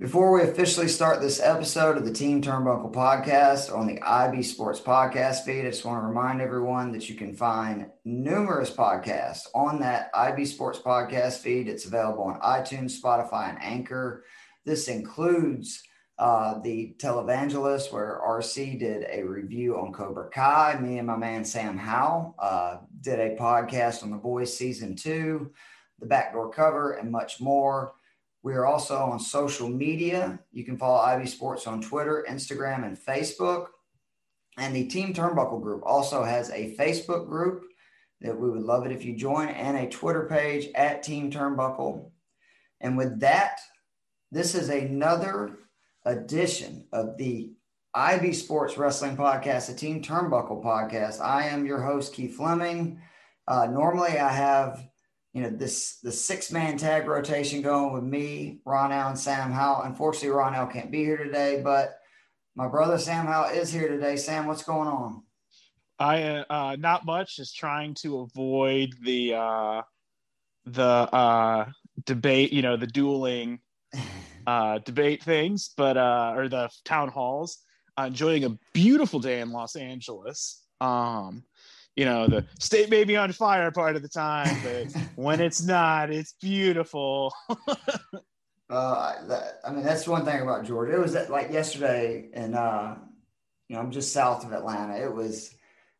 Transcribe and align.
Before 0.00 0.32
we 0.32 0.40
officially 0.48 0.88
start 0.88 1.20
this 1.20 1.40
episode 1.40 1.98
of 1.98 2.06
the 2.06 2.12
Team 2.12 2.40
Turnbuckle 2.40 2.90
podcast 2.90 3.70
on 3.70 3.86
the 3.86 4.00
IB 4.00 4.42
Sports 4.42 4.80
podcast 4.80 5.44
feed, 5.44 5.66
I 5.66 5.70
just 5.72 5.84
want 5.84 6.02
to 6.02 6.06
remind 6.06 6.40
everyone 6.40 6.90
that 6.92 7.10
you 7.10 7.16
can 7.16 7.34
find 7.34 7.86
numerous 8.06 8.70
podcasts 8.70 9.42
on 9.54 9.78
that 9.80 10.10
IB 10.14 10.46
Sports 10.46 10.78
podcast 10.78 11.40
feed. 11.40 11.68
It's 11.68 11.84
available 11.84 12.22
on 12.22 12.40
iTunes, 12.40 12.98
Spotify, 12.98 13.50
and 13.50 13.58
Anchor. 13.60 14.24
This 14.64 14.88
includes 14.88 15.82
uh, 16.18 16.60
the 16.60 16.94
Televangelist, 16.96 17.92
where 17.92 18.22
RC 18.26 18.78
did 18.78 19.04
a 19.12 19.22
review 19.22 19.76
on 19.76 19.92
Cobra 19.92 20.30
Kai. 20.30 20.78
Me 20.80 20.96
and 20.96 21.08
my 21.08 21.18
man 21.18 21.44
Sam 21.44 21.76
Howell 21.76 22.36
uh, 22.38 22.78
did 23.02 23.20
a 23.20 23.36
podcast 23.36 24.02
on 24.02 24.10
The 24.10 24.16
Boys 24.16 24.56
Season 24.56 24.96
2, 24.96 25.52
The 25.98 26.06
Backdoor 26.06 26.52
Cover, 26.52 26.92
and 26.92 27.12
much 27.12 27.38
more. 27.38 27.92
We 28.42 28.54
are 28.54 28.66
also 28.66 28.96
on 28.96 29.18
social 29.18 29.68
media. 29.68 30.38
You 30.50 30.64
can 30.64 30.78
follow 30.78 31.00
Ivy 31.00 31.26
Sports 31.26 31.66
on 31.66 31.82
Twitter, 31.82 32.24
Instagram, 32.28 32.86
and 32.86 32.98
Facebook. 32.98 33.66
And 34.56 34.74
the 34.74 34.86
Team 34.86 35.12
Turnbuckle 35.12 35.62
group 35.62 35.82
also 35.84 36.24
has 36.24 36.50
a 36.50 36.74
Facebook 36.76 37.28
group 37.28 37.64
that 38.20 38.38
we 38.38 38.50
would 38.50 38.62
love 38.62 38.86
it 38.86 38.92
if 38.92 39.04
you 39.04 39.16
join 39.16 39.48
and 39.48 39.76
a 39.76 39.88
Twitter 39.88 40.26
page 40.26 40.68
at 40.74 41.02
Team 41.02 41.30
Turnbuckle. 41.30 42.10
And 42.80 42.96
with 42.96 43.20
that, 43.20 43.60
this 44.30 44.54
is 44.54 44.68
another 44.68 45.58
edition 46.04 46.86
of 46.92 47.16
the 47.18 47.52
Ivy 47.92 48.32
Sports 48.32 48.78
Wrestling 48.78 49.16
Podcast, 49.16 49.66
the 49.66 49.74
Team 49.74 50.02
Turnbuckle 50.02 50.62
Podcast. 50.62 51.20
I 51.20 51.46
am 51.46 51.66
your 51.66 51.82
host, 51.82 52.14
Keith 52.14 52.36
Fleming. 52.36 53.00
Uh, 53.48 53.66
normally, 53.66 54.18
I 54.18 54.30
have 54.30 54.86
you 55.32 55.42
know, 55.42 55.50
this 55.50 55.98
the 56.02 56.10
six 56.10 56.50
man 56.50 56.76
tag 56.76 57.06
rotation 57.06 57.62
going 57.62 57.92
with 57.92 58.02
me, 58.02 58.60
Ronell, 58.66 59.10
and 59.10 59.18
Sam 59.18 59.52
Howell. 59.52 59.82
Unfortunately, 59.82 60.30
Ron 60.30 60.54
Ronell 60.54 60.72
can't 60.72 60.90
be 60.90 61.04
here 61.04 61.16
today, 61.16 61.60
but 61.62 61.98
my 62.56 62.66
brother 62.66 62.98
Sam 62.98 63.26
Howell 63.26 63.50
is 63.50 63.72
here 63.72 63.88
today. 63.88 64.16
Sam, 64.16 64.46
what's 64.46 64.64
going 64.64 64.88
on? 64.88 65.22
I 65.98 66.44
uh, 66.50 66.76
not 66.78 67.04
much, 67.04 67.36
just 67.36 67.56
trying 67.56 67.94
to 68.02 68.20
avoid 68.20 68.94
the 69.02 69.34
uh, 69.34 69.82
the 70.64 70.82
uh, 70.82 71.66
debate, 72.04 72.52
you 72.52 72.62
know, 72.62 72.76
the 72.76 72.86
dueling 72.86 73.60
uh, 74.46 74.78
debate 74.78 75.22
things, 75.22 75.70
but 75.76 75.96
uh, 75.96 76.32
or 76.36 76.48
the 76.48 76.70
town 76.84 77.08
halls. 77.08 77.58
Uh, 77.98 78.04
enjoying 78.04 78.44
a 78.44 78.56
beautiful 78.72 79.20
day 79.20 79.40
in 79.40 79.50
Los 79.50 79.76
Angeles. 79.76 80.64
Um, 80.80 81.42
you 81.96 82.04
know 82.04 82.26
the 82.26 82.46
state 82.58 82.88
may 82.88 83.04
be 83.04 83.16
on 83.16 83.32
fire 83.32 83.70
part 83.70 83.96
of 83.96 84.02
the 84.02 84.08
time 84.08 84.56
but 84.62 85.02
when 85.16 85.40
it's 85.40 85.62
not 85.62 86.10
it's 86.10 86.34
beautiful. 86.40 87.34
Uh 88.70 89.26
that, 89.26 89.58
i 89.66 89.72
mean 89.72 89.82
that's 89.82 90.06
one 90.06 90.24
thing 90.24 90.40
about 90.42 90.64
georgia. 90.64 90.94
It 90.94 91.00
was 91.00 91.16
like 91.28 91.50
yesterday 91.50 92.30
and 92.32 92.54
uh 92.54 92.94
you 93.68 93.74
know 93.74 93.82
i'm 93.82 93.90
just 93.90 94.12
south 94.12 94.44
of 94.44 94.52
atlanta. 94.52 94.96
It 94.96 95.12
was 95.12 95.52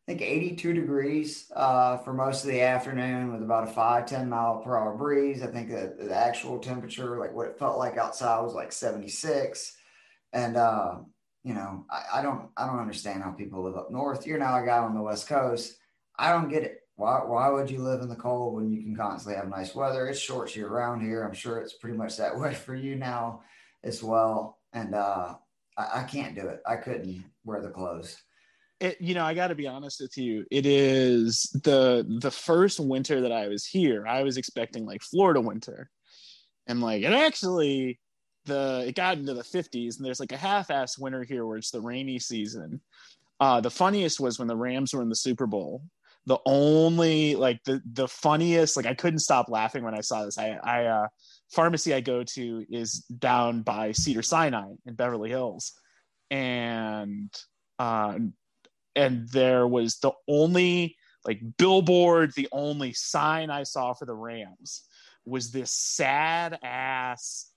i 0.07 0.13
think 0.13 0.21
82 0.21 0.71
degrees 0.71 1.51
uh 1.53 1.97
for 1.97 2.13
most 2.13 2.45
of 2.45 2.49
the 2.49 2.61
afternoon 2.61 3.33
with 3.33 3.43
about 3.43 3.67
a 3.67 3.71
5 3.73 4.05
10 4.05 4.29
mile 4.29 4.61
per 4.61 4.77
hour 4.77 4.95
breeze. 4.95 5.43
I 5.43 5.47
think 5.47 5.69
that 5.71 5.99
the 5.99 6.15
actual 6.15 6.59
temperature 6.59 7.19
like 7.19 7.33
what 7.33 7.47
it 7.47 7.59
felt 7.59 7.77
like 7.77 7.97
outside 7.97 8.39
was 8.39 8.53
like 8.53 8.71
76 8.71 9.75
and 10.31 10.55
uh 10.55 10.95
you 11.43 11.53
know 11.53 11.85
I, 11.91 12.19
I 12.19 12.21
don't 12.21 12.51
i 12.55 12.65
don't 12.65 12.79
understand 12.79 13.21
how 13.21 13.31
people 13.31 13.63
live 13.63 13.75
up 13.75 13.91
north. 13.91 14.25
You're 14.25 14.39
now 14.39 14.63
a 14.63 14.65
guy 14.65 14.77
on 14.77 14.95
the 14.95 15.01
west 15.01 15.27
coast 15.27 15.75
I 16.21 16.31
don't 16.31 16.49
get 16.49 16.63
it. 16.63 16.81
Why, 16.97 17.21
why 17.25 17.49
would 17.49 17.71
you 17.71 17.79
live 17.79 18.01
in 18.01 18.09
the 18.09 18.15
cold 18.15 18.53
when 18.53 18.71
you 18.71 18.83
can 18.83 18.95
constantly 18.95 19.35
have 19.35 19.49
nice 19.49 19.73
weather? 19.73 20.05
It's 20.05 20.19
short 20.19 20.55
year 20.55 20.69
round 20.69 21.01
here. 21.01 21.23
I'm 21.23 21.33
sure 21.33 21.57
it's 21.57 21.73
pretty 21.73 21.97
much 21.97 22.17
that 22.17 22.37
way 22.39 22.53
for 22.53 22.75
you 22.75 22.95
now 22.95 23.41
as 23.83 24.03
well. 24.03 24.59
And 24.71 24.93
uh, 24.93 25.33
I, 25.75 26.01
I 26.01 26.03
can't 26.03 26.35
do 26.35 26.47
it. 26.47 26.61
I 26.65 26.75
couldn't 26.75 27.25
wear 27.43 27.59
the 27.59 27.69
clothes. 27.69 28.21
It, 28.79 29.01
you 29.01 29.15
know, 29.15 29.25
I 29.25 29.33
got 29.33 29.47
to 29.47 29.55
be 29.55 29.67
honest 29.67 29.99
with 29.99 30.15
you. 30.15 30.45
It 30.51 30.67
is 30.67 31.43
the 31.63 32.05
the 32.19 32.31
first 32.31 32.79
winter 32.79 33.21
that 33.21 33.31
I 33.31 33.47
was 33.47 33.65
here. 33.65 34.07
I 34.07 34.23
was 34.23 34.37
expecting 34.37 34.87
like 34.87 35.03
Florida 35.03 35.39
winter, 35.39 35.91
and 36.65 36.81
like 36.81 37.03
it 37.03 37.13
actually 37.13 37.99
the 38.45 38.85
it 38.87 38.95
got 38.95 39.19
into 39.19 39.35
the 39.35 39.43
50s, 39.43 39.97
and 39.97 40.05
there's 40.05 40.19
like 40.19 40.31
a 40.31 40.37
half-ass 40.37 40.97
winter 40.97 41.23
here 41.23 41.45
where 41.45 41.57
it's 41.57 41.69
the 41.69 41.79
rainy 41.79 42.17
season. 42.17 42.81
Uh, 43.39 43.61
the 43.61 43.69
funniest 43.69 44.19
was 44.19 44.39
when 44.39 44.47
the 44.47 44.55
Rams 44.55 44.95
were 44.95 45.03
in 45.03 45.09
the 45.09 45.15
Super 45.15 45.45
Bowl 45.45 45.83
the 46.25 46.39
only 46.45 47.35
like 47.35 47.63
the 47.63 47.81
the 47.93 48.07
funniest 48.07 48.77
like 48.77 48.85
I 48.85 48.93
couldn't 48.93 49.19
stop 49.19 49.49
laughing 49.49 49.83
when 49.83 49.95
I 49.95 50.01
saw 50.01 50.23
this. 50.23 50.37
I 50.37 50.57
I 50.63 50.85
uh 50.85 51.07
pharmacy 51.51 51.93
I 51.93 52.01
go 52.01 52.23
to 52.23 52.65
is 52.69 52.99
down 53.05 53.63
by 53.63 53.91
Cedar 53.91 54.21
Sinai 54.21 54.73
in 54.85 54.95
Beverly 54.95 55.29
Hills. 55.29 55.73
And 56.29 57.33
uh 57.79 58.19
and 58.95 59.27
there 59.29 59.67
was 59.67 59.97
the 59.97 60.11
only 60.27 60.95
like 61.25 61.41
billboard, 61.57 62.33
the 62.35 62.49
only 62.51 62.93
sign 62.93 63.49
I 63.49 63.63
saw 63.63 63.93
for 63.93 64.05
the 64.05 64.13
Rams 64.13 64.83
was 65.25 65.51
this 65.51 65.73
sad 65.73 66.57
ass 66.63 67.51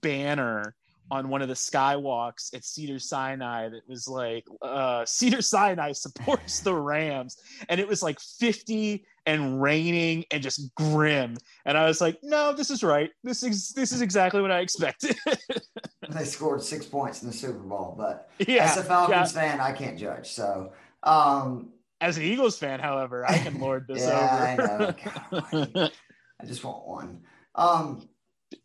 banner 0.00 0.74
on 1.10 1.28
one 1.28 1.42
of 1.42 1.48
the 1.48 1.54
skywalks 1.54 2.54
at 2.54 2.64
Cedar 2.64 2.98
Sinai 2.98 3.68
that 3.68 3.88
was 3.88 4.06
like 4.06 4.46
uh, 4.62 5.04
Cedar 5.06 5.42
Sinai 5.42 5.92
supports 5.92 6.60
the 6.60 6.74
Rams, 6.74 7.36
and 7.68 7.80
it 7.80 7.88
was 7.88 8.02
like 8.02 8.20
50 8.20 9.04
and 9.26 9.60
raining 9.60 10.24
and 10.30 10.42
just 10.42 10.74
grim. 10.74 11.36
And 11.64 11.76
I 11.76 11.86
was 11.86 12.00
like, 12.00 12.18
no, 12.22 12.52
this 12.52 12.70
is 12.70 12.82
right. 12.82 13.10
This 13.22 13.42
is 13.42 13.70
this 13.70 13.92
is 13.92 14.00
exactly 14.00 14.40
what 14.40 14.50
I 14.50 14.60
expected. 14.60 15.16
they 16.08 16.24
scored 16.24 16.62
six 16.62 16.86
points 16.86 17.22
in 17.22 17.28
the 17.28 17.34
Super 17.34 17.58
Bowl, 17.58 17.94
but 17.96 18.30
yeah, 18.38 18.64
as 18.64 18.76
a 18.76 18.84
Falcons 18.84 19.34
yeah. 19.34 19.40
fan, 19.40 19.60
I 19.60 19.72
can't 19.72 19.98
judge. 19.98 20.30
So 20.30 20.72
um, 21.02 21.70
as 22.00 22.16
an 22.16 22.24
Eagles 22.24 22.58
fan, 22.58 22.80
however, 22.80 23.28
I 23.28 23.38
can 23.38 23.60
lord 23.60 23.86
this 23.86 24.02
yeah, 24.06 24.56
over. 24.58 24.62
I 24.62 24.78
know. 24.78 24.94
God, 25.72 25.92
I 26.40 26.46
just 26.46 26.64
want 26.64 26.86
one. 26.86 27.20
Um, 27.54 28.08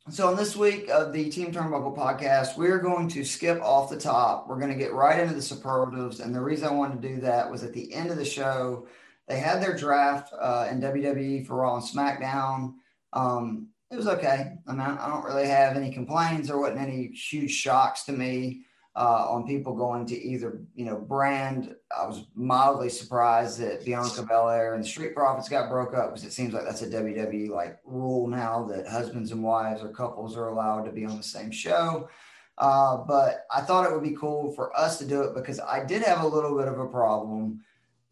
so, 0.09 0.27
on 0.27 0.35
this 0.35 0.55
week 0.55 0.89
of 0.89 1.13
the 1.13 1.29
Team 1.29 1.51
Turnbuckle 1.51 1.97
podcast, 1.97 2.57
we're 2.57 2.79
going 2.79 3.07
to 3.09 3.23
skip 3.23 3.61
off 3.61 3.89
the 3.89 3.97
top. 3.97 4.47
We're 4.47 4.59
going 4.59 4.71
to 4.71 4.77
get 4.77 4.93
right 4.93 5.19
into 5.19 5.33
the 5.33 5.41
superlatives. 5.41 6.19
And 6.19 6.33
the 6.33 6.41
reason 6.41 6.67
I 6.67 6.73
wanted 6.73 7.01
to 7.01 7.07
do 7.07 7.21
that 7.21 7.49
was 7.49 7.63
at 7.63 7.73
the 7.73 7.93
end 7.93 8.09
of 8.11 8.17
the 8.17 8.25
show, 8.25 8.87
they 9.27 9.39
had 9.39 9.61
their 9.61 9.75
draft 9.75 10.33
uh, 10.39 10.67
in 10.69 10.81
WWE 10.81 11.45
for 11.45 11.55
Raw 11.55 11.75
and 11.75 11.83
SmackDown. 11.83 12.73
Um, 13.13 13.69
it 13.91 13.97
was 13.97 14.07
okay. 14.07 14.57
I 14.67 14.71
mean, 14.71 14.81
I 14.81 15.07
don't 15.07 15.25
really 15.25 15.47
have 15.47 15.77
any 15.77 15.91
complaints. 15.91 16.47
There 16.47 16.57
wasn't 16.57 16.81
any 16.81 17.07
huge 17.07 17.51
shocks 17.51 18.03
to 18.03 18.11
me 18.11 18.64
uh, 18.95 19.27
on 19.29 19.45
people 19.45 19.75
going 19.75 20.05
to 20.05 20.15
either, 20.15 20.61
you 20.73 20.85
know, 20.85 20.95
brand. 20.95 21.75
I 21.95 22.07
was 22.07 22.27
mildly 22.33 22.89
surprised 22.89 23.59
that 23.59 23.83
Bianca 23.83 24.23
Belair 24.23 24.73
and 24.73 24.83
the 24.83 24.87
Street 24.87 25.13
Profits 25.13 25.49
got 25.49 25.69
broke 25.69 25.93
up 25.93 26.11
because 26.11 26.23
it 26.23 26.31
seems 26.31 26.53
like 26.53 26.63
that's 26.63 26.81
a 26.81 26.87
WWE 26.87 27.49
like 27.49 27.79
rule 27.83 28.27
now 28.27 28.63
that 28.65 28.87
husbands 28.87 29.31
and 29.31 29.43
wives 29.43 29.83
or 29.83 29.89
couples 29.89 30.37
are 30.37 30.47
allowed 30.47 30.85
to 30.85 30.91
be 30.91 31.05
on 31.05 31.17
the 31.17 31.23
same 31.23 31.51
show. 31.51 32.09
Uh, 32.57 32.97
but 32.97 33.45
I 33.53 33.61
thought 33.61 33.85
it 33.85 33.93
would 33.93 34.03
be 34.03 34.15
cool 34.15 34.53
for 34.53 34.77
us 34.77 34.97
to 34.99 35.05
do 35.05 35.23
it 35.23 35.35
because 35.35 35.59
I 35.59 35.83
did 35.83 36.01
have 36.03 36.23
a 36.23 36.27
little 36.27 36.57
bit 36.57 36.69
of 36.69 36.79
a 36.79 36.87
problem 36.87 37.59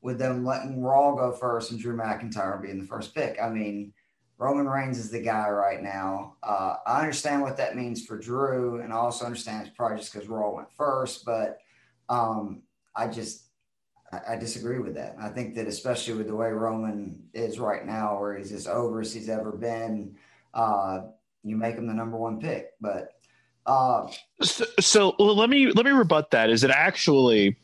with 0.01 0.19
them 0.19 0.43
letting 0.43 0.81
Raw 0.81 1.15
go 1.15 1.31
first 1.31 1.71
and 1.71 1.79
Drew 1.79 1.95
McIntyre 1.95 2.61
being 2.61 2.77
the 2.77 2.85
first 2.85 3.15
pick. 3.15 3.37
I 3.41 3.47
mean, 3.49 3.93
Roman 4.43 4.67
Reigns 4.67 4.99
is 4.99 5.09
the 5.09 5.21
guy 5.21 5.49
right 5.49 5.81
now. 5.81 6.35
Uh, 6.43 6.75
I 6.85 6.99
understand 6.99 7.41
what 7.41 7.55
that 7.57 7.77
means 7.77 8.05
for 8.05 8.17
Drew, 8.17 8.81
and 8.81 8.91
I 8.91 8.97
also 8.97 9.23
understand 9.23 9.65
it's 9.65 9.75
probably 9.75 9.99
just 9.99 10.11
because 10.11 10.27
Raw 10.27 10.51
went 10.51 10.69
first. 10.73 11.23
But 11.23 11.59
um, 12.09 12.63
I 12.93 13.07
just 13.07 13.45
I, 14.11 14.33
I, 14.33 14.35
disagree 14.35 14.79
with 14.79 14.95
that. 14.95 15.15
I 15.17 15.29
think 15.29 15.55
that 15.55 15.67
especially 15.67 16.15
with 16.15 16.27
the 16.27 16.35
way 16.35 16.51
Roman 16.51 17.23
is 17.33 17.57
right 17.57 17.85
now, 17.85 18.19
where 18.19 18.37
he's 18.37 18.51
as 18.51 18.67
over 18.67 18.99
as 18.99 19.13
he's 19.13 19.29
ever 19.29 19.53
been, 19.53 20.17
uh, 20.53 21.03
you 21.45 21.55
make 21.55 21.75
him 21.75 21.87
the 21.87 21.93
number 21.93 22.17
one 22.17 22.41
pick. 22.41 22.71
But 22.81 23.11
uh, 23.65 24.09
so, 24.41 24.65
so 24.81 25.09
let 25.19 25.49
me 25.49 25.71
let 25.71 25.85
me 25.85 25.91
rebut 25.91 26.31
that. 26.31 26.49
Is 26.49 26.65
it 26.65 26.71
actually 26.71 27.55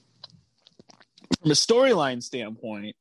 from 1.41 1.51
a 1.51 1.55
storyline 1.55 2.23
standpoint? 2.23 2.95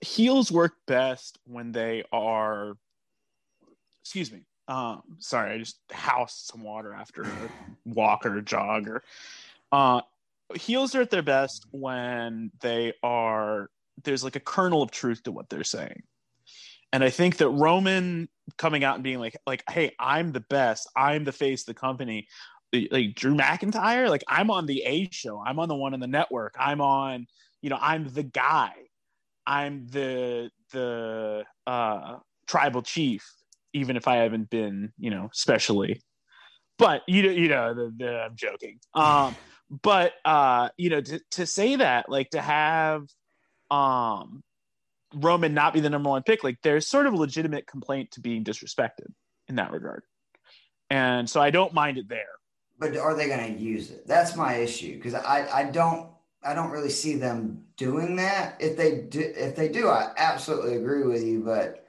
heels 0.00 0.50
work 0.52 0.74
best 0.86 1.38
when 1.44 1.72
they 1.72 2.04
are 2.12 2.74
excuse 4.08 4.32
me 4.32 4.40
um 4.68 5.02
sorry 5.18 5.52
i 5.52 5.58
just 5.58 5.78
housed 5.92 6.46
some 6.46 6.62
water 6.62 6.94
after 6.94 7.44
a 7.44 7.50
walk 7.84 8.24
or 8.24 8.38
a 8.38 8.42
jog 8.42 8.88
or 8.88 9.02
uh 9.70 10.00
heels 10.54 10.94
are 10.94 11.02
at 11.02 11.10
their 11.10 11.22
best 11.22 11.66
when 11.72 12.50
they 12.62 12.94
are 13.02 13.68
there's 14.04 14.24
like 14.24 14.36
a 14.36 14.40
kernel 14.40 14.82
of 14.82 14.90
truth 14.90 15.22
to 15.24 15.32
what 15.32 15.50
they're 15.50 15.62
saying. 15.62 16.02
And 16.90 17.04
i 17.04 17.10
think 17.10 17.36
that 17.36 17.50
roman 17.50 18.30
coming 18.56 18.82
out 18.82 18.94
and 18.94 19.04
being 19.04 19.18
like 19.18 19.36
like 19.46 19.62
hey 19.68 19.94
i'm 19.98 20.32
the 20.32 20.40
best. 20.40 20.88
I'm 20.96 21.24
the 21.24 21.32
face 21.32 21.62
of 21.62 21.66
the 21.66 21.74
company. 21.74 22.28
Like 22.72 23.14
drew 23.14 23.34
mcintyre 23.34 24.08
like 24.08 24.24
i'm 24.26 24.50
on 24.50 24.64
the 24.64 24.82
a 24.86 25.08
show. 25.10 25.42
I'm 25.44 25.58
on 25.58 25.68
the 25.68 25.74
one 25.74 25.92
on 25.92 26.00
the 26.00 26.06
network. 26.06 26.54
I'm 26.58 26.80
on 26.80 27.26
you 27.60 27.68
know 27.68 27.78
i'm 27.78 28.08
the 28.08 28.22
guy. 28.22 28.72
I'm 29.46 29.86
the 29.88 30.50
the 30.72 31.44
uh, 31.66 32.18
tribal 32.46 32.82
chief, 32.82 33.26
even 33.72 33.96
if 33.96 34.08
I 34.08 34.16
haven't 34.16 34.50
been, 34.50 34.92
you 34.98 35.10
know, 35.10 35.30
specially 35.32 36.02
but 36.78 37.02
you 37.06 37.28
you 37.30 37.48
know, 37.48 37.74
the, 37.74 37.92
the, 37.96 38.08
I'm 38.08 38.36
joking. 38.36 38.78
Um, 38.94 39.34
but 39.82 40.12
uh, 40.24 40.70
you 40.76 40.88
know, 40.90 41.00
to, 41.00 41.20
to 41.32 41.46
say 41.46 41.76
that, 41.76 42.08
like 42.08 42.30
to 42.30 42.40
have 42.40 43.02
um 43.70 44.42
Roman 45.14 45.52
not 45.52 45.74
be 45.74 45.80
the 45.80 45.90
number 45.90 46.08
one 46.08 46.22
pick, 46.22 46.42
like 46.42 46.58
there's 46.62 46.86
sort 46.86 47.06
of 47.06 47.12
a 47.12 47.16
legitimate 47.16 47.66
complaint 47.66 48.12
to 48.12 48.20
being 48.20 48.44
disrespected 48.44 49.08
in 49.48 49.56
that 49.56 49.72
regard. 49.72 50.02
And 50.90 51.28
so 51.28 51.40
I 51.40 51.50
don't 51.50 51.74
mind 51.74 51.98
it 51.98 52.08
there. 52.08 52.24
But 52.78 52.96
are 52.96 53.14
they 53.14 53.26
going 53.26 53.54
to 53.54 53.60
use 53.60 53.90
it? 53.90 54.06
That's 54.06 54.36
my 54.36 54.54
issue 54.54 54.96
because 54.96 55.14
I, 55.14 55.48
I 55.52 55.64
don't 55.64 56.10
I 56.42 56.54
don't 56.54 56.70
really 56.70 56.90
see 56.90 57.16
them 57.16 57.64
doing 57.76 58.16
that. 58.16 58.56
If 58.60 58.76
they 58.76 59.00
do, 59.00 59.20
if 59.20 59.56
they 59.56 59.68
do, 59.68 59.88
I 59.88 60.12
absolutely 60.16 60.76
agree 60.76 61.02
with 61.02 61.24
you. 61.24 61.40
But 61.40 61.87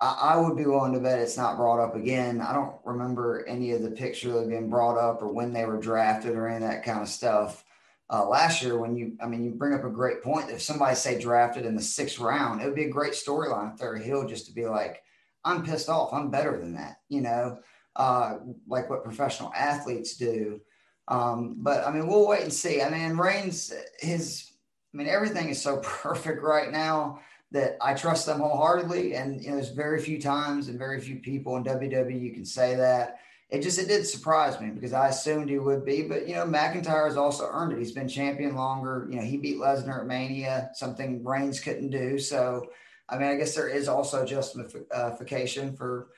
I, 0.00 0.36
would 0.36 0.56
be 0.56 0.66
willing 0.66 0.92
to 0.92 1.00
bet 1.00 1.18
it's 1.18 1.36
not 1.36 1.56
brought 1.56 1.82
up 1.82 1.96
again. 1.96 2.40
I 2.40 2.52
don't 2.52 2.74
remember 2.84 3.44
any 3.46 3.72
of 3.72 3.82
the 3.82 3.90
picks 3.90 4.24
really 4.24 4.46
being 4.46 4.70
brought 4.70 4.96
up 4.96 5.22
or 5.22 5.28
when 5.28 5.52
they 5.52 5.64
were 5.64 5.78
drafted 5.78 6.36
or 6.36 6.46
any 6.46 6.64
of 6.64 6.70
that 6.70 6.84
kind 6.84 7.00
of 7.00 7.08
stuff. 7.08 7.64
Uh, 8.10 8.26
last 8.26 8.62
year, 8.62 8.78
when 8.78 8.96
you, 8.96 9.16
I 9.20 9.26
mean, 9.26 9.44
you 9.44 9.50
bring 9.50 9.74
up 9.74 9.84
a 9.84 9.90
great 9.90 10.22
point. 10.22 10.50
If 10.50 10.62
somebody 10.62 10.94
say 10.94 11.20
drafted 11.20 11.66
in 11.66 11.74
the 11.74 11.82
sixth 11.82 12.20
round, 12.20 12.62
it 12.62 12.64
would 12.64 12.76
be 12.76 12.84
a 12.84 12.90
great 12.90 13.12
storyline 13.12 13.72
if 13.72 13.78
they're 13.78 13.96
heel 13.96 14.26
just 14.26 14.46
to 14.46 14.52
be 14.52 14.66
like, 14.66 15.02
I'm 15.44 15.64
pissed 15.64 15.88
off. 15.88 16.12
I'm 16.12 16.30
better 16.30 16.56
than 16.56 16.74
that, 16.74 17.00
you 17.08 17.20
know, 17.20 17.58
uh, 17.96 18.38
like 18.68 18.88
what 18.88 19.04
professional 19.04 19.52
athletes 19.54 20.16
do. 20.16 20.60
Um, 21.08 21.56
but 21.58 21.86
I 21.86 21.90
mean, 21.90 22.06
we'll 22.06 22.28
wait 22.28 22.42
and 22.42 22.52
see. 22.52 22.82
I 22.82 22.88
mean, 22.88 23.16
Reigns, 23.16 23.72
his, 23.98 24.52
I 24.94 24.96
mean, 24.96 25.08
everything 25.08 25.48
is 25.48 25.60
so 25.60 25.78
perfect 25.82 26.42
right 26.42 26.70
now 26.70 27.20
that 27.50 27.76
I 27.80 27.94
trust 27.94 28.26
them 28.26 28.40
wholeheartedly. 28.40 29.14
And 29.14 29.42
you 29.42 29.50
know, 29.50 29.56
there's 29.56 29.70
very 29.70 30.00
few 30.00 30.20
times 30.20 30.68
and 30.68 30.78
very 30.78 31.00
few 31.00 31.16
people 31.16 31.56
in 31.56 31.64
WWE 31.64 32.20
you 32.20 32.32
can 32.32 32.44
say 32.44 32.74
that. 32.76 33.20
It 33.50 33.62
just 33.62 33.78
it 33.78 33.88
did 33.88 34.06
surprise 34.06 34.60
me 34.60 34.68
because 34.68 34.92
I 34.92 35.08
assumed 35.08 35.48
he 35.48 35.58
would 35.58 35.82
be, 35.82 36.02
but 36.02 36.28
you 36.28 36.34
know, 36.34 36.44
McIntyre 36.44 37.06
has 37.06 37.16
also 37.16 37.48
earned 37.50 37.72
it. 37.72 37.78
He's 37.78 37.92
been 37.92 38.08
champion 38.08 38.54
longer. 38.54 39.08
You 39.10 39.16
know, 39.16 39.22
he 39.22 39.38
beat 39.38 39.56
Lesnar 39.56 40.00
at 40.00 40.06
Mania, 40.06 40.70
something 40.74 41.24
Reigns 41.24 41.58
couldn't 41.58 41.88
do. 41.88 42.18
So, 42.18 42.66
I 43.08 43.16
mean, 43.16 43.28
I 43.28 43.36
guess 43.36 43.54
there 43.54 43.68
is 43.68 43.88
also 43.88 44.26
justification 44.26 45.74
for, 45.74 46.08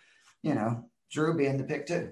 you 0.43 0.55
know, 0.55 0.85
Drew 1.13 1.37
being 1.37 1.57
the 1.57 1.63
pick 1.63 1.87
too. 1.87 2.11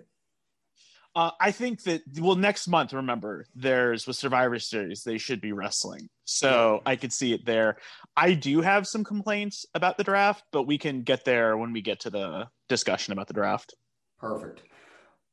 Uh, 1.18 1.32
I 1.40 1.50
think 1.50 1.82
that 1.82 2.02
well, 2.20 2.36
next 2.36 2.68
month, 2.68 2.92
remember, 2.92 3.44
there's 3.52 4.06
with 4.06 4.14
Survivor 4.14 4.60
Series, 4.60 5.02
they 5.02 5.18
should 5.18 5.40
be 5.40 5.50
wrestling, 5.50 6.08
so 6.24 6.80
I 6.86 6.94
could 6.94 7.12
see 7.12 7.32
it 7.32 7.44
there. 7.44 7.78
I 8.16 8.34
do 8.34 8.60
have 8.60 8.86
some 8.86 9.02
complaints 9.02 9.66
about 9.74 9.98
the 9.98 10.04
draft, 10.04 10.44
but 10.52 10.62
we 10.62 10.78
can 10.78 11.02
get 11.02 11.24
there 11.24 11.56
when 11.56 11.72
we 11.72 11.82
get 11.82 11.98
to 12.02 12.10
the 12.10 12.46
discussion 12.68 13.12
about 13.12 13.26
the 13.26 13.34
draft. 13.34 13.74
Perfect. 14.20 14.62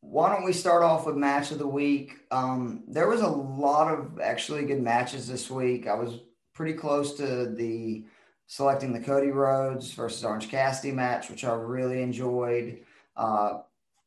Why 0.02 0.34
don't 0.34 0.44
we 0.44 0.54
start 0.54 0.82
off 0.82 1.06
with 1.06 1.18
match 1.18 1.52
of 1.52 1.60
the 1.60 1.68
week? 1.68 2.16
Um, 2.32 2.84
there 2.88 3.08
was 3.08 3.22
a 3.22 3.28
lot 3.28 3.94
of 3.94 4.20
actually 4.20 4.66
good 4.66 4.82
matches 4.82 5.28
this 5.28 5.52
week. 5.52 5.86
I 5.88 5.94
was 5.94 6.20
pretty 6.56 6.74
close 6.74 7.14
to 7.18 7.52
the 7.52 8.06
selecting 8.48 8.92
the 8.92 9.02
Cody 9.02 9.30
Rhodes 9.30 9.92
versus 9.92 10.26
Orange 10.26 10.50
Cassidy 10.50 10.96
match, 10.96 11.30
which 11.30 11.46
I 11.46 11.54
really 11.54 12.02
enjoyed. 12.02 12.80
Uh, 13.16 13.60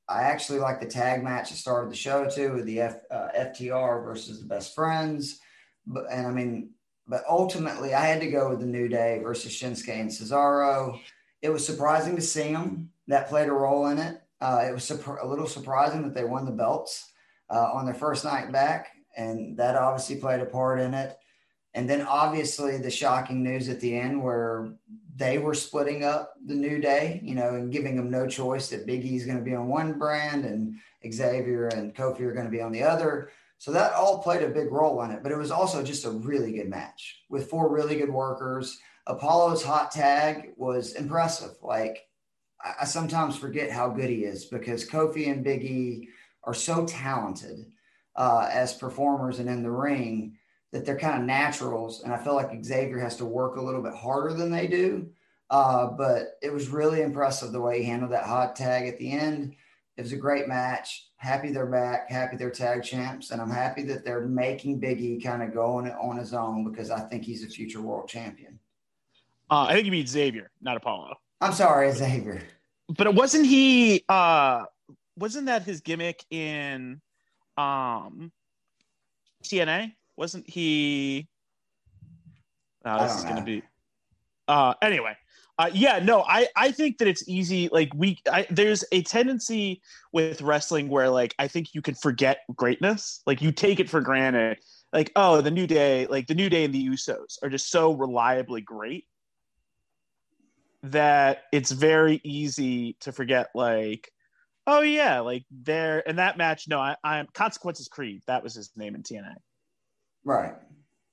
I 0.08 0.22
actually 0.22 0.58
like 0.58 0.80
the 0.80 0.86
tag 0.86 1.22
match 1.22 1.50
that 1.50 1.56
started 1.56 1.90
the 1.90 1.96
show 1.96 2.28
too, 2.28 2.54
with 2.54 2.64
the 2.64 2.80
F, 2.80 2.96
uh, 3.10 3.28
FTR 3.36 4.04
versus 4.04 4.40
the 4.40 4.46
Best 4.46 4.74
Friends. 4.74 5.40
But 5.86 6.06
and 6.10 6.26
I 6.26 6.30
mean, 6.30 6.70
but 7.06 7.24
ultimately, 7.28 7.94
I 7.94 8.06
had 8.06 8.20
to 8.20 8.30
go 8.30 8.50
with 8.50 8.60
the 8.60 8.66
New 8.66 8.88
Day 8.88 9.20
versus 9.22 9.52
Shinsuke 9.52 9.88
and 9.88 10.10
Cesaro. 10.10 10.98
It 11.42 11.50
was 11.50 11.64
surprising 11.64 12.16
to 12.16 12.22
see 12.22 12.52
them. 12.52 12.90
That 13.06 13.28
played 13.28 13.48
a 13.48 13.52
role 13.52 13.86
in 13.88 13.98
it. 13.98 14.20
Uh, 14.40 14.64
it 14.68 14.72
was 14.72 14.90
a 14.90 15.26
little 15.26 15.46
surprising 15.46 16.02
that 16.02 16.14
they 16.14 16.24
won 16.24 16.44
the 16.44 16.52
belts 16.52 17.12
uh, 17.50 17.70
on 17.72 17.84
their 17.84 17.94
first 17.94 18.24
night 18.24 18.52
back, 18.52 18.88
and 19.16 19.56
that 19.56 19.76
obviously 19.76 20.16
played 20.16 20.40
a 20.40 20.46
part 20.46 20.80
in 20.80 20.94
it. 20.94 21.16
And 21.74 21.88
then 21.88 22.02
obviously 22.02 22.78
the 22.78 22.90
shocking 22.90 23.42
news 23.42 23.68
at 23.68 23.80
the 23.80 23.96
end 23.96 24.22
where 24.22 24.72
they 25.14 25.38
were 25.38 25.54
splitting 25.54 26.04
up 26.04 26.34
the 26.46 26.54
New 26.54 26.80
Day, 26.80 27.20
you 27.22 27.34
know, 27.34 27.54
and 27.54 27.72
giving 27.72 27.96
them 27.96 28.10
no 28.10 28.26
choice 28.26 28.68
that 28.68 28.86
Big 28.86 29.04
E 29.04 29.16
is 29.16 29.26
going 29.26 29.38
to 29.38 29.44
be 29.44 29.54
on 29.54 29.68
one 29.68 29.98
brand 29.98 30.44
and 30.44 30.76
Xavier 31.12 31.68
and 31.68 31.94
Kofi 31.94 32.20
are 32.20 32.32
going 32.32 32.46
to 32.46 32.50
be 32.50 32.62
on 32.62 32.72
the 32.72 32.82
other. 32.82 33.30
So 33.58 33.72
that 33.72 33.92
all 33.92 34.22
played 34.22 34.42
a 34.42 34.48
big 34.48 34.70
role 34.70 35.02
in 35.02 35.10
it, 35.10 35.22
but 35.22 35.32
it 35.32 35.36
was 35.36 35.50
also 35.50 35.82
just 35.82 36.04
a 36.04 36.10
really 36.10 36.52
good 36.52 36.68
match 36.68 37.22
with 37.28 37.50
four 37.50 37.68
really 37.68 37.96
good 37.96 38.12
workers. 38.12 38.78
Apollo's 39.08 39.64
hot 39.64 39.90
tag 39.90 40.52
was 40.56 40.94
impressive. 40.94 41.56
Like 41.60 42.06
I 42.80 42.84
sometimes 42.84 43.36
forget 43.36 43.70
how 43.70 43.88
good 43.88 44.10
he 44.10 44.24
is 44.24 44.44
because 44.44 44.88
Kofi 44.88 45.30
and 45.30 45.44
Big 45.44 45.64
E 45.64 46.08
are 46.44 46.54
so 46.54 46.86
talented 46.86 47.66
uh, 48.14 48.48
as 48.50 48.74
performers 48.74 49.40
and 49.40 49.48
in 49.48 49.62
the 49.62 49.70
ring 49.70 50.37
that 50.72 50.84
they're 50.84 50.98
kind 50.98 51.18
of 51.20 51.26
naturals. 51.26 52.02
And 52.02 52.12
I 52.12 52.18
feel 52.18 52.34
like 52.34 52.64
Xavier 52.64 52.98
has 52.98 53.16
to 53.16 53.24
work 53.24 53.56
a 53.56 53.62
little 53.62 53.82
bit 53.82 53.94
harder 53.94 54.34
than 54.34 54.50
they 54.50 54.66
do. 54.66 55.08
Uh, 55.50 55.86
but 55.86 56.38
it 56.42 56.52
was 56.52 56.68
really 56.68 57.00
impressive 57.00 57.52
the 57.52 57.60
way 57.60 57.78
he 57.78 57.84
handled 57.84 58.12
that 58.12 58.24
hot 58.24 58.54
tag 58.54 58.86
at 58.86 58.98
the 58.98 59.10
end. 59.10 59.54
It 59.96 60.02
was 60.02 60.12
a 60.12 60.16
great 60.16 60.46
match. 60.46 61.08
Happy 61.16 61.50
they're 61.50 61.66
back. 61.66 62.10
Happy 62.10 62.36
they're 62.36 62.50
tag 62.50 62.84
champs. 62.84 63.30
And 63.30 63.40
I'm 63.40 63.50
happy 63.50 63.82
that 63.84 64.04
they're 64.04 64.28
making 64.28 64.80
Biggie 64.80 65.22
kind 65.22 65.42
of 65.42 65.54
go 65.54 65.78
on 65.78 65.90
on 65.90 66.18
his 66.18 66.34
own 66.34 66.70
because 66.70 66.90
I 66.90 67.00
think 67.00 67.24
he's 67.24 67.42
a 67.44 67.48
future 67.48 67.80
world 67.80 68.08
champion. 68.08 68.58
Uh, 69.50 69.62
I 69.62 69.72
think 69.72 69.86
you 69.86 69.92
mean 69.92 70.06
Xavier, 70.06 70.50
not 70.60 70.76
Apollo. 70.76 71.16
I'm 71.40 71.52
sorry, 71.52 71.90
Xavier. 71.92 72.42
But 72.96 73.06
it 73.06 73.14
wasn't 73.14 73.46
he 73.46 74.04
uh 74.08 74.64
wasn't 75.16 75.46
that 75.46 75.62
his 75.62 75.80
gimmick 75.80 76.24
in 76.30 77.00
um 77.56 78.32
TNA? 79.44 79.92
Wasn't 80.18 80.48
he? 80.50 81.28
Oh, 82.84 83.02
this 83.02 83.16
is 83.16 83.24
going 83.24 83.36
to 83.36 83.42
be. 83.42 83.62
Uh, 84.48 84.74
anyway, 84.82 85.16
uh, 85.58 85.70
yeah, 85.72 86.00
no, 86.00 86.22
I 86.22 86.48
I 86.56 86.72
think 86.72 86.98
that 86.98 87.08
it's 87.08 87.28
easy. 87.28 87.68
Like 87.70 87.90
we, 87.94 88.18
I, 88.30 88.46
there's 88.50 88.84
a 88.92 89.02
tendency 89.02 89.80
with 90.12 90.42
wrestling 90.42 90.88
where 90.88 91.08
like 91.08 91.34
I 91.38 91.48
think 91.48 91.74
you 91.74 91.82
can 91.82 91.94
forget 91.94 92.40
greatness. 92.54 93.22
Like 93.26 93.40
you 93.40 93.52
take 93.52 93.80
it 93.80 93.88
for 93.88 94.00
granted. 94.00 94.58
Like 94.92 95.12
oh, 95.16 95.40
the 95.40 95.50
new 95.50 95.66
day, 95.66 96.06
like 96.06 96.26
the 96.26 96.34
new 96.34 96.48
day 96.48 96.64
and 96.64 96.74
the 96.74 96.88
Usos 96.88 97.38
are 97.42 97.50
just 97.50 97.70
so 97.70 97.92
reliably 97.92 98.60
great 98.60 99.06
that 100.82 101.42
it's 101.52 101.70
very 101.70 102.20
easy 102.24 102.96
to 103.00 103.12
forget. 103.12 103.48
Like 103.54 104.10
oh 104.66 104.80
yeah, 104.80 105.20
like 105.20 105.44
there 105.50 106.00
in 106.00 106.16
that 106.16 106.38
match. 106.38 106.68
No, 106.68 106.80
I, 106.80 106.96
I'm 107.04 107.26
consequences 107.34 107.88
Creed. 107.88 108.22
That 108.26 108.42
was 108.42 108.54
his 108.54 108.70
name 108.76 108.94
in 108.94 109.02
TNA. 109.02 109.34
Right. 110.28 110.54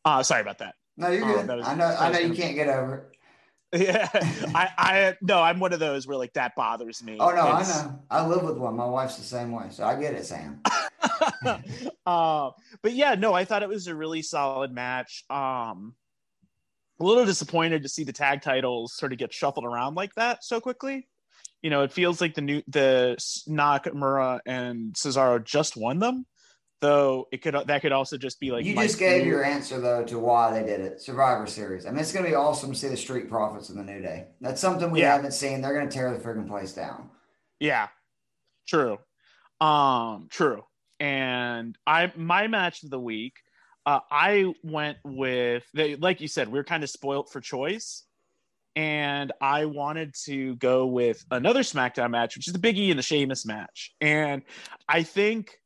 Uh, 0.04 0.24
sorry 0.24 0.42
about 0.42 0.58
that. 0.58 0.76
No, 0.98 1.10
you're 1.10 1.26
good. 1.26 1.50
Uh, 1.50 1.56
was, 1.56 1.66
I 1.66 1.74
know. 1.76 1.86
I 1.86 2.12
know 2.12 2.20
you 2.20 2.34
can't 2.34 2.54
get 2.54 2.68
over 2.68 2.96
it. 2.96 3.12
Yeah, 3.74 4.08
I, 4.14 4.70
I, 4.78 5.16
no, 5.22 5.42
I'm 5.42 5.60
one 5.60 5.74
of 5.74 5.80
those 5.80 6.08
where 6.08 6.16
like 6.16 6.32
that 6.34 6.56
bothers 6.56 7.04
me. 7.04 7.18
Oh 7.20 7.32
no, 7.32 7.58
it's... 7.58 7.78
I 7.78 7.84
know. 7.84 8.00
I 8.10 8.26
live 8.26 8.44
with 8.44 8.58
one. 8.58 8.76
My 8.76 8.86
wife's 8.86 9.18
the 9.18 9.24
same 9.24 9.52
way, 9.52 9.66
so 9.70 9.84
I 9.84 10.00
get 10.00 10.14
it, 10.14 10.26
Sam. 10.26 10.62
uh, 12.06 12.52
but 12.82 12.94
yeah, 12.94 13.16
no, 13.16 13.34
I 13.34 13.44
thought 13.44 13.64
it 13.64 13.70
was 13.70 13.88
a 13.88 13.96
really 13.96 14.22
solid 14.22 14.72
match. 14.72 15.26
Um, 15.30 15.96
a 17.02 17.04
little 17.04 17.26
disappointed 17.26 17.84
to 17.84 17.90
see 17.90 18.06
the 18.06 18.14
tag 18.14 18.44
titles 18.44 18.96
sort 18.96 19.12
of 19.12 19.18
get 19.18 19.34
shuffled 19.34 19.66
around 19.66 19.96
like 19.96 20.14
that 20.16 20.46
so 20.46 20.62
quickly. 20.62 21.10
You 21.62 21.70
know, 21.70 21.82
it 21.82 21.92
feels 21.92 22.22
like 22.22 22.36
the 22.36 22.42
new 22.42 22.62
the 22.68 23.18
Nakamura 23.50 24.40
and 24.46 24.94
Cesaro 24.94 25.44
just 25.44 25.76
won 25.76 26.00
them, 26.00 26.26
Though 26.82 27.28
it 27.32 27.42
could 27.42 27.56
that 27.68 27.82
could 27.82 27.94
also 27.94 28.18
just 28.18 28.40
be 28.40 28.52
like 28.52 28.66
you 28.66 28.76
just 28.76 29.00
gave 29.00 29.26
your 29.26 29.44
answer 29.44 29.80
though 29.80 30.04
to 30.04 30.20
why 30.20 30.52
they 30.52 30.66
did 30.66 30.82
it. 30.82 31.02
Survivor 31.02 31.48
Series. 31.48 31.86
I 31.86 31.90
mean, 31.90 32.00
it's 32.00 32.12
going 32.12 32.26
to 32.26 32.30
be 32.30 32.36
awesome 32.36 32.72
to 32.72 32.78
see 32.78 32.90
the 32.90 32.98
Street 32.98 33.30
Profits 33.30 33.70
in 33.70 33.78
the 33.78 33.84
New 33.84 34.02
Day. 34.02 34.28
That's 34.42 34.62
something 34.62 34.92
we 34.92 35.02
yeah. 35.02 35.16
haven't 35.16 35.32
seen. 35.32 35.62
They're 35.62 35.74
going 35.74 35.88
to 35.88 35.94
tear 35.94 36.16
the 36.16 36.24
freaking 36.24 36.48
place 36.48 36.74
down. 36.74 37.10
Yeah, 37.60 37.88
true. 38.68 38.98
Um, 39.62 40.28
true. 40.30 40.64
And 41.00 41.78
I 41.88 42.12
my 42.16 42.48
match 42.48 42.84
of 42.84 42.90
the 42.90 43.00
week, 43.00 43.34
uh, 43.86 44.02
I 44.12 44.54
went 44.64 44.98
with 45.04 45.64
they, 45.74 45.96
like 45.96 46.22
you 46.22 46.28
said, 46.28 46.50
we 46.50 46.60
are 46.60 46.64
kind 46.64 46.84
of 46.84 46.90
spoilt 46.90 47.32
for 47.32 47.40
choice 47.40 48.04
and 48.76 49.32
I 49.40 49.66
wanted 49.66 50.16
to 50.26 50.56
go 50.56 50.86
with 50.86 51.24
another 51.32 51.62
SmackDown 51.62 52.12
match, 52.12 52.36
which 52.36 52.48
is 52.48 52.54
the 52.54 52.60
Big 52.60 52.78
E 52.78 52.90
and 52.90 53.00
the 53.00 53.04
Sheamus 53.04 53.46
match. 53.46 53.96
And 54.02 54.42
I 54.90 55.04
think 55.04 55.58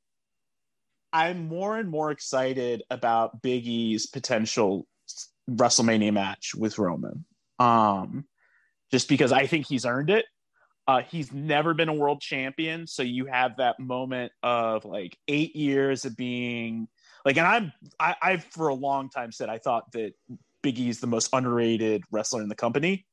I'm 1.11 1.47
more 1.47 1.77
and 1.77 1.89
more 1.89 2.11
excited 2.11 2.83
about 2.89 3.41
Big 3.41 3.65
E's 3.65 4.05
potential 4.05 4.87
WrestleMania 5.49 6.13
match 6.13 6.53
with 6.55 6.77
Roman. 6.77 7.25
Um, 7.57 8.25
just 8.91 9.09
because 9.09 9.31
I 9.31 9.47
think 9.47 9.67
he's 9.67 9.85
earned 9.85 10.09
it. 10.09 10.25
Uh, 10.87 11.01
he's 11.01 11.31
never 11.31 11.75
been 11.75 11.89
a 11.89 11.93
world 11.93 12.19
champion, 12.19 12.87
so 12.87 13.03
you 13.03 13.25
have 13.25 13.57
that 13.57 13.79
moment 13.79 14.31
of 14.41 14.85
like 14.85 15.15
eight 15.27 15.55
years 15.55 16.03
of 16.03 16.17
being 16.17 16.87
like, 17.23 17.37
and 17.37 17.45
I'm 17.45 17.73
I, 17.99 18.15
I've 18.19 18.43
for 18.45 18.69
a 18.69 18.73
long 18.73 19.09
time 19.09 19.31
said 19.31 19.49
I 19.49 19.59
thought 19.59 19.91
that 19.91 20.13
Big 20.63 20.79
E 20.79 20.89
is 20.89 20.99
the 20.99 21.05
most 21.05 21.29
underrated 21.31 22.03
wrestler 22.09 22.41
in 22.41 22.49
the 22.49 22.55
company. 22.55 23.05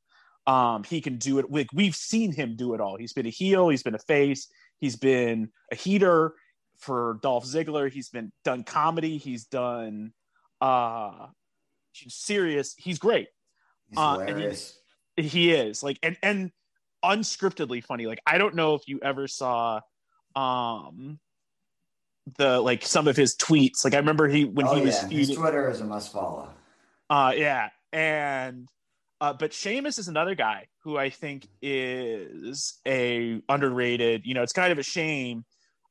Um, 0.46 0.84
he 0.84 1.02
can 1.02 1.18
do 1.18 1.38
it. 1.38 1.50
Like 1.50 1.68
we've 1.74 1.94
seen 1.94 2.32
him 2.32 2.56
do 2.56 2.72
it 2.72 2.80
all. 2.80 2.96
He's 2.96 3.12
been 3.12 3.26
a 3.26 3.30
heel. 3.30 3.68
He's 3.68 3.82
been 3.82 3.94
a 3.94 3.98
face. 3.98 4.48
He's 4.78 4.96
been 4.96 5.50
a 5.70 5.74
heater 5.74 6.32
for 6.78 7.18
Dolph 7.22 7.44
Ziggler. 7.44 7.90
He's 7.90 8.08
been 8.08 8.32
done 8.44 8.64
comedy. 8.64 9.18
He's 9.18 9.44
done 9.44 10.12
uh 10.60 11.26
serious. 12.08 12.74
He's 12.76 12.98
great. 12.98 13.28
He's 13.88 13.98
uh, 13.98 14.54
he, 15.16 15.22
he 15.22 15.52
is 15.52 15.82
like 15.82 15.98
and 16.02 16.16
and 16.22 16.50
unscriptedly 17.04 17.82
funny. 17.84 18.06
Like 18.06 18.20
I 18.26 18.38
don't 18.38 18.54
know 18.54 18.74
if 18.74 18.82
you 18.86 19.00
ever 19.02 19.28
saw 19.28 19.80
um 20.34 21.18
the 22.38 22.60
like 22.60 22.84
some 22.84 23.08
of 23.08 23.16
his 23.16 23.36
tweets. 23.36 23.84
Like 23.84 23.94
I 23.94 23.98
remember 23.98 24.28
he 24.28 24.44
when 24.44 24.66
oh, 24.66 24.74
he 24.74 24.80
yeah. 24.80 24.86
was 24.86 25.00
his 25.02 25.34
Twitter 25.34 25.70
is 25.70 25.80
a 25.80 25.84
must 25.84 26.12
follow. 26.12 26.50
Uh 27.08 27.32
yeah. 27.36 27.70
And 27.92 28.68
uh, 29.20 29.32
but 29.32 29.52
Sheamus 29.52 29.98
is 29.98 30.08
another 30.08 30.34
guy 30.34 30.66
who 30.80 30.98
I 30.98 31.10
think 31.10 31.48
is 31.62 32.78
a 32.86 33.40
underrated. 33.48 34.26
You 34.26 34.34
know, 34.34 34.42
it's 34.42 34.52
kind 34.52 34.72
of 34.72 34.78
a 34.78 34.82
shame. 34.82 35.44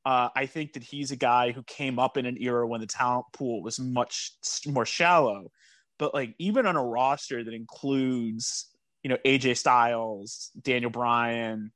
Uh, 0.06 0.30
I 0.36 0.46
think 0.46 0.74
that 0.74 0.84
he's 0.84 1.12
a 1.12 1.16
guy 1.16 1.52
who 1.52 1.64
came 1.64 1.98
up 1.98 2.16
in 2.16 2.26
an 2.26 2.38
era 2.40 2.68
when 2.68 2.80
the 2.80 2.88
talent 2.88 3.26
pool 3.34 3.64
was 3.64 3.80
much 3.80 4.34
more 4.68 4.86
shallow. 4.86 5.52
But 5.98 6.14
like 6.14 6.36
even 6.38 6.68
on 6.68 6.76
a 6.76 6.84
roster 6.84 7.44
that 7.44 7.54
includes, 7.54 8.70
you 9.02 9.10
know, 9.10 9.18
AJ 9.26 9.58
Styles, 9.58 10.52
Daniel 10.62 10.92
Bryan, 10.92 11.72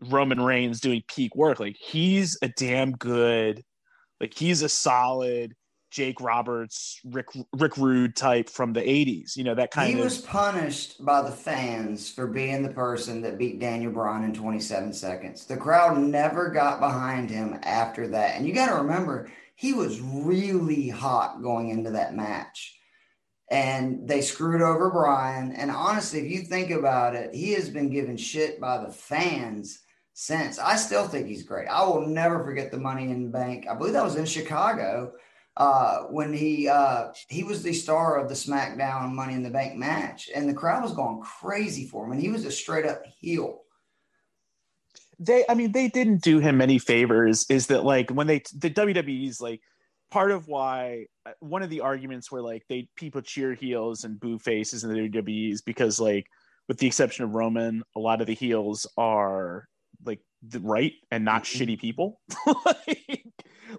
Roman 0.00 0.40
Reigns 0.40 0.80
doing 0.80 1.02
peak 1.08 1.34
work, 1.34 1.58
like 1.58 1.76
he's 1.76 2.38
a 2.42 2.48
damn 2.48 2.92
good, 2.92 3.62
like 4.20 4.34
he's 4.34 4.62
a 4.62 4.68
solid 4.68 5.54
Jake 5.92 6.20
Roberts, 6.20 6.98
Rick 7.04 7.28
Rick 7.52 7.76
Rude 7.76 8.16
type 8.16 8.48
from 8.48 8.72
the 8.72 8.80
80s. 8.80 9.36
You 9.36 9.44
know, 9.44 9.54
that 9.54 9.70
kind 9.70 9.88
he 9.88 9.92
of 9.92 9.98
He 9.98 10.04
was 10.04 10.20
punished 10.22 11.04
by 11.04 11.22
the 11.22 11.30
fans 11.30 12.10
for 12.10 12.26
being 12.26 12.62
the 12.62 12.70
person 12.70 13.20
that 13.22 13.38
beat 13.38 13.60
Daniel 13.60 13.92
Bryan 13.92 14.24
in 14.24 14.32
27 14.32 14.92
seconds. 14.94 15.44
The 15.44 15.56
crowd 15.56 15.98
never 15.98 16.48
got 16.48 16.80
behind 16.80 17.28
him 17.30 17.58
after 17.62 18.08
that. 18.08 18.36
And 18.36 18.48
you 18.48 18.54
got 18.54 18.70
to 18.70 18.76
remember, 18.76 19.30
he 19.54 19.74
was 19.74 20.00
really 20.00 20.88
hot 20.88 21.42
going 21.42 21.68
into 21.68 21.90
that 21.90 22.16
match. 22.16 22.78
And 23.50 24.08
they 24.08 24.22
screwed 24.22 24.62
over 24.62 24.90
Bryan. 24.90 25.52
And 25.52 25.70
honestly, 25.70 26.20
if 26.20 26.32
you 26.32 26.42
think 26.42 26.70
about 26.70 27.14
it, 27.14 27.34
he 27.34 27.52
has 27.52 27.68
been 27.68 27.90
given 27.90 28.16
shit 28.16 28.58
by 28.58 28.82
the 28.82 28.90
fans 28.90 29.80
since. 30.14 30.58
I 30.58 30.76
still 30.76 31.06
think 31.06 31.26
he's 31.26 31.42
great. 31.42 31.68
I 31.68 31.84
will 31.84 32.06
never 32.06 32.42
forget 32.42 32.70
the 32.70 32.78
money 32.78 33.10
in 33.10 33.24
the 33.24 33.30
bank. 33.30 33.66
I 33.68 33.74
believe 33.74 33.92
that 33.92 34.04
was 34.04 34.16
in 34.16 34.24
Chicago 34.24 35.12
uh, 35.56 36.04
when 36.04 36.32
he 36.32 36.68
uh, 36.68 37.08
he 37.28 37.44
was 37.44 37.62
the 37.62 37.72
star 37.72 38.18
of 38.18 38.28
the 38.28 38.34
SmackDown 38.34 39.12
Money 39.12 39.34
in 39.34 39.42
the 39.42 39.50
Bank 39.50 39.76
match, 39.76 40.30
and 40.34 40.48
the 40.48 40.54
crowd 40.54 40.82
was 40.82 40.94
going 40.94 41.20
crazy 41.20 41.86
for 41.86 42.04
him, 42.04 42.12
and 42.12 42.20
he 42.20 42.30
was 42.30 42.44
a 42.44 42.50
straight 42.50 42.86
up 42.86 43.02
heel. 43.18 43.60
They, 45.18 45.44
I 45.48 45.54
mean, 45.54 45.72
they 45.72 45.88
didn't 45.88 46.22
do 46.22 46.38
him 46.38 46.60
any 46.60 46.78
favors. 46.78 47.44
Is 47.50 47.66
that 47.68 47.84
like 47.84 48.10
when 48.10 48.26
they 48.26 48.42
the 48.56 48.70
WWE's 48.70 49.40
like 49.40 49.60
part 50.10 50.30
of 50.30 50.48
why 50.48 51.06
uh, 51.26 51.32
one 51.40 51.62
of 51.62 51.70
the 51.70 51.80
arguments 51.80 52.32
where 52.32 52.42
like 52.42 52.64
they 52.68 52.88
people 52.96 53.20
cheer 53.20 53.54
heels 53.54 54.04
and 54.04 54.18
boo 54.18 54.38
faces 54.38 54.84
in 54.84 54.92
the 54.92 55.08
WWE's 55.08 55.60
because 55.60 56.00
like 56.00 56.26
with 56.66 56.78
the 56.78 56.86
exception 56.86 57.24
of 57.24 57.34
Roman, 57.34 57.82
a 57.94 58.00
lot 58.00 58.20
of 58.20 58.26
the 58.26 58.34
heels 58.34 58.86
are 58.96 59.68
like 60.04 60.20
the 60.42 60.60
right 60.60 60.92
and 61.10 61.24
not 61.24 61.44
mm-hmm. 61.44 61.62
shitty 61.62 61.78
people. 61.78 62.20
like, 62.64 63.26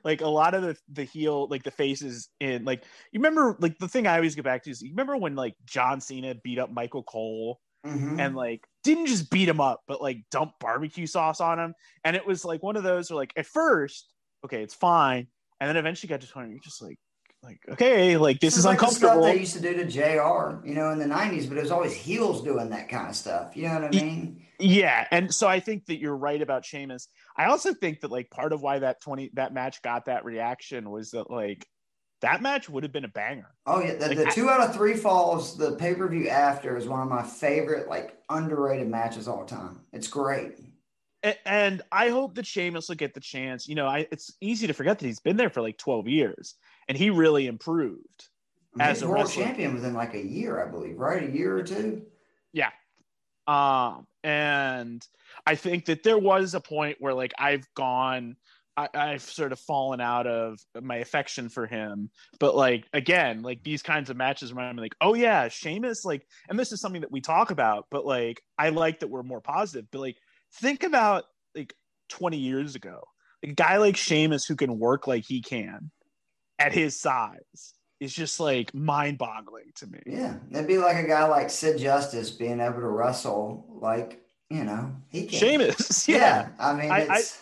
like 0.04 0.22
a 0.22 0.28
lot 0.28 0.54
of 0.54 0.64
the 0.64 0.76
the 0.92 1.04
heel 1.04 1.48
like 1.50 1.64
the 1.64 1.72
faces 1.72 2.30
in 2.40 2.66
like 2.66 2.84
you 3.12 3.20
remember 3.20 3.56
like 3.60 3.78
the 3.78 3.88
thing 3.88 4.08
I 4.08 4.16
always 4.16 4.36
get 4.36 4.44
back 4.44 4.64
to 4.64 4.72
is 4.72 4.82
you 4.82 4.92
remember 4.92 5.18
when 5.18 5.36
like 5.36 5.56
John 5.66 6.02
Cena 6.02 6.36
beat 6.44 6.60
up 6.60 6.72
Michael 6.72 7.04
Cole 7.04 7.60
mm-hmm. 7.86 8.20
and 8.20 8.36
like 8.36 8.66
didn't 8.84 9.08
just 9.08 9.30
beat 9.30 9.50
him 9.50 9.62
up 9.62 9.82
but 9.88 10.02
like 10.02 10.18
dump 10.32 10.54
barbecue 10.60 11.08
sauce 11.08 11.42
on 11.42 11.60
him? 11.60 11.74
And 12.04 12.16
it 12.16 12.26
was 12.26 12.46
like 12.46 12.64
one 12.64 12.76
of 12.76 12.84
those 12.84 13.10
where 13.10 13.18
like 13.18 13.34
at 13.38 13.46
first 13.46 14.12
okay 14.46 14.62
it's 14.64 14.74
fine 14.74 15.28
and 15.60 15.70
then 15.70 15.78
eventually 15.78 16.10
got 16.10 16.22
to 16.22 16.28
20 16.28 16.50
you're 16.50 16.60
just 16.60 16.82
like 16.82 16.98
like 17.42 17.60
okay 17.70 18.16
like 18.18 18.40
this, 18.40 18.58
is 18.58 18.66
like 18.66 18.76
uncomfortable 18.76 19.16
the 19.16 19.22
stuff 19.24 19.34
they 19.34 19.40
used 19.40 19.54
to 19.54 19.62
do 19.62 19.74
to 19.74 19.86
jr 19.86 20.66
you 20.66 20.74
know 20.74 20.92
in 20.92 21.00
the 21.00 21.06
90s 21.06 21.48
but 21.48 21.58
it 21.58 21.62
was 21.62 21.72
always 21.72 21.94
heels 21.94 22.42
doing 22.42 22.70
that 22.70 22.88
kind 22.88 23.10
of 23.10 23.16
stuff 23.16 23.56
you 23.56 23.64
know 23.64 23.74
what 23.76 23.84
i 23.84 23.90
mean 23.90 24.46
yeah 24.64 25.08
and 25.12 25.34
so 25.34 25.48
i 25.48 25.60
think 25.60 25.86
that 25.86 26.00
you're 26.00 26.16
right 26.16 26.42
about 26.42 26.66
Sheamus. 26.66 27.08
i 27.38 27.46
also 27.46 27.74
think 27.74 28.02
that 28.02 28.12
like 28.12 28.30
part 28.30 28.54
of 28.54 28.62
why 28.62 28.80
that 28.80 29.02
20 29.02 29.32
that 29.34 29.54
match 29.54 29.82
got 29.82 30.06
that 30.06 30.26
reaction 30.26 30.90
was 30.90 31.12
that 31.12 31.30
like 31.30 31.68
that 32.22 32.42
match 32.42 32.70
would 32.70 32.84
have 32.84 32.94
been 32.94 33.06
a 33.06 33.10
banger 33.10 33.54
oh 33.66 33.82
yeah 33.82 33.96
the, 33.96 34.08
like, 34.08 34.18
the 34.18 34.32
two 34.32 34.50
out 34.50 34.62
of 34.62 34.74
three 34.76 34.96
falls 34.96 35.58
the 35.58 35.76
pay-per-view 35.76 36.30
after 36.30 36.78
is 36.78 36.88
one 36.88 37.02
of 37.02 37.10
my 37.10 37.24
favorite 37.24 37.90
like 37.90 38.18
underrated 38.30 38.88
matches 38.88 39.28
all 39.28 39.46
time 39.46 39.82
it's 39.92 40.08
great 40.08 40.56
and 41.46 41.82
I 41.90 42.10
hope 42.10 42.36
that 42.36 42.46
Sheamus 42.46 42.90
will 42.90 42.98
get 42.98 43.14
the 43.14 43.22
chance. 43.22 43.68
You 43.68 43.76
know, 43.76 43.88
I, 43.88 44.08
it's 44.12 44.34
easy 44.42 44.68
to 44.68 44.74
forget 44.74 45.00
that 45.00 45.06
he's 45.06 45.22
been 45.22 45.38
there 45.38 45.50
for 45.50 45.62
like 45.62 45.78
12 45.78 46.08
years 46.10 46.56
and 46.90 46.98
he 46.98 47.10
really 47.10 47.48
improved 47.48 48.28
as 48.78 49.02
a 49.02 49.08
world 49.08 49.22
wrestler. 49.24 49.46
champion 49.46 49.74
within 49.74 49.94
like 49.94 50.16
a 50.16 50.22
year, 50.22 50.62
I 50.62 50.70
believe, 50.70 51.00
right? 51.00 51.24
A 51.24 51.32
year 51.32 51.58
or 51.58 51.64
two. 51.64 52.02
Yeah. 52.52 52.72
Um, 53.48 54.06
and 54.24 55.06
I 55.46 55.56
think 55.56 55.86
that 55.86 56.04
there 56.04 56.18
was 56.18 56.54
a 56.54 56.60
point 56.60 56.98
where 57.00 57.14
like 57.14 57.34
I've 57.38 57.66
gone, 57.76 58.36
I, 58.78 58.88
I've 58.94 59.22
sort 59.22 59.52
of 59.52 59.60
fallen 59.60 60.02
out 60.02 60.28
of 60.28 60.60
my 60.82 60.98
affection 60.98 61.50
for 61.50 61.68
him. 61.68 62.10
But 62.40 62.56
like 62.56 62.86
again, 62.94 63.42
like 63.42 63.64
these 63.64 63.84
kinds 63.84 64.10
of 64.10 64.18
matches 64.18 64.52
remind 64.54 64.76
me 64.76 64.84
like, 64.84 64.96
oh 65.02 65.14
yeah, 65.14 65.48
Sheamus, 65.50 66.06
like, 66.06 66.26
and 66.50 66.58
this 66.58 66.72
is 66.72 66.82
something 66.82 67.02
that 67.02 67.12
we 67.12 67.22
talk 67.22 67.52
about, 67.52 67.88
but 67.92 68.06
like 68.06 68.42
I 68.58 68.70
like 68.70 69.00
that 69.02 69.10
we're 69.10 69.24
more 69.24 69.42
positive. 69.42 69.86
But 69.92 70.00
like 70.00 70.18
think 70.56 70.84
about 70.84 71.26
like 71.56 71.74
20 72.10 72.38
years 72.38 72.76
ago. 72.76 73.04
a 73.44 73.48
guy 73.48 73.78
like 73.78 73.98
Sheamus 73.98 74.46
who 74.46 74.56
can 74.56 74.80
work 74.80 75.08
like 75.08 75.26
he 75.26 75.42
can 75.42 75.92
at 76.60 76.74
his 76.74 77.00
size 77.00 77.74
is 78.04 78.14
just 78.14 78.40
like 78.40 78.74
mind 78.74 79.18
boggling 79.18 79.72
to 79.76 79.88
me. 79.88 80.00
Yeah. 80.06 80.36
It'd 80.52 80.68
be 80.68 80.78
like 80.78 80.98
a 80.98 81.08
guy 81.08 81.26
like 81.28 81.50
Sid 81.50 81.80
Justice 81.80 82.30
being 82.30 82.60
able 82.60 82.82
to 82.82 82.88
wrestle 82.88 83.66
like, 83.70 84.22
you 84.50 84.64
know, 84.64 84.94
he 85.10 85.26
can. 85.26 85.40
Sheamus. 85.40 86.08
Yeah. 86.08 86.18
yeah. 86.18 86.50
I 86.60 86.74
mean, 86.74 86.92
it's. 86.92 87.40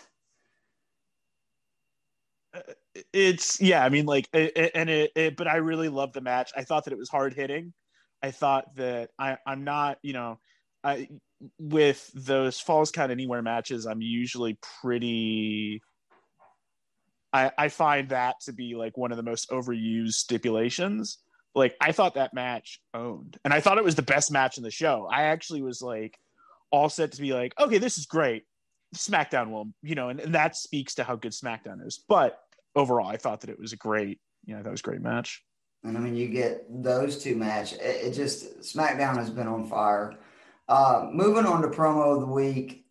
I, 2.54 2.58
uh, 2.58 2.72
it's 3.14 3.58
yeah 3.58 3.82
i 3.82 3.88
mean 3.88 4.04
like 4.04 4.28
it, 4.34 4.70
and 4.74 4.90
it, 4.90 5.10
it, 5.16 5.36
but 5.36 5.48
i 5.48 5.56
really 5.56 5.88
loved 5.88 6.12
the 6.12 6.20
match 6.20 6.52
i 6.54 6.62
thought 6.62 6.84
that 6.84 6.92
it 6.92 6.98
was 6.98 7.08
hard 7.08 7.32
hitting 7.32 7.72
i 8.22 8.30
thought 8.30 8.76
that 8.76 9.08
i 9.18 9.38
i'm 9.46 9.64
not 9.64 9.96
you 10.02 10.12
know 10.12 10.38
i 10.84 11.08
with 11.58 12.10
those 12.14 12.60
falls 12.60 12.90
count 12.90 13.10
anywhere 13.10 13.40
matches 13.40 13.86
i'm 13.86 14.02
usually 14.02 14.58
pretty 14.82 15.80
I, 17.32 17.50
I 17.56 17.68
find 17.68 18.10
that 18.10 18.40
to 18.42 18.52
be 18.52 18.74
like 18.74 18.96
one 18.96 19.10
of 19.10 19.16
the 19.16 19.22
most 19.22 19.50
overused 19.50 20.14
stipulations. 20.14 21.18
Like 21.54 21.74
I 21.80 21.92
thought 21.92 22.14
that 22.14 22.34
match 22.34 22.80
owned, 22.94 23.38
and 23.44 23.52
I 23.52 23.60
thought 23.60 23.78
it 23.78 23.84
was 23.84 23.94
the 23.94 24.02
best 24.02 24.30
match 24.30 24.56
in 24.56 24.62
the 24.62 24.70
show. 24.70 25.08
I 25.10 25.24
actually 25.24 25.62
was 25.62 25.82
like 25.82 26.18
all 26.70 26.88
set 26.88 27.12
to 27.12 27.20
be 27.20 27.32
like, 27.32 27.52
okay, 27.58 27.78
this 27.78 27.98
is 27.98 28.06
great. 28.06 28.44
SmackDown 28.96 29.50
will, 29.50 29.68
you 29.82 29.94
know, 29.94 30.08
and, 30.08 30.20
and 30.20 30.34
that 30.34 30.56
speaks 30.56 30.94
to 30.94 31.04
how 31.04 31.16
good 31.16 31.32
SmackDown 31.32 31.86
is. 31.86 32.02
But 32.08 32.38
overall, 32.74 33.06
I 33.06 33.16
thought 33.16 33.42
that 33.42 33.50
it 33.50 33.58
was 33.58 33.72
a 33.72 33.76
great, 33.76 34.20
you 34.44 34.54
know, 34.54 34.62
that 34.62 34.70
was 34.70 34.80
a 34.80 34.84
great 34.84 35.02
match. 35.02 35.42
And 35.84 35.96
I 35.96 36.00
mean, 36.00 36.14
you 36.14 36.28
get 36.28 36.64
those 36.68 37.22
two 37.22 37.36
match. 37.36 37.72
It, 37.74 37.80
it 37.80 38.12
just 38.12 38.60
SmackDown 38.60 39.16
has 39.16 39.30
been 39.30 39.48
on 39.48 39.66
fire. 39.66 40.18
Uh, 40.68 41.08
moving 41.12 41.44
on 41.44 41.62
to 41.62 41.68
promo 41.68 42.14
of 42.14 42.20
the 42.20 42.26
week. 42.26 42.86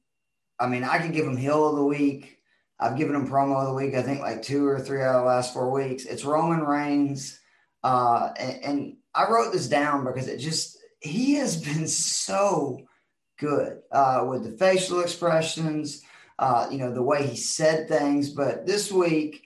I 0.60 0.67
mean, 0.67 0.83
I 0.83 1.00
could 1.00 1.13
give 1.13 1.25
them 1.25 1.38
heel 1.38 1.67
of 1.67 1.75
the 1.75 1.86
week. 1.86 2.40
I've 2.81 2.97
given 2.97 3.15
him 3.15 3.27
promo 3.27 3.61
of 3.61 3.67
the 3.67 3.73
week, 3.75 3.93
I 3.93 4.01
think 4.01 4.21
like 4.21 4.41
two 4.41 4.65
or 4.65 4.79
three 4.79 5.03
out 5.03 5.15
of 5.15 5.21
the 5.21 5.27
last 5.27 5.53
four 5.53 5.69
weeks. 5.69 6.05
It's 6.05 6.25
Roman 6.25 6.61
Reigns. 6.61 7.39
Uh, 7.83 8.31
and, 8.38 8.63
and, 8.63 8.97
I 9.13 9.29
wrote 9.29 9.51
this 9.51 9.67
down 9.67 10.05
because 10.05 10.29
it 10.29 10.38
just, 10.38 10.77
he 11.01 11.33
has 11.33 11.61
been 11.61 11.85
so 11.85 12.79
good 13.38 13.81
uh, 13.91 14.25
with 14.25 14.45
the 14.45 14.57
facial 14.57 15.01
expressions, 15.01 16.01
uh, 16.39 16.69
you 16.71 16.77
know, 16.77 16.93
the 16.93 17.03
way 17.03 17.27
he 17.27 17.35
said 17.35 17.89
things. 17.89 18.29
But 18.29 18.65
this 18.65 18.89
week, 18.89 19.43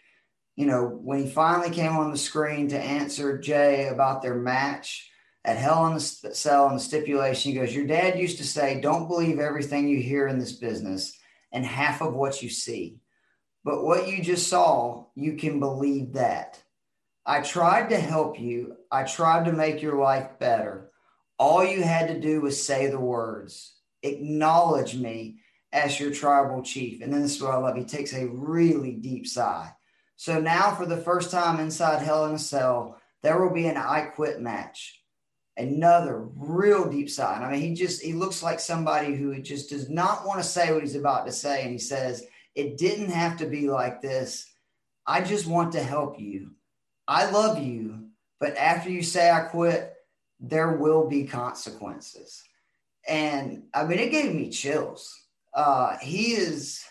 you 0.55 0.67
know, 0.67 0.85
when 0.85 1.23
he 1.23 1.27
finally 1.27 1.71
came 1.71 1.93
on 1.93 2.11
the 2.11 2.17
screen 2.17 2.67
to 2.67 2.79
answer 2.79 3.39
Jay 3.39 3.87
about 3.87 4.21
their 4.21 4.35
match 4.35 5.09
at 5.43 5.57
Hell 5.57 5.87
in 5.87 5.95
the 5.95 5.99
Cell 5.99 6.67
and 6.67 6.77
the 6.77 6.83
stipulation, 6.83 7.51
he 7.51 7.57
goes, 7.57 7.75
Your 7.75 7.87
dad 7.87 8.19
used 8.19 8.37
to 8.37 8.43
say, 8.43 8.79
don't 8.79 9.07
believe 9.07 9.39
everything 9.39 9.87
you 9.87 9.99
hear 9.99 10.27
in 10.27 10.37
this 10.37 10.53
business 10.53 11.17
and 11.51 11.65
half 11.65 12.01
of 12.01 12.13
what 12.13 12.43
you 12.43 12.49
see. 12.49 12.97
But 13.65 13.83
what 13.83 14.07
you 14.07 14.21
just 14.21 14.47
saw, 14.47 15.07
you 15.15 15.35
can 15.37 15.59
believe 15.59 16.13
that. 16.13 16.61
I 17.25 17.41
tried 17.41 17.89
to 17.89 17.99
help 17.99 18.39
you. 18.39 18.77
I 18.91 19.03
tried 19.03 19.45
to 19.45 19.51
make 19.51 19.81
your 19.81 19.97
life 19.97 20.37
better. 20.39 20.91
All 21.39 21.65
you 21.65 21.81
had 21.81 22.07
to 22.09 22.19
do 22.19 22.41
was 22.41 22.63
say 22.63 22.87
the 22.87 22.99
words, 22.99 23.73
acknowledge 24.03 24.95
me 24.95 25.39
as 25.73 25.99
your 25.99 26.11
tribal 26.11 26.61
chief. 26.61 27.01
And 27.01 27.11
then 27.11 27.23
this 27.23 27.37
is 27.37 27.41
what 27.41 27.53
I 27.53 27.57
love. 27.57 27.75
He 27.75 27.85
takes 27.85 28.13
a 28.13 28.27
really 28.27 28.91
deep 28.91 29.25
sigh. 29.25 29.71
So 30.15 30.39
now, 30.39 30.75
for 30.75 30.85
the 30.85 30.97
first 30.97 31.31
time 31.31 31.59
inside 31.59 32.03
Hell 32.03 32.27
in 32.27 32.35
a 32.35 32.39
Cell, 32.39 33.01
there 33.23 33.41
will 33.41 33.53
be 33.53 33.65
an 33.65 33.77
I 33.77 34.01
Quit 34.01 34.39
match. 34.39 35.01
Another 35.57 36.19
real 36.35 36.89
deep 36.89 37.09
sigh. 37.09 37.41
I 37.41 37.51
mean, 37.51 37.61
he 37.61 37.73
just 37.73 38.01
he 38.03 38.13
looks 38.13 38.43
like 38.43 38.59
somebody 38.59 39.15
who 39.15 39.41
just 39.41 39.71
does 39.71 39.89
not 39.89 40.25
want 40.25 40.39
to 40.39 40.47
say 40.47 40.71
what 40.71 40.83
he's 40.83 40.95
about 40.95 41.25
to 41.25 41.31
say, 41.31 41.63
and 41.63 41.71
he 41.71 41.79
says, 41.79 42.25
it 42.55 42.77
didn't 42.77 43.11
have 43.11 43.37
to 43.37 43.45
be 43.45 43.69
like 43.69 44.01
this. 44.01 44.51
I 45.05 45.21
just 45.21 45.45
want 45.45 45.73
to 45.73 45.83
help 45.83 46.19
you. 46.19 46.51
I 47.07 47.29
love 47.29 47.61
you, 47.61 48.07
but 48.39 48.57
after 48.57 48.89
you 48.89 49.03
say 49.03 49.29
I 49.29 49.41
quit, 49.41 49.93
there 50.39 50.77
will 50.77 51.07
be 51.07 51.25
consequences. 51.25 52.43
And 53.07 53.63
I 53.73 53.85
mean, 53.85 53.99
it 53.99 54.11
gave 54.11 54.33
me 54.33 54.49
chills. 54.49 55.13
Uh, 55.53 55.97
he 56.01 56.33
is 56.33 56.83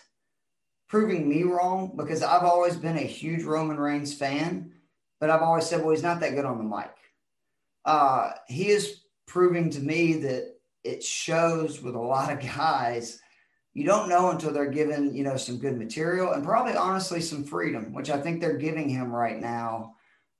proving 0.87 1.27
me 1.27 1.43
wrong 1.43 1.93
because 1.97 2.23
I've 2.23 2.43
always 2.43 2.77
been 2.77 2.97
a 2.97 3.01
huge 3.01 3.43
Roman 3.43 3.77
Reigns 3.77 4.13
fan, 4.13 4.71
but 5.19 5.29
I've 5.29 5.41
always 5.41 5.65
said, 5.65 5.81
well, 5.81 5.91
he's 5.91 6.03
not 6.03 6.21
that 6.21 6.35
good 6.35 6.45
on 6.45 6.57
the 6.57 6.63
mic. 6.63 6.91
Uh, 7.83 8.31
he 8.47 8.69
is 8.69 9.01
proving 9.27 9.69
to 9.71 9.79
me 9.79 10.13
that 10.13 10.55
it 10.83 11.03
shows 11.03 11.81
with 11.81 11.95
a 11.95 11.99
lot 11.99 12.31
of 12.31 12.39
guys 12.39 13.19
you 13.75 13.83
don't 13.83 14.07
know 14.07 14.31
until 14.31 14.51
they're 14.51 14.71
given 14.71 15.13
you 15.13 15.23
know 15.23 15.37
some 15.37 15.57
good 15.57 15.77
material 15.77 16.31
and 16.31 16.43
probably 16.43 16.75
honestly 16.75 17.21
some 17.21 17.43
freedom 17.43 17.93
which 17.93 18.09
i 18.09 18.19
think 18.19 18.41
they're 18.41 18.57
giving 18.57 18.89
him 18.89 19.11
right 19.11 19.39
now. 19.39 19.91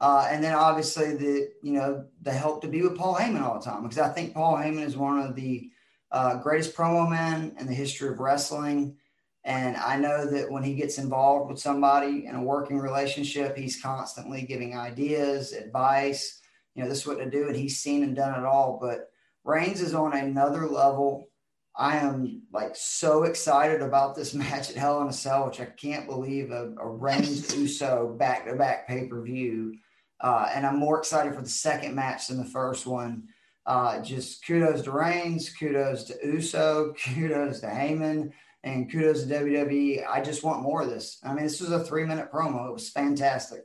Uh, 0.01 0.27
and 0.29 0.43
then 0.43 0.53
obviously 0.53 1.15
the 1.15 1.49
you 1.61 1.71
know 1.71 2.05
the 2.21 2.31
help 2.31 2.61
to 2.61 2.67
be 2.67 2.81
with 2.81 2.97
paul 2.97 3.15
heyman 3.15 3.41
all 3.41 3.59
the 3.59 3.65
time 3.65 3.83
because 3.83 3.99
i 3.99 4.09
think 4.09 4.33
paul 4.33 4.57
heyman 4.57 4.83
is 4.83 4.97
one 4.97 5.19
of 5.19 5.35
the 5.35 5.69
uh, 6.11 6.35
greatest 6.35 6.75
promo 6.75 7.09
men 7.09 7.55
in 7.59 7.67
the 7.67 7.73
history 7.73 8.09
of 8.09 8.19
wrestling. 8.19 8.97
And 9.45 9.77
i 9.77 9.95
know 9.97 10.29
that 10.29 10.51
when 10.51 10.63
he 10.63 10.75
gets 10.75 10.97
involved 10.97 11.49
with 11.49 11.59
somebody 11.59 12.25
in 12.25 12.35
a 12.35 12.43
working 12.43 12.77
relationship 12.79 13.55
he's 13.55 13.81
constantly 13.81 14.41
giving 14.41 14.77
ideas 14.77 15.53
advice. 15.53 16.41
You 16.73 16.83
know 16.83 16.89
this 16.89 16.99
is 16.99 17.07
what 17.07 17.19
to 17.19 17.29
do 17.29 17.47
and 17.47 17.55
he's 17.55 17.79
seen 17.79 18.03
and 18.03 18.15
done 18.15 18.37
it 18.37 18.45
all. 18.45 18.77
But 18.81 19.09
reigns 19.45 19.81
is 19.81 19.93
on 19.93 20.13
another 20.13 20.67
level 20.67 21.29
I 21.77 21.97
am 21.97 22.43
like 22.53 22.75
so 22.75 23.23
excited 23.23 23.81
about 23.81 24.15
this 24.15 24.33
match 24.33 24.69
at 24.69 24.75
Hell 24.75 25.01
in 25.01 25.07
a 25.07 25.13
Cell, 25.13 25.47
which 25.47 25.59
I 25.59 25.65
can't 25.65 26.07
believe 26.07 26.51
a, 26.51 26.73
a 26.79 26.87
Reigns 26.87 27.55
Uso 27.57 28.15
back 28.17 28.45
to 28.45 28.55
back 28.55 28.87
pay 28.87 29.07
per 29.07 29.21
view. 29.21 29.75
Uh, 30.21 30.49
and 30.53 30.65
I'm 30.65 30.79
more 30.79 30.97
excited 30.97 31.35
for 31.35 31.41
the 31.41 31.49
second 31.49 31.93
match 31.93 32.27
than 32.27 32.37
the 32.37 32.45
first 32.45 32.87
one. 32.87 33.23
Uh, 33.65 34.01
just 34.01 34.45
kudos 34.45 34.83
to 34.83 34.91
Reigns, 34.91 35.49
kudos 35.49 36.05
to 36.05 36.15
Uso, 36.23 36.93
kudos 37.03 37.59
to 37.61 37.67
Heyman, 37.67 38.31
and 38.63 38.91
kudos 38.91 39.23
to 39.23 39.33
WWE. 39.33 40.05
I 40.07 40.21
just 40.21 40.43
want 40.43 40.61
more 40.61 40.83
of 40.83 40.89
this. 40.89 41.19
I 41.23 41.33
mean, 41.33 41.43
this 41.43 41.59
was 41.59 41.71
a 41.71 41.83
three 41.83 42.05
minute 42.05 42.31
promo. 42.31 42.69
It 42.69 42.73
was 42.73 42.89
fantastic. 42.89 43.61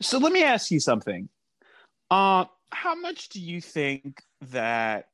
So 0.00 0.18
let 0.18 0.32
me 0.32 0.42
ask 0.42 0.70
you 0.70 0.80
something. 0.80 1.28
Uh, 2.10 2.46
how 2.70 2.94
much 2.94 3.28
do 3.28 3.40
you 3.40 3.60
think 3.60 4.22
that 4.50 5.06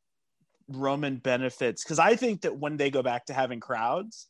Roman 0.68 1.16
benefits 1.16 1.82
because 1.82 1.98
I 1.98 2.16
think 2.16 2.42
that 2.42 2.56
when 2.56 2.76
they 2.76 2.90
go 2.90 3.02
back 3.02 3.26
to 3.26 3.34
having 3.34 3.60
crowds, 3.60 4.28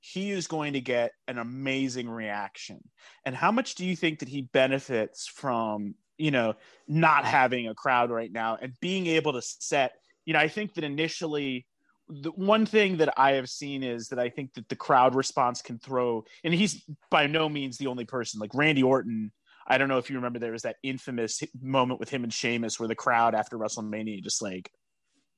he 0.00 0.30
is 0.30 0.46
going 0.46 0.74
to 0.74 0.80
get 0.80 1.12
an 1.26 1.38
amazing 1.38 2.08
reaction. 2.08 2.80
And 3.24 3.34
how 3.34 3.50
much 3.50 3.74
do 3.74 3.84
you 3.84 3.96
think 3.96 4.20
that 4.20 4.28
he 4.28 4.42
benefits 4.42 5.26
from, 5.26 5.94
you 6.16 6.30
know, 6.30 6.54
not 6.86 7.24
having 7.24 7.68
a 7.68 7.74
crowd 7.74 8.10
right 8.10 8.30
now 8.30 8.56
and 8.60 8.74
being 8.80 9.06
able 9.06 9.32
to 9.32 9.42
set, 9.42 9.92
you 10.24 10.34
know, 10.34 10.38
I 10.38 10.48
think 10.48 10.74
that 10.74 10.84
initially 10.84 11.66
the 12.08 12.30
one 12.30 12.64
thing 12.64 12.98
that 12.98 13.12
I 13.18 13.32
have 13.32 13.48
seen 13.48 13.82
is 13.82 14.08
that 14.08 14.18
I 14.18 14.30
think 14.30 14.54
that 14.54 14.68
the 14.68 14.76
crowd 14.76 15.14
response 15.14 15.60
can 15.60 15.78
throw, 15.78 16.24
and 16.42 16.54
he's 16.54 16.82
by 17.10 17.26
no 17.26 17.48
means 17.48 17.76
the 17.76 17.88
only 17.88 18.04
person. 18.04 18.40
Like 18.40 18.54
Randy 18.54 18.82
Orton, 18.82 19.30
I 19.66 19.76
don't 19.76 19.88
know 19.88 19.98
if 19.98 20.08
you 20.08 20.16
remember, 20.16 20.38
there 20.38 20.52
was 20.52 20.62
that 20.62 20.76
infamous 20.82 21.42
moment 21.60 22.00
with 22.00 22.08
him 22.08 22.24
and 22.24 22.32
Sheamus 22.32 22.80
where 22.80 22.88
the 22.88 22.94
crowd 22.94 23.34
after 23.34 23.58
WrestleMania 23.58 24.22
just 24.22 24.40
like 24.40 24.70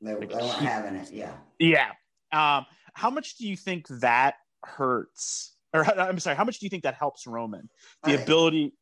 they, 0.01 0.15
like, 0.15 0.29
they 0.29 0.35
weren't 0.35 0.51
having 0.53 0.95
it. 0.97 1.11
Yeah. 1.13 1.33
Yeah. 1.59 1.91
Um, 2.33 2.67
how 2.95 3.11
much 3.11 3.37
do 3.37 3.47
you 3.47 3.57
think 3.57 3.87
that 3.89 4.35
hurts? 4.65 5.57
Or 5.73 5.85
I'm 5.99 6.19
sorry, 6.19 6.37
how 6.37 6.45
much 6.45 6.59
do 6.59 6.67
you 6.67 6.71
think 6.71 6.85
that 6.85 6.95
helps 6.95 7.27
Roman? 7.27 7.69
The 8.05 8.19
I, 8.19 8.23
ability. 8.23 8.75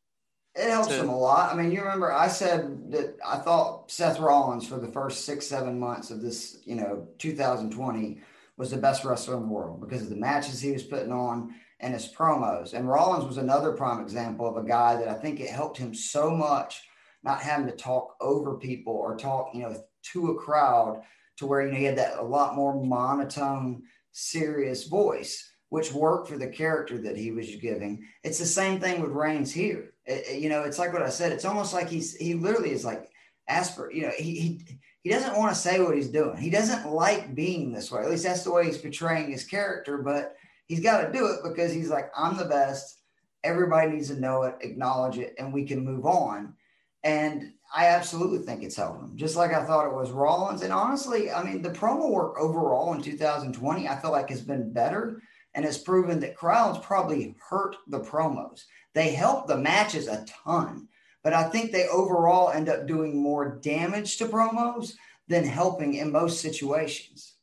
It 0.55 0.69
helps 0.69 0.87
to, 0.89 0.99
him 0.99 1.09
a 1.09 1.17
lot. 1.17 1.53
I 1.53 1.55
mean, 1.55 1.71
you 1.71 1.79
remember 1.79 2.11
I 2.11 2.27
said 2.27 2.91
that 2.91 3.17
I 3.25 3.37
thought 3.37 3.91
Seth 3.91 4.19
Rollins 4.19 4.67
for 4.67 4.79
the 4.79 4.87
first 4.87 5.25
six, 5.25 5.45
seven 5.45 5.79
months 5.79 6.11
of 6.11 6.21
this, 6.21 6.57
you 6.65 6.75
know, 6.75 7.07
2020 7.19 8.21
was 8.57 8.71
the 8.71 8.77
best 8.77 9.05
wrestler 9.05 9.37
in 9.37 9.43
the 9.43 9.47
world 9.47 9.79
because 9.79 10.01
of 10.01 10.09
the 10.09 10.15
matches 10.15 10.59
he 10.59 10.71
was 10.71 10.83
putting 10.83 11.13
on 11.13 11.53
and 11.79 11.93
his 11.93 12.11
promos. 12.11 12.73
And 12.73 12.89
Rollins 12.89 13.25
was 13.25 13.37
another 13.37 13.71
prime 13.71 14.01
example 14.01 14.47
of 14.47 14.57
a 14.57 14.67
guy 14.67 14.97
that 14.97 15.07
I 15.07 15.13
think 15.13 15.39
it 15.39 15.49
helped 15.49 15.77
him 15.77 15.93
so 15.93 16.29
much 16.29 16.81
not 17.23 17.41
having 17.41 17.67
to 17.67 17.75
talk 17.75 18.15
over 18.19 18.57
people 18.57 18.93
or 18.93 19.15
talk, 19.15 19.51
you 19.53 19.61
know, 19.61 19.75
to 20.13 20.31
a 20.31 20.35
crowd 20.35 21.01
to 21.37 21.45
where 21.45 21.61
you 21.61 21.71
know 21.71 21.77
he 21.77 21.83
had 21.85 21.97
that 21.97 22.19
a 22.19 22.23
lot 22.23 22.55
more 22.55 22.83
monotone, 22.83 23.83
serious 24.11 24.87
voice, 24.87 25.51
which 25.69 25.93
worked 25.93 26.27
for 26.27 26.37
the 26.37 26.47
character 26.47 26.97
that 26.97 27.17
he 27.17 27.31
was 27.31 27.55
giving. 27.55 28.05
It's 28.23 28.39
the 28.39 28.45
same 28.45 28.79
thing 28.79 29.01
with 29.01 29.11
Reigns 29.11 29.51
here. 29.51 29.93
It, 30.05 30.25
it, 30.27 30.41
you 30.41 30.49
know, 30.49 30.63
it's 30.63 30.79
like 30.79 30.93
what 30.93 31.01
I 31.01 31.09
said. 31.09 31.31
It's 31.31 31.45
almost 31.45 31.73
like 31.73 31.89
he's 31.89 32.15
he 32.15 32.33
literally 32.33 32.71
is 32.71 32.85
like 32.85 33.09
Asper. 33.47 33.91
You 33.91 34.03
know, 34.03 34.11
he 34.17 34.39
he 34.39 34.79
he 35.03 35.09
doesn't 35.09 35.37
want 35.37 35.53
to 35.53 35.59
say 35.59 35.79
what 35.79 35.95
he's 35.95 36.09
doing. 36.09 36.37
He 36.37 36.49
doesn't 36.49 36.91
like 36.91 37.33
being 37.35 37.71
this 37.71 37.91
way. 37.91 38.01
At 38.01 38.09
least 38.09 38.23
that's 38.23 38.43
the 38.43 38.51
way 38.51 38.65
he's 38.65 38.77
portraying 38.77 39.31
his 39.31 39.45
character. 39.45 39.99
But 39.99 40.35
he's 40.67 40.81
got 40.81 41.01
to 41.01 41.11
do 41.11 41.27
it 41.27 41.39
because 41.43 41.71
he's 41.71 41.89
like, 41.89 42.11
I'm 42.15 42.37
the 42.37 42.45
best. 42.45 42.97
Everybody 43.43 43.91
needs 43.91 44.09
to 44.09 44.19
know 44.19 44.43
it, 44.43 44.55
acknowledge 44.59 45.17
it, 45.17 45.35
and 45.39 45.53
we 45.53 45.63
can 45.63 45.85
move 45.85 46.05
on. 46.05 46.55
And 47.03 47.53
I 47.73 47.87
absolutely 47.87 48.39
think 48.39 48.63
it's 48.63 48.75
helped 48.75 49.01
him, 49.01 49.15
just 49.15 49.35
like 49.35 49.53
I 49.53 49.63
thought 49.63 49.85
it 49.85 49.93
was 49.93 50.11
Rollins. 50.11 50.63
And 50.63 50.73
honestly, 50.73 51.31
I 51.31 51.43
mean, 51.43 51.61
the 51.61 51.69
promo 51.69 52.09
work 52.09 52.35
overall 52.39 52.93
in 52.93 53.01
2020, 53.01 53.87
I 53.87 53.95
feel 53.99 54.11
like 54.11 54.29
has 54.29 54.41
been 54.41 54.73
better 54.73 55.21
and 55.53 55.65
has 55.65 55.77
proven 55.77 56.19
that 56.21 56.35
crowds 56.35 56.79
probably 56.79 57.35
hurt 57.49 57.75
the 57.87 57.99
promos. 57.99 58.63
They 58.93 59.11
help 59.11 59.47
the 59.47 59.57
matches 59.57 60.07
a 60.07 60.25
ton, 60.25 60.87
but 61.23 61.33
I 61.33 61.49
think 61.49 61.71
they 61.71 61.87
overall 61.87 62.49
end 62.49 62.69
up 62.69 62.87
doing 62.87 63.21
more 63.21 63.59
damage 63.61 64.17
to 64.17 64.25
promos 64.25 64.93
than 65.27 65.45
helping 65.45 65.95
in 65.95 66.11
most 66.11 66.41
situations. 66.41 67.35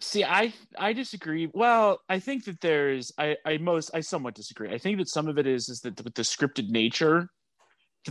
See, 0.00 0.24
I 0.24 0.52
I 0.78 0.92
disagree. 0.92 1.48
Well, 1.52 2.00
I 2.08 2.18
think 2.18 2.44
that 2.44 2.60
there's 2.60 3.12
I 3.18 3.36
I 3.44 3.58
most 3.58 3.90
I 3.94 4.00
somewhat 4.00 4.34
disagree. 4.34 4.72
I 4.72 4.78
think 4.78 4.98
that 4.98 5.08
some 5.08 5.28
of 5.28 5.38
it 5.38 5.46
is 5.46 5.68
is 5.68 5.80
that 5.80 6.02
with 6.02 6.14
the 6.14 6.22
scripted 6.22 6.70
nature 6.70 7.28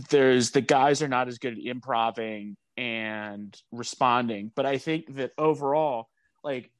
there's 0.08 0.50
the 0.50 0.60
guys 0.60 1.02
are 1.02 1.08
not 1.08 1.28
as 1.28 1.38
good 1.38 1.54
at 1.54 1.64
improving 1.64 2.56
and 2.76 3.56
responding. 3.70 4.50
But 4.54 4.66
i 4.66 4.78
think 4.78 5.14
that 5.16 5.32
overall 5.38 6.08
like 6.42 6.70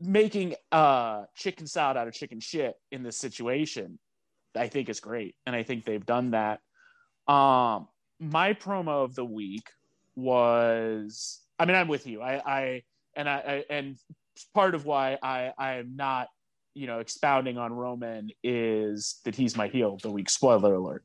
making 0.00 0.54
uh 0.72 1.24
chicken 1.34 1.66
salad 1.66 1.96
out 1.96 2.08
of 2.08 2.14
chicken 2.14 2.40
shit 2.40 2.74
in 2.90 3.02
this 3.02 3.16
situation 3.16 3.98
i 4.56 4.68
think 4.68 4.88
is 4.88 5.00
great. 5.00 5.34
And 5.46 5.54
i 5.54 5.62
think 5.62 5.84
they've 5.84 6.04
done 6.04 6.32
that. 6.32 6.60
Um 7.32 7.88
my 8.18 8.52
promo 8.54 9.04
of 9.04 9.14
the 9.14 9.24
week 9.24 9.70
was 10.16 11.40
i 11.58 11.64
mean 11.64 11.76
i'm 11.76 11.88
with 11.88 12.06
you. 12.06 12.20
I 12.20 12.42
i 12.44 12.82
and 13.14 13.28
i, 13.28 13.36
I 13.36 13.64
and 13.70 13.96
part 14.54 14.74
of 14.74 14.84
why 14.84 15.18
i 15.22 15.52
i 15.56 15.74
am 15.74 15.96
not 15.96 16.28
you 16.74 16.86
know 16.86 17.00
expounding 17.00 17.58
on 17.58 17.72
roman 17.72 18.30
is 18.42 19.20
that 19.24 19.34
he's 19.34 19.56
my 19.56 19.68
heel 19.68 19.98
the 20.02 20.10
week. 20.10 20.28
Spoiler 20.28 20.74
alert 20.74 21.04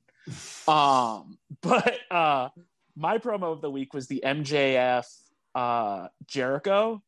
um, 0.68 1.38
but 1.62 1.98
uh, 2.12 2.50
my 2.96 3.18
promo 3.18 3.52
of 3.52 3.62
the 3.62 3.70
week 3.70 3.94
was 3.94 4.08
the 4.08 4.24
MJF 4.26 5.06
uh, 5.54 6.08
Jericho, 6.28 7.02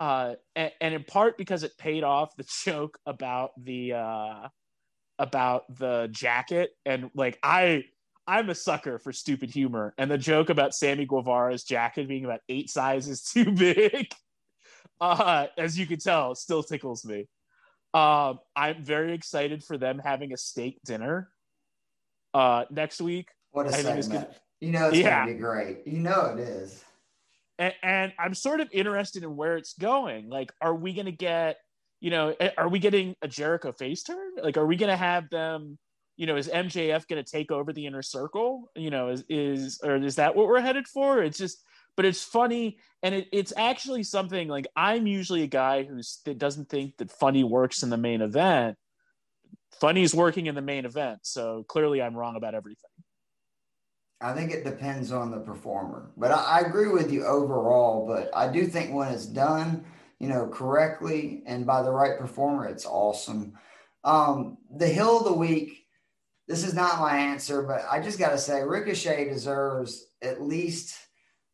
uh, 0.00 0.34
and, 0.56 0.72
and, 0.80 0.94
in 0.94 1.04
part 1.04 1.36
because 1.38 1.62
it 1.62 1.76
paid 1.78 2.04
off 2.04 2.36
the 2.36 2.46
joke 2.64 2.98
about 3.06 3.50
the 3.62 3.94
uh, 3.94 4.48
about 5.18 5.64
the 5.76 6.08
jacket, 6.10 6.70
and 6.84 7.10
like 7.14 7.38
I. 7.42 7.84
I'm 8.30 8.50
a 8.50 8.54
sucker 8.54 8.98
for 8.98 9.10
stupid 9.10 9.50
humor, 9.50 9.94
and 9.96 10.10
the 10.10 10.18
joke 10.18 10.50
about 10.50 10.74
Sammy 10.74 11.06
Guevara's 11.06 11.64
jacket 11.64 12.08
being 12.08 12.26
about 12.26 12.40
eight 12.50 12.68
sizes 12.68 13.22
too 13.32 13.50
big, 13.52 14.12
uh, 15.00 15.46
as 15.56 15.78
you 15.78 15.86
can 15.86 15.98
tell, 15.98 16.34
still 16.34 16.62
tickles 16.62 17.06
me. 17.06 17.26
Um, 17.94 18.38
I'm 18.54 18.84
very 18.84 19.14
excited 19.14 19.64
for 19.64 19.78
them 19.78 19.98
having 19.98 20.34
a 20.34 20.36
steak 20.36 20.78
dinner 20.84 21.30
uh, 22.34 22.64
next 22.70 23.00
week. 23.00 23.28
What 23.50 23.66
a 23.66 23.70
I 23.70 23.82
segment! 23.82 24.12
Gonna, 24.12 24.28
you 24.60 24.72
know 24.72 24.88
it's 24.88 24.98
yeah. 24.98 25.20
gonna 25.20 25.32
be 25.32 25.38
great. 25.38 25.86
You 25.86 26.00
know 26.00 26.26
it 26.26 26.40
is. 26.40 26.84
And, 27.58 27.74
and 27.82 28.12
I'm 28.18 28.34
sort 28.34 28.60
of 28.60 28.68
interested 28.72 29.24
in 29.24 29.36
where 29.36 29.56
it's 29.56 29.74
going. 29.74 30.28
Like, 30.28 30.52
are 30.60 30.74
we 30.74 30.94
gonna 30.94 31.10
get? 31.10 31.56
You 32.00 32.10
know, 32.10 32.34
are 32.56 32.68
we 32.68 32.78
getting 32.78 33.16
a 33.22 33.28
Jericho 33.28 33.72
face 33.72 34.04
turn? 34.04 34.32
Like, 34.40 34.56
are 34.56 34.66
we 34.66 34.76
gonna 34.76 34.96
have 34.96 35.28
them? 35.30 35.78
You 36.16 36.26
know, 36.26 36.36
is 36.36 36.48
MJF 36.48 37.06
going 37.06 37.22
to 37.24 37.30
take 37.30 37.52
over 37.52 37.72
the 37.72 37.86
inner 37.86 38.02
circle? 38.02 38.72
You 38.74 38.90
know, 38.90 39.10
is 39.10 39.22
is 39.28 39.80
or 39.84 39.96
is 39.96 40.16
that 40.16 40.34
what 40.34 40.48
we're 40.48 40.60
headed 40.60 40.88
for? 40.88 41.22
It's 41.22 41.38
just, 41.38 41.62
but 41.96 42.04
it's 42.04 42.24
funny, 42.24 42.78
and 43.04 43.14
it, 43.14 43.28
it's 43.30 43.52
actually 43.56 44.02
something 44.02 44.48
like 44.48 44.66
I'm 44.74 45.06
usually 45.06 45.44
a 45.44 45.46
guy 45.46 45.84
who's 45.84 46.20
that 46.24 46.38
doesn't 46.38 46.68
think 46.68 46.96
that 46.96 47.12
funny 47.12 47.44
works 47.44 47.84
in 47.84 47.90
the 47.90 47.96
main 47.96 48.20
event, 48.20 48.76
Funny's 49.80 50.14
working 50.14 50.46
in 50.46 50.54
the 50.54 50.62
main 50.62 50.84
event, 50.84 51.20
so 51.22 51.64
clearly 51.68 52.02
I'm 52.02 52.16
wrong 52.16 52.36
about 52.36 52.54
everything. 52.54 52.90
I 54.20 54.32
think 54.32 54.50
it 54.50 54.64
depends 54.64 55.12
on 55.12 55.30
the 55.30 55.38
performer, 55.38 56.10
but 56.16 56.32
I, 56.32 56.42
I, 56.42 56.60
agree 56.60 56.88
with 56.88 57.12
you 57.12 57.24
overall. 57.24 58.04
But 58.04 58.30
I 58.34 58.50
do 58.50 58.66
think 58.66 58.92
when 58.92 59.12
it's 59.12 59.26
done, 59.26 59.84
you 60.18 60.28
know, 60.28 60.48
correctly 60.48 61.44
and 61.46 61.64
by 61.64 61.82
the 61.82 61.92
right 61.92 62.18
performer, 62.18 62.66
it's 62.66 62.84
awesome. 62.84 63.52
Um, 64.02 64.58
the 64.76 64.88
heel 64.88 65.18
of 65.18 65.24
the 65.24 65.32
week, 65.32 65.86
this 66.48 66.66
is 66.66 66.74
not 66.74 67.00
my 67.00 67.16
answer, 67.16 67.62
but 67.62 67.84
I 67.88 68.00
just 68.00 68.18
got 68.18 68.30
to 68.30 68.38
say 68.38 68.62
Ricochet 68.62 69.28
deserves 69.28 70.06
at 70.20 70.42
least 70.42 70.96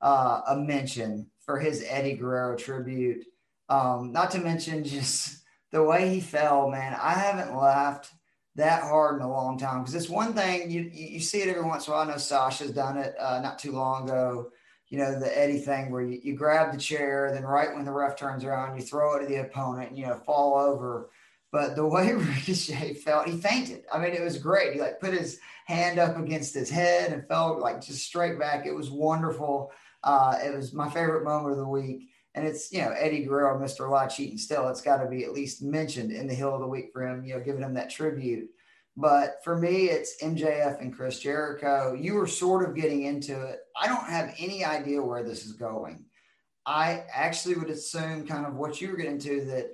uh, 0.01 0.41
a 0.49 0.57
mention 0.57 1.31
for 1.45 1.59
his 1.59 1.85
Eddie 1.87 2.15
Guerrero 2.15 2.57
tribute. 2.57 3.27
Um, 3.69 4.13
not 4.13 4.31
to 4.31 4.39
mention 4.39 4.85
just 4.85 5.44
the 5.75 5.83
way 5.83 6.09
he 6.09 6.21
fell, 6.21 6.71
man. 6.71 6.97
I 7.03 7.15
haven't 7.15 7.57
laughed 7.57 8.13
that 8.55 8.85
hard 8.85 9.17
in 9.17 9.23
a 9.23 9.31
long 9.31 9.59
time 9.59 9.81
because 9.81 9.97
it's 9.97 10.09
one 10.09 10.33
thing 10.33 10.71
you 10.71 10.83
you 10.83 11.19
see 11.19 11.43
it 11.43 11.49
every 11.49 11.65
once 11.65 11.89
in 11.89 11.93
a 11.93 11.97
while. 11.97 12.09
I 12.09 12.13
know 12.13 12.17
Sasha's 12.17 12.71
done 12.71 12.97
it 12.97 13.17
uh, 13.19 13.41
not 13.41 13.59
too 13.59 13.73
long 13.73 14.05
ago. 14.05 14.53
You 14.89 14.99
know 14.99 15.19
the 15.19 15.37
Eddie 15.37 15.59
thing 15.59 15.91
where 15.91 16.03
you, 16.03 16.21
you 16.23 16.37
grab 16.37 16.73
the 16.73 16.79
chair, 16.79 17.33
then 17.35 17.43
right 17.43 17.75
when 17.75 17.85
the 17.85 17.91
ref 17.91 18.17
turns 18.17 18.45
around, 18.45 18.79
you 18.79 18.85
throw 18.85 19.17
it 19.17 19.23
to 19.23 19.27
the 19.27 19.41
opponent, 19.41 19.89
and 19.89 19.99
you 19.99 20.07
know 20.07 20.15
fall 20.25 20.57
over. 20.57 21.11
But 21.51 21.75
the 21.75 21.87
way 21.87 22.13
Ricochet 22.15 22.95
felt, 22.95 23.27
he 23.27 23.37
fainted. 23.37 23.83
I 23.93 23.99
mean, 23.99 24.13
it 24.13 24.23
was 24.23 24.39
great. 24.39 24.75
He 24.75 24.81
like 24.81 25.01
put 25.01 25.13
his 25.13 25.41
hand 25.67 25.99
up 25.99 26.17
against 26.17 26.55
his 26.55 26.71
head 26.71 27.13
and 27.13 27.27
fell 27.27 27.61
like 27.61 27.81
just 27.81 28.07
straight 28.07 28.39
back. 28.39 28.65
It 28.65 28.77
was 28.77 28.91
wonderful. 28.91 29.73
Uh, 30.05 30.39
it 30.41 30.55
was 30.55 30.73
my 30.73 30.89
favorite 30.89 31.25
moment 31.25 31.51
of 31.51 31.59
the 31.59 31.67
week. 31.67 32.11
And 32.35 32.47
it's, 32.47 32.73
you 32.73 32.83
know, 32.83 32.91
Eddie 32.91 33.25
Guerrero, 33.25 33.59
Mr. 33.61 33.89
La 33.89 34.07
Cheating 34.09 34.39
still. 34.39 34.69
It's 34.69 34.81
got 34.81 34.99
to 34.99 35.09
be 35.09 35.25
at 35.25 35.33
least 35.33 35.63
mentioned 35.63 36.11
in 36.11 36.27
the 36.27 36.35
Heel 36.35 36.55
of 36.55 36.61
the 36.61 36.67
Week 36.67 36.91
for 36.93 37.07
him, 37.07 37.25
you 37.25 37.35
know, 37.35 37.41
giving 37.41 37.63
him 37.63 37.75
that 37.75 37.91
tribute. 37.91 38.49
But 38.97 39.43
for 39.43 39.57
me, 39.57 39.87
it's 39.87 40.23
MJF 40.23 40.81
and 40.81 40.95
Chris 40.95 41.19
Jericho. 41.19 41.95
You 41.95 42.15
were 42.15 42.27
sort 42.27 42.69
of 42.69 42.77
getting 42.77 43.05
into 43.05 43.41
it. 43.41 43.61
I 43.81 43.89
don't 43.89 44.09
have 44.09 44.35
any 44.39 44.65
idea 44.65 45.03
where 45.03 45.23
this 45.23 45.45
is 45.45 45.53
going. 45.53 46.05
I 46.67 47.05
actually 47.13 47.57
would 47.57 47.71
assume 47.71 48.27
kind 48.27 48.47
of 48.47 48.55
what 48.55 48.81
you 48.81 48.91
were 48.91 48.97
getting 48.97 49.19
to 49.21 49.45
that 49.47 49.73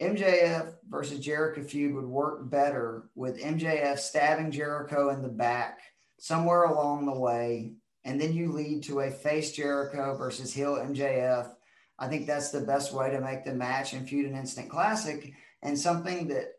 MJF 0.00 0.74
versus 0.88 1.18
Jericho 1.18 1.62
feud 1.62 1.94
would 1.94 2.06
work 2.06 2.48
better 2.48 3.08
with 3.14 3.42
MJF 3.42 3.98
stabbing 3.98 4.50
Jericho 4.50 5.10
in 5.10 5.22
the 5.22 5.28
back 5.28 5.80
somewhere 6.18 6.64
along 6.64 7.06
the 7.06 7.18
way. 7.18 7.72
And 8.04 8.20
then 8.20 8.32
you 8.32 8.52
lead 8.52 8.84
to 8.84 9.00
a 9.00 9.10
face 9.10 9.52
Jericho 9.52 10.16
versus 10.16 10.52
heel 10.52 10.76
MJF 10.76 11.50
I 11.98 12.08
think 12.08 12.26
that's 12.26 12.50
the 12.50 12.60
best 12.60 12.92
way 12.92 13.10
to 13.10 13.20
make 13.20 13.44
the 13.44 13.54
match 13.54 13.92
and 13.92 14.08
feud 14.08 14.26
an 14.26 14.36
instant 14.36 14.70
classic. 14.70 15.32
And 15.62 15.78
something 15.78 16.28
that 16.28 16.52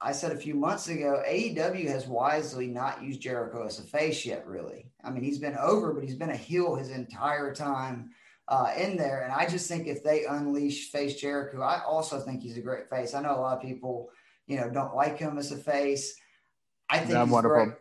I 0.00 0.12
said 0.12 0.32
a 0.32 0.36
few 0.36 0.54
months 0.54 0.88
ago, 0.88 1.22
AEW 1.26 1.88
has 1.88 2.06
wisely 2.06 2.66
not 2.66 3.02
used 3.02 3.20
Jericho 3.20 3.66
as 3.66 3.78
a 3.78 3.82
face 3.82 4.24
yet, 4.24 4.46
really. 4.46 4.86
I 5.04 5.10
mean, 5.10 5.22
he's 5.22 5.38
been 5.38 5.56
over, 5.56 5.92
but 5.92 6.02
he's 6.02 6.14
been 6.14 6.30
a 6.30 6.36
heel 6.36 6.74
his 6.74 6.90
entire 6.90 7.54
time 7.54 8.10
uh, 8.48 8.72
in 8.76 8.96
there. 8.96 9.22
And 9.22 9.32
I 9.32 9.46
just 9.46 9.68
think 9.68 9.86
if 9.86 10.02
they 10.02 10.24
unleash 10.24 10.90
face 10.90 11.20
Jericho, 11.20 11.60
I 11.60 11.82
also 11.84 12.20
think 12.20 12.42
he's 12.42 12.56
a 12.56 12.62
great 12.62 12.88
face. 12.88 13.14
I 13.14 13.22
know 13.22 13.36
a 13.36 13.40
lot 13.40 13.56
of 13.56 13.62
people, 13.62 14.10
you 14.46 14.58
know, 14.58 14.70
don't 14.70 14.94
like 14.94 15.18
him 15.18 15.38
as 15.38 15.52
a 15.52 15.56
face. 15.56 16.14
I 16.88 16.98
think 16.98 17.18
he's 17.18 17.28
wonderful. 17.28 17.66
great. 17.66 17.76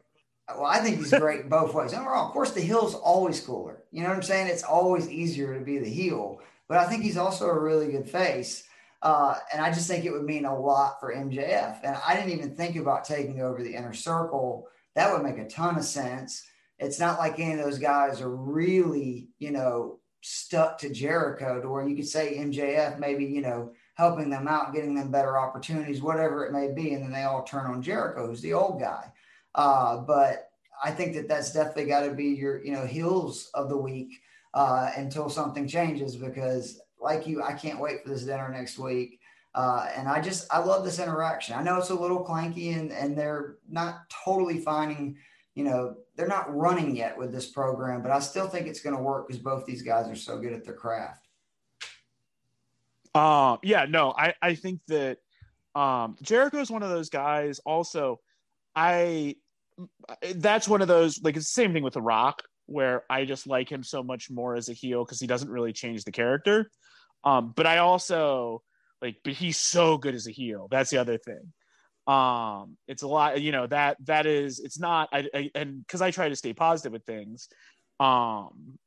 Well, 0.50 0.66
I 0.66 0.80
think 0.80 0.98
he's 0.98 1.12
great 1.12 1.50
both 1.50 1.74
ways. 1.74 1.94
And 1.94 2.06
of 2.06 2.32
course, 2.32 2.52
the 2.52 2.62
heel's 2.62 2.96
always 2.96 3.40
cooler. 3.40 3.84
You 3.92 4.04
know 4.04 4.10
what 4.10 4.18
I'm 4.18 4.24
saying? 4.24 4.48
It's 4.48 4.64
always 4.64 5.10
easier 5.10 5.58
to 5.58 5.64
be 5.64 5.80
the 5.80 5.90
heel 5.90 6.42
but 6.68 6.78
I 6.78 6.86
think 6.86 7.04
he's 7.04 7.18
also 7.18 7.48
a 7.48 7.60
really 7.60 7.92
good 7.92 8.10
face. 8.10 8.64
Uh, 9.02 9.36
and 9.54 9.62
I 9.62 9.72
just 9.72 9.88
think 9.88 10.04
it 10.04 10.12
would 10.12 10.24
mean 10.24 10.46
a 10.46 10.60
lot 10.60 11.00
for 11.00 11.14
MJF. 11.14 11.80
And 11.84 11.96
I 12.08 12.16
didn't 12.16 12.32
even 12.32 12.56
think 12.56 12.76
about 12.76 13.06
taking 13.06 13.42
over 13.42 13.62
the 13.62 13.76
inner 13.76 13.94
circle. 13.94 14.68
That 14.96 15.12
would 15.12 15.22
make 15.22 15.38
a 15.38 15.48
ton 15.48 15.78
of 15.78 15.86
sense. 15.86 16.44
It's 16.80 17.00
not 17.00 17.20
like 17.20 17.40
any 17.40 17.60
of 17.60 17.64
those 17.64 17.78
guys 17.78 18.20
are 18.20 18.36
really, 18.36 19.28
you 19.38 19.52
know, 19.52 20.00
stuck 20.22 20.80
to 20.80 20.90
Jericho 20.90 21.62
to 21.62 21.70
where 21.70 21.88
you 21.88 21.96
could 21.96 22.08
say 22.08 22.38
MJF 22.38 22.98
maybe, 22.98 23.26
you 23.26 23.42
know, 23.42 23.74
helping 23.94 24.30
them 24.30 24.48
out, 24.48 24.74
getting 24.74 24.96
them 24.96 25.12
better 25.12 25.38
opportunities, 25.38 26.02
whatever 26.02 26.46
it 26.46 26.52
may 26.52 26.74
be. 26.74 26.94
And 26.94 27.04
then 27.04 27.12
they 27.12 27.24
all 27.24 27.44
turn 27.44 27.68
on 27.68 27.82
Jericho, 27.82 28.28
who's 28.28 28.42
the 28.42 28.54
old 28.54 28.80
guy. 28.80 29.12
Uh, 29.54 29.98
but 29.98 30.50
I 30.84 30.92
think 30.92 31.14
that 31.14 31.28
that's 31.28 31.54
definitely 31.54 31.86
got 31.86 32.02
to 32.02 32.12
be 32.12 32.30
your, 32.30 32.64
you 32.66 32.72
know, 32.72 32.86
heels 32.86 33.50
of 33.54 33.70
the 33.70 33.78
week 33.78 34.20
uh, 34.56 34.90
until 34.96 35.30
something 35.30 35.68
changes 35.68 36.16
because 36.16 36.80
like 37.00 37.28
you, 37.28 37.44
I 37.44 37.54
can't 37.54 37.80
wait 37.80 38.02
for 38.04 38.10
this 38.10 38.24
dinner 38.24 38.50
next 38.50 38.80
week. 38.80 39.20
Uh, 39.54 39.88
and 39.96 40.08
I 40.10 40.22
just, 40.22 40.52
I 40.52 40.60
love 40.60 40.84
this 40.84 41.00
interaction. 41.00 41.56
I 41.56 41.62
know 41.62 41.78
it's 41.78 41.90
a 41.90 41.96
little 41.96 42.26
clanky 42.26 42.78
and, 42.78 42.92
and 42.92 43.18
they're 43.18 43.58
not 43.70 44.10
totally 44.10 44.60
finding, 44.60 45.18
you 45.54 45.64
know, 45.64 45.96
they're 46.16 46.28
not 46.28 46.54
running 46.54 46.96
yet 46.96 47.18
with 47.18 47.32
this 47.32 47.52
program, 47.52 48.02
but 48.02 48.12
I 48.12 48.20
still 48.20 48.48
think 48.48 48.68
it's 48.68 48.82
going 48.82 48.96
to 48.96 49.02
work 49.02 49.28
because 49.28 49.42
both 49.42 49.66
these 49.66 49.82
guys 49.82 50.10
are 50.10 50.16
so 50.16 50.40
good 50.40 50.52
at 50.52 50.66
their 50.66 50.74
craft. 50.74 51.28
Um, 53.14 53.60
yeah, 53.64 53.86
no, 53.88 54.14
I, 54.18 54.34
I 54.42 54.56
think 54.56 54.82
that 54.88 55.20
um, 55.74 56.18
Jericho 56.22 56.60
is 56.60 56.70
one 56.70 56.84
of 56.84 56.90
those 56.90 57.10
guys. 57.10 57.60
Also, 57.60 58.20
I 58.76 59.36
that's 60.36 60.68
one 60.68 60.82
of 60.82 60.88
those 60.88 61.22
like 61.22 61.36
it's 61.36 61.46
the 61.46 61.62
same 61.62 61.74
thing 61.74 61.84
with 61.84 61.94
The 61.94 62.02
Rock 62.02 62.42
where 62.66 63.04
I 63.10 63.26
just 63.26 63.48
like 63.48 63.72
him 63.72 63.84
so 63.84 64.04
much 64.04 64.30
more 64.30 64.56
as 64.56 64.70
a 64.70 64.74
heel 64.74 65.04
because 65.04 65.20
he 65.20 65.28
doesn't 65.28 65.50
really 65.50 65.74
change 65.74 66.04
the 66.04 66.12
character. 66.12 66.70
Um, 67.24 67.54
but 67.56 67.66
I 67.66 67.80
also 67.80 68.62
like, 69.02 69.18
but 69.24 69.34
he's 69.34 69.58
so 69.58 69.98
good 69.98 70.16
as 70.16 70.28
a 70.28 70.32
heel. 70.32 70.68
That's 70.70 70.90
the 70.90 70.98
other 70.98 71.18
thing. 71.18 71.54
Um, 72.08 72.78
it's 72.88 73.02
a 73.02 73.08
lot, 73.08 73.42
you 73.42 73.52
know, 73.52 73.66
that 73.68 73.98
that 74.06 74.26
is 74.26 74.60
it's 74.60 74.80
not 74.80 75.10
I, 75.12 75.28
I 75.34 75.52
and 75.56 75.86
because 75.86 76.02
I 76.02 76.12
try 76.12 76.30
to 76.30 76.36
stay 76.36 76.54
positive 76.54 76.92
with 76.94 77.06
things. 77.06 77.50
Um, 78.00 78.78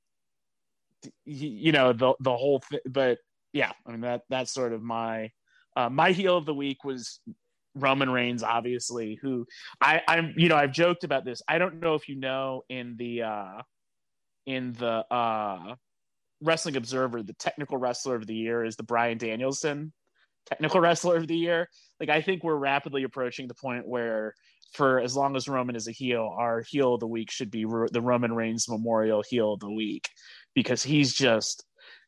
you 1.24 1.72
know, 1.72 1.92
the 1.92 2.14
the 2.20 2.36
whole 2.36 2.60
thing, 2.60 2.80
but 2.86 3.18
yeah, 3.52 3.72
I 3.86 3.90
mean 3.90 4.02
that 4.02 4.22
that's 4.28 4.52
sort 4.52 4.72
of 4.72 4.82
my 4.82 5.30
uh, 5.76 5.88
my 5.88 6.12
heel 6.12 6.36
of 6.36 6.46
the 6.46 6.54
week 6.54 6.84
was 6.84 7.20
Roman 7.78 8.10
Reigns, 8.10 8.42
obviously, 8.42 9.18
who 9.20 9.46
I, 9.80 10.02
I'm, 10.06 10.34
you 10.36 10.48
know, 10.48 10.56
I've 10.56 10.72
joked 10.72 11.04
about 11.04 11.24
this. 11.24 11.42
I 11.48 11.58
don't 11.58 11.80
know 11.80 11.94
if 11.94 12.08
you 12.08 12.16
know 12.16 12.62
in 12.68 12.96
the 12.96 13.22
uh 13.22 13.62
in 14.46 14.72
the 14.72 15.04
uh 15.12 15.74
Wrestling 16.40 16.76
Observer, 16.76 17.22
the 17.22 17.34
technical 17.34 17.78
wrestler 17.78 18.14
of 18.14 18.26
the 18.26 18.34
year 18.34 18.64
is 18.64 18.76
the 18.76 18.84
Bryan 18.84 19.18
Danielson 19.18 19.92
technical 20.48 20.80
wrestler 20.80 21.16
of 21.16 21.26
the 21.26 21.36
year. 21.36 21.68
Like 22.00 22.08
I 22.08 22.22
think 22.22 22.42
we're 22.42 22.56
rapidly 22.56 23.02
approaching 23.02 23.48
the 23.48 23.54
point 23.54 23.86
where 23.86 24.34
for 24.72 25.00
as 25.00 25.16
long 25.16 25.36
as 25.36 25.48
Roman 25.48 25.76
is 25.76 25.88
a 25.88 25.92
heel, 25.92 26.34
our 26.36 26.62
heel 26.62 26.94
of 26.94 27.00
the 27.00 27.06
week 27.06 27.30
should 27.30 27.50
be 27.50 27.64
the 27.64 28.02
Roman 28.02 28.32
Reigns 28.32 28.68
Memorial 28.68 29.22
heel 29.28 29.54
of 29.54 29.60
the 29.60 29.70
week 29.70 30.08
because 30.54 30.82
he's 30.82 31.12
just 31.12 31.64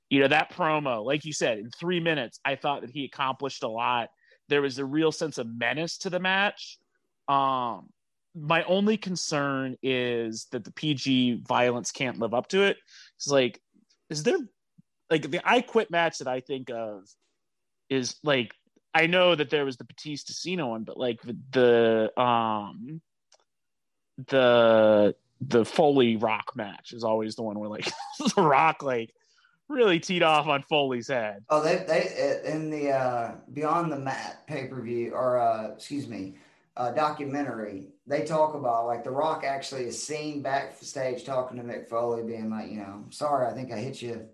you 0.09 0.21
know 0.21 0.29
that 0.29 0.53
promo 0.53 1.05
like 1.05 1.25
you 1.25 1.33
said 1.33 1.59
in 1.59 1.71
3 1.79 2.01
minutes 2.01 2.41
I 2.45 2.57
thought 2.57 2.81
that 2.81 2.91
he 2.91 3.05
accomplished 3.05 3.63
a 3.63 3.69
lot 3.69 4.09
there 4.51 4.61
was 4.61 4.79
a 4.79 4.85
real 4.85 5.13
sense 5.13 5.39
of 5.39 5.47
menace 5.47 5.97
to 5.99 6.11
the 6.11 6.21
match. 6.21 6.79
Um, 7.29 7.89
my 8.35 8.63
only 8.65 8.97
concern 8.97 9.77
is 9.83 10.47
that 10.53 10.65
the 10.65 10.73
PG 10.73 11.45
violence 11.47 11.91
can't 11.91 12.19
live 12.19 12.35
up 12.35 12.49
to 12.49 12.65
it. 12.65 12.77
It's 13.17 13.29
like, 13.29 13.61
is 14.11 14.25
there 14.25 14.39
like 15.09 15.31
the 15.31 15.41
I 15.45 15.63
Quit 15.63 15.91
match 15.91 16.19
that 16.19 16.29
I 16.29 16.41
think 16.41 16.71
of 16.71 17.09
is 17.89 18.17
like 18.23 18.55
I 18.93 19.07
know 19.07 19.35
that 19.35 19.51
there 19.51 19.65
was 19.65 19.77
the 19.77 19.85
Batista 19.85 20.33
Cena 20.33 20.67
one, 20.69 20.85
but 20.85 20.99
like 20.99 21.21
the, 21.23 21.37
the 21.53 22.21
um 22.21 23.01
the 24.29 25.15
the 25.41 25.65
Foley 25.65 26.17
Rock 26.17 26.53
match 26.55 26.93
is 26.93 27.05
always 27.05 27.37
the 27.37 27.43
one 27.43 27.59
where 27.59 27.71
like 27.71 27.91
the 28.37 28.43
Rock 28.43 28.83
like 28.83 29.15
really 29.71 30.01
teed 30.01 30.23
off 30.23 30.47
on 30.47 30.63
Foley's 30.69 31.09
head. 31.09 31.45
Oh, 31.49 31.63
they 31.63 31.85
they 31.87 32.41
in 32.45 32.71
the 32.71 32.91
uh, 32.91 33.35
Beyond 33.53 33.93
the 33.93 33.99
Mat 33.99 34.47
pay 34.47 34.67
per 34.67 34.83
view 34.83 35.13
or 35.13 35.39
uh, 35.39 35.69
excuse 35.69 36.07
me, 36.09 36.35
uh, 36.77 36.91
documentary. 36.91 37.89
They 38.07 38.25
talk 38.25 38.55
about 38.55 38.87
like 38.87 39.05
The 39.05 39.11
Rock 39.11 39.45
actually 39.45 39.85
is 39.85 40.03
seen 40.03 40.43
backstage 40.43 41.25
talking 41.25 41.57
to 41.57 41.63
Mick 41.63 41.89
Foley, 41.89 42.23
being 42.23 42.51
like, 42.51 42.71
you 42.71 42.79
know, 42.79 43.05
sorry, 43.11 43.47
I 43.47 43.53
think 43.55 43.73
I 43.73 43.77
hit 43.77 44.03
you 44.03 44.27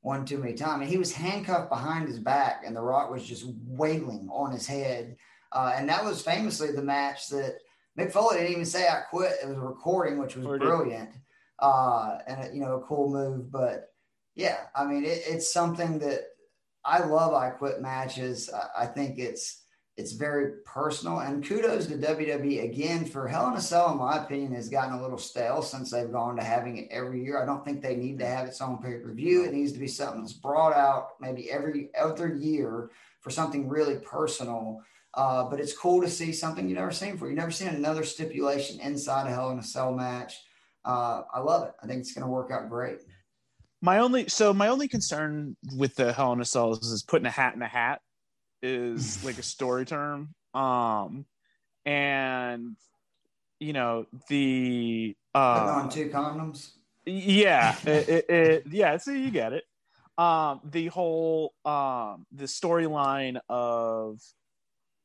one 0.00 0.24
too 0.24 0.38
many 0.38 0.54
times. 0.54 0.82
And 0.82 0.90
he 0.90 0.96
was 0.96 1.12
handcuffed 1.12 1.68
behind 1.68 2.08
his 2.08 2.18
back, 2.18 2.62
and 2.64 2.74
The 2.74 2.80
Rock 2.80 3.10
was 3.10 3.26
just 3.26 3.44
wailing 3.66 4.28
on 4.32 4.52
his 4.52 4.66
head. 4.66 5.16
Uh, 5.52 5.72
and 5.76 5.88
that 5.88 6.04
was 6.04 6.22
famously 6.22 6.72
the 6.72 6.82
match 6.82 7.28
that 7.28 7.58
Mick 7.98 8.12
Foley 8.12 8.36
didn't 8.36 8.52
even 8.52 8.64
say 8.64 8.86
I 8.86 9.00
quit. 9.10 9.36
It 9.42 9.48
was 9.48 9.56
a 9.56 9.60
recording, 9.60 10.18
which 10.18 10.36
was 10.36 10.46
brilliant. 10.58 11.10
Uh, 11.58 12.18
and 12.26 12.54
you 12.54 12.60
know, 12.60 12.76
a 12.76 12.80
cool 12.82 13.10
move, 13.10 13.50
but 13.50 13.92
yeah, 14.38 14.58
I 14.72 14.86
mean, 14.86 15.04
it, 15.04 15.22
it's 15.26 15.52
something 15.52 15.98
that 15.98 16.20
I 16.84 17.04
love. 17.04 17.34
I 17.34 17.50
quit 17.50 17.82
matches. 17.82 18.48
I, 18.54 18.84
I, 18.84 18.86
think 18.86 19.18
it's 19.18 19.64
it's 19.96 20.12
very 20.12 20.60
personal. 20.64 21.18
And 21.18 21.44
kudos 21.44 21.88
to 21.88 21.98
WWE 21.98 22.62
again 22.62 23.04
for 23.04 23.26
Hell 23.26 23.48
in 23.48 23.56
a 23.56 23.60
Cell. 23.60 23.90
In 23.90 23.98
my 23.98 24.22
opinion, 24.22 24.54
has 24.54 24.68
gotten 24.68 24.94
a 24.94 25.02
little 25.02 25.18
stale 25.18 25.60
since 25.60 25.90
they've 25.90 26.12
gone 26.12 26.36
to 26.36 26.44
having 26.44 26.76
it 26.76 26.86
every 26.92 27.24
year. 27.24 27.42
I 27.42 27.46
don't 27.46 27.64
think 27.64 27.82
they 27.82 27.96
need 27.96 28.20
to 28.20 28.26
have 28.26 28.46
its 28.46 28.60
own 28.60 28.78
pay 28.80 28.98
per 28.98 29.12
view. 29.12 29.42
It 29.42 29.52
needs 29.52 29.72
to 29.72 29.80
be 29.80 29.88
something 29.88 30.20
that's 30.20 30.34
brought 30.34 30.72
out 30.72 31.20
maybe 31.20 31.50
every 31.50 31.90
other 32.00 32.32
year 32.32 32.90
for 33.20 33.30
something 33.30 33.68
really 33.68 33.96
personal. 33.96 34.80
Uh, 35.14 35.50
but 35.50 35.58
it's 35.58 35.76
cool 35.76 36.00
to 36.00 36.08
see 36.08 36.32
something 36.32 36.68
you've 36.68 36.78
never 36.78 36.92
seen 36.92 37.12
before. 37.14 37.26
You've 37.26 37.38
never 37.38 37.50
seen 37.50 37.68
another 37.68 38.04
stipulation 38.04 38.78
inside 38.78 39.26
a 39.26 39.30
Hell 39.30 39.50
in 39.50 39.58
a 39.58 39.64
Cell 39.64 39.92
match. 39.92 40.44
Uh, 40.84 41.22
I 41.34 41.40
love 41.40 41.66
it. 41.66 41.74
I 41.82 41.88
think 41.88 41.98
it's 41.98 42.14
going 42.14 42.24
to 42.24 42.30
work 42.30 42.52
out 42.52 42.68
great 42.68 43.00
my 43.80 43.98
only 43.98 44.28
so 44.28 44.52
my 44.52 44.68
only 44.68 44.88
concern 44.88 45.56
with 45.76 45.94
the 45.94 46.12
Hell 46.12 46.32
in 46.32 46.40
a 46.40 46.44
Cell 46.44 46.72
is, 46.72 46.86
is 46.90 47.02
putting 47.02 47.26
a 47.26 47.30
hat 47.30 47.54
in 47.54 47.62
a 47.62 47.68
hat 47.68 48.00
is 48.62 49.24
like 49.24 49.38
a 49.38 49.42
story 49.42 49.84
term. 49.84 50.34
Um, 50.54 51.26
and 51.84 52.76
you 53.60 53.72
know 53.72 54.06
the 54.28 55.16
uh, 55.34 55.82
on 55.82 55.88
two 55.88 56.08
condoms. 56.08 56.72
Yeah, 57.06 57.76
it, 57.86 58.08
it, 58.08 58.30
it, 58.30 58.62
yeah. 58.70 58.96
So 58.98 59.12
you 59.12 59.30
get 59.30 59.52
it. 59.52 59.64
Um, 60.16 60.60
the 60.64 60.88
whole 60.88 61.54
um, 61.64 62.26
the 62.32 62.44
storyline 62.44 63.38
of 63.48 64.20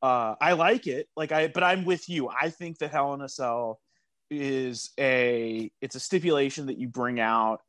uh, 0.01 0.35
I 0.41 0.53
like 0.53 0.87
it. 0.87 1.07
Like 1.15 1.31
I, 1.31 1.47
but 1.47 1.63
I'm 1.63 1.85
with 1.85 2.09
you. 2.09 2.29
I 2.29 2.49
think 2.49 2.79
that 2.79 2.91
Hell 2.91 3.13
in 3.13 3.21
a 3.21 3.29
Cell 3.29 3.79
is 4.29 4.91
a 4.99 5.71
it's 5.81 5.95
a 5.95 5.99
stipulation 5.99 6.65
that 6.65 6.77
you 6.79 6.87
bring 6.87 7.19
out 7.19 7.61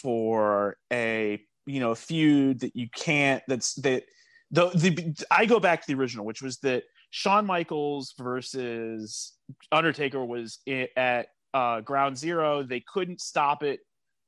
for 0.00 0.76
a 0.92 1.40
you 1.66 1.80
know 1.80 1.92
a 1.92 1.96
feud 1.96 2.60
that 2.60 2.74
you 2.74 2.88
can't 2.94 3.42
that's 3.46 3.74
that 3.76 4.04
the 4.52 4.68
the 4.74 5.24
I 5.30 5.46
go 5.46 5.58
back 5.58 5.80
to 5.80 5.86
the 5.86 5.98
original, 5.98 6.24
which 6.24 6.42
was 6.42 6.58
that 6.58 6.84
Shawn 7.10 7.46
Michaels 7.46 8.14
versus 8.18 9.32
Undertaker 9.72 10.24
was 10.24 10.58
at 10.96 11.28
uh, 11.54 11.80
Ground 11.80 12.16
Zero. 12.16 12.62
They 12.62 12.84
couldn't 12.86 13.20
stop 13.20 13.62
it. 13.62 13.80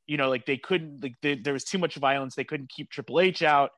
You 0.07 0.16
know, 0.16 0.29
like 0.29 0.46
they 0.46 0.57
couldn't. 0.57 1.03
Like 1.03 1.14
they, 1.22 1.37
there 1.37 1.53
was 1.53 1.64
too 1.64 1.79
much 1.79 1.96
violence. 1.96 2.35
They 2.35 2.44
couldn't 2.44 2.70
keep 2.70 2.90
Triple 2.90 3.20
H 3.20 3.42
out 3.42 3.70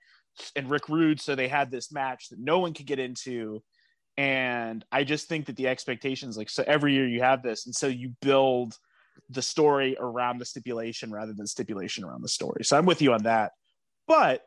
and 0.55 0.71
Rick 0.71 0.89
Rude, 0.89 1.21
so 1.21 1.35
they 1.35 1.49
had 1.49 1.71
this 1.71 1.93
match 1.93 2.29
that 2.31 2.39
no 2.39 2.59
one 2.61 2.75
could 2.75 2.87
get 2.87 2.99
into. 2.99 3.63
And 4.17 4.85
I 4.91 5.05
just 5.05 5.29
think 5.29 5.47
that 5.47 5.57
the 5.57 5.69
expectations, 5.69 6.37
like, 6.37 6.49
so 6.49 6.65
every 6.67 6.95
year 6.95 7.07
you 7.07 7.23
have 7.23 7.43
this, 7.43 7.67
and 7.67 7.75
so 7.75 7.87
you 7.87 8.13
build 8.23 8.77
the 9.31 9.43
story 9.43 9.97
around 9.99 10.39
the 10.39 10.45
stipulation 10.45 11.11
rather 11.11 11.33
than 11.33 11.47
stipulation 11.47 12.05
around 12.05 12.23
the 12.23 12.29
story. 12.29 12.65
So 12.65 12.77
I'm 12.77 12.87
with 12.87 13.03
you 13.03 13.13
on 13.13 13.25
that. 13.25 13.53
But 14.07 14.43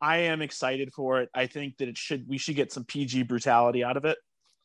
I 0.00 0.18
am 0.18 0.42
excited 0.42 0.92
for 0.92 1.20
it. 1.20 1.30
I 1.34 1.46
think 1.46 1.78
that 1.78 1.88
it 1.88 1.96
should 1.96 2.28
we 2.28 2.38
should 2.38 2.56
get 2.56 2.72
some 2.72 2.84
PG 2.84 3.24
brutality 3.24 3.84
out 3.84 3.96
of 3.96 4.04
it. 4.04 4.18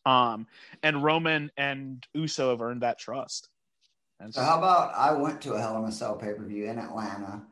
Um, 0.05 0.47
and 0.83 1.03
Roman 1.03 1.51
and 1.57 2.05
Uso 2.13 2.49
have 2.49 2.61
earned 2.61 2.81
that 2.81 2.99
trust. 2.99 3.49
And 4.19 4.33
so, 4.33 4.41
so 4.41 4.45
how 4.45 4.57
about 4.57 4.93
I 4.95 5.13
went 5.13 5.41
to 5.41 5.53
a 5.53 5.61
Hell 5.61 5.77
in 5.77 5.85
a 5.85 5.91
Cell 5.91 6.15
pay 6.15 6.33
per 6.33 6.43
view 6.43 6.65
in 6.65 6.77
Atlanta. 6.77 7.43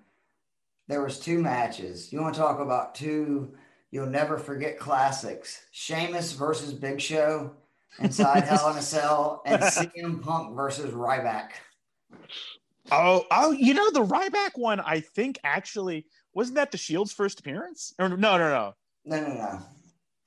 There 0.88 1.02
was 1.02 1.20
two 1.20 1.40
matches. 1.40 2.12
You 2.12 2.22
want 2.22 2.34
to 2.36 2.40
talk 2.40 2.60
about 2.60 2.96
two 2.96 3.54
you'll 3.92 4.08
never 4.08 4.38
forget 4.38 4.80
classics: 4.80 5.62
Sheamus 5.72 6.34
versus 6.34 6.74
Big 6.74 7.00
Show 7.00 7.52
inside 8.00 8.44
Hell 8.48 8.70
in 8.72 8.78
a 8.78 8.82
Cell, 8.82 9.42
and 9.46 9.62
CM 9.62 10.22
Punk 10.22 10.56
versus 10.56 10.92
Ryback. 10.94 11.52
Oh, 12.92 13.26
oh, 13.32 13.52
you 13.52 13.74
know 13.74 13.92
the 13.92 14.04
Ryback 14.04 14.52
one. 14.56 14.80
I 14.80 15.02
think 15.02 15.40
actually 15.44 16.06
wasn't 16.34 16.56
that 16.56 16.72
the 16.72 16.78
Shield's 16.78 17.12
first 17.12 17.40
appearance? 17.40 17.94
Or 18.00 18.10
no, 18.10 18.16
no, 18.16 18.38
no, 18.38 18.74
no, 19.06 19.20
no, 19.20 19.34
no. 19.34 19.60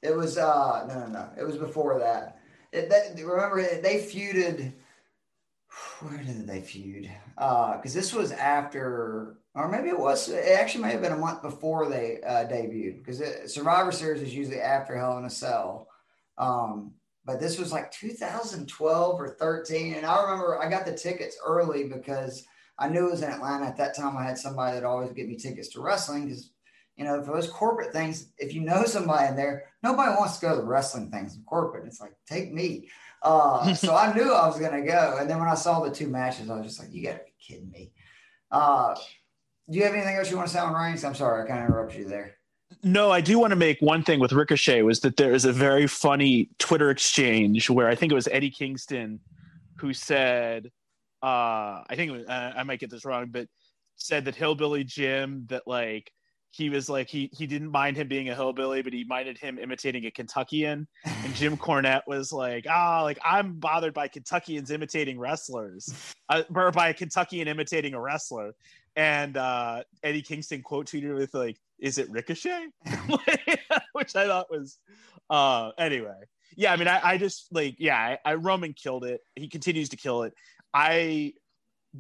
It 0.02 0.16
was 0.16 0.38
uh, 0.38 0.86
no, 0.88 1.00
no, 1.00 1.06
no. 1.06 1.28
It 1.38 1.44
was 1.44 1.56
before 1.56 1.98
that. 1.98 2.38
It, 2.72 2.90
that 2.90 3.16
remember 3.16 3.62
they 3.62 4.00
feuded. 4.00 4.72
Where 6.00 6.18
did 6.18 6.46
they 6.46 6.60
feud? 6.60 7.08
Because 7.36 7.94
uh, 7.96 8.00
this 8.00 8.12
was 8.12 8.32
after, 8.32 9.38
or 9.54 9.68
maybe 9.68 9.88
it 9.88 9.98
was. 9.98 10.28
It 10.28 10.58
actually 10.58 10.82
may 10.82 10.92
have 10.92 11.02
been 11.02 11.12
a 11.12 11.16
month 11.16 11.42
before 11.42 11.88
they 11.88 12.20
uh, 12.26 12.44
debuted. 12.46 13.04
Because 13.04 13.52
Survivor 13.52 13.92
Series 13.92 14.22
is 14.22 14.34
usually 14.34 14.60
after 14.60 14.96
Hell 14.96 15.18
in 15.18 15.24
a 15.24 15.30
Cell. 15.30 15.88
Um, 16.36 16.94
but 17.30 17.38
this 17.38 17.60
was 17.60 17.70
like 17.70 17.92
2012 17.92 19.20
or 19.20 19.28
13, 19.28 19.94
and 19.94 20.04
I 20.04 20.20
remember 20.20 20.60
I 20.60 20.68
got 20.68 20.84
the 20.84 20.96
tickets 20.96 21.36
early 21.46 21.84
because 21.84 22.44
I 22.76 22.88
knew 22.88 23.06
it 23.06 23.12
was 23.12 23.22
in 23.22 23.30
Atlanta 23.30 23.66
at 23.66 23.76
that 23.76 23.94
time. 23.94 24.16
I 24.16 24.24
had 24.24 24.36
somebody 24.36 24.74
that 24.74 24.84
always 24.84 25.12
get 25.12 25.28
me 25.28 25.36
tickets 25.36 25.68
to 25.68 25.80
wrestling 25.80 26.24
because, 26.24 26.50
you 26.96 27.04
know, 27.04 27.22
for 27.22 27.32
those 27.32 27.48
corporate 27.48 27.92
things, 27.92 28.32
if 28.36 28.52
you 28.52 28.62
know 28.62 28.82
somebody 28.84 29.28
in 29.28 29.36
there, 29.36 29.66
nobody 29.80 30.10
wants 30.10 30.38
to 30.38 30.46
go 30.46 30.56
to 30.56 30.60
the 30.60 30.66
wrestling 30.66 31.08
things 31.08 31.36
in 31.36 31.44
corporate. 31.44 31.86
It's 31.86 32.00
like, 32.00 32.14
take 32.26 32.52
me. 32.52 32.88
Uh, 33.22 33.74
so 33.74 33.94
I 33.94 34.12
knew 34.12 34.32
I 34.32 34.48
was 34.48 34.58
going 34.58 34.72
to 34.72 34.90
go. 34.90 35.18
And 35.20 35.30
then 35.30 35.38
when 35.38 35.48
I 35.48 35.54
saw 35.54 35.84
the 35.84 35.94
two 35.94 36.08
matches, 36.08 36.50
I 36.50 36.56
was 36.56 36.66
just 36.66 36.80
like, 36.80 36.92
you 36.92 37.04
got 37.04 37.18
to 37.18 37.24
be 37.24 37.32
kidding 37.40 37.70
me. 37.70 37.92
Uh, 38.50 38.96
do 39.70 39.78
you 39.78 39.84
have 39.84 39.94
anything 39.94 40.16
else 40.16 40.32
you 40.32 40.36
want 40.36 40.48
to 40.48 40.52
say 40.54 40.58
on 40.58 40.74
Reigns? 40.74 41.04
I'm 41.04 41.14
sorry, 41.14 41.44
I 41.44 41.46
kind 41.46 41.62
of 41.62 41.68
interrupted 41.68 42.00
you 42.00 42.08
there. 42.08 42.34
No, 42.82 43.10
I 43.10 43.20
do 43.20 43.38
want 43.38 43.50
to 43.50 43.56
make 43.56 43.80
one 43.80 44.02
thing 44.02 44.20
with 44.20 44.32
Ricochet 44.32 44.82
was 44.82 45.00
that 45.00 45.16
there 45.16 45.32
is 45.32 45.44
a 45.44 45.52
very 45.52 45.86
funny 45.86 46.48
Twitter 46.58 46.90
exchange 46.90 47.68
where 47.68 47.88
I 47.88 47.94
think 47.94 48.12
it 48.12 48.14
was 48.14 48.28
Eddie 48.28 48.50
Kingston 48.50 49.20
who 49.76 49.92
said, 49.92 50.70
uh, 51.22 51.82
I 51.88 51.94
think 51.94 52.12
was, 52.12 52.26
uh, 52.26 52.52
I 52.56 52.62
might 52.62 52.80
get 52.80 52.90
this 52.90 53.04
wrong, 53.04 53.28
but 53.30 53.48
said 53.96 54.24
that 54.24 54.34
Hillbilly 54.34 54.84
Jim 54.84 55.46
that 55.48 55.66
like 55.66 56.10
he 56.52 56.68
was 56.68 56.88
like 56.88 57.08
he 57.08 57.30
he 57.32 57.46
didn't 57.46 57.70
mind 57.70 57.96
him 57.96 58.08
being 58.08 58.28
a 58.28 58.34
hillbilly, 58.34 58.82
but 58.82 58.92
he 58.92 59.04
minded 59.04 59.38
him 59.38 59.58
imitating 59.58 60.06
a 60.06 60.10
Kentuckian. 60.10 60.88
And 61.04 61.34
Jim 61.34 61.56
Cornette 61.58 62.02
was 62.06 62.32
like, 62.32 62.66
ah, 62.68 63.00
oh, 63.00 63.04
like 63.04 63.18
I'm 63.24 63.54
bothered 63.54 63.94
by 63.94 64.08
Kentuckians 64.08 64.70
imitating 64.70 65.18
wrestlers, 65.18 66.14
uh, 66.28 66.42
or 66.54 66.72
by 66.72 66.88
a 66.88 66.94
Kentuckian 66.94 67.46
imitating 67.46 67.94
a 67.94 68.00
wrestler. 68.00 68.54
And 68.96 69.36
uh, 69.36 69.84
Eddie 70.02 70.22
Kingston 70.22 70.62
quote 70.62 70.86
tweeted 70.86 71.14
with 71.14 71.32
like, 71.34 71.56
"Is 71.80 71.98
it 71.98 72.10
Ricochet?" 72.10 72.66
Which 73.92 74.16
I 74.16 74.26
thought 74.26 74.50
was 74.50 74.78
uh, 75.28 75.70
anyway. 75.78 76.20
Yeah, 76.56 76.72
I 76.72 76.76
mean, 76.76 76.88
I, 76.88 77.00
I 77.02 77.18
just 77.18 77.46
like 77.52 77.76
yeah, 77.78 77.96
I, 77.96 78.18
I 78.24 78.34
Roman 78.34 78.72
killed 78.72 79.04
it. 79.04 79.20
He 79.36 79.48
continues 79.48 79.90
to 79.90 79.96
kill 79.96 80.24
it. 80.24 80.34
I 80.74 81.34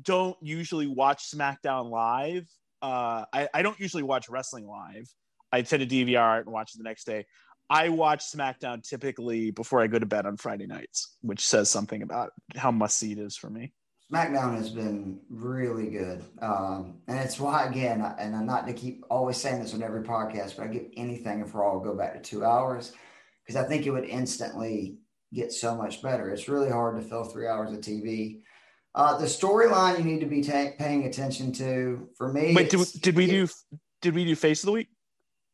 don't 0.00 0.36
usually 0.40 0.86
watch 0.86 1.30
SmackDown 1.30 1.90
live. 1.90 2.46
Uh, 2.82 3.24
I, 3.32 3.48
I 3.52 3.62
don't 3.62 3.78
usually 3.78 4.02
watch 4.02 4.28
wrestling 4.28 4.66
live. 4.66 5.08
I 5.52 5.62
tend 5.62 5.88
to 5.88 6.04
DVR 6.04 6.38
it 6.38 6.46
and 6.46 6.52
watch 6.52 6.74
it 6.74 6.78
the 6.78 6.84
next 6.84 7.04
day. 7.04 7.26
I 7.68 7.88
watch 7.88 8.20
SmackDown 8.20 8.82
typically 8.82 9.52
before 9.52 9.80
I 9.80 9.86
go 9.86 9.98
to 9.98 10.06
bed 10.06 10.26
on 10.26 10.36
Friday 10.36 10.66
nights, 10.66 11.16
which 11.22 11.46
says 11.46 11.70
something 11.70 12.02
about 12.02 12.32
how 12.56 12.72
must 12.72 12.98
see 12.98 13.12
it 13.12 13.18
is 13.18 13.36
for 13.36 13.48
me. 13.48 13.72
SmackDown 14.12 14.56
has 14.56 14.70
been 14.70 15.20
really 15.28 15.88
good. 15.88 16.24
Um, 16.42 16.98
and 17.06 17.18
it's 17.18 17.38
why, 17.38 17.66
again, 17.66 18.00
and 18.18 18.34
I'm 18.34 18.46
not 18.46 18.66
to 18.66 18.72
keep 18.72 19.04
always 19.08 19.36
saying 19.36 19.62
this 19.62 19.74
on 19.74 19.82
every 19.82 20.02
podcast, 20.02 20.56
but 20.56 20.64
I 20.64 20.66
give 20.66 20.86
anything 20.96 21.42
and 21.42 21.50
for 21.50 21.64
all 21.64 21.78
go 21.78 21.94
back 21.94 22.14
to 22.14 22.20
two 22.20 22.44
hours 22.44 22.92
because 23.46 23.62
I 23.62 23.68
think 23.68 23.86
it 23.86 23.90
would 23.90 24.04
instantly 24.04 24.98
get 25.32 25.52
so 25.52 25.76
much 25.76 26.02
better. 26.02 26.30
It's 26.30 26.48
really 26.48 26.70
hard 26.70 27.00
to 27.00 27.08
fill 27.08 27.24
three 27.24 27.46
hours 27.46 27.72
of 27.72 27.80
TV. 27.80 28.40
Uh, 28.94 29.16
the 29.18 29.26
storyline 29.26 29.98
you 29.98 30.04
need 30.04 30.20
to 30.20 30.26
be 30.26 30.42
ta- 30.42 30.72
paying 30.76 31.04
attention 31.04 31.52
to 31.52 32.08
for 32.16 32.32
me. 32.32 32.54
Wait, 32.54 32.70
did, 32.70 32.84
did 33.00 33.16
we 33.16 33.26
do 33.26 33.46
did 34.02 34.14
we 34.14 34.24
do 34.24 34.34
face 34.34 34.62
of 34.64 34.66
the 34.66 34.72
week? 34.72 34.88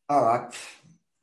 Oh, 0.09 0.23
I, 0.23 0.49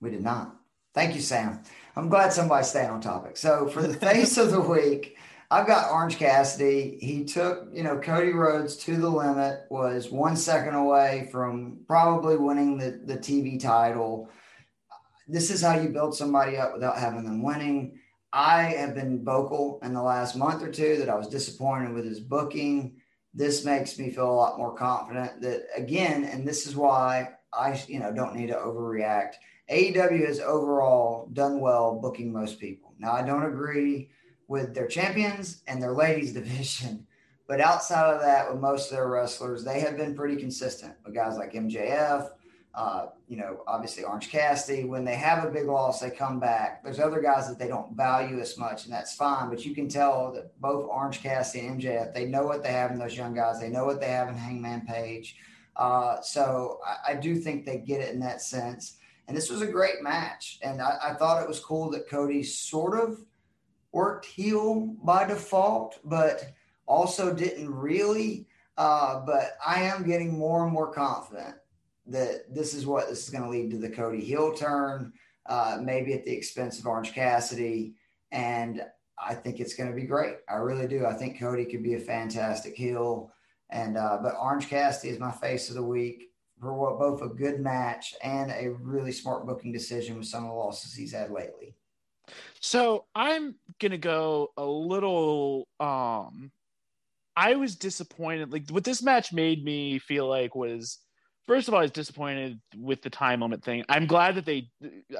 we 0.00 0.10
did 0.10 0.22
not. 0.22 0.54
Thank 0.94 1.16
you, 1.16 1.20
Sam. 1.20 1.62
I'm 1.96 2.08
glad 2.08 2.32
somebody's 2.32 2.68
staying 2.68 2.90
on 2.90 3.00
topic. 3.00 3.36
So 3.36 3.66
for 3.66 3.82
the 3.82 3.94
face 3.94 4.36
of 4.38 4.52
the 4.52 4.60
week, 4.60 5.16
I've 5.54 5.68
got 5.68 5.92
Orange 5.92 6.16
Cassidy. 6.16 6.98
He 7.00 7.24
took, 7.24 7.68
you 7.72 7.84
know, 7.84 7.96
Cody 7.96 8.32
Rhodes 8.32 8.74
to 8.78 8.96
the 8.96 9.08
limit, 9.08 9.66
was 9.70 10.10
one 10.10 10.34
second 10.34 10.74
away 10.74 11.28
from 11.30 11.78
probably 11.86 12.36
winning 12.36 12.76
the, 12.76 13.00
the 13.04 13.16
TV 13.16 13.60
title. 13.60 14.28
This 15.28 15.52
is 15.52 15.62
how 15.62 15.78
you 15.78 15.90
build 15.90 16.16
somebody 16.16 16.56
up 16.56 16.74
without 16.74 16.98
having 16.98 17.22
them 17.22 17.40
winning. 17.40 18.00
I 18.32 18.62
have 18.62 18.96
been 18.96 19.24
vocal 19.24 19.78
in 19.84 19.94
the 19.94 20.02
last 20.02 20.34
month 20.34 20.60
or 20.60 20.72
two 20.72 20.96
that 20.96 21.08
I 21.08 21.14
was 21.14 21.28
disappointed 21.28 21.92
with 21.92 22.04
his 22.04 22.18
booking. 22.18 22.96
This 23.32 23.64
makes 23.64 23.96
me 23.96 24.10
feel 24.10 24.28
a 24.28 24.34
lot 24.34 24.58
more 24.58 24.74
confident 24.74 25.40
that 25.42 25.68
again, 25.76 26.24
and 26.24 26.44
this 26.44 26.66
is 26.66 26.74
why 26.74 27.28
I, 27.52 27.80
you 27.86 28.00
know, 28.00 28.12
don't 28.12 28.34
need 28.34 28.48
to 28.48 28.56
overreact. 28.56 29.34
AEW 29.70 30.26
has 30.26 30.40
overall 30.40 31.30
done 31.32 31.60
well 31.60 32.00
booking 32.00 32.32
most 32.32 32.58
people. 32.58 32.92
Now 32.98 33.12
I 33.12 33.22
don't 33.22 33.46
agree 33.46 34.10
with 34.54 34.72
their 34.72 34.86
champions 34.86 35.62
and 35.66 35.82
their 35.82 35.92
ladies 35.92 36.32
division, 36.40 37.04
but 37.48 37.60
outside 37.60 38.14
of 38.14 38.20
that, 38.20 38.48
with 38.48 38.60
most 38.60 38.90
of 38.90 38.96
their 38.96 39.08
wrestlers, 39.08 39.64
they 39.64 39.80
have 39.80 39.96
been 39.96 40.14
pretty 40.14 40.36
consistent 40.36 40.94
with 41.04 41.12
guys 41.12 41.36
like 41.36 41.54
MJF, 41.54 42.30
uh, 42.72 43.06
you 43.26 43.36
know, 43.36 43.64
obviously 43.66 44.04
Orange 44.04 44.30
Cassidy, 44.30 44.84
when 44.84 45.04
they 45.04 45.16
have 45.16 45.44
a 45.44 45.50
big 45.50 45.66
loss, 45.66 46.00
they 46.00 46.10
come 46.10 46.38
back. 46.38 46.84
There's 46.84 47.00
other 47.00 47.20
guys 47.20 47.48
that 47.48 47.58
they 47.58 47.66
don't 47.66 47.96
value 47.96 48.38
as 48.38 48.56
much, 48.56 48.84
and 48.84 48.92
that's 48.92 49.16
fine. 49.16 49.50
But 49.50 49.64
you 49.64 49.74
can 49.74 49.88
tell 49.88 50.32
that 50.32 50.60
both 50.60 50.88
Orange 50.88 51.20
Cassidy 51.20 51.66
and 51.66 51.80
MJF, 51.80 52.14
they 52.14 52.26
know 52.26 52.44
what 52.44 52.62
they 52.62 52.72
have 52.72 52.92
in 52.92 52.98
those 52.98 53.16
young 53.16 53.34
guys. 53.34 53.60
They 53.60 53.68
know 53.68 53.84
what 53.84 54.00
they 54.00 54.08
have 54.08 54.28
in 54.28 54.36
Hangman 54.36 54.86
Page. 54.86 55.36
Uh, 55.76 56.20
so 56.20 56.78
I, 56.86 57.12
I, 57.12 57.14
do 57.14 57.34
think 57.34 57.66
they 57.66 57.78
get 57.78 58.00
it 58.00 58.14
in 58.14 58.20
that 58.20 58.40
sense. 58.40 58.98
And 59.26 59.36
this 59.36 59.50
was 59.50 59.60
a 59.60 59.66
great 59.66 60.02
match. 60.02 60.60
And 60.62 60.80
I, 60.80 60.98
I 61.02 61.14
thought 61.14 61.42
it 61.42 61.48
was 61.48 61.58
cool 61.58 61.90
that 61.90 62.08
Cody 62.08 62.44
sort 62.44 63.00
of 63.00 63.18
worked 63.94 64.26
heel 64.26 64.94
by 65.02 65.24
default, 65.24 65.98
but 66.04 66.52
also 66.86 67.32
didn't 67.32 67.72
really. 67.72 68.46
Uh, 68.76 69.20
but 69.24 69.56
I 69.64 69.82
am 69.82 70.02
getting 70.02 70.36
more 70.36 70.64
and 70.64 70.72
more 70.72 70.92
confident 70.92 71.54
that 72.06 72.52
this 72.52 72.74
is 72.74 72.86
what 72.86 73.08
this 73.08 73.22
is 73.22 73.30
going 73.30 73.44
to 73.44 73.50
lead 73.50 73.70
to 73.70 73.78
the 73.78 73.88
Cody 73.88 74.20
heel 74.20 74.52
turn, 74.52 75.12
uh, 75.46 75.78
maybe 75.80 76.12
at 76.12 76.24
the 76.24 76.32
expense 76.32 76.78
of 76.78 76.86
Orange 76.86 77.12
Cassidy. 77.12 77.94
And 78.32 78.82
I 79.16 79.34
think 79.34 79.60
it's 79.60 79.74
going 79.74 79.90
to 79.90 79.96
be 79.96 80.06
great. 80.06 80.36
I 80.48 80.56
really 80.56 80.88
do. 80.88 81.06
I 81.06 81.14
think 81.14 81.38
Cody 81.38 81.64
could 81.64 81.84
be 81.84 81.94
a 81.94 82.00
fantastic 82.00 82.74
heel. 82.74 83.30
And, 83.70 83.96
uh, 83.96 84.18
but 84.20 84.34
Orange 84.40 84.68
Cassidy 84.68 85.12
is 85.12 85.20
my 85.20 85.30
face 85.30 85.68
of 85.68 85.76
the 85.76 85.82
week 85.82 86.30
for 86.60 86.74
what 86.74 86.98
both 86.98 87.22
a 87.22 87.28
good 87.28 87.60
match 87.60 88.14
and 88.22 88.50
a 88.50 88.70
really 88.80 89.12
smart 89.12 89.46
booking 89.46 89.72
decision 89.72 90.18
with 90.18 90.26
some 90.26 90.44
of 90.44 90.50
the 90.50 90.56
losses 90.56 90.94
he's 90.94 91.12
had 91.12 91.30
lately. 91.30 91.76
So 92.60 93.04
I'm 93.14 93.54
gonna 93.80 93.98
go 93.98 94.52
a 94.56 94.64
little. 94.64 95.68
Um, 95.80 96.50
I 97.36 97.56
was 97.56 97.76
disappointed. 97.76 98.52
Like 98.52 98.70
what 98.70 98.84
this 98.84 99.02
match 99.02 99.32
made 99.32 99.64
me 99.64 99.98
feel 99.98 100.28
like 100.28 100.54
was. 100.54 100.98
First 101.46 101.68
of 101.68 101.74
all, 101.74 101.80
I 101.80 101.82
was 101.82 101.90
disappointed 101.90 102.58
with 102.74 103.02
the 103.02 103.10
time 103.10 103.42
limit 103.42 103.62
thing. 103.62 103.84
I'm 103.88 104.06
glad 104.06 104.36
that 104.36 104.46
they. 104.46 104.70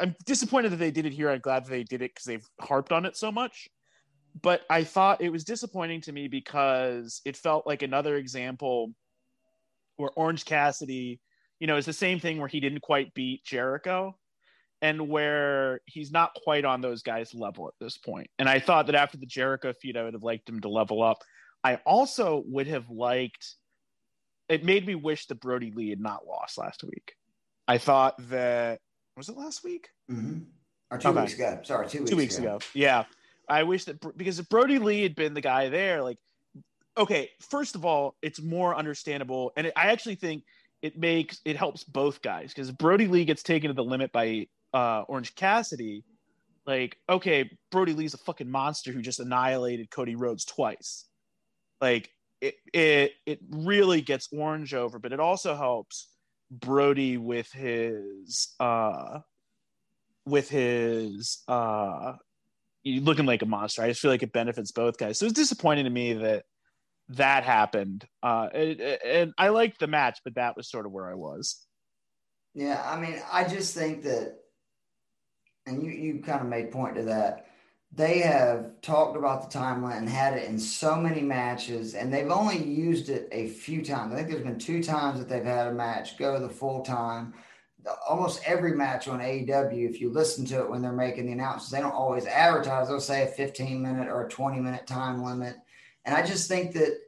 I'm 0.00 0.16
disappointed 0.24 0.72
that 0.72 0.78
they 0.78 0.90
did 0.90 1.04
it 1.04 1.12
here. 1.12 1.30
I'm 1.30 1.40
glad 1.40 1.66
that 1.66 1.70
they 1.70 1.84
did 1.84 2.00
it 2.00 2.14
because 2.14 2.24
they've 2.24 2.48
harped 2.60 2.92
on 2.92 3.04
it 3.04 3.16
so 3.16 3.30
much. 3.30 3.68
But 4.40 4.62
I 4.70 4.84
thought 4.84 5.20
it 5.20 5.28
was 5.30 5.44
disappointing 5.44 6.00
to 6.02 6.12
me 6.12 6.28
because 6.28 7.20
it 7.24 7.36
felt 7.36 7.66
like 7.66 7.82
another 7.82 8.16
example 8.16 8.92
where 9.96 10.10
Orange 10.16 10.44
Cassidy, 10.44 11.20
you 11.60 11.66
know, 11.66 11.76
is 11.76 11.86
the 11.86 11.92
same 11.92 12.18
thing 12.18 12.38
where 12.38 12.48
he 12.48 12.58
didn't 12.58 12.80
quite 12.80 13.14
beat 13.14 13.44
Jericho 13.44 14.16
and 14.84 15.08
where 15.08 15.80
he's 15.86 16.12
not 16.12 16.34
quite 16.44 16.66
on 16.66 16.82
those 16.82 17.02
guys' 17.02 17.32
level 17.32 17.68
at 17.68 17.74
this 17.80 17.96
point. 17.96 18.28
And 18.38 18.50
I 18.50 18.60
thought 18.60 18.84
that 18.86 18.94
after 18.94 19.16
the 19.16 19.24
Jericho 19.24 19.72
feud, 19.72 19.96
I 19.96 20.02
would 20.02 20.12
have 20.12 20.22
liked 20.22 20.46
him 20.46 20.60
to 20.60 20.68
level 20.68 21.02
up. 21.02 21.22
I 21.64 21.76
also 21.86 22.42
would 22.48 22.66
have 22.66 22.90
liked. 22.90 23.54
It 24.50 24.62
made 24.62 24.86
me 24.86 24.94
wish 24.94 25.26
that 25.28 25.40
Brodie 25.40 25.72
Lee 25.74 25.88
had 25.88 26.00
not 26.00 26.26
lost 26.26 26.58
last 26.58 26.84
week. 26.84 27.14
I 27.66 27.78
thought 27.78 28.16
that 28.28 28.80
was 29.16 29.30
it 29.30 29.38
last 29.38 29.64
week 29.64 29.88
mm-hmm. 30.12 30.40
or 30.90 30.98
two 30.98 31.08
okay. 31.08 31.20
weeks 31.22 31.32
ago. 31.32 31.60
Sorry, 31.62 31.88
two 31.88 32.00
weeks 32.00 32.10
two 32.10 32.16
weeks 32.18 32.38
ago. 32.38 32.56
ago. 32.56 32.66
Yeah, 32.74 33.04
I 33.48 33.62
wish 33.62 33.86
that 33.86 34.18
because 34.18 34.38
if 34.38 34.50
Brodie 34.50 34.78
Lee 34.78 35.02
had 35.02 35.14
been 35.14 35.32
the 35.32 35.40
guy 35.40 35.70
there, 35.70 36.02
like, 36.02 36.18
okay, 36.98 37.30
first 37.40 37.74
of 37.74 37.86
all, 37.86 38.16
it's 38.20 38.42
more 38.42 38.76
understandable, 38.76 39.50
and 39.56 39.68
it, 39.68 39.72
I 39.76 39.92
actually 39.92 40.16
think 40.16 40.44
it 40.82 40.98
makes 40.98 41.40
it 41.46 41.56
helps 41.56 41.84
both 41.84 42.20
guys 42.20 42.52
because 42.52 42.70
Brodie 42.70 43.06
Lee 43.06 43.24
gets 43.24 43.42
taken 43.42 43.68
to 43.68 43.74
the 43.74 43.82
limit 43.82 44.12
by 44.12 44.46
uh, 44.74 45.04
Orange 45.08 45.34
Cassidy, 45.34 46.04
like, 46.66 46.98
okay, 47.08 47.50
Brodie 47.70 47.92
Lee's 47.92 48.14
a 48.14 48.18
fucking 48.18 48.50
monster 48.50 48.92
who 48.92 49.00
just 49.00 49.20
annihilated 49.20 49.90
Cody 49.90 50.16
Rhodes 50.16 50.44
twice. 50.44 51.06
Like, 51.80 52.10
it 52.40 52.56
it 52.72 53.12
it 53.24 53.38
really 53.50 54.02
gets 54.02 54.28
Orange 54.32 54.74
over, 54.74 54.98
but 54.98 55.12
it 55.12 55.20
also 55.20 55.54
helps 55.54 56.08
Brodie 56.50 57.16
with 57.16 57.50
his 57.52 58.54
uh 58.60 59.20
with 60.26 60.50
his 60.50 61.42
uh 61.48 62.14
looking 62.84 63.26
like 63.26 63.42
a 63.42 63.46
monster. 63.46 63.82
I 63.82 63.88
just 63.88 64.00
feel 64.00 64.10
like 64.10 64.22
it 64.22 64.32
benefits 64.32 64.72
both 64.72 64.98
guys. 64.98 65.18
So 65.18 65.26
it's 65.26 65.34
disappointing 65.34 65.84
to 65.84 65.90
me 65.90 66.14
that 66.14 66.44
that 67.10 67.44
happened. 67.44 68.06
Uh, 68.22 68.48
and 68.52 69.32
I 69.38 69.48
liked 69.48 69.80
the 69.80 69.86
match, 69.86 70.20
but 70.24 70.34
that 70.34 70.56
was 70.56 70.70
sort 70.70 70.86
of 70.86 70.92
where 70.92 71.08
I 71.08 71.14
was. 71.14 71.66
Yeah, 72.54 72.82
I 72.84 73.00
mean, 73.00 73.20
I 73.32 73.44
just 73.44 73.74
think 73.74 74.02
that 74.04 74.36
and 75.66 75.82
you 75.82 75.90
you 75.90 76.22
kind 76.22 76.40
of 76.40 76.46
made 76.46 76.70
point 76.70 76.96
to 76.96 77.02
that. 77.04 77.46
They 77.92 78.18
have 78.20 78.80
talked 78.80 79.16
about 79.16 79.50
the 79.50 79.58
timeline 79.58 79.98
and 79.98 80.08
had 80.08 80.34
it 80.34 80.48
in 80.48 80.58
so 80.58 80.96
many 80.96 81.22
matches, 81.22 81.94
and 81.94 82.12
they've 82.12 82.30
only 82.30 82.58
used 82.58 83.08
it 83.08 83.28
a 83.30 83.48
few 83.48 83.84
times. 83.84 84.12
I 84.12 84.16
think 84.16 84.30
there's 84.30 84.42
been 84.42 84.58
two 84.58 84.82
times 84.82 85.20
that 85.20 85.28
they've 85.28 85.44
had 85.44 85.68
a 85.68 85.72
match 85.72 86.18
go 86.18 86.40
the 86.40 86.48
full 86.48 86.82
time. 86.82 87.34
Almost 88.08 88.42
every 88.46 88.72
match 88.72 89.06
on 89.06 89.20
AEW, 89.20 89.88
if 89.88 90.00
you 90.00 90.10
listen 90.10 90.44
to 90.46 90.60
it 90.60 90.70
when 90.70 90.82
they're 90.82 90.92
making 90.92 91.26
the 91.26 91.32
announcements, 91.32 91.70
they 91.70 91.80
don't 91.80 91.92
always 91.92 92.26
advertise. 92.26 92.88
They'll 92.88 92.98
say 92.98 93.22
a 93.22 93.26
15 93.26 93.80
minute 93.80 94.08
or 94.08 94.26
a 94.26 94.28
20 94.28 94.58
minute 94.58 94.86
time 94.86 95.22
limit. 95.22 95.56
And 96.04 96.14
I 96.14 96.22
just 96.22 96.48
think 96.48 96.72
that 96.72 96.98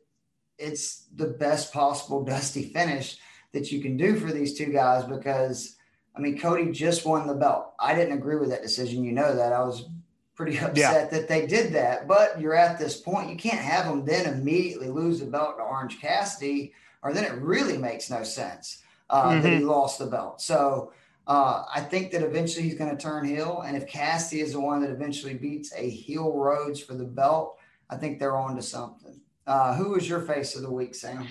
it's 0.59 1.07
the 1.15 1.29
best 1.29 1.73
possible 1.73 2.25
dusty 2.25 2.65
finish 2.65 3.17
that 3.53 3.73
you 3.73 3.81
can 3.81 3.97
do 3.97 4.17
for 4.17 4.33
these 4.33 4.57
two 4.57 4.67
guys 4.67 5.05
because 5.05 5.76
I 6.17 6.21
mean, 6.21 6.39
Cody 6.39 6.73
just 6.73 7.05
won 7.05 7.27
the 7.27 7.35
belt. 7.35 7.75
I 7.79 7.95
didn't 7.95 8.17
agree 8.17 8.37
with 8.37 8.51
that 8.51 8.63
decision. 8.63 9.05
You 9.05 9.13
know 9.13 9.35
that. 9.35 9.53
I 9.53 9.63
was 9.63 9.89
pretty 10.35 10.59
upset 10.59 10.77
yeah. 10.77 11.07
that 11.07 11.29
they 11.29 11.47
did 11.47 11.73
that. 11.75 12.09
But 12.09 12.41
you're 12.41 12.55
at 12.55 12.79
this 12.79 13.01
point. 13.01 13.31
You 13.31 13.37
can't 13.37 13.61
have 13.61 13.87
them 13.87 14.05
then 14.05 14.27
immediately 14.27 14.89
lose 14.89 15.21
the 15.21 15.27
belt 15.27 15.59
to 15.59 15.63
Orange 15.63 16.01
Cassidy, 16.01 16.73
or 17.03 17.13
then 17.13 17.25
it 17.25 17.35
really 17.35 17.77
makes 17.77 18.11
no 18.11 18.23
sense 18.23 18.83
uh, 19.11 19.31
mm-hmm. 19.31 19.43
that 19.43 19.53
he 19.53 19.59
lost 19.61 19.99
the 19.99 20.07
belt. 20.07 20.41
So 20.41 20.93
uh, 21.27 21.65
I 21.75 21.81
think 21.81 22.13
that 22.13 22.23
eventually 22.23 22.65
he's 22.65 22.79
going 22.79 22.95
to 22.95 23.03
turn 23.03 23.27
heel. 23.27 23.63
And 23.67 23.77
if 23.77 23.87
Cassidy 23.87 24.41
is 24.41 24.53
the 24.53 24.61
one 24.61 24.81
that 24.83 24.91
eventually 24.91 25.35
beats 25.35 25.73
a 25.77 25.89
heel 25.89 26.33
Rhodes 26.33 26.81
for 26.81 26.95
the 26.95 27.05
belt, 27.05 27.59
I 27.91 27.97
think 27.97 28.19
they're 28.19 28.37
on 28.37 28.57
to 28.57 28.63
something. 28.63 29.21
Uh, 29.47 29.75
who 29.75 29.91
was 29.91 30.09
your 30.09 30.23
face 30.23 30.57
of 30.57 30.63
the 30.63 30.71
week, 30.71 30.95
Sam? 30.95 31.27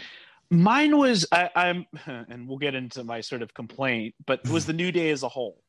Mine 0.50 0.98
was 0.98 1.26
I, 1.32 1.50
am 1.56 1.86
and 2.06 2.48
we'll 2.48 2.58
get 2.58 2.76
into 2.76 3.04
my 3.04 3.22
sort 3.22 3.42
of 3.42 3.54
complaint, 3.54 4.16
but 4.26 4.48
was 4.50 4.66
the 4.68 4.74
new 4.74 4.92
day 4.92 5.10
as 5.12 5.24
a 5.24 5.30
whole. 5.30 5.62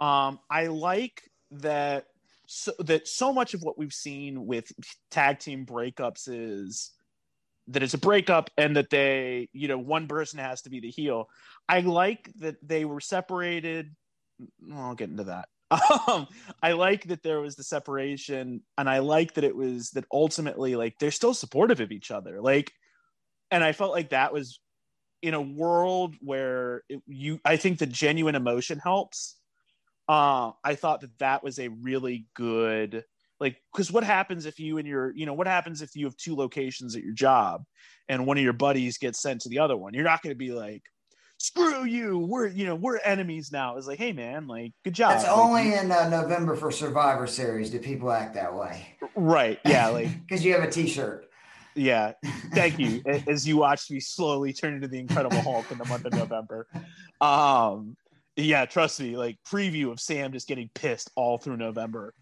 Um, 0.00 0.40
I 0.50 0.66
like 0.66 1.22
that 1.52 2.06
so 2.46 2.72
that 2.80 3.08
so 3.08 3.32
much 3.32 3.54
of 3.54 3.62
what 3.62 3.78
we've 3.78 3.92
seen 3.92 4.46
with 4.46 4.70
tag 5.10 5.38
team 5.38 5.64
breakups 5.64 6.28
is 6.28 6.90
that 7.68 7.82
it's 7.82 7.94
a 7.94 7.98
breakup 7.98 8.50
and 8.56 8.76
that 8.76 8.90
they, 8.90 9.48
you 9.52 9.68
know, 9.68 9.78
one 9.78 10.08
person 10.08 10.38
has 10.38 10.62
to 10.62 10.70
be 10.70 10.80
the 10.80 10.90
heel. 10.90 11.28
I 11.68 11.80
like 11.80 12.30
that 12.40 12.56
they 12.66 12.84
were 12.84 13.00
separated. 13.00 13.94
I'll 14.74 14.94
get 14.94 15.10
into 15.10 15.24
that. 15.24 15.48
Um, 16.06 16.26
I 16.62 16.72
like 16.72 17.04
that 17.04 17.22
there 17.22 17.40
was 17.40 17.56
the 17.56 17.62
separation, 17.62 18.60
and 18.76 18.90
I 18.90 18.98
like 18.98 19.34
that 19.34 19.44
it 19.44 19.56
was 19.56 19.90
that 19.90 20.04
ultimately, 20.12 20.76
like, 20.76 20.98
they're 20.98 21.10
still 21.10 21.32
supportive 21.32 21.80
of 21.80 21.92
each 21.92 22.10
other. 22.10 22.42
Like, 22.42 22.72
and 23.52 23.62
I 23.62 23.72
felt 23.72 23.92
like 23.92 24.10
that 24.10 24.32
was 24.32 24.58
in 25.20 25.34
a 25.34 25.40
world 25.40 26.16
where 26.20 26.82
it, 26.88 27.00
you 27.06 27.38
I 27.44 27.56
think 27.56 27.78
the 27.78 27.86
genuine 27.86 28.34
emotion 28.34 28.78
helps. 28.78 29.36
Uh, 30.08 30.50
I 30.64 30.74
thought 30.74 31.02
that 31.02 31.16
that 31.18 31.44
was 31.44 31.60
a 31.60 31.68
really 31.68 32.26
good 32.34 33.04
like 33.38 33.56
because 33.72 33.92
what 33.92 34.02
happens 34.02 34.46
if 34.46 34.58
you 34.58 34.78
and 34.78 34.88
your 34.88 35.12
you 35.14 35.26
know 35.26 35.34
what 35.34 35.46
happens 35.46 35.82
if 35.82 35.94
you 35.94 36.06
have 36.06 36.16
two 36.16 36.34
locations 36.34 36.96
at 36.96 37.04
your 37.04 37.14
job 37.14 37.62
and 38.08 38.26
one 38.26 38.36
of 38.36 38.42
your 38.42 38.52
buddies 38.52 38.98
gets 38.98 39.20
sent 39.20 39.42
to 39.42 39.48
the 39.48 39.60
other 39.60 39.76
one? 39.76 39.94
You're 39.94 40.04
not 40.04 40.22
going 40.22 40.34
to 40.34 40.38
be 40.38 40.50
like 40.50 40.82
screw 41.38 41.84
you. 41.84 42.18
We're 42.18 42.48
you 42.48 42.64
know 42.64 42.74
we're 42.74 42.98
enemies 42.98 43.52
now. 43.52 43.76
It's 43.76 43.86
like 43.86 43.98
hey 43.98 44.12
man 44.12 44.48
like 44.48 44.72
good 44.82 44.94
job. 44.94 45.16
It's 45.16 45.24
like, 45.24 45.36
only 45.36 45.74
in 45.74 45.92
uh, 45.92 46.08
november 46.08 46.56
for 46.56 46.70
survivor 46.70 47.26
series 47.26 47.70
do 47.70 47.78
people 47.78 48.10
act 48.10 48.34
that 48.34 48.54
way. 48.54 48.96
Right. 49.14 49.60
Yeah 49.64 49.88
like 49.88 50.08
because 50.26 50.44
you 50.44 50.54
have 50.54 50.62
a 50.64 50.70
t-shirt 50.70 51.28
yeah, 51.74 52.12
thank 52.54 52.78
you. 52.78 53.02
As 53.28 53.46
you 53.46 53.56
watched 53.56 53.90
me 53.90 54.00
slowly 54.00 54.52
turn 54.52 54.74
into 54.74 54.88
the 54.88 54.98
Incredible 54.98 55.40
Hulk 55.40 55.70
in 55.70 55.78
the 55.78 55.84
month 55.84 56.04
of 56.04 56.12
November. 56.12 56.66
Um, 57.20 57.96
yeah, 58.36 58.64
trust 58.64 59.00
me. 59.00 59.16
Like 59.16 59.38
preview 59.46 59.90
of 59.90 60.00
Sam 60.00 60.32
just 60.32 60.48
getting 60.48 60.70
pissed 60.74 61.10
all 61.16 61.38
through 61.38 61.56
November. 61.56 62.14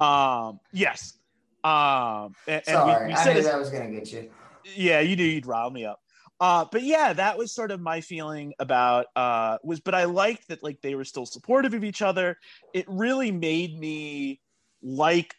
Um, 0.00 0.60
yes. 0.72 1.18
Um, 1.64 2.34
and, 2.46 2.64
Sorry, 2.64 3.06
we, 3.06 3.08
we 3.08 3.14
I 3.14 3.34
knew 3.34 3.42
that 3.42 3.58
was 3.58 3.70
gonna 3.70 3.90
get 3.90 4.12
you. 4.12 4.30
Yeah, 4.74 5.00
you 5.00 5.16
knew 5.16 5.24
you'd 5.24 5.46
rile 5.46 5.70
me 5.70 5.84
up. 5.84 6.00
Uh, 6.38 6.66
but 6.70 6.82
yeah, 6.82 7.12
that 7.14 7.38
was 7.38 7.52
sort 7.52 7.70
of 7.70 7.80
my 7.80 8.00
feeling 8.00 8.52
about 8.58 9.06
uh, 9.16 9.58
was. 9.64 9.80
But 9.80 9.94
I 9.94 10.04
liked 10.04 10.48
that 10.48 10.62
like 10.62 10.80
they 10.82 10.94
were 10.94 11.04
still 11.04 11.26
supportive 11.26 11.74
of 11.74 11.82
each 11.82 12.02
other. 12.02 12.38
It 12.74 12.84
really 12.88 13.32
made 13.32 13.78
me 13.78 14.40
like 14.82 15.34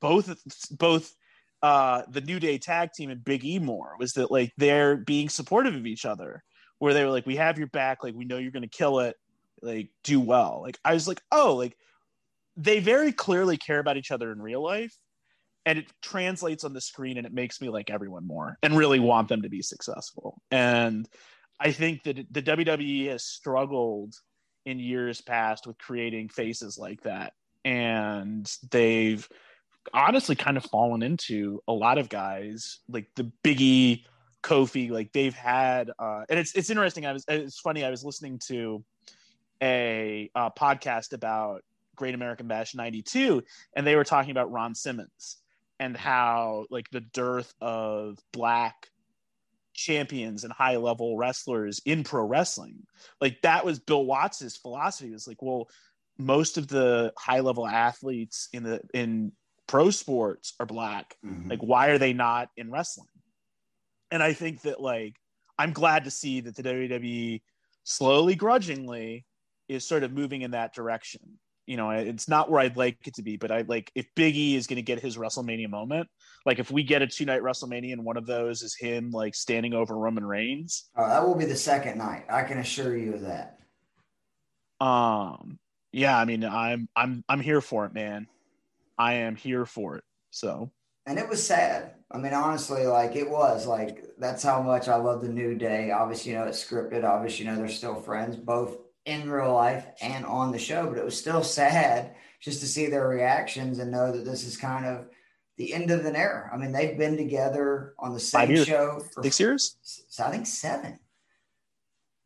both 0.00 0.36
both 0.70 1.14
uh, 1.64 2.02
the 2.10 2.20
New 2.20 2.38
Day 2.38 2.58
tag 2.58 2.92
team 2.92 3.08
and 3.08 3.24
Big 3.24 3.42
E 3.42 3.58
more 3.58 3.96
was 3.98 4.12
that 4.12 4.30
like 4.30 4.52
they're 4.58 4.98
being 4.98 5.30
supportive 5.30 5.74
of 5.74 5.86
each 5.86 6.04
other, 6.04 6.44
where 6.78 6.92
they 6.92 7.02
were 7.02 7.10
like, 7.10 7.24
"We 7.24 7.36
have 7.36 7.56
your 7.56 7.68
back. 7.68 8.04
Like 8.04 8.14
we 8.14 8.26
know 8.26 8.36
you're 8.36 8.52
going 8.52 8.64
to 8.64 8.68
kill 8.68 9.00
it. 9.00 9.16
Like 9.62 9.88
do 10.02 10.20
well." 10.20 10.60
Like 10.62 10.78
I 10.84 10.92
was 10.92 11.08
like, 11.08 11.22
"Oh, 11.32 11.54
like 11.56 11.74
they 12.58 12.80
very 12.80 13.12
clearly 13.12 13.56
care 13.56 13.78
about 13.78 13.96
each 13.96 14.10
other 14.10 14.30
in 14.30 14.42
real 14.42 14.62
life." 14.62 14.94
And 15.64 15.78
it 15.78 15.90
translates 16.02 16.64
on 16.64 16.74
the 16.74 16.82
screen, 16.82 17.16
and 17.16 17.26
it 17.26 17.32
makes 17.32 17.62
me 17.62 17.70
like 17.70 17.88
everyone 17.88 18.26
more, 18.26 18.58
and 18.62 18.76
really 18.76 19.00
want 19.00 19.28
them 19.28 19.40
to 19.40 19.48
be 19.48 19.62
successful. 19.62 20.42
And 20.50 21.08
I 21.58 21.72
think 21.72 22.02
that 22.02 22.26
the 22.30 22.42
WWE 22.42 23.06
has 23.06 23.24
struggled 23.24 24.12
in 24.66 24.78
years 24.78 25.22
past 25.22 25.66
with 25.66 25.78
creating 25.78 26.28
faces 26.28 26.76
like 26.76 27.04
that, 27.04 27.32
and 27.64 28.54
they've 28.70 29.26
honestly 29.92 30.34
kind 30.34 30.56
of 30.56 30.64
fallen 30.64 31.02
into 31.02 31.60
a 31.68 31.72
lot 31.72 31.98
of 31.98 32.08
guys 32.08 32.80
like 32.88 33.08
the 33.16 33.30
Biggie, 33.42 34.04
Kofi, 34.42 34.90
like 34.90 35.12
they've 35.12 35.34
had, 35.34 35.90
uh, 35.98 36.22
and 36.28 36.38
it's 36.38 36.54
it's 36.54 36.70
interesting. 36.70 37.06
I 37.06 37.12
was 37.12 37.24
it's 37.28 37.60
funny. 37.60 37.84
I 37.84 37.90
was 37.90 38.04
listening 38.04 38.38
to 38.46 38.84
a 39.62 40.30
uh, 40.34 40.50
podcast 40.50 41.12
about 41.12 41.62
Great 41.96 42.14
American 42.14 42.46
Bash 42.46 42.74
'92, 42.74 43.42
and 43.74 43.86
they 43.86 43.96
were 43.96 44.04
talking 44.04 44.30
about 44.30 44.52
Ron 44.52 44.74
Simmons 44.74 45.38
and 45.80 45.96
how 45.96 46.66
like 46.70 46.88
the 46.90 47.00
dearth 47.00 47.52
of 47.60 48.18
black 48.32 48.88
champions 49.74 50.44
and 50.44 50.52
high 50.52 50.76
level 50.76 51.16
wrestlers 51.16 51.80
in 51.84 52.04
pro 52.04 52.24
wrestling. 52.24 52.86
Like 53.20 53.42
that 53.42 53.64
was 53.64 53.80
Bill 53.80 54.04
Watts's 54.04 54.56
philosophy. 54.56 55.10
It 55.10 55.14
was 55.14 55.28
like, 55.28 55.42
well, 55.42 55.68
most 56.16 56.58
of 56.58 56.68
the 56.68 57.12
high 57.18 57.40
level 57.40 57.66
athletes 57.66 58.48
in 58.52 58.62
the 58.62 58.80
in 58.94 59.32
pro 59.66 59.90
sports 59.90 60.54
are 60.60 60.66
black. 60.66 61.16
Mm-hmm. 61.24 61.50
Like, 61.50 61.60
why 61.60 61.88
are 61.88 61.98
they 61.98 62.12
not 62.12 62.48
in 62.56 62.70
wrestling? 62.70 63.08
And 64.10 64.22
I 64.22 64.32
think 64.32 64.62
that 64.62 64.80
like 64.80 65.16
I'm 65.58 65.72
glad 65.72 66.04
to 66.04 66.10
see 66.10 66.40
that 66.40 66.56
the 66.56 66.62
WWE 66.62 67.42
slowly, 67.84 68.34
grudgingly, 68.34 69.24
is 69.68 69.86
sort 69.86 70.02
of 70.02 70.12
moving 70.12 70.42
in 70.42 70.52
that 70.52 70.74
direction. 70.74 71.38
You 71.66 71.78
know, 71.78 71.90
it's 71.90 72.28
not 72.28 72.50
where 72.50 72.60
I'd 72.60 72.76
like 72.76 72.98
it 73.06 73.14
to 73.14 73.22
be, 73.22 73.38
but 73.38 73.50
I 73.50 73.62
like 73.62 73.90
if 73.94 74.06
Big 74.14 74.36
E 74.36 74.54
is 74.54 74.66
going 74.66 74.76
to 74.76 74.82
get 74.82 75.00
his 75.00 75.16
WrestleMania 75.16 75.70
moment. 75.70 76.08
Like 76.44 76.58
if 76.58 76.70
we 76.70 76.82
get 76.82 77.00
a 77.00 77.06
two 77.06 77.24
night 77.24 77.40
WrestleMania 77.40 77.94
and 77.94 78.04
one 78.04 78.18
of 78.18 78.26
those 78.26 78.62
is 78.62 78.76
him 78.76 79.10
like 79.10 79.34
standing 79.34 79.72
over 79.72 79.96
Roman 79.96 80.26
Reigns. 80.26 80.90
Oh, 80.94 81.08
that 81.08 81.26
will 81.26 81.34
be 81.34 81.46
the 81.46 81.56
second 81.56 81.96
night. 81.96 82.26
I 82.28 82.42
can 82.42 82.58
assure 82.58 82.94
you 82.94 83.14
of 83.14 83.22
that. 83.22 83.58
Um, 84.84 85.58
yeah, 85.92 86.18
I 86.18 86.26
mean, 86.26 86.44
I'm 86.44 86.88
I'm 86.94 87.24
I'm 87.28 87.40
here 87.40 87.62
for 87.62 87.86
it, 87.86 87.94
man. 87.94 88.26
I 88.98 89.14
am 89.14 89.36
here 89.36 89.66
for 89.66 89.96
it. 89.96 90.04
So. 90.30 90.70
And 91.06 91.18
it 91.18 91.28
was 91.28 91.46
sad. 91.46 91.94
I 92.10 92.18
mean, 92.18 92.32
honestly, 92.32 92.86
like 92.86 93.16
it 93.16 93.28
was 93.28 93.66
like 93.66 94.04
that's 94.18 94.42
how 94.42 94.62
much 94.62 94.88
I 94.88 94.96
love 94.96 95.20
the 95.20 95.28
New 95.28 95.54
Day. 95.54 95.90
Obviously, 95.90 96.32
you 96.32 96.38
know 96.38 96.44
it's 96.44 96.64
scripted. 96.64 97.04
Obviously, 97.04 97.44
you 97.44 97.50
know 97.50 97.56
they're 97.56 97.68
still 97.68 97.96
friends, 97.96 98.36
both 98.36 98.78
in 99.04 99.28
real 99.28 99.52
life 99.52 99.86
and 100.00 100.24
on 100.24 100.52
the 100.52 100.58
show. 100.58 100.86
But 100.86 100.98
it 100.98 101.04
was 101.04 101.18
still 101.18 101.42
sad 101.42 102.14
just 102.40 102.60
to 102.60 102.66
see 102.66 102.86
their 102.86 103.08
reactions 103.08 103.78
and 103.78 103.90
know 103.90 104.12
that 104.12 104.24
this 104.24 104.46
is 104.46 104.56
kind 104.56 104.86
of 104.86 105.06
the 105.56 105.74
end 105.74 105.90
of 105.90 106.04
an 106.06 106.16
era. 106.16 106.50
I 106.52 106.56
mean, 106.56 106.72
they've 106.72 106.96
been 106.96 107.16
together 107.16 107.94
on 107.98 108.12
the 108.12 108.20
same 108.20 108.64
show 108.64 109.00
for 109.12 109.22
six 109.22 109.38
years. 109.38 109.76
So 109.82 110.24
I 110.24 110.30
think 110.30 110.46
seven. 110.46 110.98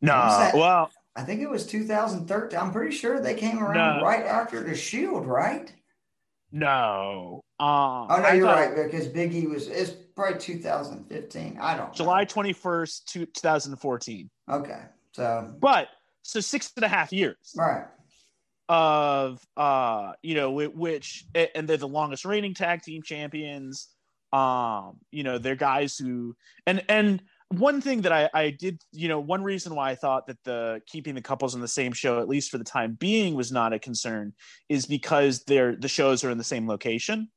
No, 0.00 0.50
well, 0.54 0.90
I 1.16 1.22
think 1.22 1.40
it 1.40 1.50
was 1.50 1.66
2013. 1.66 2.58
I'm 2.58 2.72
pretty 2.72 2.94
sure 2.94 3.20
they 3.20 3.34
came 3.34 3.58
around 3.58 4.02
right 4.02 4.24
after 4.24 4.62
the 4.62 4.76
Shield, 4.76 5.26
right? 5.26 5.72
No. 6.50 7.42
Um, 7.60 8.06
oh 8.10 8.20
no, 8.22 8.32
you're 8.32 8.46
right 8.46 8.74
because 8.74 9.08
Biggie 9.08 9.48
was 9.48 9.68
it's 9.68 9.90
probably 9.90 10.38
2015. 10.38 11.58
I 11.60 11.76
don't. 11.76 11.92
July 11.92 12.24
21st, 12.24 13.32
2014. 13.34 14.30
Okay, 14.50 14.80
so 15.12 15.54
but 15.58 15.88
so 16.22 16.40
six 16.40 16.72
and 16.76 16.84
a 16.84 16.88
half 16.88 17.12
years. 17.12 17.54
Right. 17.56 17.84
Of 18.68 19.42
uh, 19.56 20.12
you 20.22 20.34
know, 20.34 20.52
which 20.52 21.24
and 21.34 21.68
they're 21.68 21.76
the 21.76 21.88
longest 21.88 22.24
reigning 22.24 22.54
tag 22.54 22.82
team 22.82 23.02
champions. 23.02 23.88
Um, 24.32 24.98
you 25.10 25.22
know, 25.22 25.38
they're 25.38 25.56
guys 25.56 25.96
who 25.96 26.36
and 26.66 26.82
and 26.88 27.22
one 27.50 27.80
thing 27.80 28.02
that 28.02 28.12
I, 28.12 28.28
I 28.34 28.50
did, 28.50 28.82
you 28.92 29.08
know, 29.08 29.20
one 29.20 29.42
reason 29.42 29.74
why 29.74 29.90
I 29.90 29.94
thought 29.94 30.26
that 30.26 30.42
the 30.44 30.82
keeping 30.86 31.14
the 31.14 31.22
couples 31.22 31.54
on 31.54 31.60
the 31.60 31.68
same 31.68 31.92
show, 31.92 32.20
at 32.20 32.28
least 32.28 32.50
for 32.50 32.58
the 32.58 32.64
time 32.64 32.94
being, 32.94 33.34
was 33.34 33.50
not 33.50 33.72
a 33.72 33.78
concern, 33.78 34.34
is 34.68 34.84
because 34.84 35.44
they're 35.44 35.74
the 35.74 35.88
shows 35.88 36.24
are 36.24 36.30
in 36.30 36.38
the 36.38 36.44
same 36.44 36.68
location. 36.68 37.30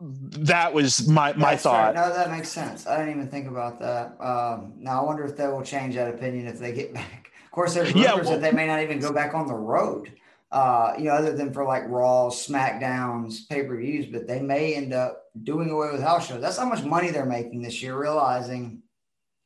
That 0.00 0.72
was 0.72 1.06
my 1.06 1.34
my 1.34 1.50
That's 1.50 1.62
thought. 1.62 1.94
No, 1.94 2.12
that 2.12 2.30
makes 2.30 2.48
sense. 2.48 2.86
I 2.86 2.96
didn't 2.98 3.14
even 3.16 3.28
think 3.28 3.48
about 3.48 3.78
that. 3.80 4.16
Um, 4.20 4.72
now 4.78 5.02
I 5.02 5.04
wonder 5.04 5.24
if 5.24 5.36
they 5.36 5.46
will 5.46 5.62
change 5.62 5.94
that 5.94 6.12
opinion 6.12 6.46
if 6.46 6.58
they 6.58 6.72
get 6.72 6.94
back. 6.94 7.30
Of 7.44 7.50
course, 7.50 7.74
there's 7.74 7.92
rumors 7.92 8.04
yeah, 8.04 8.14
well, 8.14 8.24
that 8.30 8.40
they 8.40 8.50
may 8.50 8.66
not 8.66 8.80
even 8.82 8.98
go 8.98 9.12
back 9.12 9.34
on 9.34 9.46
the 9.46 9.54
road. 9.54 10.10
Uh, 10.52 10.92
you 10.98 11.04
know, 11.04 11.12
other 11.12 11.34
than 11.34 11.50
for 11.50 11.64
like 11.64 11.88
Raw, 11.88 12.28
SmackDowns, 12.28 13.48
pay 13.48 13.62
per 13.62 13.74
views, 13.74 14.04
but 14.04 14.28
they 14.28 14.42
may 14.42 14.74
end 14.74 14.92
up 14.92 15.24
doing 15.42 15.70
away 15.70 15.90
with 15.90 16.02
house 16.02 16.28
shows. 16.28 16.42
That's 16.42 16.58
how 16.58 16.68
much 16.68 16.84
money 16.84 17.10
they're 17.10 17.24
making 17.24 17.62
this 17.62 17.82
year, 17.82 17.98
realizing 17.98 18.82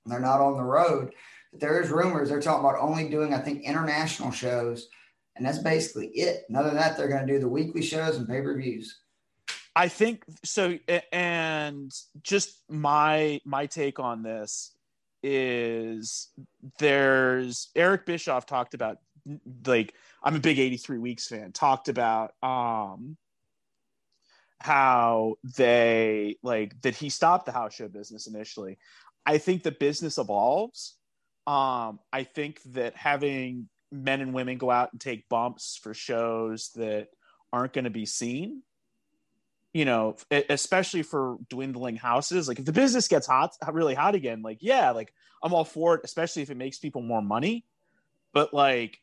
they're 0.05 0.19
not 0.19 0.41
on 0.41 0.57
the 0.57 0.65
road. 0.65 1.15
But 1.53 1.61
there 1.61 1.81
is 1.81 1.91
rumors 1.91 2.29
they're 2.29 2.41
talking 2.41 2.69
about 2.69 2.81
only 2.81 3.09
doing, 3.09 3.33
I 3.33 3.39
think, 3.39 3.63
international 3.63 4.33
shows, 4.33 4.89
and 5.37 5.47
that's 5.47 5.59
basically 5.59 6.09
it. 6.09 6.45
And 6.49 6.57
other 6.57 6.71
than 6.71 6.79
that, 6.79 6.97
they're 6.97 7.09
going 7.09 7.25
to 7.25 7.33
do 7.33 7.39
the 7.39 7.49
weekly 7.49 7.83
shows 7.83 8.17
and 8.17 8.29
pay 8.29 8.41
per 8.41 8.57
views. 8.57 8.99
I 9.77 9.87
think 9.87 10.25
so, 10.43 10.77
and 11.13 11.93
just 12.23 12.63
my 12.69 13.41
my 13.45 13.67
take 13.67 14.01
on 14.01 14.25
this 14.25 14.73
is 15.23 16.29
there's 16.81 17.69
Eric 17.77 18.07
Bischoff 18.07 18.47
talked 18.47 18.75
about 18.75 18.99
like 19.67 19.95
I'm 20.23 20.37
a 20.37 20.41
big 20.41 20.59
83 20.59 20.99
weeks 20.99 21.27
fan, 21.29 21.53
talked 21.53 21.89
about 21.89 22.33
um 22.43 23.17
how 24.59 25.35
they 25.57 26.37
like 26.43 26.81
that 26.83 26.97
he 26.97 27.11
stopped 27.11 27.47
the 27.47 27.53
house 27.53 27.75
show 27.75 27.89
business 27.89 28.27
initially. 28.27 28.79
I 29.25 29.39
think 29.39 29.63
the 29.63 29.73
business 29.73 30.19
evolves. 30.19 30.95
Um, 31.47 32.01
I 32.13 32.25
think 32.25 32.61
that 32.73 32.97
having 32.97 33.69
men 33.93 34.21
and 34.21 34.35
women 34.35 34.59
go 34.59 34.71
out 34.71 34.93
and 34.93 35.01
take 35.01 35.29
bumps 35.29 35.79
for 35.81 35.95
shows 35.95 36.71
that 36.75 37.09
aren't 37.53 37.73
going 37.73 37.85
to 37.85 37.91
be 37.91 38.07
seen, 38.07 38.63
you 39.73 39.85
know, 39.85 40.17
especially 40.31 41.03
for 41.03 41.37
dwindling 41.49 41.97
houses. 41.97 42.49
Like 42.49 42.59
if 42.59 42.65
the 42.65 42.73
business 42.73 43.09
gets 43.09 43.27
hot, 43.27 43.55
really 43.71 43.95
hot 43.95 44.15
again, 44.15 44.43
like 44.43 44.59
yeah, 44.61 44.91
like 44.91 45.13
I'm 45.43 45.53
all 45.53 45.65
for 45.65 45.95
it, 45.95 46.01
especially 46.05 46.43
if 46.43 46.51
it 46.51 46.57
makes 46.57 46.79
people 46.79 47.03
more 47.03 47.23
money. 47.23 47.65
But 48.33 48.53
like 48.53 48.99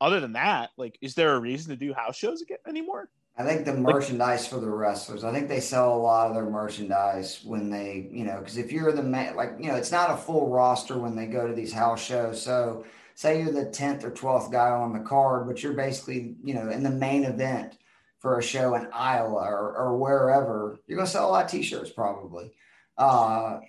other 0.00 0.20
than 0.20 0.32
that, 0.32 0.70
like, 0.76 0.98
is 1.00 1.14
there 1.14 1.34
a 1.34 1.40
reason 1.40 1.70
to 1.70 1.76
do 1.76 1.92
house 1.92 2.16
shows 2.16 2.42
again 2.42 2.58
anymore? 2.66 3.08
I 3.36 3.44
think 3.44 3.64
the 3.64 3.74
merchandise 3.74 4.46
for 4.46 4.58
the 4.60 4.68
wrestlers. 4.68 5.24
I 5.24 5.32
think 5.32 5.48
they 5.48 5.60
sell 5.60 5.94
a 5.94 5.96
lot 5.96 6.28
of 6.28 6.34
their 6.34 6.50
merchandise 6.50 7.40
when 7.44 7.70
they, 7.70 8.08
you 8.10 8.24
know, 8.24 8.38
because 8.38 8.58
if 8.58 8.70
you're 8.70 8.92
the 8.92 9.02
man, 9.02 9.36
like, 9.36 9.52
you 9.58 9.68
know, 9.68 9.76
it's 9.76 9.92
not 9.92 10.10
a 10.10 10.16
full 10.16 10.48
roster 10.48 10.98
when 10.98 11.16
they 11.16 11.26
go 11.26 11.46
to 11.46 11.54
these 11.54 11.72
house 11.72 12.04
shows. 12.04 12.42
So, 12.42 12.84
say 13.14 13.40
you're 13.40 13.52
the 13.52 13.70
tenth 13.70 14.04
or 14.04 14.10
twelfth 14.10 14.50
guy 14.50 14.70
on 14.70 14.92
the 14.92 15.00
card, 15.00 15.46
but 15.46 15.62
you're 15.62 15.74
basically, 15.74 16.34
you 16.42 16.54
know, 16.54 16.70
in 16.70 16.82
the 16.82 16.90
main 16.90 17.24
event 17.24 17.78
for 18.18 18.38
a 18.38 18.42
show 18.42 18.74
in 18.74 18.86
Iowa 18.92 19.44
or, 19.46 19.76
or 19.76 19.96
wherever, 19.96 20.78
you're 20.86 20.96
going 20.96 21.06
to 21.06 21.12
sell 21.12 21.28
a 21.28 21.30
lot 21.30 21.46
of 21.46 21.50
t-shirts 21.50 21.90
probably. 21.90 22.52
Uh, 22.98 23.60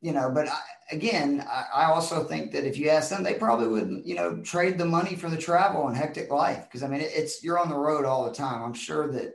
you 0.00 0.12
know, 0.12 0.30
but 0.32 0.48
I, 0.48 0.60
again, 0.92 1.44
I, 1.48 1.64
I, 1.74 1.84
also 1.86 2.24
think 2.24 2.52
that 2.52 2.64
if 2.64 2.76
you 2.78 2.88
ask 2.88 3.10
them, 3.10 3.22
they 3.22 3.34
probably 3.34 3.66
wouldn't, 3.66 4.06
you 4.06 4.14
know, 4.14 4.40
trade 4.42 4.78
the 4.78 4.84
money 4.84 5.16
for 5.16 5.28
the 5.28 5.36
travel 5.36 5.88
and 5.88 5.96
hectic 5.96 6.30
life. 6.30 6.64
Because 6.64 6.82
I 6.82 6.88
mean, 6.88 7.00
it, 7.00 7.10
it's 7.14 7.42
you're 7.42 7.58
on 7.58 7.68
the 7.68 7.76
road 7.76 8.04
all 8.04 8.24
the 8.24 8.34
time. 8.34 8.62
I'm 8.62 8.74
sure 8.74 9.10
that 9.12 9.34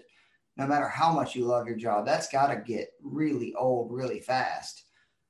no 0.55 0.68
matter 0.68 0.88
how 0.88 1.11
much 1.11 1.36
you 1.36 1.45
love 1.45 1.68
your 1.68 1.76
job, 1.76 2.05
that's 2.05 2.32
got 2.32 2.47
to 2.47 2.57
get 2.57 2.89
really 3.01 3.53
old 3.55 3.91
really 3.91 4.20
fast. 4.20 4.86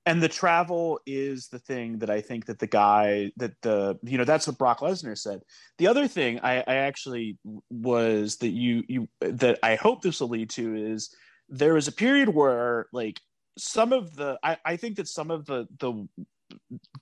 And 0.06 0.22
the 0.22 0.30
travel 0.30 1.00
is 1.06 1.48
the 1.48 1.60
thing 1.60 1.98
that 2.00 2.10
I 2.10 2.20
think 2.20 2.46
that 2.48 2.60
the 2.60 2.68
guy 2.68 3.32
that 3.38 3.54
the 3.62 3.98
you 4.04 4.18
know 4.18 4.26
that's 4.26 4.46
what 4.46 4.58
Brock 4.58 4.82
Lesnar 4.82 5.18
said. 5.18 5.40
The 5.78 5.88
other 5.88 6.08
thing 6.08 6.42
I, 6.44 6.58
I 6.68 6.76
actually 6.76 7.38
was 7.70 8.36
that 8.38 8.50
you 8.50 8.84
you 8.88 9.08
that 9.22 9.60
I 9.64 9.76
hope 9.76 10.02
this 10.02 10.20
will 10.20 10.28
lead 10.28 10.50
to 10.52 10.76
is 10.76 11.16
there 11.48 11.74
was 11.74 11.88
a 11.88 11.94
period 11.94 12.30
where 12.30 12.88
like 12.92 13.22
some 13.58 13.94
of 13.94 14.16
the 14.16 14.38
I, 14.44 14.58
I 14.66 14.78
think 14.78 14.98
that 14.98 15.08
some 15.08 15.32
of 15.32 15.46
the 15.46 15.68
the 15.80 16.08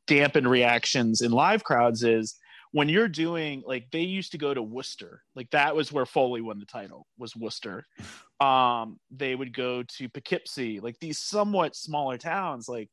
dampened 0.08 0.49
reactions 0.49 1.22
in 1.22 1.32
live 1.32 1.64
crowds 1.64 2.04
is 2.04 2.36
when 2.72 2.88
you're 2.88 3.08
doing 3.08 3.64
like 3.66 3.88
they 3.91 4.02
used 4.02 4.32
to 4.32 4.38
go 4.38 4.54
to 4.54 4.62
Worcester, 4.62 5.24
like 5.36 5.49
that 5.52 5.76
was 5.76 5.91
where 5.91 6.06
Foley 6.06 6.41
won 6.41 6.60
the 6.60 6.66
title 6.66 7.08
was 7.18 7.36
Worcester. 7.36 7.86
Um, 8.41 8.99
they 9.12 9.36
would 9.36 9.54
go 9.54 9.84
to 9.84 10.10
Poughkeepsie, 10.10 10.80
like 10.80 10.97
these 10.97 11.20
somewhat 11.20 11.76
smaller 11.76 12.18
towns. 12.18 12.68
Like 12.68 12.89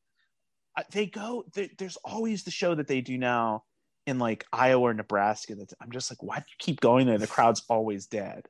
they 0.92 1.06
go, 1.06 1.46
they, 1.54 1.70
there's 1.78 1.96
always 2.04 2.44
the 2.44 2.50
show 2.50 2.74
that 2.74 2.86
they 2.86 3.00
do 3.00 3.16
now 3.16 3.64
in 4.06 4.18
like 4.18 4.44
Iowa 4.52 4.90
or 4.90 4.92
Nebraska. 4.92 5.54
That 5.54 5.72
I'm 5.80 5.90
just 5.90 6.10
like, 6.10 6.22
why 6.22 6.36
do 6.36 6.44
you 6.48 6.56
keep 6.58 6.80
going 6.80 7.06
there? 7.06 7.16
The 7.16 7.26
crowd's 7.26 7.62
always 7.70 8.04
dead, 8.04 8.46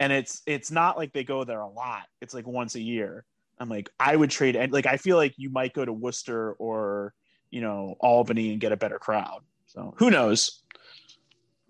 and 0.00 0.12
it's 0.12 0.42
it's 0.44 0.72
not 0.72 0.98
like 0.98 1.12
they 1.12 1.22
go 1.22 1.44
there 1.44 1.60
a 1.60 1.68
lot. 1.68 2.06
It's 2.20 2.34
like 2.34 2.48
once 2.48 2.74
a 2.74 2.80
year. 2.80 3.24
I'm 3.60 3.68
like, 3.68 3.90
I 4.00 4.16
would 4.16 4.30
trade 4.30 4.56
and 4.56 4.72
like 4.72 4.86
I 4.86 4.96
feel 4.96 5.16
like 5.16 5.34
you 5.36 5.50
might 5.50 5.74
go 5.74 5.84
to 5.84 5.92
Worcester 5.92 6.54
or 6.54 7.14
you 7.50 7.60
know 7.60 7.96
Albany 8.00 8.52
and 8.52 8.60
get 8.60 8.72
a 8.72 8.76
better 8.76 8.98
crowd. 8.98 9.42
So 9.66 9.94
who 9.98 10.10
knows? 10.10 10.62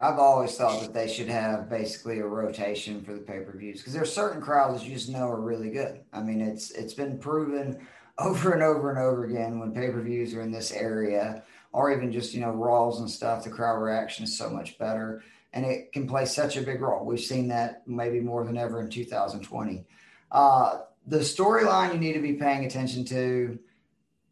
I've 0.02 0.18
always 0.18 0.56
thought 0.56 0.80
that 0.80 0.94
they 0.94 1.08
should 1.08 1.28
have 1.28 1.68
basically 1.68 2.20
a 2.20 2.26
rotation 2.26 3.02
for 3.02 3.12
the 3.12 3.20
pay 3.20 3.40
per 3.40 3.54
views 3.58 3.80
because 3.80 3.92
there's 3.92 4.12
certain 4.12 4.40
crowds 4.40 4.82
you 4.82 4.94
just 4.94 5.10
know 5.10 5.28
are 5.28 5.40
really 5.40 5.68
good. 5.68 6.00
I 6.12 6.22
mean, 6.22 6.40
it's 6.40 6.70
it's 6.70 6.94
been 6.94 7.18
proven 7.18 7.86
over 8.18 8.52
and 8.52 8.62
over 8.62 8.90
and 8.90 8.98
over 8.98 9.24
again 9.24 9.58
when 9.58 9.74
pay 9.74 9.90
per 9.90 10.00
views 10.00 10.32
are 10.32 10.42
in 10.42 10.52
this 10.52 10.72
area, 10.72 11.42
or 11.72 11.92
even 11.92 12.12
just 12.12 12.32
you 12.32 12.40
know 12.40 12.52
Raws 12.52 13.00
and 13.00 13.10
stuff. 13.10 13.44
The 13.44 13.50
crowd 13.50 13.78
reaction 13.78 14.24
is 14.24 14.38
so 14.38 14.48
much 14.48 14.78
better, 14.78 15.22
and 15.52 15.66
it 15.66 15.92
can 15.92 16.06
play 16.06 16.24
such 16.24 16.56
a 16.56 16.62
big 16.62 16.80
role. 16.80 17.04
We've 17.04 17.20
seen 17.20 17.48
that 17.48 17.82
maybe 17.86 18.20
more 18.20 18.44
than 18.44 18.56
ever 18.56 18.80
in 18.80 18.88
2020. 18.88 19.84
Uh, 20.30 20.80
the 21.06 21.18
storyline 21.18 21.92
you 21.92 21.98
need 21.98 22.12
to 22.12 22.20
be 22.20 22.34
paying 22.34 22.64
attention 22.64 23.04
to. 23.06 23.58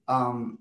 Um, 0.07 0.61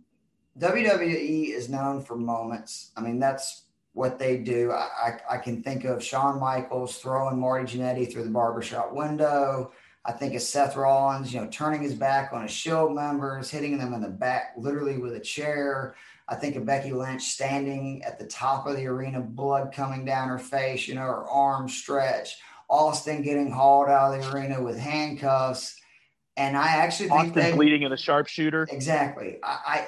WWE 0.59 1.49
is 1.53 1.69
known 1.69 2.01
for 2.01 2.15
moments. 2.15 2.91
I 2.97 3.01
mean, 3.01 3.19
that's 3.19 3.65
what 3.93 4.19
they 4.19 4.37
do. 4.37 4.71
I, 4.71 5.19
I, 5.29 5.35
I, 5.35 5.37
can 5.37 5.63
think 5.63 5.83
of 5.85 6.03
Shawn 6.03 6.39
Michaels 6.39 6.97
throwing 6.97 7.39
Marty 7.39 7.77
Jannetty 7.77 8.11
through 8.11 8.23
the 8.23 8.29
barbershop 8.29 8.93
window. 8.93 9.71
I 10.05 10.11
think 10.11 10.35
of 10.35 10.41
Seth 10.41 10.75
Rollins, 10.75 11.33
you 11.33 11.41
know, 11.41 11.47
turning 11.47 11.81
his 11.81 11.93
back 11.93 12.31
on 12.31 12.43
his 12.43 12.51
Shield 12.51 12.93
members, 12.93 13.49
hitting 13.49 13.77
them 13.77 13.93
in 13.93 14.01
the 14.01 14.07
back 14.07 14.53
literally 14.57 14.97
with 14.97 15.13
a 15.13 15.19
chair. 15.19 15.95
I 16.29 16.35
think 16.35 16.55
of 16.55 16.65
Becky 16.65 16.91
Lynch 16.91 17.23
standing 17.23 18.03
at 18.03 18.19
the 18.19 18.25
top 18.25 18.67
of 18.67 18.75
the 18.75 18.87
arena, 18.87 19.19
blood 19.19 19.73
coming 19.73 20.05
down 20.05 20.29
her 20.29 20.39
face, 20.39 20.87
you 20.87 20.95
know, 20.95 21.01
her 21.01 21.27
arms 21.27 21.75
stretched. 21.75 22.37
Austin 22.69 23.21
getting 23.21 23.51
hauled 23.51 23.89
out 23.89 24.13
of 24.13 24.21
the 24.21 24.31
arena 24.31 24.61
with 24.61 24.77
handcuffs. 24.77 25.75
And 26.35 26.55
I 26.55 26.67
actually 26.67 27.09
think 27.09 27.29
Austin 27.29 27.33
they, 27.33 27.53
bleeding 27.53 27.81
in 27.83 27.91
a 27.91 27.97
sharpshooter. 27.97 28.67
Exactly. 28.69 29.39
I, 29.43 29.59
I 29.65 29.87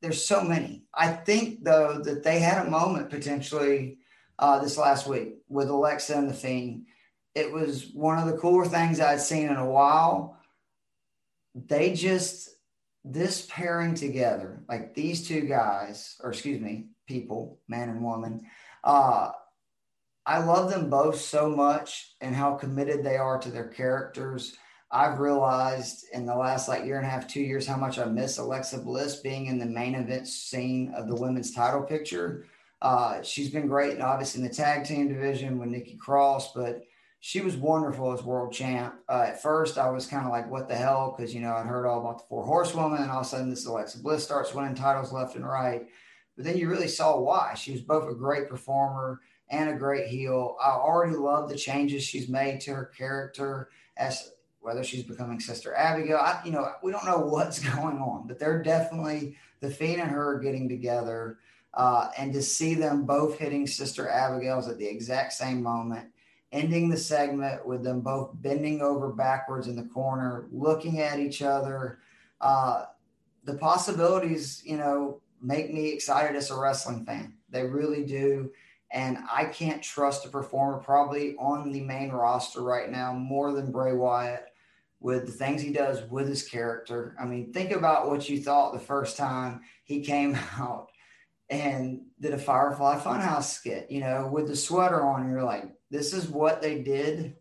there's 0.00 0.24
so 0.24 0.44
many. 0.44 0.84
I 0.92 1.08
think 1.08 1.64
though 1.64 1.98
that 2.04 2.22
they 2.22 2.38
had 2.38 2.66
a 2.66 2.70
moment 2.70 3.10
potentially 3.10 3.98
uh, 4.38 4.58
this 4.60 4.76
last 4.76 5.06
week 5.06 5.36
with 5.48 5.68
Alexa 5.68 6.14
and 6.14 6.28
the 6.28 6.34
Fiend. 6.34 6.86
It 7.34 7.50
was 7.52 7.90
one 7.92 8.18
of 8.18 8.26
the 8.26 8.36
cooler 8.36 8.66
things 8.66 9.00
I'd 9.00 9.20
seen 9.20 9.48
in 9.48 9.56
a 9.56 9.68
while. 9.68 10.38
They 11.54 11.94
just 11.94 12.50
this 13.04 13.46
pairing 13.50 13.94
together, 13.94 14.62
like 14.68 14.94
these 14.94 15.26
two 15.26 15.42
guys, 15.42 16.16
or 16.20 16.30
excuse 16.30 16.60
me, 16.60 16.86
people, 17.06 17.60
man 17.68 17.88
and 17.88 18.02
woman. 18.02 18.42
Uh, 18.82 19.30
I 20.26 20.38
love 20.38 20.70
them 20.70 20.88
both 20.88 21.20
so 21.20 21.50
much 21.50 22.14
and 22.20 22.34
how 22.34 22.54
committed 22.54 23.04
they 23.04 23.16
are 23.16 23.38
to 23.38 23.50
their 23.50 23.68
characters. 23.68 24.56
I've 24.90 25.18
realized 25.18 26.06
in 26.12 26.24
the 26.24 26.36
last 26.36 26.68
like 26.68 26.84
year 26.84 26.98
and 26.98 27.06
a 27.06 27.10
half, 27.10 27.26
two 27.26 27.42
years, 27.42 27.66
how 27.66 27.76
much 27.76 27.98
I 27.98 28.04
miss 28.06 28.38
Alexa 28.38 28.78
Bliss 28.78 29.16
being 29.16 29.46
in 29.46 29.58
the 29.58 29.66
main 29.66 29.94
event 29.94 30.28
scene 30.28 30.94
of 30.96 31.08
the 31.08 31.16
women's 31.16 31.52
title 31.52 31.82
picture. 31.82 32.46
Uh, 32.80 33.20
she's 33.22 33.50
been 33.50 33.66
great, 33.66 33.94
and 33.94 34.02
obviously 34.02 34.42
in 34.42 34.48
the 34.48 34.54
tag 34.54 34.84
team 34.84 35.08
division 35.08 35.58
with 35.58 35.68
Nikki 35.68 35.96
Cross, 35.96 36.52
but 36.54 36.82
she 37.20 37.40
was 37.40 37.56
wonderful 37.56 38.12
as 38.12 38.22
world 38.22 38.52
champ. 38.52 38.94
Uh, 39.08 39.24
at 39.28 39.42
first, 39.42 39.78
I 39.78 39.90
was 39.90 40.06
kind 40.06 40.26
of 40.26 40.30
like, 40.30 40.50
"What 40.50 40.68
the 40.68 40.76
hell?" 40.76 41.14
Because 41.16 41.34
you 41.34 41.40
know 41.40 41.54
I'd 41.54 41.66
heard 41.66 41.86
all 41.86 42.00
about 42.00 42.18
the 42.18 42.24
four 42.28 42.44
horsewomen, 42.44 43.02
and 43.02 43.10
all 43.10 43.20
of 43.20 43.26
a 43.26 43.28
sudden 43.28 43.50
this 43.50 43.66
Alexa 43.66 43.98
Bliss 44.00 44.22
starts 44.22 44.54
winning 44.54 44.74
titles 44.74 45.12
left 45.12 45.34
and 45.34 45.46
right. 45.46 45.86
But 46.36 46.44
then 46.44 46.58
you 46.58 46.68
really 46.68 46.88
saw 46.88 47.18
why. 47.18 47.54
She 47.54 47.72
was 47.72 47.80
both 47.80 48.10
a 48.10 48.14
great 48.14 48.48
performer 48.48 49.20
and 49.48 49.70
a 49.70 49.74
great 49.74 50.06
heel. 50.06 50.56
I 50.62 50.70
already 50.70 51.16
love 51.16 51.48
the 51.48 51.56
changes 51.56 52.02
she's 52.02 52.28
made 52.28 52.60
to 52.62 52.74
her 52.74 52.86
character 52.96 53.70
as 53.96 54.32
whether 54.60 54.82
she's 54.82 55.02
becoming 55.02 55.40
Sister 55.40 55.74
Abigail. 55.74 56.16
I, 56.16 56.40
you 56.44 56.50
know, 56.50 56.72
we 56.82 56.90
don't 56.90 57.04
know 57.04 57.18
what's 57.18 57.58
going 57.76 57.98
on, 57.98 58.26
but 58.26 58.38
they're 58.38 58.62
definitely 58.62 59.36
the 59.60 59.70
Fiend 59.70 60.00
and 60.00 60.10
her 60.10 60.38
getting 60.38 60.68
together. 60.68 61.38
Uh, 61.74 62.08
and 62.16 62.32
to 62.32 62.40
see 62.40 62.74
them 62.74 63.04
both 63.04 63.38
hitting 63.38 63.66
Sister 63.66 64.08
Abigail's 64.08 64.68
at 64.68 64.78
the 64.78 64.86
exact 64.86 65.32
same 65.32 65.62
moment, 65.62 66.08
ending 66.52 66.88
the 66.88 66.96
segment 66.96 67.66
with 67.66 67.82
them 67.82 68.00
both 68.00 68.30
bending 68.34 68.80
over 68.80 69.12
backwards 69.12 69.66
in 69.66 69.76
the 69.76 69.82
corner, 69.82 70.46
looking 70.52 71.00
at 71.00 71.18
each 71.18 71.42
other. 71.42 71.98
Uh, 72.40 72.84
the 73.44 73.54
possibilities, 73.54 74.62
you 74.64 74.76
know, 74.76 75.20
make 75.42 75.74
me 75.74 75.88
excited 75.90 76.36
as 76.36 76.50
a 76.50 76.58
wrestling 76.58 77.04
fan. 77.04 77.34
They 77.50 77.64
really 77.64 78.04
do. 78.04 78.50
And 78.94 79.18
I 79.30 79.46
can't 79.46 79.82
trust 79.82 80.24
a 80.24 80.28
performer 80.28 80.78
probably 80.78 81.34
on 81.36 81.72
the 81.72 81.80
main 81.80 82.12
roster 82.12 82.62
right 82.62 82.88
now 82.88 83.12
more 83.12 83.52
than 83.52 83.72
Bray 83.72 83.92
Wyatt 83.92 84.46
with 85.00 85.26
the 85.26 85.32
things 85.32 85.60
he 85.60 85.72
does 85.72 86.08
with 86.08 86.28
his 86.28 86.48
character. 86.48 87.16
I 87.20 87.24
mean, 87.24 87.52
think 87.52 87.72
about 87.72 88.08
what 88.08 88.28
you 88.28 88.40
thought 88.40 88.72
the 88.72 88.78
first 88.78 89.16
time 89.16 89.62
he 89.82 90.00
came 90.00 90.38
out 90.58 90.90
and 91.50 92.02
did 92.20 92.34
a 92.34 92.38
Firefly 92.38 93.00
Funhouse 93.00 93.52
skit, 93.52 93.90
you 93.90 93.98
know, 93.98 94.30
with 94.32 94.46
the 94.46 94.56
sweater 94.56 95.04
on. 95.04 95.28
You're 95.28 95.42
like, 95.42 95.64
this 95.90 96.14
is 96.14 96.28
what 96.28 96.62
they 96.62 96.80
did 96.80 97.34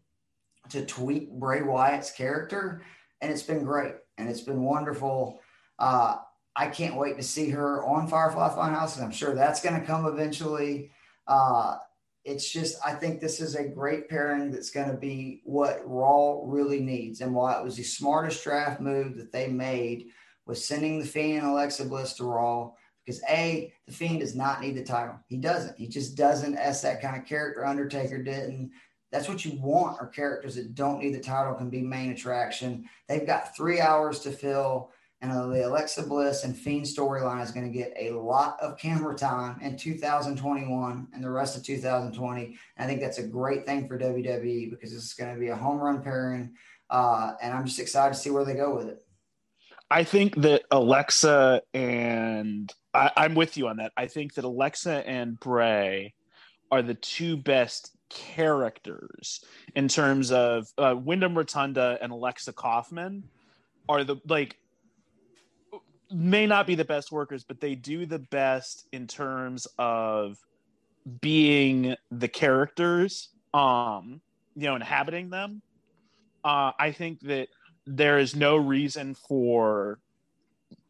to 0.72 0.84
tweak 0.84 1.32
Bray 1.32 1.62
Wyatt's 1.62 2.12
character. 2.12 2.82
And 3.22 3.32
it's 3.32 3.44
been 3.44 3.64
great 3.64 3.94
and 4.18 4.28
it's 4.28 4.42
been 4.42 4.64
wonderful. 4.64 5.40
Uh, 5.78 6.18
I 6.56 6.68
can't 6.68 6.98
wait 6.98 7.18
to 7.18 7.24
see 7.24 7.52
her 7.52 7.86
on 7.86 8.08
Firefly 8.08 8.50
Funhouse, 8.50 8.96
and 8.96 9.06
I'm 9.06 9.12
sure 9.12 9.34
that's 9.34 9.62
going 9.62 9.80
to 9.80 9.86
come 9.86 10.06
eventually. 10.06 10.92
Uh, 11.28 11.78
it's 12.26 12.50
just, 12.50 12.78
I 12.86 12.94
think 12.94 13.20
this 13.20 13.42
is 13.42 13.56
a 13.56 13.68
great 13.68 14.10
pairing 14.10 14.52
that's 14.52 14.70
going 14.70 14.90
to 14.90 14.98
be 14.98 15.42
what 15.44 15.82
Raw 15.86 16.42
really 16.46 16.80
needs, 16.80 17.22
and 17.22 17.34
why 17.34 17.58
it 17.58 17.64
was 17.64 17.76
the 17.76 17.84
smartest 17.84 18.44
draft 18.44 18.80
move 18.80 19.18
that 19.18 19.32
they 19.32 19.48
made 19.48 20.08
was 20.46 20.66
sending 20.66 21.00
the 21.00 21.06
Fiend 21.06 21.40
and 21.40 21.52
Alexa 21.52 21.86
Bliss 21.86 22.14
to 22.14 22.26
Raw. 22.26 22.72
Because 23.06 23.22
a, 23.30 23.74
the 23.86 23.94
Fiend 23.94 24.22
does 24.22 24.36
not 24.36 24.62
need 24.62 24.78
the 24.78 24.84
title. 24.84 25.20
He 25.28 25.36
doesn't. 25.36 25.78
He 25.78 25.88
just 25.88 26.16
doesn't 26.16 26.56
as 26.56 26.82
that 26.82 27.02
kind 27.02 27.18
of 27.18 27.28
character. 27.28 27.66
Undertaker 27.66 28.24
didn't. 28.24 28.72
That's 29.12 29.28
what 29.28 29.44
you 29.44 29.60
want. 29.60 30.00
Are 30.00 30.08
characters 30.08 30.56
that 30.56 30.74
don't 30.74 31.00
need 31.00 31.14
the 31.14 31.20
title 31.20 31.54
can 31.54 31.70
be 31.70 31.82
main 31.82 32.12
attraction. 32.12 32.86
They've 33.10 33.28
got 33.28 33.56
three 33.56 33.82
hours 33.82 34.20
to 34.20 34.32
fill 34.32 34.92
and 35.24 35.32
the 35.32 35.66
Alexa 35.66 36.04
Bliss 36.04 36.44
and 36.44 36.56
Fiend 36.56 36.86
storyline 36.86 37.42
is 37.42 37.52
going 37.52 37.66
to 37.66 37.76
get 37.76 37.94
a 37.98 38.12
lot 38.12 38.58
of 38.60 38.78
camera 38.78 39.16
time 39.16 39.58
in 39.62 39.78
2021 39.78 41.08
and 41.14 41.24
the 41.24 41.30
rest 41.30 41.56
of 41.56 41.64
2020. 41.64 42.44
And 42.44 42.56
I 42.78 42.86
think 42.86 43.00
that's 43.00 43.20
a 43.20 43.24
great 43.26 43.66
thing 43.66 43.88
for 43.88 43.98
WWE 43.98 44.70
because 44.70 44.94
it's 44.94 45.14
going 45.14 45.34
to 45.34 45.40
be 45.40 45.48
a 45.48 45.56
home 45.56 45.80
run 45.80 46.04
pairing. 46.04 46.56
Uh, 46.90 47.36
and 47.42 47.54
I'm 47.54 47.66
just 47.66 47.80
excited 47.80 48.16
to 48.16 48.20
see 48.20 48.32
where 48.32 48.44
they 48.44 48.54
go 48.54 48.76
with 48.76 48.90
it. 48.90 49.02
I 49.90 50.04
think 50.04 50.36
that 50.42 50.64
Alexa 50.72 51.62
and 51.74 52.74
I, 52.94 53.12
I'm 53.16 53.34
with 53.34 53.56
you 53.56 53.70
on 53.70 53.78
that. 53.78 53.94
I 53.96 54.08
think 54.08 54.34
that 54.34 54.44
Alexa 54.44 55.08
and 55.08 55.40
Bray 55.40 56.14
are 56.70 56.82
the 56.82 56.96
two 56.96 57.38
best 57.38 57.96
characters 58.10 59.46
in 59.74 59.88
terms 59.88 60.34
of 60.34 60.68
uh, 60.78 60.96
Wyndham 60.98 61.38
Rotunda 61.38 61.98
and 62.02 62.12
Alexa 62.12 62.52
Kaufman 62.52 63.24
are 63.88 64.04
the 64.04 64.18
like 64.28 64.58
may 66.14 66.46
not 66.46 66.68
be 66.68 66.76
the 66.76 66.86
best 66.86 67.12
workers, 67.12 67.44
but 67.44 67.60
they 67.60 67.76
do 67.76 68.06
the 68.06 68.20
best 68.20 68.88
in 68.92 69.08
terms 69.08 69.68
of 69.78 70.38
being 71.22 71.96
the 72.12 72.28
characters, 72.28 73.30
um, 73.54 74.22
you 74.56 74.64
know, 74.64 74.76
inhabiting 74.76 75.30
them. 75.30 75.62
Uh, 76.44 76.72
I 76.78 76.92
think 76.92 77.22
that 77.22 77.48
there 77.86 78.20
is 78.20 78.36
no 78.36 78.56
reason 78.56 79.16
for 79.16 80.00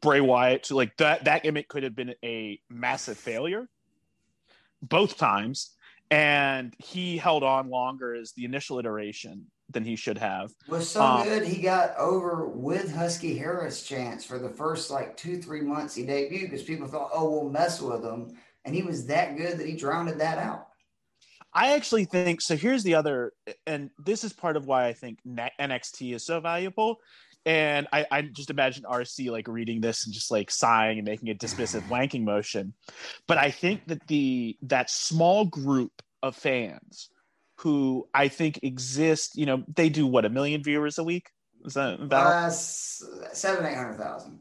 Bray 0.01 0.21
Wyatt 0.21 0.63
to 0.63 0.75
like 0.75 0.95
that. 0.97 1.25
That 1.25 1.43
gimmick 1.43 1.67
could 1.67 1.83
have 1.83 1.95
been 1.95 2.15
a 2.23 2.59
massive 2.69 3.17
failure 3.17 3.67
both 4.81 5.17
times, 5.17 5.75
and 6.11 6.73
he 6.77 7.17
held 7.17 7.43
on 7.43 7.69
longer 7.69 8.13
as 8.13 8.33
the 8.33 8.45
initial 8.45 8.79
iteration 8.79 9.47
than 9.69 9.83
he 9.83 9.95
should 9.95 10.17
have. 10.17 10.51
Was 10.67 10.89
so 10.89 11.01
um, 11.01 11.23
good 11.23 11.45
he 11.45 11.61
got 11.61 11.95
over 11.97 12.47
with 12.47 12.93
Husky 12.93 13.37
Harris 13.37 13.83
chance 13.83 14.23
for 14.23 14.37
the 14.37 14.49
first 14.49 14.91
like 14.91 15.17
two 15.17 15.41
three 15.41 15.61
months 15.61 15.95
he 15.95 16.03
debuted 16.03 16.51
because 16.51 16.63
people 16.63 16.87
thought 16.87 17.09
oh 17.13 17.29
we'll 17.29 17.49
mess 17.49 17.81
with 17.81 18.03
him 18.03 18.35
and 18.65 18.75
he 18.75 18.83
was 18.83 19.07
that 19.07 19.37
good 19.37 19.57
that 19.57 19.67
he 19.67 19.75
drowned 19.75 20.09
that 20.09 20.37
out. 20.37 20.67
I 21.53 21.73
actually 21.73 22.05
think 22.05 22.41
so. 22.41 22.55
Here's 22.55 22.83
the 22.83 22.95
other, 22.95 23.33
and 23.67 23.91
this 24.03 24.23
is 24.23 24.33
part 24.33 24.57
of 24.57 24.65
why 24.65 24.87
I 24.87 24.93
think 24.93 25.19
NXT 25.27 26.15
is 26.15 26.25
so 26.25 26.39
valuable. 26.39 26.97
And 27.45 27.87
I, 27.91 28.05
I 28.09 28.21
just 28.21 28.49
imagine 28.49 28.85
RC 28.85 29.29
like 29.29 29.47
reading 29.47 29.81
this 29.81 30.05
and 30.05 30.13
just 30.13 30.31
like 30.31 30.49
sighing 30.49 30.97
and 30.97 31.05
making 31.05 31.29
a 31.29 31.35
dismissive 31.35 31.81
wanking 31.89 32.23
motion. 32.23 32.73
But 33.27 33.37
I 33.37 33.51
think 33.51 33.85
that 33.87 34.07
the 34.07 34.57
that 34.63 34.89
small 34.89 35.45
group 35.45 35.91
of 36.23 36.35
fans 36.35 37.09
who 37.57 38.07
I 38.13 38.27
think 38.27 38.59
exist. 38.63 39.31
You 39.35 39.45
know, 39.45 39.63
they 39.73 39.89
do 39.89 40.07
what 40.07 40.25
a 40.25 40.29
million 40.29 40.63
viewers 40.63 40.97
a 40.97 41.03
week. 41.03 41.29
Is 41.65 41.75
that 41.75 41.99
about 41.99 42.27
uh, 42.27 42.49
seven 42.49 43.65
eight 43.65 43.75
hundred 43.75 43.97
thousand? 43.97 44.39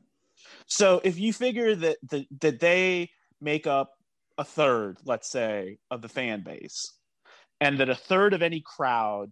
So 0.67 1.01
if 1.05 1.19
you 1.19 1.33
figure 1.33 1.75
that 1.77 1.99
the, 2.09 2.27
that 2.41 2.61
they 2.61 3.11
make 3.41 3.67
up 3.67 3.93
a 4.39 4.45
third, 4.45 4.99
let's 5.05 5.31
say, 5.31 5.79
of 5.91 6.03
the 6.03 6.09
fan 6.09 6.43
base, 6.43 6.93
and 7.61 7.79
that 7.79 7.89
a 7.89 7.95
third 7.95 8.35
of 8.35 8.43
any 8.43 8.63
crowd, 8.65 9.31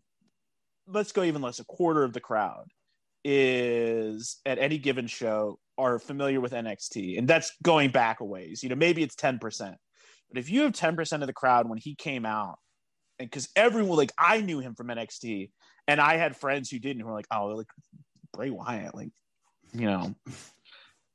let's 0.87 1.13
go 1.13 1.23
even 1.23 1.43
less, 1.43 1.59
a 1.59 1.65
quarter 1.65 2.05
of 2.05 2.13
the 2.13 2.21
crowd 2.21 2.67
is 3.25 4.39
at 4.47 4.59
any 4.59 4.79
given 4.79 5.07
show 5.07 5.59
are 5.77 5.99
familiar 5.99 6.41
with 6.41 6.53
NXT, 6.53 7.19
and 7.19 7.27
that's 7.27 7.53
going 7.63 7.91
back 7.91 8.21
a 8.21 8.25
ways. 8.25 8.63
You 8.63 8.69
know, 8.69 8.77
maybe 8.77 9.03
it's 9.03 9.17
ten 9.17 9.39
percent, 9.39 9.77
but 10.29 10.39
if 10.39 10.51
you 10.51 10.63
have 10.63 10.75
ten 10.75 10.95
percent 10.95 11.23
of 11.23 11.27
the 11.27 11.33
crowd 11.33 11.69
when 11.69 11.79
he 11.79 11.95
came 11.95 12.25
out 12.25 12.59
because 13.21 13.49
everyone 13.55 13.99
like 13.99 14.13
I 14.19 14.41
knew 14.41 14.61
him 14.61 14.75
from 14.75 14.89
NXT, 14.89 15.51
and 15.87 16.01
I 16.01 16.17
had 16.17 16.37
friends 16.37 16.71
who 16.71 16.79
didn't 16.79 17.01
who 17.01 17.09
were 17.09 17.15
like, 17.15 17.27
oh, 17.31 17.47
like 17.49 17.69
Bray 18.33 18.51
Wyatt, 18.51 18.95
like 18.95 19.11
you 19.73 19.87
know, 19.87 20.15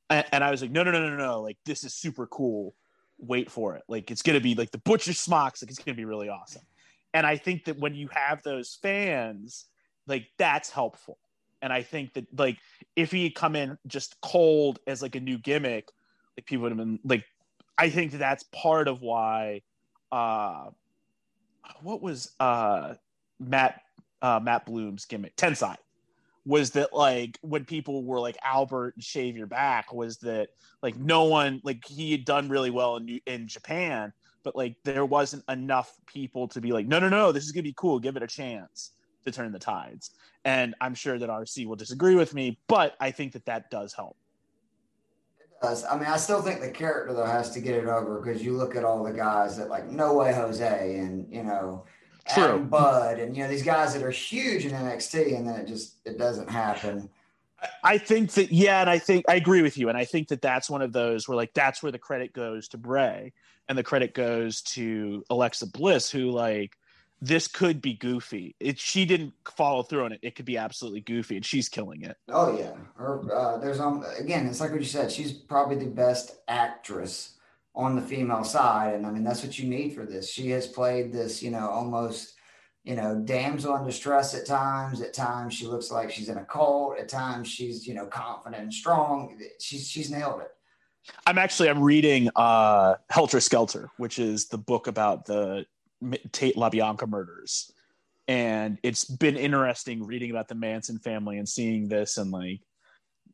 and, 0.08 0.24
and, 0.32 0.44
I 0.44 0.50
was 0.50 0.62
like, 0.62 0.70
no, 0.70 0.82
no, 0.82 0.90
no, 0.90 1.10
no, 1.10 1.16
no, 1.16 1.42
like 1.42 1.58
this 1.66 1.84
is 1.84 1.92
super 1.92 2.26
cool. 2.26 2.74
Wait 3.18 3.50
for 3.50 3.76
it, 3.76 3.82
like 3.88 4.10
it's 4.10 4.22
gonna 4.22 4.40
be 4.40 4.54
like 4.54 4.70
the 4.70 4.78
butcher 4.78 5.12
smocks, 5.12 5.62
like 5.62 5.70
it's 5.70 5.78
gonna 5.78 5.96
be 5.96 6.04
really 6.04 6.28
awesome. 6.28 6.62
And 7.12 7.26
I 7.26 7.36
think 7.36 7.64
that 7.64 7.78
when 7.78 7.94
you 7.94 8.08
have 8.12 8.42
those 8.42 8.78
fans, 8.82 9.66
like 10.06 10.28
that's 10.38 10.70
helpful. 10.70 11.18
And 11.62 11.72
I 11.72 11.82
think 11.82 12.12
that 12.14 12.26
like 12.38 12.58
if 12.94 13.10
he 13.10 13.24
had 13.24 13.34
come 13.34 13.56
in 13.56 13.78
just 13.86 14.16
cold 14.20 14.78
as 14.86 15.02
like 15.02 15.14
a 15.16 15.20
new 15.20 15.38
gimmick, 15.38 15.88
like 16.36 16.46
people 16.46 16.62
would 16.64 16.72
have 16.72 16.78
been 16.78 17.00
like, 17.04 17.24
I 17.78 17.88
think 17.88 18.12
that 18.12 18.18
that's 18.18 18.44
part 18.44 18.88
of 18.88 19.00
why 19.00 19.62
uh 20.12 20.66
what 21.82 22.02
was 22.02 22.32
uh 22.40 22.94
Matt 23.38 23.80
uh 24.22 24.40
Matt 24.42 24.66
Bloom's 24.66 25.04
gimmick? 25.04 25.36
Tensai 25.36 25.76
was 26.46 26.70
that 26.70 26.92
like 26.92 27.38
when 27.42 27.64
people 27.64 28.04
were 28.04 28.20
like 28.20 28.36
Albert 28.42 28.94
shave 28.98 29.36
your 29.36 29.48
back 29.48 29.92
was 29.92 30.18
that 30.18 30.48
like 30.82 30.96
no 30.96 31.24
one 31.24 31.60
like 31.64 31.84
he 31.84 32.12
had 32.12 32.24
done 32.24 32.48
really 32.48 32.70
well 32.70 32.96
in 32.96 33.20
in 33.26 33.48
Japan 33.48 34.12
but 34.44 34.54
like 34.54 34.76
there 34.84 35.04
wasn't 35.04 35.42
enough 35.48 35.92
people 36.06 36.46
to 36.46 36.60
be 36.60 36.72
like 36.72 36.86
no 36.86 37.00
no 37.00 37.08
no 37.08 37.32
this 37.32 37.44
is 37.44 37.52
gonna 37.52 37.64
be 37.64 37.74
cool. 37.76 37.98
Give 37.98 38.16
it 38.16 38.22
a 38.22 38.28
chance 38.28 38.92
to 39.24 39.32
turn 39.32 39.50
the 39.50 39.58
tides. 39.58 40.12
And 40.44 40.76
I'm 40.80 40.94
sure 40.94 41.18
that 41.18 41.28
RC 41.28 41.66
will 41.66 41.76
disagree 41.76 42.14
with 42.14 42.32
me 42.32 42.58
but 42.68 42.94
I 43.00 43.10
think 43.10 43.32
that 43.32 43.44
that 43.46 43.70
does 43.70 43.92
help 43.92 44.16
I 45.66 45.96
mean, 45.96 46.06
I 46.06 46.16
still 46.16 46.42
think 46.42 46.60
the 46.60 46.70
character 46.70 47.14
though 47.14 47.26
has 47.26 47.50
to 47.52 47.60
get 47.60 47.74
it 47.74 47.86
over 47.86 48.20
because 48.20 48.42
you 48.42 48.56
look 48.56 48.76
at 48.76 48.84
all 48.84 49.02
the 49.04 49.12
guys 49.12 49.56
that 49.56 49.68
like 49.68 49.88
No 49.88 50.14
Way 50.14 50.32
Jose 50.32 50.96
and 50.96 51.26
you 51.32 51.42
know 51.42 51.84
True. 52.34 52.44
Adam 52.44 52.68
Bud 52.68 53.18
and 53.18 53.36
you 53.36 53.42
know 53.42 53.48
these 53.48 53.62
guys 53.62 53.94
that 53.94 54.02
are 54.02 54.10
huge 54.10 54.64
in 54.64 54.72
NXT 54.72 55.36
and 55.36 55.46
then 55.46 55.60
it 55.60 55.66
just 55.66 55.96
it 56.04 56.18
doesn't 56.18 56.50
happen. 56.50 57.08
I 57.82 57.98
think 57.98 58.32
that 58.32 58.52
yeah, 58.52 58.80
and 58.80 58.90
I 58.90 58.98
think 58.98 59.24
I 59.28 59.36
agree 59.36 59.62
with 59.62 59.78
you, 59.78 59.88
and 59.88 59.96
I 59.96 60.04
think 60.04 60.28
that 60.28 60.42
that's 60.42 60.68
one 60.68 60.82
of 60.82 60.92
those 60.92 61.26
where 61.26 61.36
like 61.36 61.54
that's 61.54 61.82
where 61.82 61.92
the 61.92 61.98
credit 61.98 62.32
goes 62.32 62.68
to 62.68 62.78
Bray, 62.78 63.32
and 63.68 63.78
the 63.78 63.82
credit 63.82 64.14
goes 64.14 64.60
to 64.62 65.24
Alexa 65.30 65.66
Bliss, 65.68 66.10
who 66.10 66.30
like 66.30 66.76
this 67.20 67.48
could 67.48 67.80
be 67.80 67.94
goofy. 67.94 68.54
It 68.60 68.78
she 68.78 69.04
didn't 69.04 69.32
follow 69.56 69.82
through 69.82 70.04
on 70.04 70.12
it. 70.12 70.20
It 70.22 70.34
could 70.34 70.44
be 70.44 70.58
absolutely 70.58 71.00
goofy, 71.00 71.36
and 71.36 71.44
she's 71.44 71.68
killing 71.68 72.02
it. 72.02 72.16
Oh 72.28 72.56
yeah, 72.58 72.72
or 72.98 73.32
uh, 73.32 73.58
there's 73.58 73.80
um 73.80 74.04
again, 74.18 74.46
it's 74.46 74.60
like 74.60 74.70
what 74.70 74.80
you 74.80 74.86
said. 74.86 75.10
She's 75.10 75.32
probably 75.32 75.76
the 75.76 75.90
best 75.90 76.36
actress 76.48 77.38
on 77.74 77.96
the 77.96 78.02
female 78.02 78.44
side, 78.44 78.94
and 78.94 79.06
I 79.06 79.10
mean 79.10 79.24
that's 79.24 79.42
what 79.42 79.58
you 79.58 79.68
need 79.68 79.94
for 79.94 80.04
this. 80.04 80.30
She 80.30 80.50
has 80.50 80.66
played 80.66 81.12
this, 81.12 81.42
you 81.42 81.50
know, 81.50 81.68
almost 81.68 82.34
you 82.86 82.94
know, 82.94 83.20
damsel 83.24 83.74
in 83.76 83.84
distress 83.84 84.32
at 84.32 84.46
times. 84.46 85.02
At 85.02 85.12
times, 85.12 85.54
she 85.54 85.66
looks 85.66 85.90
like 85.90 86.08
she's 86.08 86.28
in 86.28 86.38
a 86.38 86.44
cult. 86.44 86.98
At 86.98 87.08
times, 87.08 87.48
she's 87.48 87.86
you 87.86 87.94
know 87.94 88.06
confident 88.06 88.62
and 88.62 88.72
strong. 88.72 89.36
She's 89.58 89.88
she's 89.88 90.10
nailed 90.10 90.40
it. 90.40 90.50
I'm 91.26 91.36
actually 91.36 91.68
I'm 91.68 91.82
reading 91.82 92.30
uh, 92.36 92.94
Helter 93.10 93.40
Skelter, 93.40 93.90
which 93.96 94.20
is 94.20 94.46
the 94.46 94.58
book 94.58 94.86
about 94.86 95.26
the 95.26 95.66
Tate 96.32 96.56
LaBianca 96.56 97.08
murders, 97.08 97.72
and 98.28 98.78
it's 98.82 99.04
been 99.04 99.36
interesting 99.36 100.04
reading 100.04 100.30
about 100.30 100.48
the 100.48 100.54
Manson 100.54 100.98
family 100.98 101.38
and 101.38 101.48
seeing 101.48 101.88
this 101.88 102.16
and 102.16 102.30
like, 102.30 102.60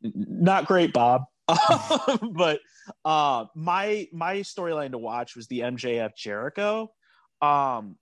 not 0.01 0.65
great, 0.65 0.93
Bob. 0.93 1.23
but 2.31 2.59
uh, 3.03 3.45
my 3.55 4.07
my 4.13 4.37
storyline 4.37 4.91
to 4.91 4.97
watch 4.97 5.35
was 5.35 5.47
the 5.47 5.59
MJF 5.59 6.15
Jericho. 6.15 6.91
Um, 7.41 7.97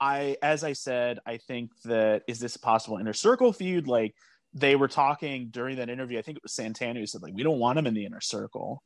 I, 0.00 0.36
as 0.42 0.64
I 0.64 0.72
said, 0.72 1.18
I 1.26 1.36
think 1.36 1.70
that 1.84 2.22
is 2.26 2.40
this 2.40 2.56
a 2.56 2.60
possible 2.60 2.96
inner 2.96 3.12
circle 3.12 3.52
feud? 3.52 3.86
Like 3.86 4.14
they 4.54 4.74
were 4.74 4.88
talking 4.88 5.48
during 5.50 5.76
that 5.76 5.90
interview. 5.90 6.18
I 6.18 6.22
think 6.22 6.38
it 6.38 6.42
was 6.42 6.54
Santana 6.54 6.98
who 6.98 7.06
said 7.06 7.22
like 7.22 7.34
we 7.34 7.42
don't 7.42 7.58
want 7.58 7.78
him 7.78 7.86
in 7.86 7.94
the 7.94 8.06
inner 8.06 8.20
circle, 8.20 8.82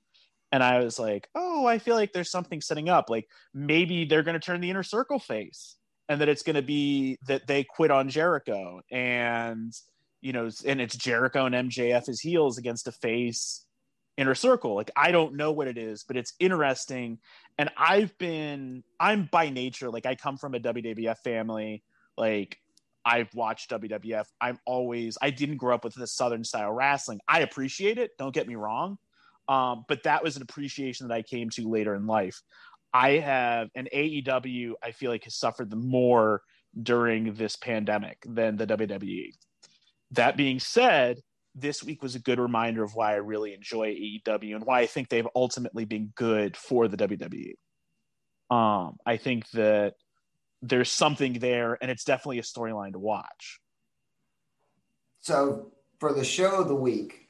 and 0.54 0.62
I 0.62 0.84
was 0.84 1.00
like, 1.00 1.28
oh, 1.34 1.66
I 1.66 1.78
feel 1.78 1.96
like 1.96 2.12
there's 2.12 2.30
something 2.30 2.60
setting 2.60 2.88
up. 2.88 3.10
Like 3.10 3.28
maybe 3.52 4.04
they're 4.04 4.22
going 4.22 4.38
to 4.38 4.40
turn 4.40 4.60
the 4.60 4.70
inner 4.70 4.84
circle 4.84 5.18
face, 5.18 5.74
and 6.08 6.20
that 6.20 6.28
it's 6.28 6.44
going 6.44 6.54
to 6.54 6.62
be 6.62 7.18
that 7.26 7.48
they 7.48 7.64
quit 7.64 7.90
on 7.90 8.08
Jericho, 8.08 8.80
and 8.88 9.72
you 10.20 10.32
know, 10.32 10.48
and 10.64 10.80
it's 10.80 10.96
Jericho 10.96 11.46
and 11.46 11.56
MJF 11.56 12.08
as 12.08 12.20
heels 12.20 12.56
against 12.56 12.86
a 12.86 12.92
face 12.92 13.66
inner 14.16 14.36
circle. 14.36 14.76
Like 14.76 14.92
I 14.94 15.10
don't 15.10 15.34
know 15.34 15.50
what 15.50 15.66
it 15.66 15.76
is, 15.76 16.04
but 16.04 16.16
it's 16.16 16.34
interesting. 16.38 17.18
And 17.58 17.68
I've 17.76 18.16
been 18.18 18.84
I'm 19.00 19.28
by 19.32 19.50
nature 19.50 19.90
like 19.90 20.06
I 20.06 20.14
come 20.14 20.36
from 20.36 20.54
a 20.54 20.60
WWF 20.60 21.18
family. 21.24 21.82
Like 22.16 22.58
I've 23.04 23.34
watched 23.34 23.70
WWF. 23.70 24.26
I'm 24.40 24.60
always 24.66 25.18
I 25.20 25.30
didn't 25.30 25.56
grow 25.56 25.74
up 25.74 25.82
with 25.82 25.94
the 25.94 26.06
Southern 26.06 26.44
style 26.44 26.70
wrestling. 26.70 27.18
I 27.26 27.40
appreciate 27.40 27.98
it. 27.98 28.12
Don't 28.18 28.32
get 28.32 28.46
me 28.46 28.54
wrong. 28.54 28.98
Um, 29.48 29.84
but 29.88 30.04
that 30.04 30.22
was 30.22 30.36
an 30.36 30.42
appreciation 30.42 31.08
that 31.08 31.14
I 31.14 31.22
came 31.22 31.50
to 31.50 31.68
later 31.68 31.94
in 31.94 32.06
life. 32.06 32.40
I 32.92 33.18
have 33.18 33.68
an 33.74 33.88
AEW. 33.92 34.74
I 34.82 34.92
feel 34.92 35.10
like 35.10 35.24
has 35.24 35.34
suffered 35.34 35.70
the 35.70 35.76
more 35.76 36.42
during 36.80 37.34
this 37.34 37.56
pandemic 37.56 38.18
than 38.26 38.56
the 38.56 38.66
WWE. 38.66 39.32
That 40.12 40.36
being 40.36 40.60
said, 40.60 41.20
this 41.54 41.82
week 41.82 42.02
was 42.02 42.14
a 42.14 42.20
good 42.20 42.40
reminder 42.40 42.82
of 42.82 42.94
why 42.94 43.12
I 43.12 43.16
really 43.16 43.54
enjoy 43.54 43.94
AEW 43.94 44.56
and 44.56 44.66
why 44.66 44.80
I 44.80 44.86
think 44.86 45.08
they've 45.08 45.28
ultimately 45.34 45.84
been 45.84 46.12
good 46.14 46.56
for 46.56 46.88
the 46.88 46.96
WWE. 46.96 47.54
Um, 48.50 48.96
I 49.06 49.16
think 49.16 49.48
that 49.50 49.94
there's 50.62 50.90
something 50.90 51.34
there, 51.34 51.78
and 51.80 51.90
it's 51.90 52.04
definitely 52.04 52.38
a 52.38 52.42
storyline 52.42 52.92
to 52.92 52.98
watch. 52.98 53.60
So, 55.20 55.72
for 56.00 56.12
the 56.12 56.24
show 56.24 56.60
of 56.60 56.68
the 56.68 56.74
week, 56.74 57.23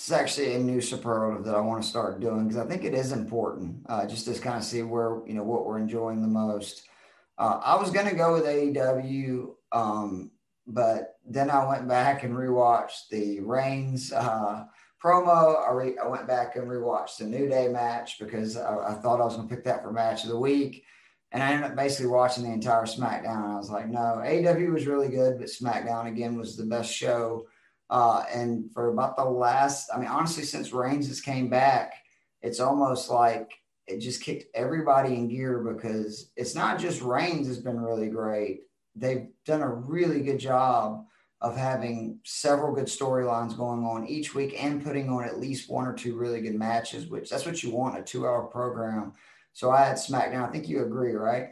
it's 0.00 0.12
actually 0.12 0.54
a 0.54 0.58
new 0.58 0.80
superlative 0.80 1.44
that 1.44 1.54
I 1.54 1.60
want 1.60 1.82
to 1.82 1.88
start 1.88 2.20
doing 2.20 2.48
because 2.48 2.56
I 2.56 2.66
think 2.66 2.84
it 2.84 2.94
is 2.94 3.12
important, 3.12 3.84
uh, 3.86 4.06
just 4.06 4.24
to 4.24 4.32
kind 4.40 4.56
of 4.56 4.64
see 4.64 4.82
where 4.82 5.20
you 5.26 5.34
know 5.34 5.42
what 5.42 5.66
we're 5.66 5.78
enjoying 5.78 6.22
the 6.22 6.28
most. 6.28 6.88
Uh, 7.36 7.60
I 7.62 7.76
was 7.76 7.90
going 7.90 8.08
to 8.08 8.14
go 8.14 8.32
with 8.32 8.44
AEW. 8.44 9.50
Um, 9.72 10.30
but 10.66 11.16
then 11.26 11.50
I 11.50 11.66
went 11.66 11.86
back 11.86 12.22
and 12.22 12.34
rewatched 12.34 13.08
the 13.10 13.40
Reigns 13.40 14.10
uh, 14.10 14.64
promo. 15.04 15.68
I, 15.68 15.72
re- 15.72 15.98
I, 16.02 16.08
went 16.08 16.26
back 16.26 16.56
and 16.56 16.66
rewatched 16.66 17.18
the 17.18 17.24
New 17.24 17.46
Day 17.48 17.68
match 17.68 18.18
because 18.18 18.56
I, 18.56 18.92
I 18.92 18.94
thought 18.94 19.20
I 19.20 19.24
was 19.24 19.36
going 19.36 19.48
to 19.48 19.54
pick 19.54 19.64
that 19.64 19.82
for 19.82 19.92
match 19.92 20.24
of 20.24 20.30
the 20.30 20.38
week. 20.38 20.84
And 21.32 21.42
I 21.42 21.52
ended 21.52 21.70
up 21.70 21.76
basically 21.76 22.06
watching 22.06 22.44
the 22.44 22.52
entire 22.52 22.84
SmackDown. 22.84 23.52
I 23.52 23.56
was 23.58 23.70
like, 23.70 23.88
no, 23.88 24.22
AW 24.24 24.72
was 24.72 24.86
really 24.86 25.08
good, 25.08 25.38
but 25.38 25.48
SmackDown 25.48 26.08
again 26.08 26.38
was 26.38 26.56
the 26.56 26.64
best 26.64 26.90
show. 26.90 27.46
Uh, 27.90 28.24
and 28.32 28.72
for 28.72 28.88
about 28.88 29.16
the 29.16 29.24
last, 29.24 29.90
I 29.94 29.98
mean, 29.98 30.08
honestly, 30.08 30.44
since 30.44 30.72
Reigns 30.72 31.08
has 31.08 31.20
came 31.20 31.50
back, 31.50 31.92
it's 32.40 32.60
almost 32.60 33.10
like 33.10 33.50
it 33.86 33.98
just 33.98 34.22
kicked 34.22 34.44
everybody 34.54 35.14
in 35.14 35.28
gear 35.28 35.58
because 35.58 36.30
it's 36.36 36.54
not 36.54 36.78
just 36.78 37.02
Reigns 37.02 37.48
has 37.48 37.58
been 37.58 37.80
really 37.80 38.08
great 38.08 38.60
they've 38.94 39.28
done 39.46 39.62
a 39.62 39.68
really 39.68 40.20
good 40.20 40.38
job 40.38 41.04
of 41.40 41.56
having 41.56 42.18
several 42.24 42.74
good 42.74 42.86
storylines 42.86 43.56
going 43.56 43.84
on 43.84 44.06
each 44.06 44.34
week 44.34 44.62
and 44.62 44.84
putting 44.84 45.08
on 45.08 45.24
at 45.24 45.40
least 45.40 45.70
one 45.70 45.86
or 45.86 45.94
two 45.94 46.16
really 46.16 46.42
good 46.42 46.54
matches, 46.54 47.06
which 47.06 47.30
that's 47.30 47.46
what 47.46 47.62
you 47.62 47.70
want 47.70 47.98
a 47.98 48.02
two 48.02 48.26
hour 48.26 48.42
program. 48.44 49.14
So 49.54 49.70
I 49.70 49.84
had 49.86 49.96
SmackDown. 49.96 50.46
I 50.46 50.52
think 50.52 50.68
you 50.68 50.84
agree, 50.84 51.12
right? 51.12 51.48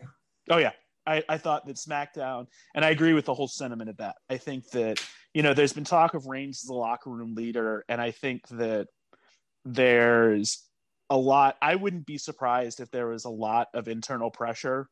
Oh, 0.51 0.59
yeah. 0.59 0.73
I, 1.07 1.25
I 1.27 1.39
thought 1.39 1.67
that 1.67 1.77
SmackDown, 1.77 2.49
and 2.75 2.85
I 2.85 2.91
agree 2.91 3.15
with 3.15 3.25
the 3.25 3.33
whole 3.33 3.49
sentiment 3.49 3.89
of 3.89 3.97
that. 3.97 4.17
I 4.29 4.37
think 4.37 4.69
that, 4.71 5.03
you 5.39 5.45
know, 5.45 5.55
there's 5.55 5.73
been 5.73 5.85
talk 5.85 6.15
of 6.15 6.27
Reigns 6.27 6.65
as 6.65 6.67
the 6.67 6.75
locker 6.75 7.11
room 7.11 7.37
leader, 7.37 7.85
and 7.89 8.01
I 8.01 8.11
think 8.11 8.49
that 8.49 8.89
there's 9.65 10.69
a 11.11 11.17
lot. 11.17 11.57
I 11.63 11.77
wouldn't 11.77 12.07
be 12.07 12.19
surprised 12.19 12.81
if 12.81 12.91
there 12.91 13.07
was 13.07 13.25
a 13.25 13.31
lot 13.31 13.69
of 13.73 13.87
internal 13.87 14.33
pressure 14.33 14.89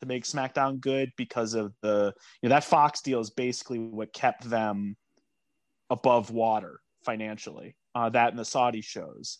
to 0.00 0.06
make 0.06 0.24
SmackDown 0.24 0.80
good 0.80 1.10
because 1.18 1.52
of 1.52 1.74
the 1.82 2.14
you 2.40 2.48
know 2.48 2.54
that 2.54 2.64
Fox 2.64 3.02
deal 3.02 3.20
is 3.20 3.28
basically 3.28 3.78
what 3.78 4.14
kept 4.14 4.48
them 4.48 4.96
above 5.90 6.30
water 6.30 6.80
financially. 7.04 7.76
Uh, 7.94 8.08
that 8.08 8.30
and 8.30 8.38
the 8.38 8.44
Saudi 8.46 8.80
shows. 8.80 9.36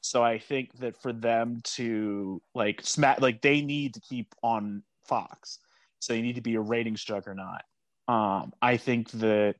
So 0.00 0.22
I 0.22 0.38
think 0.38 0.78
that 0.78 1.02
for 1.02 1.12
them 1.12 1.60
to 1.74 2.40
like 2.54 2.82
smack 2.84 3.20
like 3.20 3.42
they 3.42 3.62
need 3.62 3.94
to 3.94 4.00
keep 4.00 4.32
on 4.44 4.84
Fox. 5.08 5.58
So 5.98 6.12
they 6.12 6.22
need 6.22 6.36
to 6.36 6.40
be 6.40 6.54
a 6.54 6.60
ratings 6.60 7.02
juggernaut. 7.02 7.62
Um, 8.06 8.52
I 8.62 8.76
think 8.76 9.10
that 9.10 9.56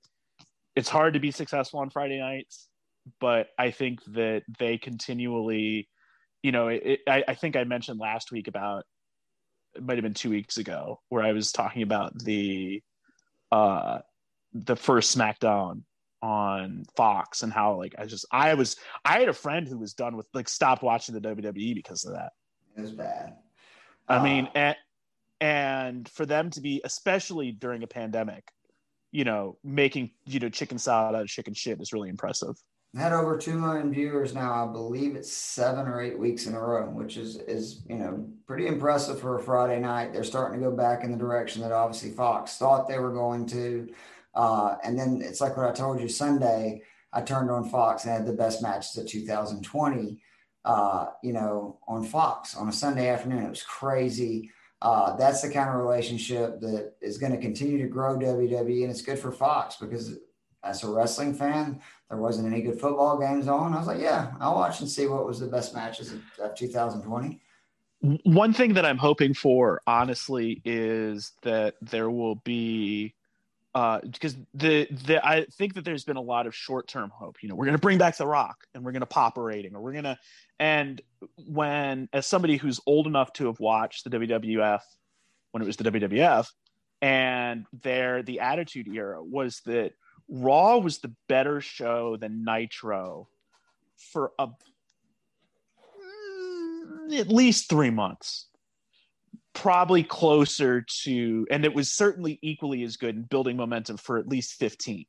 it's 0.77 0.89
hard 0.89 1.15
to 1.15 1.21
be 1.21 1.31
successful 1.31 1.81
on 1.81 1.91
Friday 1.91 2.19
nights, 2.19 2.69
but 3.21 3.49
I 3.59 3.71
think 3.71 4.01
that 4.09 4.43
they 4.59 4.79
continually, 4.79 5.89
you 6.43 6.53
know, 6.53 6.69
it, 6.69 6.83
it, 6.85 7.01
I, 7.09 7.25
I 7.29 7.35
think 7.35 7.57
I 7.57 7.65
mentioned 7.65 8.01
last 8.01 8.33
week 8.33 8.49
about 8.49 8.85
it 9.75 9.83
might 9.83 9.97
have 9.97 10.05
been 10.05 10.15
two 10.15 10.31
weeks 10.31 10.57
ago 10.57 11.01
where 11.09 11.23
I 11.23 11.33
was 11.33 11.53
talking 11.53 11.83
about 11.83 12.17
the 12.19 12.83
uh 13.51 13.99
the 14.53 14.77
first 14.77 15.17
SmackDown 15.17 15.83
on 16.23 16.85
Fox 16.97 17.43
and 17.43 17.53
how 17.53 17.77
like 17.77 17.95
I 17.99 18.07
just 18.07 18.25
I 18.31 18.55
was 18.55 18.77
I 19.05 19.19
had 19.19 19.29
a 19.29 19.35
friend 19.35 19.67
who 19.67 19.79
was 19.79 19.95
done 19.95 20.17
with 20.17 20.27
like 20.33 20.49
stopped 20.49 20.83
watching 20.83 21.15
the 21.15 21.21
WWE 21.21 21.75
because 21.75 22.05
of 22.05 22.15
that. 22.15 22.33
It 22.77 22.81
was 22.81 22.93
bad. 22.93 23.35
I 24.09 24.17
uh, 24.17 24.23
mean, 24.23 24.49
and 24.55 24.77
and 25.41 26.09
for 26.09 26.25
them 26.25 26.51
to 26.51 26.61
be 26.61 26.81
especially 26.85 27.53
during 27.53 27.83
a 27.83 27.87
pandemic, 27.87 28.45
you 29.15 29.23
know, 29.23 29.57
making 29.63 30.11
you 30.27 30.41
know 30.41 30.49
chicken 30.49 30.77
salad 30.77 31.15
out 31.15 31.23
of 31.23 31.29
chicken 31.29 31.55
shit 31.55 31.81
is 31.81 31.93
really 31.93 32.11
impressive. 32.11 32.57
Had 32.97 33.13
over 33.13 33.39
2 33.39 33.59
million 33.59 33.93
viewers 33.93 34.35
now 34.35 34.69
i 34.69 34.73
believe 34.73 35.17
it's 35.17 35.33
seven 35.33 35.89
or 35.89 36.01
eight 36.01 36.17
weeks 36.17 36.47
in 36.47 36.55
a 36.55 36.61
row 36.61 36.89
which 36.91 37.17
is 37.17 37.35
is 37.39 37.83
you 37.89 37.97
know 37.97 38.25
pretty 38.47 38.69
impressive 38.69 39.21
for 39.21 39.37
a 39.39 39.43
friday 39.43 39.81
night. 39.81 40.13
They're 40.13 40.25
starting 40.25 40.61
to 40.61 40.67
go 40.67 40.77
back 40.77 41.03
in 41.03 41.11
the 41.11 41.19
direction 41.19 41.63
that 41.63 41.73
obviously 41.73 42.11
fox 42.11 42.57
thought 42.57 42.89
they 42.89 42.99
were 42.99 43.13
going 43.13 43.47
to. 43.47 43.89
Uh, 44.35 44.77
and 44.85 44.99
then 44.99 45.23
it's 45.25 45.41
like 45.41 45.57
what 45.57 45.69
i 45.69 45.73
told 45.73 46.01
you 46.01 46.09
sunday 46.09 46.83
i 47.13 47.21
turned 47.21 47.51
on 47.51 47.69
fox 47.69 48.05
and 48.05 48.13
had 48.13 48.27
the 48.27 48.33
best 48.33 48.63
matches 48.63 48.97
of 48.97 49.07
2020 49.07 50.21
uh, 50.65 51.07
you 51.23 51.33
know 51.33 51.79
on 51.87 52.05
fox 52.05 52.57
on 52.57 52.69
a 52.69 52.73
sunday 52.73 53.09
afternoon. 53.09 53.45
It 53.45 53.51
was 53.51 53.63
crazy 53.63 54.51
uh, 54.85 55.17
that's 55.17 55.41
the 55.41 55.49
kind 55.49 55.71
of 55.71 55.77
relationship 55.77 56.61
that 56.61 56.93
is 57.01 57.17
going 57.17 57.33
to 57.33 57.39
continue 57.39 57.79
to 57.79 57.89
grow 57.89 58.19
WWE, 58.19 58.83
and 58.83 58.91
it's 58.91 59.01
good 59.01 59.19
for 59.19 59.33
Fox 59.33 59.77
because 59.77 60.19
as 60.63 60.85
a 60.85 60.89
wrestling 60.89 61.33
fan, 61.33 61.81
there 62.11 62.19
wasn't 62.19 62.47
any 62.47 62.61
good 62.61 62.79
football 62.79 63.19
games 63.19 63.49
on. 63.49 63.73
I 63.73 63.79
was 63.79 63.87
like, 63.87 64.01
yeah, 64.01 64.33
I'll 64.41 64.57
watch 64.57 64.81
and 64.81 64.89
see 64.89 65.07
what 65.07 65.27
was 65.27 65.41
the 65.41 65.47
best 65.47 65.75
matches 65.75 66.13
of, 66.13 66.21
of 66.39 66.55
2020. 66.55 67.41
One 68.25 68.53
thing 68.53 68.75
that 68.75 68.85
I'm 68.85 68.99
hoping 68.99 69.33
for, 69.33 69.81
honestly, 69.87 70.61
is 70.67 71.33
that 71.43 71.77
there 71.81 72.11
will 72.11 72.35
be 72.35 73.15
uh, 73.75 74.01
because 74.03 74.37
the 74.55 74.87
the 74.91 75.25
I 75.25 75.47
think 75.53 75.75
that 75.75 75.85
there's 75.85 76.05
been 76.05 76.17
a 76.17 76.23
lot 76.23 76.47
of 76.47 76.55
short 76.55 76.87
term 76.87 77.11
hope. 77.11 77.43
You 77.43 77.49
know, 77.49 77.57
we're 77.57 77.65
going 77.65 77.77
to 77.77 77.81
bring 77.81 77.99
back 77.99 78.17
The 78.17 78.27
Rock 78.27 78.67
and 78.75 78.85
we're 78.85 78.93
going 78.93 79.01
to 79.01 79.07
pop 79.07 79.37
a 79.37 79.43
rating, 79.43 79.75
or 79.75 79.81
we're 79.81 79.93
going 79.93 80.05
to. 80.05 80.19
And 80.61 81.03
when, 81.49 82.09
as 82.13 82.27
somebody 82.27 82.57
who's 82.57 82.81
old 82.87 83.09
enough 83.09 83.33
to 83.35 83.47
have 83.47 83.59
watched 83.59 84.05
the 84.05 84.11
WWF 84.11 84.81
when 85.51 85.63
it 85.63 85.67
was 85.67 85.77
the 85.77 85.91
WWF, 85.91 86.47
and 87.03 87.67
there 87.83 88.23
the 88.23 88.41
Attitude 88.41 88.87
Era 88.89 89.23
was 89.23 89.61
that 89.67 89.93
Raw 90.29 90.79
was 90.79 90.99
the 90.99 91.13
better 91.29 91.61
show 91.61 92.17
than 92.17 92.45
Nitro 92.45 93.29
for 94.13 94.33
a 94.39 94.49
at 97.13 97.29
least 97.29 97.69
three 97.69 97.91
months 97.91 98.47
probably 99.55 100.03
closer 100.03 100.85
to, 101.03 101.47
and 101.51 101.65
it 101.65 101.75
was 101.75 101.93
certainly 101.93 102.39
equally 102.43 102.83
as 102.83 102.97
good 102.97 103.17
in 103.17 103.23
building 103.23 103.57
momentum 103.57 103.97
for 103.97 104.19
at 104.19 104.29
least 104.29 104.55
15 104.55 105.05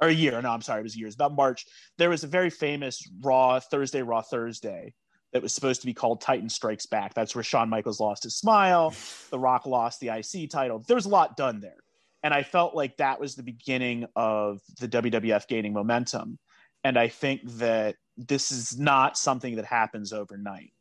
or 0.00 0.08
a 0.08 0.12
year. 0.12 0.40
No, 0.40 0.50
I'm 0.50 0.62
sorry, 0.62 0.80
it 0.80 0.84
was 0.84 0.96
years. 0.96 1.14
About 1.14 1.34
March, 1.34 1.64
there 1.98 2.10
was 2.10 2.22
a 2.22 2.28
very 2.28 2.50
famous 2.50 3.02
Raw 3.22 3.58
Thursday, 3.58 4.02
Raw 4.02 4.22
Thursday 4.22 4.94
that 5.32 5.42
was 5.42 5.54
supposed 5.54 5.80
to 5.80 5.86
be 5.86 5.94
called 5.94 6.20
Titan 6.20 6.48
Strikes 6.48 6.86
Back. 6.86 7.14
That's 7.14 7.34
where 7.34 7.42
Shawn 7.42 7.68
Michaels 7.68 8.00
lost 8.00 8.22
his 8.22 8.36
smile. 8.36 8.94
The 9.30 9.38
Rock 9.38 9.66
lost 9.66 10.00
the 10.00 10.08
IC 10.08 10.50
title. 10.50 10.84
There 10.86 10.94
was 10.94 11.06
a 11.06 11.10
lot 11.10 11.36
done 11.36 11.60
there. 11.60 11.78
And 12.22 12.32
I 12.34 12.42
felt 12.42 12.74
like 12.74 12.96
that 12.96 13.20
was 13.20 13.34
the 13.34 13.42
beginning 13.42 14.06
of 14.16 14.60
the 14.80 14.88
WWF 14.88 15.46
gaining 15.48 15.72
momentum. 15.72 16.38
And 16.84 16.98
I 16.98 17.08
think 17.08 17.42
that 17.58 17.96
this 18.16 18.50
is 18.50 18.78
not 18.78 19.18
something 19.18 19.56
that 19.56 19.64
happens 19.64 20.12
overnight. 20.12 20.72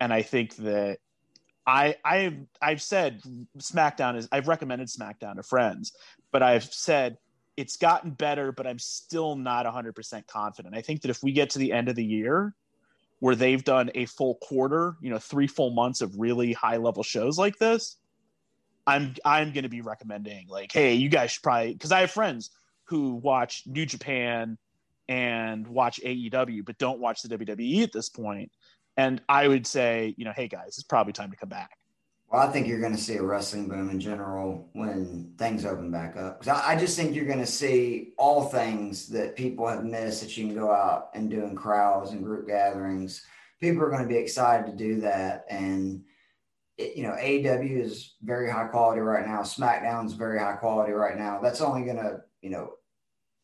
And 0.00 0.12
I 0.12 0.22
think 0.22 0.56
that 0.56 0.98
I 1.66 1.96
I've 2.04 2.36
I've 2.60 2.82
said 2.82 3.22
SmackDown 3.58 4.16
is 4.16 4.28
I've 4.30 4.48
recommended 4.48 4.88
SmackDown 4.88 5.36
to 5.36 5.42
friends, 5.42 5.92
but 6.30 6.42
I've 6.42 6.64
said 6.64 7.16
it's 7.56 7.76
gotten 7.76 8.10
better, 8.10 8.52
but 8.52 8.66
I'm 8.66 8.78
still 8.78 9.36
not 9.36 9.64
100% 9.64 10.26
confident. 10.26 10.74
I 10.76 10.82
think 10.82 11.02
that 11.02 11.10
if 11.10 11.22
we 11.22 11.32
get 11.32 11.50
to 11.50 11.58
the 11.58 11.72
end 11.72 11.88
of 11.88 11.94
the 11.94 12.04
year 12.04 12.54
where 13.20 13.36
they've 13.36 13.62
done 13.62 13.90
a 13.94 14.06
full 14.06 14.34
quarter, 14.36 14.96
you 15.00 15.08
know, 15.08 15.18
three 15.18 15.46
full 15.46 15.70
months 15.70 16.00
of 16.00 16.18
really 16.18 16.52
high 16.52 16.76
level 16.76 17.02
shows 17.02 17.38
like 17.38 17.56
this, 17.58 17.96
I'm 18.86 19.14
I'm 19.24 19.52
going 19.52 19.62
to 19.62 19.68
be 19.70 19.80
recommending 19.80 20.46
like, 20.48 20.72
hey, 20.72 20.94
you 20.94 21.08
guys 21.08 21.32
should 21.32 21.42
probably 21.42 21.72
because 21.72 21.92
I 21.92 22.00
have 22.00 22.10
friends 22.10 22.50
who 22.84 23.14
watch 23.14 23.62
New 23.66 23.86
Japan 23.86 24.58
and 25.08 25.66
watch 25.66 26.00
AEW, 26.04 26.64
but 26.64 26.78
don't 26.78 27.00
watch 27.00 27.22
the 27.22 27.36
WWE 27.36 27.82
at 27.82 27.92
this 27.92 28.08
point. 28.08 28.50
And 28.96 29.20
I 29.28 29.48
would 29.48 29.66
say, 29.66 30.14
you 30.16 30.24
know, 30.24 30.32
hey 30.34 30.48
guys, 30.48 30.78
it's 30.78 30.82
probably 30.82 31.12
time 31.12 31.30
to 31.30 31.36
come 31.36 31.48
back. 31.48 31.76
Well, 32.30 32.42
I 32.42 32.50
think 32.50 32.66
you're 32.66 32.80
going 32.80 32.96
to 32.96 33.00
see 33.00 33.16
a 33.16 33.22
wrestling 33.22 33.68
boom 33.68 33.90
in 33.90 34.00
general 34.00 34.68
when 34.72 35.34
things 35.38 35.64
open 35.64 35.90
back 35.90 36.16
up. 36.16 36.42
I, 36.48 36.74
just 36.74 36.96
think 36.96 37.14
you're 37.14 37.26
going 37.26 37.38
to 37.38 37.46
see 37.46 38.12
all 38.18 38.46
things 38.46 39.08
that 39.10 39.36
people 39.36 39.68
have 39.68 39.84
missed 39.84 40.22
that 40.22 40.36
you 40.36 40.46
can 40.46 40.54
go 40.56 40.72
out 40.72 41.10
and 41.14 41.30
do 41.30 41.44
in 41.44 41.54
crowds 41.54 42.10
and 42.10 42.24
group 42.24 42.48
gatherings. 42.48 43.24
People 43.60 43.84
are 43.84 43.90
going 43.90 44.02
to 44.02 44.08
be 44.08 44.16
excited 44.16 44.66
to 44.66 44.76
do 44.76 45.02
that. 45.02 45.44
And, 45.48 46.02
it, 46.76 46.96
you 46.96 47.04
know, 47.04 47.12
AEW 47.12 47.80
is 47.80 48.14
very 48.22 48.50
high 48.50 48.66
quality 48.66 49.00
right 49.00 49.26
now. 49.26 49.42
SmackDown 49.42 50.06
is 50.06 50.14
very 50.14 50.40
high 50.40 50.56
quality 50.56 50.92
right 50.92 51.16
now. 51.16 51.40
That's 51.40 51.60
only 51.60 51.84
going 51.84 51.98
to, 51.98 52.22
you 52.42 52.50
know, 52.50 52.72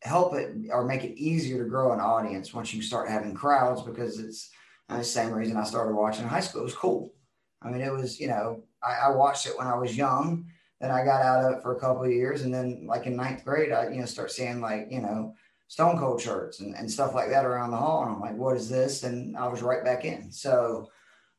help 0.01 0.35
it 0.35 0.53
or 0.69 0.83
make 0.83 1.03
it 1.03 1.17
easier 1.17 1.63
to 1.63 1.69
grow 1.69 1.93
an 1.93 1.99
audience 1.99 2.53
once 2.53 2.73
you 2.73 2.81
start 2.81 3.07
having 3.07 3.35
crowds 3.35 3.83
because 3.83 4.19
it's 4.19 4.49
the 4.97 5.03
same 5.03 5.31
reason 5.31 5.57
I 5.57 5.63
started 5.63 5.95
watching 5.95 6.23
in 6.23 6.29
high 6.29 6.39
school. 6.39 6.61
It 6.61 6.65
was 6.65 6.75
cool. 6.75 7.13
I 7.61 7.69
mean, 7.69 7.81
it 7.81 7.91
was, 7.91 8.19
you 8.19 8.27
know, 8.27 8.63
I, 8.83 9.07
I, 9.07 9.09
watched 9.11 9.45
it 9.45 9.57
when 9.57 9.67
I 9.67 9.75
was 9.75 9.95
young. 9.95 10.45
Then 10.79 10.89
I 10.89 11.05
got 11.05 11.21
out 11.21 11.45
of 11.45 11.57
it 11.57 11.61
for 11.61 11.75
a 11.75 11.79
couple 11.79 12.03
of 12.03 12.11
years. 12.11 12.41
And 12.41 12.53
then, 12.53 12.85
like 12.87 13.05
in 13.05 13.15
ninth 13.15 13.45
grade, 13.45 13.71
I, 13.71 13.89
you 13.89 13.99
know, 13.99 14.05
start 14.05 14.31
seeing 14.31 14.61
like, 14.61 14.87
you 14.89 15.01
know, 15.01 15.35
Stone 15.67 15.99
Cold 15.99 16.21
shirts 16.21 16.59
and, 16.59 16.75
and 16.75 16.89
stuff 16.89 17.13
like 17.13 17.29
that 17.29 17.45
around 17.45 17.71
the 17.71 17.77
hall. 17.77 18.03
And 18.03 18.11
I'm 18.11 18.19
like, 18.19 18.35
what 18.35 18.57
is 18.57 18.67
this? 18.67 19.03
And 19.03 19.37
I 19.37 19.47
was 19.47 19.61
right 19.61 19.85
back 19.85 20.05
in. 20.05 20.31
So, 20.31 20.89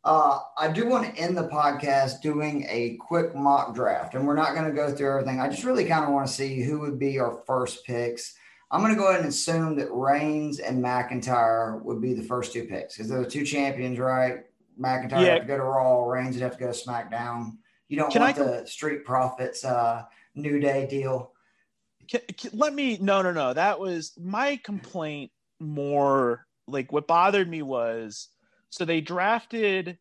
uh, 0.04 0.40
I 0.58 0.68
do 0.68 0.88
want 0.88 1.06
to 1.06 1.20
end 1.20 1.36
the 1.36 1.48
podcast 1.48 2.22
doing 2.22 2.66
a 2.68 2.96
quick 2.96 3.36
mock 3.36 3.72
draft, 3.74 4.14
and 4.14 4.26
we're 4.26 4.34
not 4.34 4.54
going 4.54 4.64
to 4.66 4.72
go 4.72 4.92
through 4.92 5.10
everything. 5.10 5.40
I 5.40 5.48
just 5.48 5.64
really 5.64 5.84
kind 5.84 6.04
of 6.04 6.10
want 6.10 6.26
to 6.26 6.32
see 6.32 6.60
who 6.60 6.80
would 6.80 6.98
be 6.98 7.20
our 7.20 7.40
first 7.46 7.84
picks. 7.86 8.34
I'm 8.72 8.80
going 8.80 8.94
to 8.94 8.98
go 8.98 9.08
ahead 9.08 9.20
and 9.20 9.28
assume 9.28 9.76
that 9.76 9.92
Reigns 9.92 10.58
and 10.58 10.82
McIntyre 10.82 11.82
would 11.82 12.00
be 12.00 12.14
the 12.14 12.22
first 12.22 12.54
two 12.54 12.64
picks 12.64 12.96
because 12.96 13.10
they're 13.10 13.22
the 13.22 13.30
two 13.30 13.44
champions, 13.44 13.98
right? 13.98 14.38
McIntyre 14.80 15.20
yeah. 15.20 15.34
have 15.34 15.42
to 15.42 15.46
go 15.46 15.58
to 15.58 15.62
Raw, 15.62 16.06
Reigns 16.06 16.34
would 16.36 16.42
have 16.42 16.56
to 16.56 16.58
go 16.58 16.72
to 16.72 16.78
SmackDown. 16.78 17.58
You 17.88 17.98
don't 17.98 18.10
Can 18.10 18.22
want 18.22 18.38
I, 18.38 18.42
the 18.42 18.66
Street 18.66 19.04
Profits 19.04 19.62
uh, 19.66 20.04
New 20.34 20.58
Day 20.58 20.86
deal. 20.88 21.32
Can, 22.08 22.22
can, 22.38 22.50
let 22.54 22.72
me 22.72 22.96
no 23.00 23.20
no 23.20 23.30
no. 23.30 23.52
That 23.52 23.78
was 23.78 24.12
my 24.18 24.58
complaint. 24.64 25.30
More 25.60 26.44
like 26.66 26.90
what 26.90 27.06
bothered 27.06 27.48
me 27.48 27.62
was 27.62 28.28
so 28.70 28.84
they 28.84 29.00
drafted 29.00 29.98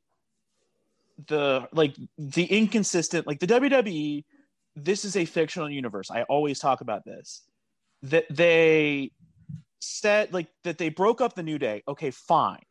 the 1.28 1.68
like 1.72 1.96
the 2.18 2.46
inconsistent 2.46 3.28
like 3.28 3.40
the 3.40 3.48
WWE. 3.48 4.24
This 4.76 5.04
is 5.06 5.18
a 5.18 5.26
fictional 5.26 5.70
universe. 5.70 6.10
I 6.10 6.24
always 6.24 6.58
talk 6.58 6.82
about 6.82 7.04
this 7.04 7.44
that 8.04 8.26
they 8.30 9.12
said 9.80 10.34
like 10.34 10.48
that 10.64 10.78
they 10.78 10.90
broke 10.90 11.22
up 11.22 11.36
the 11.36 11.44
new 11.44 11.58
day. 11.58 11.84
Okay 11.88 12.12
fine. 12.12 12.64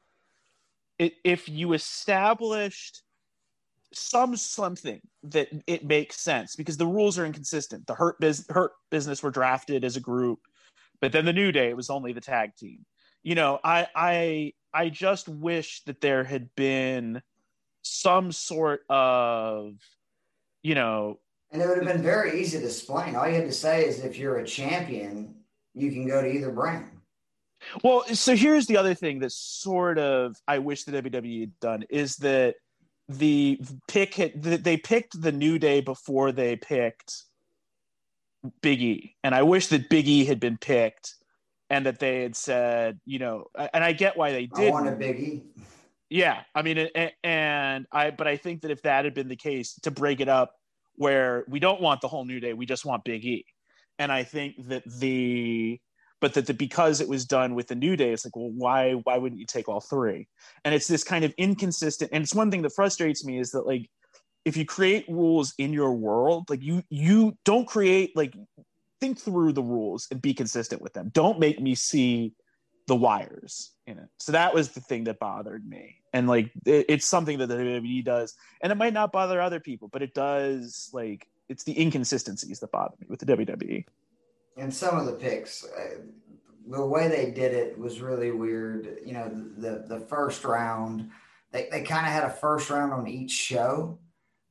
It, 0.99 1.15
if 1.25 1.49
you 1.49 1.73
established 1.73 3.03
some 3.93 4.37
something 4.37 5.01
that 5.25 5.49
it 5.67 5.85
makes 5.85 6.21
sense 6.21 6.55
because 6.55 6.77
the 6.77 6.87
rules 6.87 7.19
are 7.19 7.27
inconsistent. 7.27 7.87
The 7.87 7.95
hurt, 7.95 8.21
biz, 8.21 8.47
hurt 8.49 8.73
business 8.91 9.23
were 9.23 9.31
drafted 9.31 9.85
as 9.85 9.97
a 9.97 10.01
group 10.01 10.41
but 11.01 11.13
then 11.13 11.25
the 11.25 11.33
new 11.33 11.51
day 11.51 11.71
it 11.71 11.77
was 11.77 11.91
only 11.91 12.13
the 12.13 12.21
tag 12.21 12.55
team. 12.57 12.85
You 13.23 13.35
know 13.35 13.59
i 13.63 13.87
i 13.95 14.53
i 14.73 14.89
just 14.89 15.29
wish 15.29 15.83
that 15.85 16.01
there 16.01 16.25
had 16.25 16.55
been 16.55 17.21
some 17.83 18.33
sort 18.33 18.83
of 18.89 19.75
you 20.63 20.75
know 20.75 21.19
and 21.51 21.61
it 21.61 21.69
would 21.69 21.79
have 21.79 21.87
been 21.87 22.03
very 22.03 22.41
easy 22.41 22.59
to 22.59 22.65
explain. 22.65 23.17
All 23.17 23.29
you 23.29 23.35
had 23.35 23.47
to 23.47 23.53
say 23.53 23.85
is 23.85 24.05
if 24.05 24.17
you're 24.17 24.39
a 24.39 24.47
champion, 24.47 25.35
you 25.75 25.91
can 25.91 26.07
go 26.07 26.23
to 26.23 26.29
either 26.29 26.51
brand. 26.51 26.87
Well, 27.85 28.05
so 28.15 28.35
here's 28.35 28.67
the 28.67 28.77
other 28.77 28.95
thing 28.95 29.19
that 29.21 29.33
sort 29.33 29.99
of 29.99 30.37
I 30.49 30.59
wish 30.59 30.85
the 30.85 30.93
WWE 30.93 31.41
had 31.41 31.61
done 31.61 31.85
is 31.91 32.17
that 32.17 32.57
the 33.09 33.61
pick 33.89 34.15
hit 34.15 34.41
they 34.41 34.77
picked 34.77 35.21
the 35.21 35.33
New 35.33 35.59
Day 35.59 35.81
before 35.81 36.33
they 36.33 36.57
picked 36.57 37.25
Big 38.63 38.81
E, 38.81 39.17
and 39.23 39.35
I 39.35 39.43
wish 39.43 39.67
that 39.69 39.91
Big 39.91 40.09
E 40.09 40.25
had 40.25 40.41
been 40.41 40.57
picked 40.57 41.17
and 41.69 41.87
that 41.87 41.99
they 41.99 42.23
had 42.23 42.35
said, 42.35 42.99
you 43.05 43.19
know, 43.19 43.47
and 43.73 43.85
I 43.85 43.93
get 43.93 44.17
why 44.17 44.33
they 44.33 44.47
did. 44.47 44.69
I 44.69 44.71
want 44.71 44.89
a 44.89 44.93
Big 44.93 45.21
E. 45.21 45.43
Yeah, 46.09 46.41
I 46.55 46.63
mean, 46.63 46.89
and 47.23 47.87
I, 47.93 48.11
but 48.11 48.27
I 48.27 48.37
think 48.37 48.63
that 48.63 48.73
if 48.73 48.83
that 48.83 49.05
had 49.05 49.15
been 49.15 49.29
the 49.29 49.37
case, 49.37 49.75
to 49.83 49.93
break 49.93 50.21
it 50.21 50.29
up, 50.29 50.55
where 50.97 51.45
we 51.49 51.61
don't 51.61 51.81
want 51.81 52.01
the 52.01 52.09
whole 52.09 52.25
New 52.25 52.41
Day, 52.41 52.53
we 52.53 52.67
just 52.67 52.85
want 52.85 53.05
Big 53.05 53.25
E. 53.25 53.45
And 53.99 54.11
I 54.11 54.23
think 54.25 54.55
that 54.69 54.83
the 54.87 55.81
but 56.21 56.35
that 56.35 56.47
the, 56.47 56.53
because 56.53 57.01
it 57.01 57.09
was 57.09 57.25
done 57.25 57.55
with 57.55 57.69
the 57.69 57.75
New 57.75 57.97
Day, 57.97 58.13
it's 58.13 58.27
like, 58.27 58.37
well, 58.37 58.51
why 58.51 58.93
why 58.93 59.19
wouldn't 59.19 59.41
you 59.41 59.47
take 59.47 59.69
all 59.69 59.81
three? 59.81 60.29
And 60.65 60.75
it's 60.75 60.87
this 60.87 61.05
kind 61.05 61.25
of 61.25 61.33
inconsistent. 61.39 62.11
And 62.13 62.23
it's 62.23 62.35
one 62.35 62.51
thing 62.51 62.63
that 62.63 62.75
frustrates 62.75 63.25
me 63.25 63.39
is 63.39 63.51
that 63.53 63.67
like 63.67 63.89
if 64.45 64.57
you 64.57 64.65
create 64.65 65.05
rules 65.09 65.55
in 65.59 65.73
your 65.73 65.93
world, 65.93 66.49
like 66.51 66.63
you 66.63 66.83
you 66.91 67.37
don't 67.45 67.67
create 67.67 68.17
like 68.17 68.35
think 69.01 69.19
through 69.19 69.53
the 69.53 69.63
rules 69.63 70.07
and 70.11 70.21
be 70.21 70.35
consistent 70.35 70.83
with 70.83 70.93
them. 70.93 71.11
Don't 71.13 71.39
make 71.39 71.61
me 71.61 71.75
see 71.75 72.35
the 72.87 72.97
wires 72.97 73.73
it. 73.99 74.09
So 74.19 74.33
that 74.33 74.55
was 74.55 74.71
the 74.71 74.81
thing 74.81 75.05
that 75.05 75.19
bothered 75.19 75.69
me 75.69 76.01
and 76.13 76.29
like 76.29 76.51
it, 76.67 76.87
it's 76.89 77.07
something 77.07 77.39
that 77.39 77.47
the 77.47 77.57
WWE 77.57 78.05
does, 78.05 78.35
and 78.61 78.73
it 78.73 78.77
might 78.77 78.93
not 78.93 79.13
bother 79.13 79.41
other 79.41 79.61
people, 79.61 79.89
but 79.89 80.03
it 80.03 80.15
does. 80.15 80.91
Like 80.93 81.29
it's 81.49 81.65
the 81.65 81.81
inconsistencies 81.81 82.61
that 82.61 82.71
bother 82.71 82.95
me 83.01 83.07
with 83.09 83.21
the 83.21 83.27
WWE. 83.27 83.85
And 84.57 84.73
some 84.73 84.99
of 84.99 85.07
the 85.07 85.13
picks, 85.13 85.65
uh, 85.65 86.01
the 86.69 86.85
way 86.85 87.09
they 87.09 87.31
did 87.31 87.55
it 87.55 87.79
was 87.79 88.01
really 88.01 88.31
weird. 88.31 88.99
You 89.05 89.13
know, 89.13 89.29
the 89.57 89.85
the 89.89 90.01
first 90.01 90.45
round, 90.45 91.11
they 91.53 91.69
they 91.71 91.83
kind 91.83 92.07
of 92.07 92.13
had 92.13 92.25
a 92.25 92.31
first 92.31 92.71
round 92.71 92.93
on 92.93 93.07
each 93.07 93.33
show. 93.33 93.99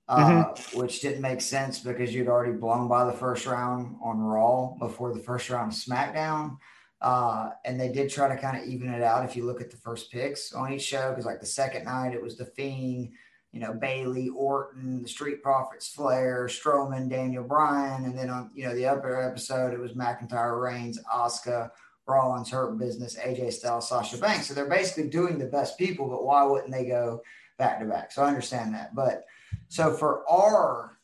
Uh, 0.07 0.45
mm-hmm. 0.45 0.79
which 0.79 1.01
didn't 1.01 1.21
make 1.21 1.39
sense 1.39 1.77
because 1.77 2.11
you'd 2.11 2.27
already 2.27 2.51
blown 2.51 2.87
by 2.87 3.05
the 3.05 3.13
first 3.13 3.45
round 3.45 3.95
on 4.03 4.19
Raw 4.19 4.73
before 4.79 5.13
the 5.13 5.19
first 5.19 5.51
round 5.51 5.71
of 5.71 5.77
SmackDown. 5.77 6.57
Uh, 7.01 7.51
and 7.63 7.79
they 7.79 7.89
did 7.89 8.09
try 8.09 8.27
to 8.27 8.41
kind 8.41 8.61
of 8.61 8.67
even 8.67 8.89
it 8.89 9.01
out 9.01 9.23
if 9.23 9.35
you 9.35 9.45
look 9.45 9.61
at 9.61 9.71
the 9.71 9.77
first 9.77 10.11
picks 10.11 10.53
on 10.53 10.73
each 10.73 10.81
show, 10.81 11.09
because 11.09 11.25
like 11.25 11.39
the 11.39 11.45
second 11.45 11.85
night 11.85 12.13
it 12.13 12.21
was 12.21 12.37
The 12.37 12.45
Fiend, 12.45 13.11
you 13.51 13.59
know, 13.59 13.73
Bayley, 13.73 14.29
Orton, 14.29 15.01
the 15.01 15.07
Street 15.07 15.41
Profits, 15.41 15.87
Flair, 15.87 16.47
Strowman, 16.47 17.09
Daniel 17.09 17.43
Bryan. 17.43 18.03
And 18.03 18.17
then 18.17 18.29
on, 18.29 18.51
you 18.53 18.65
know, 18.65 18.75
the 18.75 18.85
other 18.85 19.21
episode 19.21 19.73
it 19.73 19.79
was 19.79 19.93
McIntyre, 19.93 20.61
Reigns, 20.61 20.99
Asuka, 21.13 21.71
Rollins, 22.05 22.49
Hurt 22.49 22.77
Business, 22.77 23.15
AJ 23.15 23.53
Styles, 23.53 23.87
Sasha 23.87 24.17
Banks. 24.17 24.47
So 24.47 24.53
they're 24.53 24.69
basically 24.69 25.09
doing 25.09 25.39
the 25.39 25.45
best 25.45 25.77
people, 25.77 26.09
but 26.09 26.25
why 26.25 26.43
wouldn't 26.43 26.71
they 26.71 26.85
go 26.85 27.21
back 27.57 27.79
to 27.79 27.85
back? 27.85 28.11
So 28.11 28.23
I 28.23 28.27
understand 28.27 28.73
that. 28.73 28.93
But 28.93 29.23
so 29.67 29.93
for 29.93 30.29
our, 30.29 30.97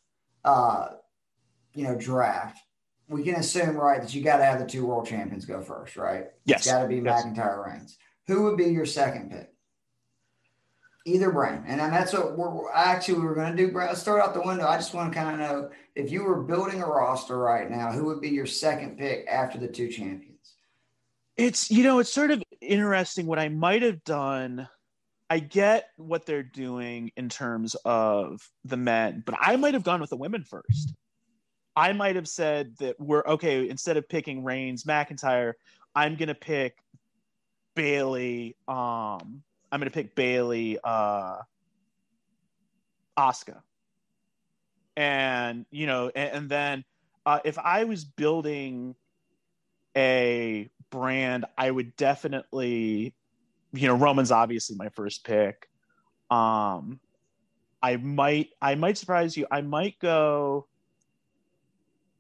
uh, 0.44 0.88
you 1.74 1.84
know, 1.84 1.96
draft, 1.96 2.60
we 3.08 3.24
can 3.24 3.36
assume, 3.36 3.76
right, 3.76 4.02
that 4.02 4.14
you 4.14 4.24
got 4.24 4.38
to 4.38 4.46
have 4.46 4.60
the 4.60 4.66
two 4.66 4.86
world 4.86 5.08
champions 5.08 5.46
go 5.46 5.62
first, 5.62 5.96
right? 5.96 6.26
Yes. 6.46 6.62
It's 6.62 6.72
got 6.72 6.82
to 6.82 6.88
be 6.88 6.98
yes. 6.98 7.24
McIntyre 7.24 7.66
Reigns. 7.66 7.98
Who 8.28 8.44
would 8.44 8.58
be 8.58 8.66
your 8.66 8.86
second 8.86 9.32
pick? 9.32 9.52
Either 11.06 11.32
brain. 11.32 11.64
And 11.68 11.80
that's 11.80 12.14
what 12.14 12.36
we're 12.36 12.72
actually 12.74 13.20
we 13.20 13.28
are 13.28 13.36
going 13.36 13.56
to 13.56 13.68
do. 13.68 13.72
Let's 13.72 14.02
start 14.02 14.22
out 14.22 14.34
the 14.34 14.42
window. 14.42 14.66
I 14.68 14.78
just 14.78 14.96
want 14.96 15.14
to 15.14 15.20
kind 15.20 15.40
of 15.40 15.40
know 15.40 15.70
if 15.94 16.12
you 16.12 16.24
were 16.24 16.42
building 16.42 16.82
a 16.82 16.88
roster 16.88 17.38
right 17.38 17.70
now, 17.70 17.92
who 17.92 18.06
would 18.06 18.22
be 18.22 18.30
your 18.30 18.48
second 18.48 18.98
pick 18.98 19.28
after 19.28 19.60
the 19.60 19.68
two 19.68 19.88
champions? 19.88 20.56
It's, 21.38 21.70
you 21.70 21.84
know, 21.84 22.00
it's 22.00 22.12
sort 22.12 22.32
of 22.32 22.42
interesting. 22.60 23.28
What 23.28 23.38
I 23.38 23.50
might 23.50 23.84
have 23.84 24.04
done, 24.04 24.68
I 25.30 25.40
get 25.40 25.90
what 25.98 26.26
they're 26.26 26.42
doing 26.42 27.12
in 27.16 27.30
terms 27.30 27.76
of 27.86 28.50
the 28.64 28.78
men, 28.78 29.22
but 29.24 29.36
I 29.40 29.58
might 29.58 29.76
have 29.76 29.84
gone 29.84 30.02
with 30.02 30.10
the 30.10 30.18
women 30.18 30.44
first. 30.44 30.96
I 31.76 31.94
might 31.94 32.16
have 32.16 32.28
said 32.28 32.76
that 32.78 33.00
we're 33.00 33.24
okay, 33.26 33.70
instead 33.70 33.98
of 33.98 34.08
picking 34.08 34.44
Reigns, 34.44 34.84
McIntyre, 34.86 35.54
I'm 35.94 36.16
to 36.30 36.36
pick 36.36 36.78
Bayley. 37.76 38.56
Um, 38.68 39.44
I'm 39.72 39.80
to 39.82 39.92
pick 39.92 40.16
Bayley. 40.16 40.80
uh, 40.84 41.38
Asuka. 43.18 43.62
And, 44.98 45.66
you 45.72 45.88
know, 45.88 46.12
and, 46.16 46.32
and 46.32 46.50
then 46.50 46.84
uh, 47.26 47.40
if 47.44 47.58
I 47.58 47.84
was 47.84 48.06
building 48.06 48.96
a 49.96 50.70
brand, 50.90 51.46
I 51.58 51.72
would 51.72 51.96
definitely, 51.96 53.14
you 53.74 53.88
know, 53.88 53.96
Roman's 53.96 54.32
obviously 54.32 54.76
my 54.78 54.90
first 54.90 55.26
pick. 55.26 55.68
Um, 56.30 57.00
I 57.82 57.98
might, 57.98 58.50
I 58.62 58.76
might 58.76 58.98
surprise 58.98 59.36
you. 59.36 59.48
I 59.52 59.62
might 59.62 60.00
go, 60.00 60.68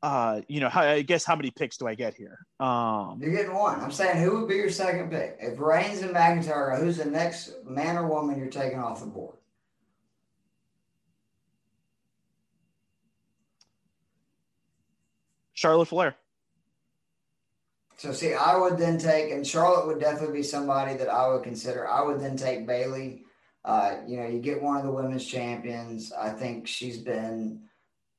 uh, 0.05 0.41
you 0.47 0.59
know, 0.59 0.69
how, 0.69 0.83
I 0.83 1.01
guess 1.01 1.25
how 1.25 1.35
many 1.35 1.49
picks 1.49 1.77
do 1.77 1.87
I 1.87 1.95
get 1.95 2.13
here? 2.13 2.45
Um, 2.59 3.17
You're 3.19 3.31
getting 3.31 3.55
one. 3.55 3.81
I'm 3.81 3.91
saying 3.91 4.21
who 4.21 4.39
would 4.39 4.47
be 4.47 4.53
your 4.53 4.69
second 4.69 5.09
pick? 5.09 5.37
If 5.39 5.59
Reigns 5.59 6.03
and 6.03 6.13
McIntyre, 6.13 6.79
who's 6.79 6.97
the 6.97 7.05
next 7.05 7.55
man 7.65 7.97
or 7.97 8.05
woman 8.07 8.37
you're 8.37 8.51
taking 8.51 8.77
off 8.77 8.99
the 8.99 9.07
board? 9.07 9.37
Charlotte 15.55 15.87
Flair. 15.87 16.15
So 17.97 18.11
see, 18.11 18.35
I 18.35 18.55
would 18.55 18.77
then 18.77 18.99
take, 18.99 19.31
and 19.31 19.47
Charlotte 19.47 19.87
would 19.87 19.99
definitely 19.99 20.37
be 20.37 20.43
somebody 20.43 20.95
that 20.97 21.09
I 21.09 21.29
would 21.29 21.41
consider. 21.41 21.89
I 21.89 22.03
would 22.03 22.19
then 22.19 22.37
take 22.37 22.67
Bayley. 22.67 23.23
Uh, 23.63 23.95
you 24.05 24.17
know, 24.17 24.27
you 24.27 24.37
get 24.37 24.61
one 24.61 24.77
of 24.77 24.83
the 24.83 24.91
women's 24.91 25.25
champions. 25.25 26.11
I 26.13 26.29
think 26.29 26.67
she's 26.67 26.99
been 26.99 27.61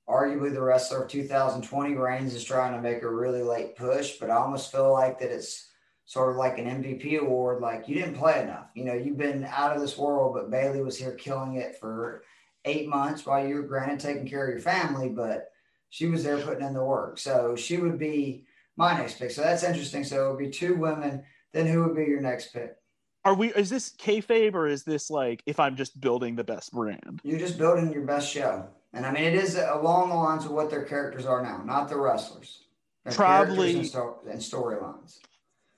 arguably 0.08 0.52
the 0.52 0.62
wrestler 0.62 1.02
of 1.02 1.10
2020. 1.10 1.94
Reigns 1.94 2.34
is 2.34 2.44
trying 2.44 2.74
to 2.74 2.80
make 2.80 3.02
a 3.02 3.08
really 3.08 3.42
late 3.42 3.76
push, 3.76 4.18
but 4.18 4.30
I 4.30 4.36
almost 4.36 4.72
feel 4.72 4.92
like 4.92 5.18
that 5.20 5.30
it's 5.32 5.68
sort 6.04 6.30
of 6.30 6.36
like 6.36 6.58
an 6.58 6.66
MVP 6.66 7.18
award. 7.20 7.60
Like 7.60 7.88
you 7.88 7.96
didn't 7.96 8.16
play 8.16 8.42
enough. 8.42 8.68
You 8.74 8.84
know, 8.84 8.94
you've 8.94 9.18
been 9.18 9.44
out 9.44 9.74
of 9.74 9.80
this 9.80 9.98
world, 9.98 10.34
but 10.34 10.50
Bayley 10.50 10.82
was 10.82 10.98
here 10.98 11.12
killing 11.12 11.56
it 11.56 11.78
for 11.80 12.22
eight 12.64 12.88
months 12.88 13.26
while 13.26 13.46
you 13.46 13.56
were 13.56 13.62
granted 13.62 14.00
taking 14.00 14.28
care 14.28 14.46
of 14.46 14.50
your 14.50 14.60
family, 14.60 15.08
but 15.08 15.50
she 15.90 16.06
was 16.06 16.24
there 16.24 16.38
putting 16.38 16.66
in 16.66 16.74
the 16.74 16.84
work. 16.84 17.18
So 17.18 17.56
she 17.56 17.76
would 17.76 17.98
be 17.98 18.46
my 18.76 18.96
next 18.96 19.18
pick. 19.18 19.30
So 19.30 19.42
that's 19.42 19.62
interesting. 19.62 20.04
So 20.04 20.26
it 20.26 20.30
would 20.30 20.38
be 20.38 20.50
two 20.50 20.74
women. 20.74 21.24
Then 21.52 21.66
who 21.66 21.84
would 21.84 21.96
be 21.96 22.04
your 22.04 22.20
next 22.20 22.52
pick? 22.52 22.76
Are 23.24 23.34
we? 23.34 23.52
Is 23.54 23.70
this 23.70 23.92
kayfabe 23.96 24.54
or 24.54 24.68
is 24.68 24.84
this 24.84 25.10
like 25.10 25.42
if 25.46 25.58
I'm 25.58 25.74
just 25.74 26.00
building 26.00 26.36
the 26.36 26.44
best 26.44 26.72
brand? 26.72 27.20
You're 27.24 27.40
just 27.40 27.58
building 27.58 27.92
your 27.92 28.04
best 28.04 28.30
show, 28.30 28.68
and 28.96 29.04
I 29.04 29.12
mean 29.12 29.24
it 29.24 29.34
is 29.34 29.56
along 29.56 30.08
the 30.08 30.14
lines 30.14 30.46
of 30.46 30.52
what 30.52 30.70
their 30.70 30.82
characters 30.82 31.26
are 31.26 31.42
now, 31.42 31.62
not 31.62 31.88
the 31.88 31.96
wrestlers. 31.96 32.62
Their 33.04 33.12
Probably 33.12 33.76
and, 33.76 33.86
sto- 33.86 34.18
and 34.28 34.40
storylines. 34.40 35.18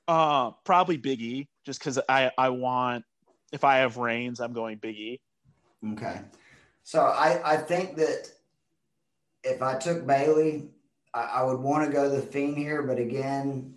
Uh, 0.06 0.52
probably 0.64 0.96
Biggie, 0.96 1.48
just 1.66 1.80
because 1.80 1.98
I 2.08 2.30
I 2.38 2.48
want 2.48 3.04
if 3.52 3.64
I 3.64 3.78
have 3.78 3.96
Reigns, 3.96 4.40
I'm 4.40 4.52
going 4.52 4.78
Biggie. 4.78 5.18
Okay, 5.92 6.20
so 6.84 7.06
I 7.06 7.54
I 7.54 7.56
think 7.56 7.96
that 7.96 8.30
if 9.42 9.62
I 9.62 9.76
took 9.76 10.06
Bayley, 10.06 10.68
I, 11.12 11.22
I 11.22 11.42
would 11.42 11.58
want 11.58 11.84
to 11.84 11.92
go 11.92 12.08
the 12.08 12.22
Fiend 12.22 12.56
here, 12.56 12.82
but 12.82 12.98
again, 12.98 13.74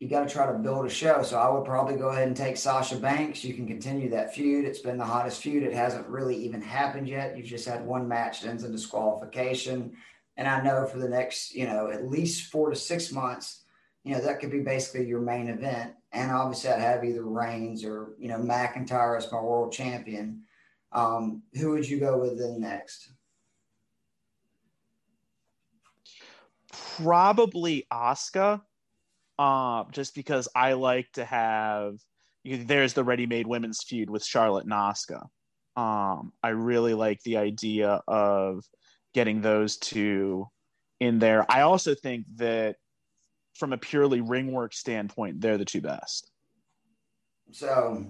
you 0.00 0.08
got 0.08 0.26
to 0.26 0.32
try 0.32 0.46
to 0.46 0.58
build 0.58 0.86
a 0.86 0.90
show. 0.90 1.22
So 1.22 1.38
I 1.38 1.48
would 1.48 1.64
probably 1.64 1.96
go 1.96 2.08
ahead 2.08 2.26
and 2.26 2.36
take 2.36 2.56
Sasha 2.56 2.96
Banks. 2.96 3.44
You 3.44 3.54
can 3.54 3.66
continue 3.66 4.10
that 4.10 4.34
feud. 4.34 4.64
It's 4.64 4.80
been 4.80 4.98
the 4.98 5.04
hottest 5.04 5.40
feud. 5.40 5.62
It 5.62 5.72
hasn't 5.72 6.06
really 6.08 6.36
even 6.36 6.60
happened 6.60 7.08
yet. 7.08 7.36
You've 7.36 7.46
just 7.46 7.66
had 7.66 7.86
one 7.86 8.08
match 8.08 8.40
that 8.40 8.50
ends 8.50 8.64
in 8.64 8.72
disqualification. 8.72 9.92
And 10.36 10.48
I 10.48 10.62
know 10.62 10.86
for 10.86 10.98
the 10.98 11.08
next, 11.08 11.54
you 11.54 11.66
know, 11.66 11.90
at 11.90 12.08
least 12.08 12.50
four 12.50 12.70
to 12.70 12.76
six 12.76 13.12
months, 13.12 13.62
you 14.02 14.14
know, 14.14 14.20
that 14.20 14.40
could 14.40 14.50
be 14.50 14.60
basically 14.60 15.06
your 15.06 15.20
main 15.20 15.48
event. 15.48 15.94
And 16.12 16.30
obviously 16.30 16.70
I'd 16.70 16.80
have 16.80 17.04
either 17.04 17.24
Reigns 17.24 17.84
or, 17.84 18.14
you 18.18 18.28
know, 18.28 18.38
McIntyre 18.38 19.16
as 19.16 19.30
my 19.30 19.40
world 19.40 19.72
champion. 19.72 20.42
Um, 20.92 21.42
who 21.54 21.70
would 21.70 21.88
you 21.88 21.98
go 21.98 22.18
with 22.18 22.38
then 22.38 22.60
next? 22.60 23.10
Probably 26.96 27.86
Asuka 27.92 28.60
uh, 29.38 29.84
just 29.90 30.14
because 30.14 30.48
I 30.54 30.74
like 30.74 31.10
to 31.12 31.24
have. 31.24 31.94
There's 32.44 32.92
the 32.92 33.04
ready-made 33.04 33.46
women's 33.46 33.82
feud 33.82 34.10
with 34.10 34.22
Charlotte 34.22 34.64
and 34.64 34.72
Asuka. 34.72 35.22
Um, 35.76 36.32
I 36.42 36.50
really 36.50 36.92
like 36.92 37.22
the 37.22 37.38
idea 37.38 38.02
of 38.06 38.64
getting 39.14 39.40
those 39.40 39.78
two 39.78 40.48
in 41.00 41.18
there. 41.18 41.50
I 41.50 41.62
also 41.62 41.94
think 41.94 42.26
that 42.36 42.76
from 43.54 43.72
a 43.72 43.78
purely 43.78 44.20
ring 44.20 44.52
work 44.52 44.74
standpoint, 44.74 45.40
they're 45.40 45.58
the 45.58 45.64
two 45.64 45.80
best. 45.80 46.30
So, 47.50 48.06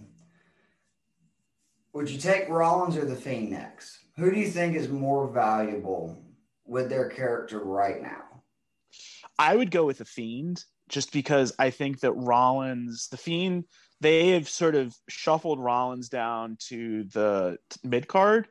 would 1.92 2.10
you 2.10 2.18
take 2.18 2.48
Rollins 2.48 2.96
or 2.96 3.04
the 3.04 3.14
Fiend 3.14 3.50
next? 3.50 3.98
Who 4.16 4.32
do 4.32 4.38
you 4.38 4.48
think 4.48 4.74
is 4.74 4.88
more 4.88 5.28
valuable 5.28 6.18
with 6.64 6.88
their 6.88 7.08
character 7.08 7.60
right 7.60 8.02
now? 8.02 8.22
I 9.38 9.54
would 9.56 9.70
go 9.70 9.84
with 9.84 9.98
the 9.98 10.04
Fiend 10.04 10.64
just 10.94 11.12
because 11.12 11.52
I 11.58 11.70
think 11.70 12.00
that 12.00 12.12
Rollins, 12.12 13.08
the 13.08 13.16
Fiend, 13.16 13.64
they 14.00 14.28
have 14.30 14.48
sort 14.48 14.76
of 14.76 14.94
shuffled 15.08 15.58
Rollins 15.58 16.08
down 16.08 16.56
to 16.68 17.02
the 17.12 17.58
mid 17.82 18.06
card. 18.06 18.46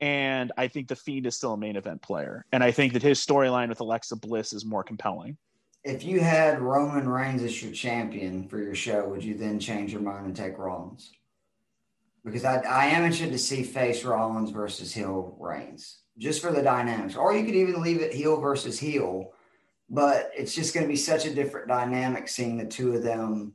And 0.00 0.52
I 0.56 0.68
think 0.68 0.86
the 0.86 0.94
Fiend 0.94 1.26
is 1.26 1.36
still 1.36 1.54
a 1.54 1.58
main 1.58 1.74
event 1.74 2.00
player. 2.00 2.46
And 2.52 2.62
I 2.62 2.70
think 2.70 2.92
that 2.92 3.02
his 3.02 3.18
storyline 3.18 3.68
with 3.68 3.80
Alexa 3.80 4.16
Bliss 4.16 4.52
is 4.52 4.64
more 4.64 4.84
compelling. 4.84 5.36
If 5.82 6.04
you 6.04 6.20
had 6.20 6.60
Roman 6.60 7.08
Reigns 7.08 7.42
as 7.42 7.60
your 7.60 7.72
champion 7.72 8.46
for 8.46 8.58
your 8.58 8.76
show, 8.76 9.08
would 9.08 9.24
you 9.24 9.36
then 9.36 9.58
change 9.58 9.92
your 9.92 10.02
mind 10.02 10.26
and 10.26 10.36
take 10.36 10.58
Rollins? 10.58 11.10
Because 12.24 12.44
I, 12.44 12.58
I 12.60 12.84
am 12.86 13.02
interested 13.02 13.32
to 13.32 13.38
see 13.38 13.64
face 13.64 14.04
Rollins 14.04 14.50
versus 14.50 14.94
heel 14.94 15.36
Reigns, 15.40 16.02
just 16.18 16.40
for 16.40 16.52
the 16.52 16.62
dynamics. 16.62 17.16
Or 17.16 17.34
you 17.34 17.44
could 17.44 17.56
even 17.56 17.82
leave 17.82 18.00
it 18.00 18.14
heel 18.14 18.40
versus 18.40 18.78
heel 18.78 19.32
but 19.90 20.30
it's 20.36 20.54
just 20.54 20.72
going 20.72 20.86
to 20.86 20.90
be 20.90 20.96
such 20.96 21.26
a 21.26 21.34
different 21.34 21.66
dynamic 21.66 22.28
seeing 22.28 22.56
the 22.56 22.64
two 22.64 22.94
of 22.94 23.02
them, 23.02 23.52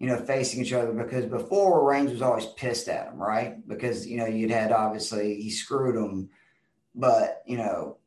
you 0.00 0.08
know, 0.08 0.16
facing 0.16 0.60
each 0.60 0.72
other 0.72 0.92
because 0.92 1.24
before 1.24 1.88
Reigns 1.88 2.10
was 2.10 2.20
always 2.20 2.46
pissed 2.46 2.88
at 2.88 3.06
him, 3.06 3.16
right? 3.16 3.66
Because, 3.66 4.06
you 4.06 4.18
know, 4.18 4.26
you'd 4.26 4.50
had 4.50 4.72
obviously 4.72 5.40
he 5.40 5.50
screwed 5.50 5.94
him, 5.94 6.30
but, 6.96 7.42
you 7.46 7.56
know, 7.56 7.98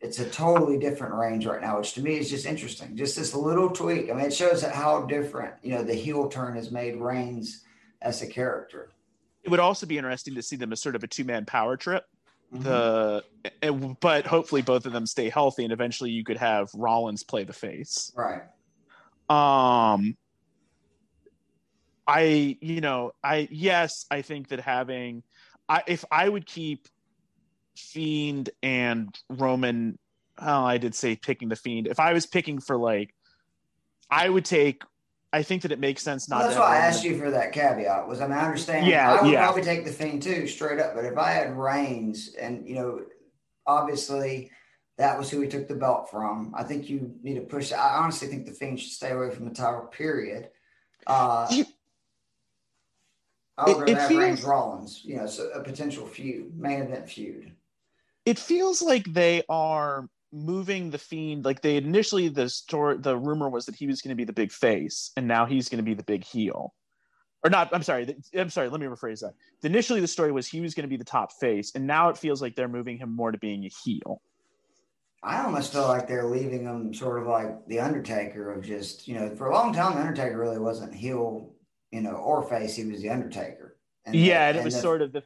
it's 0.00 0.20
a 0.20 0.30
totally 0.30 0.78
different 0.78 1.14
range 1.14 1.44
right 1.44 1.60
now, 1.60 1.78
which 1.78 1.94
to 1.94 2.02
me 2.02 2.18
is 2.18 2.30
just 2.30 2.46
interesting. 2.46 2.96
Just 2.96 3.16
this 3.16 3.34
little 3.34 3.68
tweak. 3.68 4.10
I 4.10 4.14
mean, 4.14 4.26
it 4.26 4.34
shows 4.34 4.62
how 4.62 5.02
different, 5.02 5.54
you 5.60 5.72
know, 5.72 5.82
the 5.82 5.94
heel 5.94 6.28
turn 6.28 6.54
has 6.54 6.70
made 6.70 6.96
Reigns 6.96 7.64
as 8.00 8.22
a 8.22 8.28
character. 8.28 8.92
It 9.42 9.50
would 9.50 9.58
also 9.58 9.86
be 9.86 9.98
interesting 9.98 10.36
to 10.36 10.42
see 10.42 10.54
them 10.54 10.72
as 10.72 10.80
sort 10.80 10.94
of 10.94 11.02
a 11.02 11.08
two 11.08 11.24
man 11.24 11.46
power 11.46 11.76
trip. 11.76 12.04
The 12.50 13.24
it, 13.62 14.00
but 14.00 14.26
hopefully 14.26 14.62
both 14.62 14.86
of 14.86 14.92
them 14.92 15.06
stay 15.06 15.28
healthy 15.28 15.64
and 15.64 15.72
eventually 15.72 16.10
you 16.10 16.24
could 16.24 16.38
have 16.38 16.70
Rollins 16.74 17.22
play 17.22 17.44
the 17.44 17.52
face. 17.52 18.12
Right. 18.16 18.42
Um 19.28 20.16
I 22.06 22.56
you 22.60 22.80
know, 22.80 23.12
I 23.22 23.48
yes, 23.50 24.06
I 24.10 24.22
think 24.22 24.48
that 24.48 24.60
having 24.60 25.22
I 25.68 25.82
if 25.86 26.04
I 26.10 26.28
would 26.28 26.46
keep 26.46 26.88
Fiend 27.76 28.50
and 28.62 29.16
Roman 29.28 29.98
oh, 30.40 30.64
I 30.64 30.78
did 30.78 30.94
say 30.94 31.16
picking 31.16 31.48
the 31.48 31.56
Fiend. 31.56 31.86
If 31.86 32.00
I 32.00 32.12
was 32.12 32.26
picking 32.26 32.60
for 32.60 32.76
like 32.76 33.14
I 34.10 34.28
would 34.28 34.44
take 34.46 34.82
I 35.32 35.42
think 35.42 35.62
that 35.62 35.72
it 35.72 35.78
makes 35.78 36.02
sense 36.02 36.28
not. 36.28 36.38
Well, 36.38 36.48
that's 36.48 36.58
why 36.58 36.76
I 36.76 36.78
asked 36.78 37.04
you 37.04 37.18
for 37.18 37.30
that 37.30 37.52
caveat. 37.52 38.08
Was 38.08 38.20
I 38.20 38.26
mean, 38.26 38.38
I 38.38 38.44
understand. 38.46 38.86
Yeah, 38.86 39.12
I 39.12 39.22
would 39.22 39.30
yeah. 39.32 39.42
probably 39.44 39.62
take 39.62 39.84
the 39.84 39.92
thing 39.92 40.20
too, 40.20 40.46
straight 40.46 40.80
up. 40.80 40.94
But 40.94 41.04
if 41.04 41.18
I 41.18 41.30
had 41.32 41.56
Reigns, 41.56 42.34
and 42.40 42.66
you 42.66 42.76
know, 42.76 43.00
obviously 43.66 44.50
that 44.96 45.18
was 45.18 45.30
who 45.30 45.40
he 45.42 45.48
took 45.48 45.68
the 45.68 45.74
belt 45.74 46.10
from. 46.10 46.54
I 46.56 46.62
think 46.64 46.88
you 46.88 47.14
need 47.22 47.34
to 47.34 47.42
push. 47.42 47.72
I 47.72 47.96
honestly 47.98 48.28
think 48.28 48.46
the 48.46 48.52
Fiend 48.52 48.80
should 48.80 48.90
stay 48.92 49.10
away 49.10 49.30
from 49.30 49.44
the 49.46 49.54
title. 49.54 49.82
Period. 49.82 50.48
Uh, 51.06 51.46
You- 51.50 51.66
I 53.58 53.64
would 53.64 53.70
it- 53.70 53.78
rather 53.80 53.92
it 53.92 53.98
have 53.98 54.08
feels- 54.08 54.20
Reigns 54.22 54.42
Rollins. 54.44 55.04
You 55.04 55.16
know, 55.16 55.26
so 55.26 55.50
a 55.50 55.62
potential 55.62 56.06
feud, 56.06 56.58
main 56.58 56.80
event 56.82 57.08
feud. 57.10 57.52
it 58.24 58.38
feels 58.38 58.80
like 58.82 59.04
they 59.12 59.42
are 59.48 60.08
moving 60.32 60.90
the 60.90 60.98
fiend 60.98 61.44
like 61.44 61.62
they 61.62 61.76
initially 61.76 62.28
the 62.28 62.48
story 62.48 62.96
the 62.98 63.16
rumor 63.16 63.48
was 63.48 63.64
that 63.66 63.74
he 63.74 63.86
was 63.86 64.02
going 64.02 64.10
to 64.10 64.14
be 64.14 64.24
the 64.24 64.32
big 64.32 64.52
face 64.52 65.10
and 65.16 65.26
now 65.26 65.46
he's 65.46 65.68
going 65.68 65.78
to 65.78 65.84
be 65.84 65.94
the 65.94 66.02
big 66.02 66.22
heel 66.22 66.74
or 67.42 67.50
not 67.50 67.70
i'm 67.72 67.82
sorry 67.82 68.14
i'm 68.34 68.50
sorry 68.50 68.68
let 68.68 68.78
me 68.80 68.86
rephrase 68.86 69.20
that 69.20 69.32
initially 69.66 70.00
the 70.00 70.06
story 70.06 70.30
was 70.30 70.46
he 70.46 70.60
was 70.60 70.74
going 70.74 70.82
to 70.82 70.88
be 70.88 70.98
the 70.98 71.04
top 71.04 71.32
face 71.32 71.72
and 71.74 71.86
now 71.86 72.10
it 72.10 72.18
feels 72.18 72.42
like 72.42 72.54
they're 72.54 72.68
moving 72.68 72.98
him 72.98 73.14
more 73.14 73.32
to 73.32 73.38
being 73.38 73.64
a 73.64 73.70
heel 73.84 74.20
I 75.22 75.42
almost 75.42 75.72
feel 75.72 75.88
like 75.88 76.06
they're 76.06 76.26
leaving 76.26 76.64
him 76.64 76.94
sort 76.94 77.20
of 77.20 77.26
like 77.26 77.66
the 77.66 77.80
Undertaker 77.80 78.52
of 78.52 78.64
just, 78.64 79.08
you 79.08 79.14
know, 79.14 79.34
for 79.34 79.48
a 79.48 79.54
long 79.54 79.72
time, 79.72 79.94
the 79.94 80.00
Undertaker 80.00 80.38
really 80.38 80.58
wasn't 80.58 80.94
heel, 80.94 81.50
you 81.90 82.02
know, 82.02 82.12
or 82.12 82.48
face. 82.48 82.76
He 82.76 82.84
was 82.84 83.02
the 83.02 83.10
Undertaker. 83.10 83.76
And 84.06 84.14
yeah, 84.14 84.52
the, 84.52 84.58
and 84.58 84.58
it 84.58 84.64
was 84.64 84.74
the, 84.74 84.80
sort 84.80 85.02
of 85.02 85.12
the. 85.12 85.22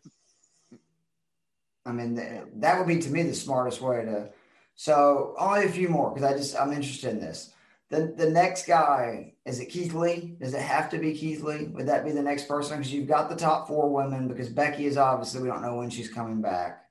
I 1.85 1.93
mean, 1.93 2.15
the, 2.15 2.49
that 2.57 2.79
would 2.79 2.89
be 2.89 3.01
to 3.01 3.11
me 3.11 3.23
the 3.23 3.35
smartest 3.35 3.81
way 3.81 4.05
to. 4.05 4.31
So 4.75 5.35
only 5.39 5.65
a 5.65 5.71
few 5.71 5.89
more 5.89 6.13
because 6.13 6.31
I 6.31 6.37
just 6.37 6.57
I'm 6.59 6.73
interested 6.73 7.11
in 7.11 7.21
this. 7.21 7.53
The 7.91 8.15
the 8.17 8.31
next 8.31 8.67
guy 8.67 9.35
is 9.45 9.61
it 9.61 9.67
Keith 9.67 9.93
Lee? 9.93 10.37
Does 10.41 10.55
it 10.55 10.63
have 10.63 10.89
to 10.91 10.99
be 10.99 11.15
Keith 11.15 11.43
Lee? 11.43 11.65
Would 11.67 11.87
that 11.87 12.05
be 12.05 12.13
the 12.13 12.23
next 12.23 12.47
person? 12.47 12.79
Because 12.79 12.93
you've 12.93 13.09
got 13.09 13.29
the 13.29 13.37
top 13.37 13.67
four 13.67 13.93
women. 13.93 14.29
Because 14.29 14.49
Becky 14.49 14.87
is 14.87 14.97
obviously 14.97 15.43
we 15.43 15.49
don't 15.49 15.63
know 15.63 15.77
when 15.77 15.91
she's 15.91 16.13
coming 16.13 16.41
back. 16.41 16.85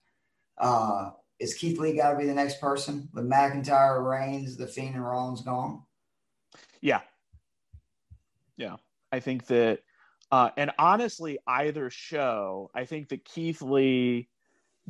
Uh, 0.58 1.12
is 1.40 1.56
Keith 1.56 1.80
Lee 1.80 1.96
got 1.96 2.12
to 2.12 2.18
be 2.18 2.26
the 2.26 2.34
next 2.34 2.62
person 2.62 3.10
with 3.14 3.28
McIntyre, 3.28 4.08
Reigns, 4.08 4.58
the 4.58 4.68
Fiend, 4.68 4.96
and 4.96 5.04
Rollins 5.04 5.42
gone? 5.42 5.82
Yeah, 6.82 7.02
yeah. 8.58 8.76
I 9.12 9.20
think 9.20 9.48
that, 9.48 9.80
uh, 10.32 10.52
and 10.58 10.72
honestly, 10.78 11.40
either 11.48 11.90
show, 11.90 12.70
I 12.76 12.86
think 12.86 13.10
that 13.10 13.26
Keith 13.26 13.62
Lee 13.62 14.30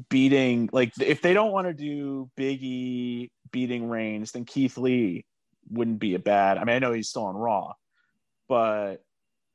beating, 0.09 0.69
like, 0.71 0.93
if 0.99 1.21
they 1.21 1.33
don't 1.33 1.51
want 1.51 1.67
to 1.67 1.73
do 1.73 2.29
Biggie 2.37 3.29
beating 3.51 3.89
Reigns, 3.89 4.31
then 4.31 4.45
Keith 4.45 4.77
Lee 4.77 5.25
wouldn't 5.69 5.99
be 5.99 6.15
a 6.15 6.19
bad. 6.19 6.57
I 6.57 6.63
mean, 6.63 6.75
I 6.75 6.79
know 6.79 6.93
he's 6.93 7.09
still 7.09 7.25
on 7.25 7.35
Raw, 7.35 7.73
but 8.47 9.03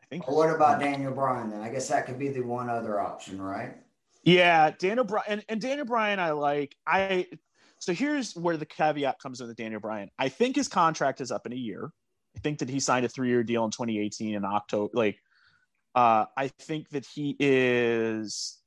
I 0.02 0.06
think. 0.10 0.28
What 0.28 0.54
about 0.54 0.80
Daniel 0.80 1.12
Bryan 1.12 1.50
then? 1.50 1.60
I 1.60 1.68
guess 1.68 1.88
that 1.88 2.06
could 2.06 2.18
be 2.18 2.28
the 2.28 2.42
one 2.42 2.68
other 2.68 3.00
option, 3.00 3.40
right? 3.40 3.76
Yeah, 4.22 4.72
Daniel 4.76 5.04
Bryan 5.04 5.24
and, 5.28 5.44
and 5.48 5.60
Daniel 5.60 5.86
Bryan, 5.86 6.18
I 6.18 6.32
like. 6.32 6.74
I 6.86 7.26
so 7.78 7.92
here's 7.92 8.34
where 8.34 8.56
the 8.56 8.66
caveat 8.66 9.18
comes 9.20 9.40
in 9.40 9.46
with 9.46 9.56
Daniel 9.56 9.80
Bryan. 9.80 10.10
I 10.18 10.28
think 10.28 10.56
his 10.56 10.68
contract 10.68 11.20
is 11.20 11.30
up 11.30 11.46
in 11.46 11.52
a 11.52 11.56
year. 11.56 11.90
I 12.36 12.40
think 12.40 12.58
that 12.58 12.68
he 12.68 12.80
signed 12.80 13.06
a 13.06 13.08
three 13.08 13.28
year 13.28 13.42
deal 13.42 13.64
in 13.64 13.70
2018 13.70 14.34
in 14.34 14.44
October. 14.44 14.90
Like, 14.94 15.18
uh, 15.94 16.26
I 16.36 16.48
think 16.48 16.88
that 16.90 17.06
he 17.06 17.36
is 17.38 18.58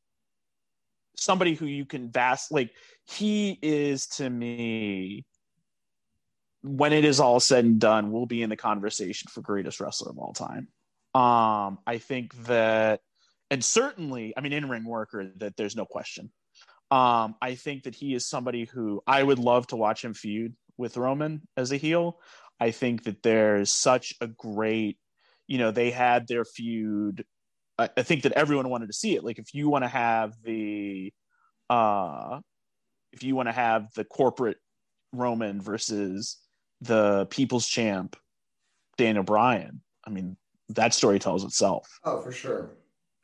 somebody 1.15 1.53
who 1.53 1.65
you 1.65 1.85
can 1.85 2.09
vast 2.09 2.51
like 2.51 2.71
he 3.05 3.57
is 3.61 4.07
to 4.07 4.29
me 4.29 5.25
when 6.61 6.93
it 6.93 7.05
is 7.05 7.19
all 7.19 7.39
said 7.39 7.65
and 7.65 7.79
done 7.79 8.11
will 8.11 8.25
be 8.25 8.41
in 8.41 8.49
the 8.49 8.55
conversation 8.55 9.29
for 9.31 9.41
greatest 9.41 9.79
wrestler 9.79 10.11
of 10.11 10.17
all 10.17 10.33
time 10.33 10.67
um 11.15 11.79
i 11.87 11.97
think 11.97 12.33
that 12.45 13.01
and 13.51 13.63
certainly, 13.63 14.33
I 14.37 14.41
mean, 14.41 14.53
in 14.53 14.69
ring 14.69 14.85
worker, 14.85 15.31
that 15.37 15.57
there's 15.57 15.75
no 15.75 15.85
question. 15.85 16.31
Um, 16.91 17.35
I 17.41 17.55
think 17.55 17.83
that 17.83 17.95
he 17.95 18.13
is 18.13 18.25
somebody 18.25 18.65
who 18.65 19.01
I 19.05 19.21
would 19.21 19.39
love 19.39 19.67
to 19.67 19.75
watch 19.75 20.03
him 20.03 20.13
feud 20.13 20.55
with 20.77 20.97
Roman 20.97 21.41
as 21.57 21.71
a 21.71 21.77
heel. 21.77 22.19
I 22.59 22.71
think 22.71 23.03
that 23.03 23.23
there's 23.23 23.71
such 23.71 24.13
a 24.21 24.27
great, 24.27 24.97
you 25.47 25.57
know, 25.57 25.71
they 25.71 25.91
had 25.91 26.27
their 26.27 26.45
feud. 26.45 27.25
I, 27.79 27.89
I 27.97 28.03
think 28.03 28.23
that 28.23 28.33
everyone 28.33 28.69
wanted 28.69 28.87
to 28.87 28.93
see 28.93 29.15
it. 29.15 29.23
Like, 29.23 29.39
if 29.39 29.53
you 29.53 29.69
want 29.69 29.83
to 29.85 29.89
have 29.89 30.33
the, 30.43 31.13
uh, 31.69 32.39
if 33.13 33.23
you 33.23 33.35
want 33.35 33.47
to 33.47 33.53
have 33.53 33.87
the 33.95 34.03
corporate 34.03 34.57
Roman 35.13 35.61
versus 35.61 36.37
the 36.81 37.25
people's 37.29 37.67
champ, 37.67 38.15
Daniel 38.97 39.23
Bryan, 39.23 39.81
I 40.05 40.09
mean, 40.09 40.37
that 40.69 40.93
story 40.93 41.19
tells 41.19 41.43
itself. 41.43 41.87
Oh, 42.03 42.21
for 42.21 42.31
sure. 42.31 42.71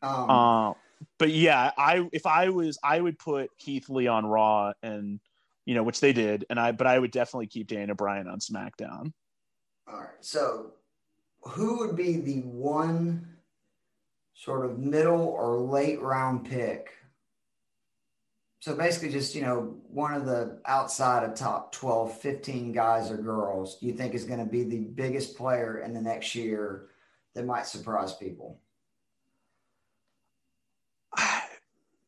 Um, 0.01 0.29
uh, 0.29 0.73
but 1.19 1.29
yeah, 1.29 1.71
I 1.77 2.07
if 2.11 2.25
I 2.25 2.49
was, 2.49 2.79
I 2.83 2.99
would 2.99 3.19
put 3.19 3.49
Keith 3.57 3.89
Lee 3.89 4.07
on 4.07 4.25
Raw, 4.25 4.73
and 4.81 5.19
you 5.65 5.75
know, 5.75 5.83
which 5.83 5.99
they 5.99 6.13
did, 6.13 6.45
and 6.49 6.59
I, 6.59 6.71
but 6.71 6.87
I 6.87 6.97
would 6.97 7.11
definitely 7.11 7.47
keep 7.47 7.67
Daniel 7.67 7.95
Bryan 7.95 8.27
on 8.27 8.39
SmackDown. 8.39 9.11
All 9.87 9.99
right, 9.99 10.09
so 10.21 10.71
who 11.41 11.79
would 11.79 11.95
be 11.95 12.17
the 12.17 12.41
one 12.41 13.34
sort 14.35 14.65
of 14.65 14.77
middle 14.77 15.21
or 15.21 15.57
late 15.57 16.01
round 16.01 16.45
pick? 16.45 16.91
So 18.59 18.75
basically, 18.75 19.09
just 19.09 19.35
you 19.35 19.41
know, 19.41 19.77
one 19.89 20.13
of 20.13 20.25
the 20.25 20.59
outside 20.65 21.23
of 21.23 21.35
top 21.35 21.71
12, 21.71 22.19
15 22.19 22.71
guys 22.71 23.11
or 23.11 23.17
girls, 23.17 23.77
do 23.79 23.85
you 23.85 23.93
think 23.93 24.13
is 24.13 24.25
going 24.25 24.39
to 24.39 24.45
be 24.45 24.63
the 24.63 24.79
biggest 24.79 25.37
player 25.37 25.79
in 25.79 25.93
the 25.93 26.01
next 26.01 26.35
year 26.35 26.87
that 27.33 27.45
might 27.45 27.67
surprise 27.67 28.13
people? 28.13 28.59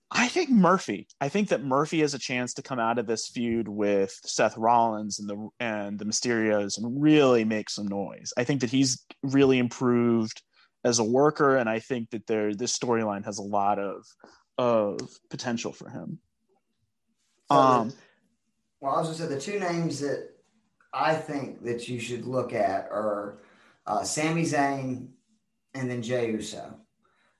I 0.10 0.30
think 0.30 0.50
Murphy. 0.50 1.08
I 1.22 1.30
think 1.30 1.50
that 1.50 1.64
Murphy 1.64 2.00
has 2.00 2.14
a 2.14 2.20
chance 2.20 2.54
to 2.56 2.62
come 2.62 2.80
out 2.80 2.98
of 2.98 3.08
this 3.08 3.28
feud 3.28 3.68
with 3.68 4.20
Seth 4.26 4.58
Rollins 4.58 5.20
and 5.20 5.30
the 5.30 5.50
and 5.60 6.00
the 6.00 6.06
Mysterios 6.06 6.78
and 6.78 7.02
really 7.02 7.46
make 7.46 7.70
some 7.70 7.88
noise. 7.88 8.34
I 8.36 8.44
think 8.44 8.62
that 8.62 8.72
he's 8.72 9.06
really 9.22 9.60
improved 9.60 10.42
as 10.84 11.00
a 11.00 11.04
worker, 11.04 11.58
and 11.58 11.70
I 11.70 11.80
think 11.80 12.12
that 12.12 12.28
there 12.28 12.54
this 12.54 12.78
storyline 12.78 13.26
has 13.26 13.38
a 13.38 13.44
lot 13.44 13.80
of 13.80 14.06
of 14.58 15.00
potential 15.30 15.74
for 15.74 15.90
him. 15.90 16.20
Um, 17.50 17.94
well, 18.82 18.96
I 18.96 19.00
was 19.00 19.08
gonna 19.08 19.30
say 19.30 19.36
the 19.36 19.42
two 19.42 19.60
names 19.60 20.00
that 20.00 20.30
I 20.94 21.16
think 21.16 21.64
that 21.64 21.88
you 21.88 22.00
should 22.00 22.26
look 22.26 22.54
at 22.54 22.90
are 22.92 23.40
uh, 23.86 24.04
Sami 24.04 24.44
Zayn 24.44 25.10
and 25.74 25.90
then 25.90 26.02
Jey 26.02 26.32
Uso 26.32 26.80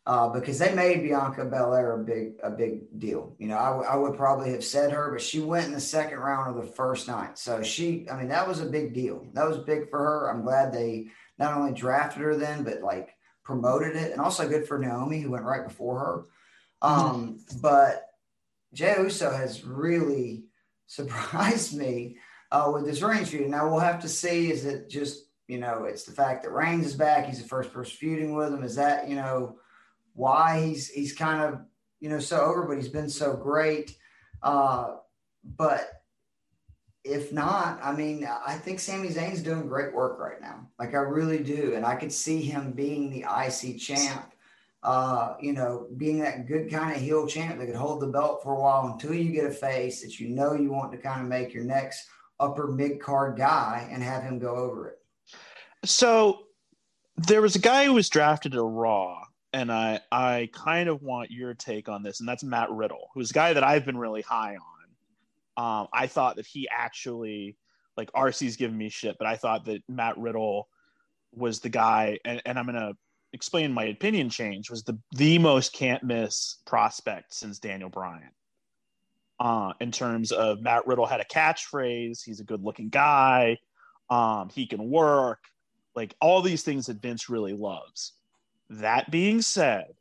uh, 0.08 0.30
because 0.30 0.58
they 0.58 0.74
made 0.74 1.04
Bianca 1.04 1.44
Belair 1.44 2.00
a 2.00 2.04
big 2.04 2.36
a 2.42 2.50
big 2.50 2.98
deal. 2.98 3.36
You 3.40 3.50
know, 3.50 3.58
I, 3.58 3.68
w- 3.72 3.88
I 3.88 3.98
would 3.98 4.16
probably 4.16 4.52
have 4.52 4.64
said 4.64 4.94
her, 4.94 5.12
but 5.12 5.22
she 5.22 5.42
went 5.42 5.66
in 5.66 5.74
the 5.74 5.82
second 5.82 6.20
round 6.20 6.50
of 6.50 6.66
the 6.66 6.72
first 6.72 7.10
night. 7.10 7.38
So 7.38 7.62
she, 7.62 8.08
I 8.10 8.18
mean, 8.18 8.30
that 8.30 8.48
was 8.48 8.62
a 8.62 8.66
big 8.66 8.94
deal. 8.94 9.28
That 9.34 9.46
was 9.46 9.58
big 9.58 9.90
for 9.90 10.00
her. 10.00 10.32
I'm 10.32 10.44
glad 10.44 10.72
they 10.72 11.08
not 11.38 11.56
only 11.56 11.74
drafted 11.74 12.22
her 12.22 12.38
then, 12.38 12.64
but 12.64 12.82
like 12.82 13.17
promoted 13.48 13.96
it, 13.96 14.12
and 14.12 14.22
also 14.22 14.48
good 14.48 14.68
for 14.68 14.78
Naomi 14.78 15.22
who 15.22 15.32
went 15.32 15.46
right 15.46 15.68
before 15.68 16.00
her. 16.00 16.26
Um, 16.82 17.40
mm-hmm. 17.40 17.60
But 17.62 18.04
Jey 18.74 18.96
Uso 19.00 19.32
has 19.32 19.64
really 19.64 20.44
surprised 20.88 21.76
me 21.76 22.18
uh, 22.52 22.70
with 22.74 22.86
this 22.86 23.02
Reigns 23.02 23.30
feud. 23.30 23.50
Now 23.50 23.70
we'll 23.70 23.80
have 23.80 24.02
to 24.02 24.10
see. 24.10 24.52
Is 24.52 24.66
it 24.66 24.90
just 24.90 25.24
you 25.48 25.58
know, 25.60 25.86
it's 25.86 26.04
the 26.04 26.12
fact 26.12 26.44
that 26.44 26.52
Reigns 26.52 26.86
is 26.86 26.94
back. 26.94 27.26
He's 27.26 27.42
the 27.42 27.48
first 27.48 27.72
person 27.72 27.96
feuding 27.98 28.36
with 28.36 28.54
him. 28.54 28.64
Is 28.64 28.76
that 28.76 29.08
you 29.08 29.16
know? 29.16 29.58
why 30.18 30.66
he's 30.66 30.90
he's 30.90 31.14
kind 31.14 31.44
of 31.44 31.62
you 32.02 32.10
know 32.10 32.20
so 32.20 32.42
over, 32.42 32.64
but 32.68 32.76
he's 32.76 32.90
been 32.90 33.10
so 33.10 33.38
great. 33.38 33.96
Uh, 34.42 34.96
but 35.44 35.97
if 37.08 37.32
not, 37.32 37.80
I 37.82 37.94
mean, 37.94 38.28
I 38.46 38.56
think 38.56 38.80
Sami 38.80 39.10
Zayn's 39.10 39.42
doing 39.42 39.68
great 39.68 39.94
work 39.94 40.20
right 40.20 40.42
now. 40.42 40.68
Like 40.80 40.94
I 40.94 41.00
really 41.00 41.44
do, 41.44 41.74
and 41.76 41.86
I 41.86 41.96
could 41.96 42.12
see 42.12 42.42
him 42.42 42.72
being 42.72 43.10
the 43.10 43.22
IC 43.22 43.80
champ. 43.80 44.34
Uh, 44.84 45.36
you 45.42 45.54
know, 45.54 45.88
being 45.98 46.20
that 46.20 46.48
good 46.48 46.70
kind 46.70 46.96
of 46.96 47.02
heel 47.02 47.28
champ 47.28 47.58
that 47.58 47.66
could 47.66 47.76
hold 47.76 48.00
the 48.00 48.08
belt 48.08 48.42
for 48.44 48.54
a 48.54 48.60
while 48.60 48.88
until 48.94 49.14
you 49.14 49.32
get 49.32 49.44
a 49.44 49.52
face 49.52 50.02
that 50.02 50.20
you 50.20 50.30
know 50.30 50.54
you 50.54 50.72
want 50.72 50.92
to 50.92 50.98
kind 50.98 51.20
of 51.20 51.28
make 51.28 51.54
your 51.54 51.64
next 51.64 52.08
upper 52.40 52.68
mid 52.68 53.00
card 53.02 53.36
guy 53.36 53.88
and 53.92 54.04
have 54.04 54.24
him 54.24 54.40
go 54.40 54.56
over 54.56 54.90
it. 54.90 55.00
So 55.84 56.44
there 57.18 57.42
was 57.42 57.56
a 57.56 57.60
guy 57.60 57.86
who 57.86 57.94
was 57.94 58.08
drafted 58.08 58.52
to 58.54 58.62
Raw 58.62 59.24
and 59.54 59.72
I 59.72 60.00
I 60.12 60.50
kind 60.54 60.90
of 60.90 61.02
want 61.02 61.32
your 61.32 61.54
take 61.54 61.90
on 61.90 62.04
this, 62.04 62.20
and 62.20 62.30
that's 62.30 62.44
Matt 62.44 62.70
Riddle, 62.70 63.10
who's 63.14 63.32
a 63.32 63.34
guy 63.34 63.54
that 63.54 63.64
I've 63.64 63.86
been 63.86 63.98
really 63.98 64.22
high 64.22 64.56
on. 64.56 64.77
Um, 65.58 65.88
I 65.92 66.08
thought 66.08 66.36
that 66.36 66.46
he 66.46 66.70
actually 66.72 67.58
like 67.98 68.12
RC's 68.14 68.56
giving 68.56 68.78
me 68.78 68.90
shit, 68.90 69.18
but 69.18 69.28
I 69.28 69.36
thought 69.36 69.66
that 69.66 69.82
Matt 69.90 70.18
Riddle 70.18 70.70
was 71.34 71.60
the 71.60 71.70
guy, 71.70 72.20
and, 72.24 72.42
and 72.46 72.60
I'm 72.60 72.68
gonna 72.68 72.94
explain 73.34 73.74
my 73.74 73.86
opinion 73.86 74.30
change 74.30 74.70
was 74.70 74.84
the 74.84 74.98
the 75.14 75.40
most 75.40 75.74
can't 75.74 76.04
miss 76.04 76.58
prospect 76.66 77.34
since 77.34 77.60
Daniel 77.60 77.90
Bryan. 77.90 78.32
Uh, 79.40 79.74
in 79.80 79.92
terms 79.92 80.32
of 80.32 80.62
Matt 80.62 80.88
Riddle 80.88 81.06
had 81.06 81.20
a 81.20 81.26
catchphrase, 81.26 82.24
he's 82.24 82.40
a 82.40 82.44
good 82.44 82.64
looking 82.64 82.90
guy, 82.90 83.58
um, 84.10 84.50
he 84.50 84.66
can 84.66 84.90
work, 84.90 85.44
like 85.96 86.16
all 86.22 86.42
these 86.42 86.64
things 86.64 86.88
that 86.88 87.02
Vince 87.02 87.30
really 87.30 87.54
loves. 87.54 88.14
That 88.70 89.12
being 89.12 89.42
said, 89.42 89.94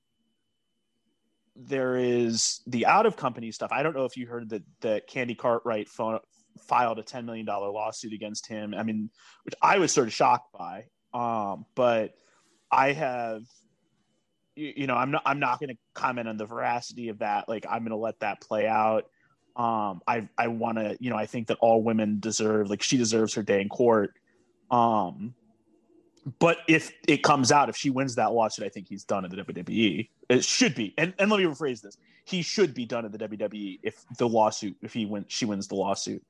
there 1.56 1.96
is 1.96 2.60
the 2.66 2.86
out 2.86 3.06
of 3.06 3.16
company 3.16 3.50
stuff. 3.50 3.70
I 3.72 3.82
don't 3.82 3.96
know 3.96 4.04
if 4.04 4.16
you 4.16 4.26
heard 4.26 4.50
that 4.50 4.62
that 4.80 5.06
Candy 5.06 5.34
Cartwright 5.34 5.88
filed 5.88 6.98
a 6.98 7.02
$10 7.02 7.24
million 7.24 7.46
lawsuit 7.46 8.12
against 8.12 8.46
him. 8.46 8.74
I 8.74 8.82
mean, 8.82 9.10
which 9.44 9.54
I 9.62 9.78
was 9.78 9.92
sort 9.92 10.08
of 10.08 10.14
shocked 10.14 10.52
by. 10.52 10.84
Um, 11.14 11.64
but 11.74 12.14
I 12.70 12.92
have, 12.92 13.42
you, 14.54 14.72
you 14.76 14.86
know, 14.86 14.94
I'm 14.94 15.10
not, 15.10 15.22
I'm 15.24 15.38
not 15.38 15.60
going 15.60 15.70
to 15.70 15.76
comment 15.94 16.28
on 16.28 16.36
the 16.36 16.46
veracity 16.46 17.08
of 17.08 17.20
that. 17.20 17.48
Like, 17.48 17.66
I'm 17.68 17.80
going 17.80 17.90
to 17.90 17.96
let 17.96 18.20
that 18.20 18.40
play 18.40 18.66
out. 18.66 19.04
Um, 19.54 20.02
I 20.06 20.28
I 20.36 20.48
want 20.48 20.76
to, 20.76 20.98
you 21.00 21.08
know, 21.08 21.16
I 21.16 21.24
think 21.24 21.46
that 21.46 21.56
all 21.60 21.82
women 21.82 22.20
deserve, 22.20 22.68
like, 22.68 22.82
she 22.82 22.98
deserves 22.98 23.34
her 23.34 23.42
day 23.42 23.62
in 23.62 23.70
court. 23.70 24.12
Um, 24.70 25.34
but 26.38 26.58
if 26.66 26.92
it 27.06 27.22
comes 27.22 27.52
out, 27.52 27.68
if 27.68 27.76
she 27.76 27.90
wins 27.90 28.16
that 28.16 28.32
lawsuit, 28.32 28.64
I 28.64 28.68
think 28.68 28.88
he's 28.88 29.04
done 29.04 29.24
in 29.24 29.30
the 29.30 29.36
WWE. 29.44 30.08
It 30.28 30.44
should 30.44 30.74
be, 30.74 30.92
and 30.98 31.14
and 31.18 31.30
let 31.30 31.38
me 31.38 31.44
rephrase 31.44 31.82
this: 31.82 31.96
he 32.24 32.42
should 32.42 32.74
be 32.74 32.84
done 32.84 33.04
in 33.04 33.12
the 33.12 33.18
WWE 33.18 33.78
if 33.82 34.04
the 34.18 34.28
lawsuit, 34.28 34.76
if 34.82 34.92
he 34.92 35.06
wins, 35.06 35.26
she 35.28 35.44
wins 35.44 35.68
the 35.68 35.76
lawsuit. 35.76 36.24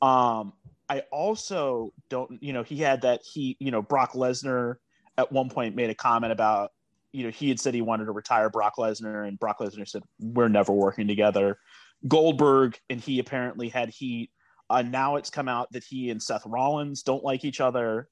Um, 0.00 0.54
I 0.88 1.00
also 1.10 1.92
don't, 2.08 2.42
you 2.42 2.52
know, 2.52 2.62
he 2.62 2.76
had 2.78 3.02
that 3.02 3.20
he, 3.22 3.56
you 3.60 3.70
know, 3.70 3.82
Brock 3.82 4.12
Lesnar 4.12 4.76
at 5.18 5.32
one 5.32 5.50
point 5.50 5.74
made 5.74 5.90
a 5.90 5.94
comment 5.94 6.32
about, 6.32 6.72
you 7.12 7.24
know, 7.24 7.30
he 7.30 7.48
had 7.48 7.58
said 7.58 7.74
he 7.74 7.82
wanted 7.82 8.06
to 8.06 8.12
retire 8.12 8.48
Brock 8.50 8.76
Lesnar, 8.78 9.26
and 9.26 9.38
Brock 9.38 9.58
Lesnar 9.58 9.88
said, 9.88 10.02
We're 10.20 10.48
never 10.48 10.72
working 10.72 11.08
together. 11.08 11.58
Goldberg 12.06 12.78
and 12.88 13.00
he 13.00 13.18
apparently 13.18 13.68
had 13.68 13.88
heat. 13.88 14.30
Uh, 14.68 14.82
now 14.82 15.16
it's 15.16 15.30
come 15.30 15.48
out 15.48 15.70
that 15.72 15.84
he 15.84 16.10
and 16.10 16.22
Seth 16.22 16.44
Rollins 16.46 17.02
don't 17.02 17.24
like 17.24 17.44
each 17.44 17.60
other. 17.60 18.08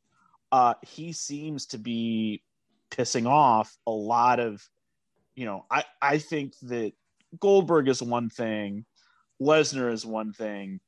Uh, 0.55 0.75
he 0.83 1.13
seems 1.13 1.67
to 1.67 1.79
be 1.79 2.43
pissing 2.91 3.27
off 3.27 3.77
a 3.87 3.91
lot 3.91 4.39
of, 4.39 4.63
you 5.35 5.47
know, 5.47 5.65
I, 5.69 5.85
I 6.01 6.19
think 6.19 6.53
that 6.63 6.93
Goldberg 7.41 7.89
is 7.89 8.01
one 8.01 8.31
thing, 8.31 8.85
Lesnar 9.43 9.93
is 9.93 10.07
one 10.07 10.33
thing 10.33 10.81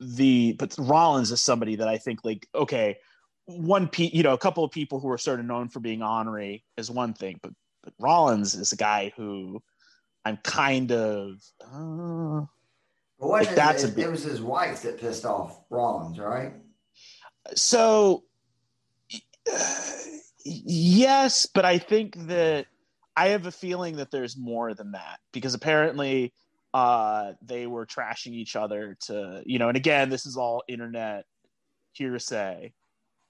the 0.00 0.54
but 0.58 0.74
Rollins 0.78 1.30
is 1.30 1.42
somebody 1.42 1.76
that 1.76 1.88
I 1.88 1.98
think 1.98 2.20
like 2.24 2.48
okay, 2.54 2.96
one 3.44 3.88
pe 3.88 4.10
you 4.12 4.22
know 4.22 4.32
a 4.32 4.38
couple 4.38 4.64
of 4.64 4.70
people 4.70 4.98
who 4.98 5.10
are 5.10 5.18
sort 5.18 5.40
of 5.40 5.46
known 5.46 5.68
for 5.68 5.80
being 5.80 6.02
ornery 6.02 6.64
is 6.76 6.90
one 6.90 7.12
thing, 7.12 7.38
but 7.42 7.52
but 7.82 7.92
Rollins 7.98 8.54
is 8.54 8.72
a 8.72 8.76
guy 8.76 9.12
who 9.16 9.62
I'm 10.24 10.38
kind 10.38 10.90
of. 10.92 11.40
Uh, 11.60 12.46
like 13.18 13.54
that's 13.54 13.84
it, 13.84 13.98
a 13.98 14.00
it 14.00 14.10
was 14.10 14.22
his 14.22 14.40
wife 14.40 14.82
that 14.82 14.98
pissed 14.98 15.26
off 15.26 15.60
Rollins, 15.68 16.18
right? 16.18 16.54
So, 17.54 18.24
yes, 20.44 21.46
but 21.46 21.64
I 21.64 21.78
think 21.78 22.16
that 22.28 22.66
I 23.16 23.28
have 23.28 23.46
a 23.46 23.52
feeling 23.52 23.96
that 23.96 24.10
there's 24.10 24.36
more 24.36 24.74
than 24.74 24.92
that 24.92 25.18
because 25.32 25.54
apparently 25.54 26.32
uh, 26.72 27.32
they 27.42 27.66
were 27.66 27.86
trashing 27.86 28.32
each 28.32 28.56
other 28.56 28.96
to, 29.06 29.42
you 29.44 29.58
know, 29.58 29.68
and 29.68 29.76
again, 29.76 30.08
this 30.08 30.26
is 30.26 30.36
all 30.36 30.62
internet 30.68 31.24
hearsay, 31.92 32.72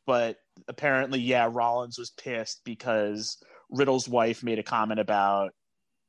but 0.07 0.37
apparently, 0.69 1.21
yeah, 1.21 1.49
Rollins 1.51 1.99
was 1.99 2.11
pissed 2.11 2.63
because 2.65 3.43
Riddle's 3.71 4.09
wife 4.09 4.43
made 4.43 4.59
a 4.59 4.63
comment 4.63 5.01
about 5.01 5.55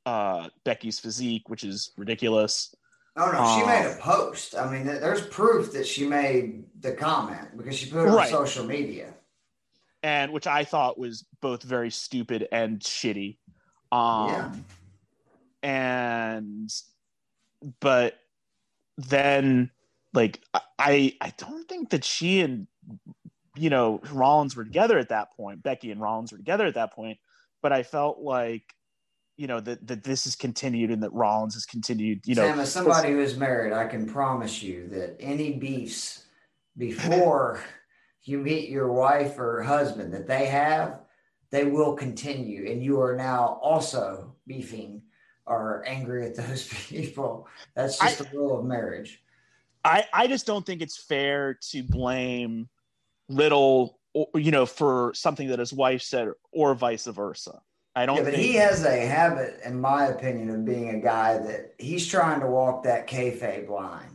uh, 0.04 0.48
Becky's 0.64 0.98
physique, 0.98 1.48
which 1.48 1.64
is 1.64 1.92
ridiculous. 1.96 2.74
Oh 3.16 3.30
no, 3.30 3.38
she 3.56 3.62
um, 3.62 3.68
made 3.68 3.86
a 3.86 3.96
post. 4.00 4.56
I 4.56 4.70
mean, 4.70 4.86
there's 4.86 5.26
proof 5.26 5.72
that 5.72 5.86
she 5.86 6.06
made 6.06 6.64
the 6.80 6.92
comment 6.92 7.56
because 7.56 7.76
she 7.76 7.90
put 7.90 8.06
it 8.06 8.10
right. 8.10 8.32
on 8.32 8.46
social 8.46 8.64
media, 8.64 9.12
and 10.02 10.32
which 10.32 10.46
I 10.46 10.64
thought 10.64 10.98
was 10.98 11.24
both 11.40 11.62
very 11.62 11.90
stupid 11.90 12.48
and 12.50 12.80
shitty. 12.80 13.36
Um, 13.90 14.28
yeah. 14.28 14.52
And 15.62 16.70
but 17.80 18.18
then 18.98 19.70
like 20.12 20.40
I 20.78 21.16
I 21.20 21.32
don't 21.36 21.68
think 21.68 21.90
that 21.90 22.04
she 22.04 22.40
and 22.40 22.66
you 23.56 23.70
know 23.70 24.00
Rollins 24.10 24.56
were 24.56 24.64
together 24.64 24.98
at 24.98 25.10
that 25.10 25.32
point. 25.36 25.62
Becky 25.62 25.90
and 25.90 26.00
Rollins 26.00 26.32
were 26.32 26.38
together 26.38 26.66
at 26.66 26.74
that 26.74 26.92
point, 26.92 27.18
but 27.62 27.72
I 27.72 27.82
felt 27.82 28.18
like 28.18 28.74
you 29.36 29.46
know 29.46 29.60
that 29.60 29.86
that 29.86 30.04
this 30.04 30.24
has 30.24 30.36
continued 30.36 30.90
and 30.90 31.02
that 31.02 31.12
Rollins 31.12 31.54
has 31.54 31.64
continued. 31.64 32.22
You 32.26 32.34
know, 32.34 32.42
Sam, 32.42 32.60
as 32.60 32.72
somebody 32.72 33.12
who 33.12 33.20
is 33.20 33.36
married, 33.36 33.72
I 33.72 33.86
can 33.86 34.06
promise 34.06 34.62
you 34.62 34.88
that 34.88 35.16
any 35.20 35.52
beefs 35.52 36.24
before 36.76 37.62
you 38.24 38.38
meet 38.38 38.68
your 38.68 38.92
wife 38.92 39.38
or 39.38 39.62
husband 39.62 40.12
that 40.14 40.26
they 40.26 40.46
have, 40.46 41.00
they 41.50 41.64
will 41.64 41.94
continue, 41.94 42.70
and 42.70 42.82
you 42.82 43.00
are 43.00 43.16
now 43.16 43.58
also 43.62 44.34
beefing 44.46 45.02
or 45.46 45.84
angry 45.86 46.26
at 46.26 46.36
those 46.36 46.66
people. 46.88 47.46
That's 47.74 47.98
just 47.98 48.20
I, 48.20 48.24
the 48.24 48.36
rule 48.36 48.58
of 48.58 48.64
marriage. 48.64 49.22
I, 49.84 50.06
I 50.12 50.26
just 50.26 50.46
don't 50.46 50.64
think 50.64 50.80
it's 50.80 50.96
fair 50.96 51.58
to 51.70 51.82
blame 51.82 52.68
Riddle, 53.28 53.98
you 54.34 54.50
know, 54.50 54.66
for 54.66 55.12
something 55.14 55.48
that 55.48 55.58
his 55.58 55.72
wife 55.72 56.02
said, 56.02 56.28
or 56.52 56.74
vice 56.74 57.06
versa. 57.06 57.60
I 57.94 58.06
don't. 58.06 58.16
Yeah, 58.16 58.22
but 58.22 58.34
think... 58.34 58.44
he 58.44 58.54
has 58.54 58.84
a 58.84 59.06
habit, 59.06 59.60
in 59.64 59.80
my 59.80 60.06
opinion, 60.06 60.50
of 60.50 60.64
being 60.64 60.90
a 60.90 61.00
guy 61.00 61.38
that 61.38 61.74
he's 61.78 62.06
trying 62.06 62.40
to 62.40 62.46
walk 62.46 62.84
that 62.84 63.06
kayfabe 63.06 63.68
line. 63.68 64.11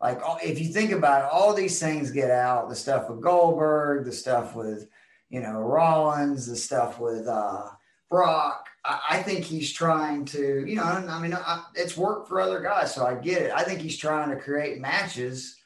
Like, 0.00 0.20
if 0.42 0.60
you 0.60 0.68
think 0.68 0.92
about 0.92 1.24
it, 1.24 1.30
all 1.32 1.54
these 1.54 1.80
things 1.80 2.10
get 2.10 2.30
out: 2.30 2.68
the 2.68 2.76
stuff 2.76 3.10
with 3.10 3.20
Goldberg, 3.20 4.04
the 4.04 4.12
stuff 4.12 4.54
with, 4.54 4.88
you 5.28 5.40
know, 5.40 5.58
Rollins, 5.58 6.46
the 6.46 6.56
stuff 6.56 7.00
with 7.00 7.26
uh, 7.26 7.68
Brock. 8.10 8.68
I, 8.84 9.22
think 9.22 9.44
he's 9.44 9.72
trying 9.72 10.24
to, 10.26 10.64
you 10.66 10.76
know, 10.76 10.82
I 10.82 11.20
mean, 11.20 11.34
I, 11.34 11.64
it's 11.74 11.96
worked 11.96 12.28
for 12.28 12.40
other 12.40 12.60
guys, 12.60 12.94
so 12.94 13.04
I 13.04 13.16
get 13.16 13.42
it. 13.42 13.52
I 13.52 13.62
think 13.62 13.80
he's 13.80 13.98
trying 13.98 14.30
to 14.30 14.36
create 14.36 14.80
matches, 14.80 15.56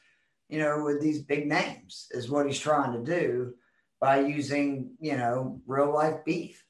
you 0.49 0.59
know, 0.59 0.83
with 0.83 1.01
these 1.01 1.21
big 1.21 1.47
names, 1.47 2.07
is 2.11 2.29
what 2.29 2.45
he's 2.45 2.59
trying 2.59 2.91
to 2.93 2.99
do 2.99 3.53
by 4.01 4.19
using, 4.19 4.91
you 4.99 5.15
know, 5.15 5.61
real 5.65 5.93
life 5.93 6.25
beef. 6.25 6.61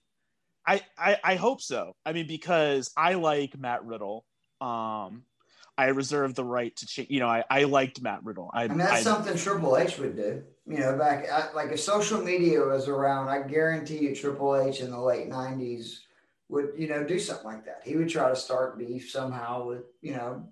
I, 0.68 0.82
I, 0.98 1.18
I 1.24 1.36
hope 1.36 1.62
so. 1.62 1.96
I 2.06 2.14
mean, 2.14 2.28
because 2.28 2.92
I 2.96 3.16
like 3.16 3.58
Matt 3.58 3.84
Riddle. 3.84 4.26
Um, 4.62 5.24
I 5.78 5.88
reserve 5.88 6.36
the 6.36 6.44
right 6.44 6.76
to 6.76 6.86
change. 6.86 7.10
You 7.10 7.20
know, 7.20 7.28
I, 7.28 7.44
I 7.50 7.64
liked 7.64 8.02
Matt 8.02 8.24
Riddle. 8.24 8.52
I, 8.54 8.66
I 8.66 8.68
mean, 8.68 8.78
that's 8.78 8.92
I, 8.92 9.02
something 9.02 9.36
Triple 9.38 9.78
H 9.78 9.98
would 9.98 10.16
do. 10.16 10.44
You 10.68 10.80
know, 10.80 10.98
back 10.98 11.30
I, 11.30 11.52
like 11.54 11.72
if 11.72 11.80
social 11.80 12.22
media 12.22 12.62
was 12.62 12.88
around, 12.88 13.30
I 13.30 13.42
guarantee 13.42 14.00
you 14.00 14.16
Triple 14.16 14.56
H 14.56 14.82
in 14.82 14.92
the 14.92 15.00
late 15.00 15.30
'90s 15.30 16.00
would 16.50 16.72
you 16.78 16.88
know 16.88 17.04
do 17.04 17.20
something 17.20 17.46
like 17.46 17.66
that. 17.66 17.82
He 17.84 17.96
would 17.96 18.10
try 18.10 18.30
to 18.30 18.36
start 18.36 18.78
beef 18.78 19.10
somehow 19.10 19.68
with 19.68 19.84
you 20.02 20.14
know 20.14 20.48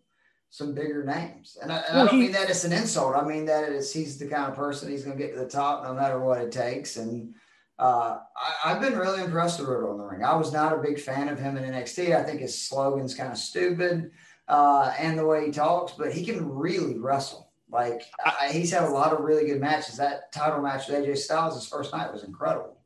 some 0.49 0.74
bigger 0.74 1.03
names. 1.05 1.57
And 1.61 1.72
I, 1.72 1.78
and 1.78 1.95
well, 1.95 2.03
I 2.03 2.05
don't 2.07 2.15
he, 2.15 2.24
mean 2.24 2.32
that 2.34 2.49
it's 2.49 2.65
an 2.65 2.74
insult. 2.74 3.15
I 3.15 3.24
mean 3.24 3.45
that 3.45 3.72
it's 3.72 3.93
he's 3.93 4.17
the 4.17 4.28
kind 4.28 4.51
of 4.51 4.55
person 4.55 4.91
he's 4.91 5.03
going 5.03 5.17
to 5.17 5.24
get 5.24 5.34
to 5.34 5.39
the 5.39 5.49
top 5.49 5.84
no 5.84 5.93
matter 5.93 6.19
what 6.19 6.41
it 6.41 6.51
takes. 6.51 6.97
And 6.97 7.34
uh, 7.80 8.19
I, 8.65 8.69
have 8.69 8.82
been 8.82 8.97
really 8.97 9.24
impressed 9.24 9.59
with 9.59 9.69
Riddle 9.69 9.93
in 9.93 9.97
the 9.97 10.05
ring. 10.05 10.24
I 10.24 10.36
was 10.36 10.51
not 10.51 10.74
a 10.74 10.82
big 10.82 10.99
fan 10.99 11.30
of 11.30 11.39
him 11.39 11.57
in 11.57 11.63
NXT. 11.63 12.15
I 12.15 12.24
think 12.24 12.41
his 12.41 12.67
slogan's 12.67 13.15
kind 13.15 13.32
of 13.32 13.38
stupid 13.38 14.11
uh, 14.47 14.93
and 14.97 15.17
the 15.17 15.25
way 15.25 15.45
he 15.45 15.51
talks, 15.51 15.93
but 15.93 16.11
he 16.11 16.25
can 16.25 16.47
really 16.49 16.97
wrestle. 16.97 17.51
Like 17.71 18.03
I, 18.25 18.49
he's 18.51 18.71
had 18.71 18.83
a 18.83 18.89
lot 18.89 19.13
of 19.13 19.21
really 19.21 19.45
good 19.45 19.61
matches. 19.61 19.97
That 19.97 20.31
title 20.33 20.61
match 20.61 20.87
with 20.87 21.05
AJ 21.05 21.17
Styles 21.17 21.55
his 21.55 21.67
first 21.67 21.93
night 21.93 22.11
was 22.11 22.23
incredible. 22.23 22.77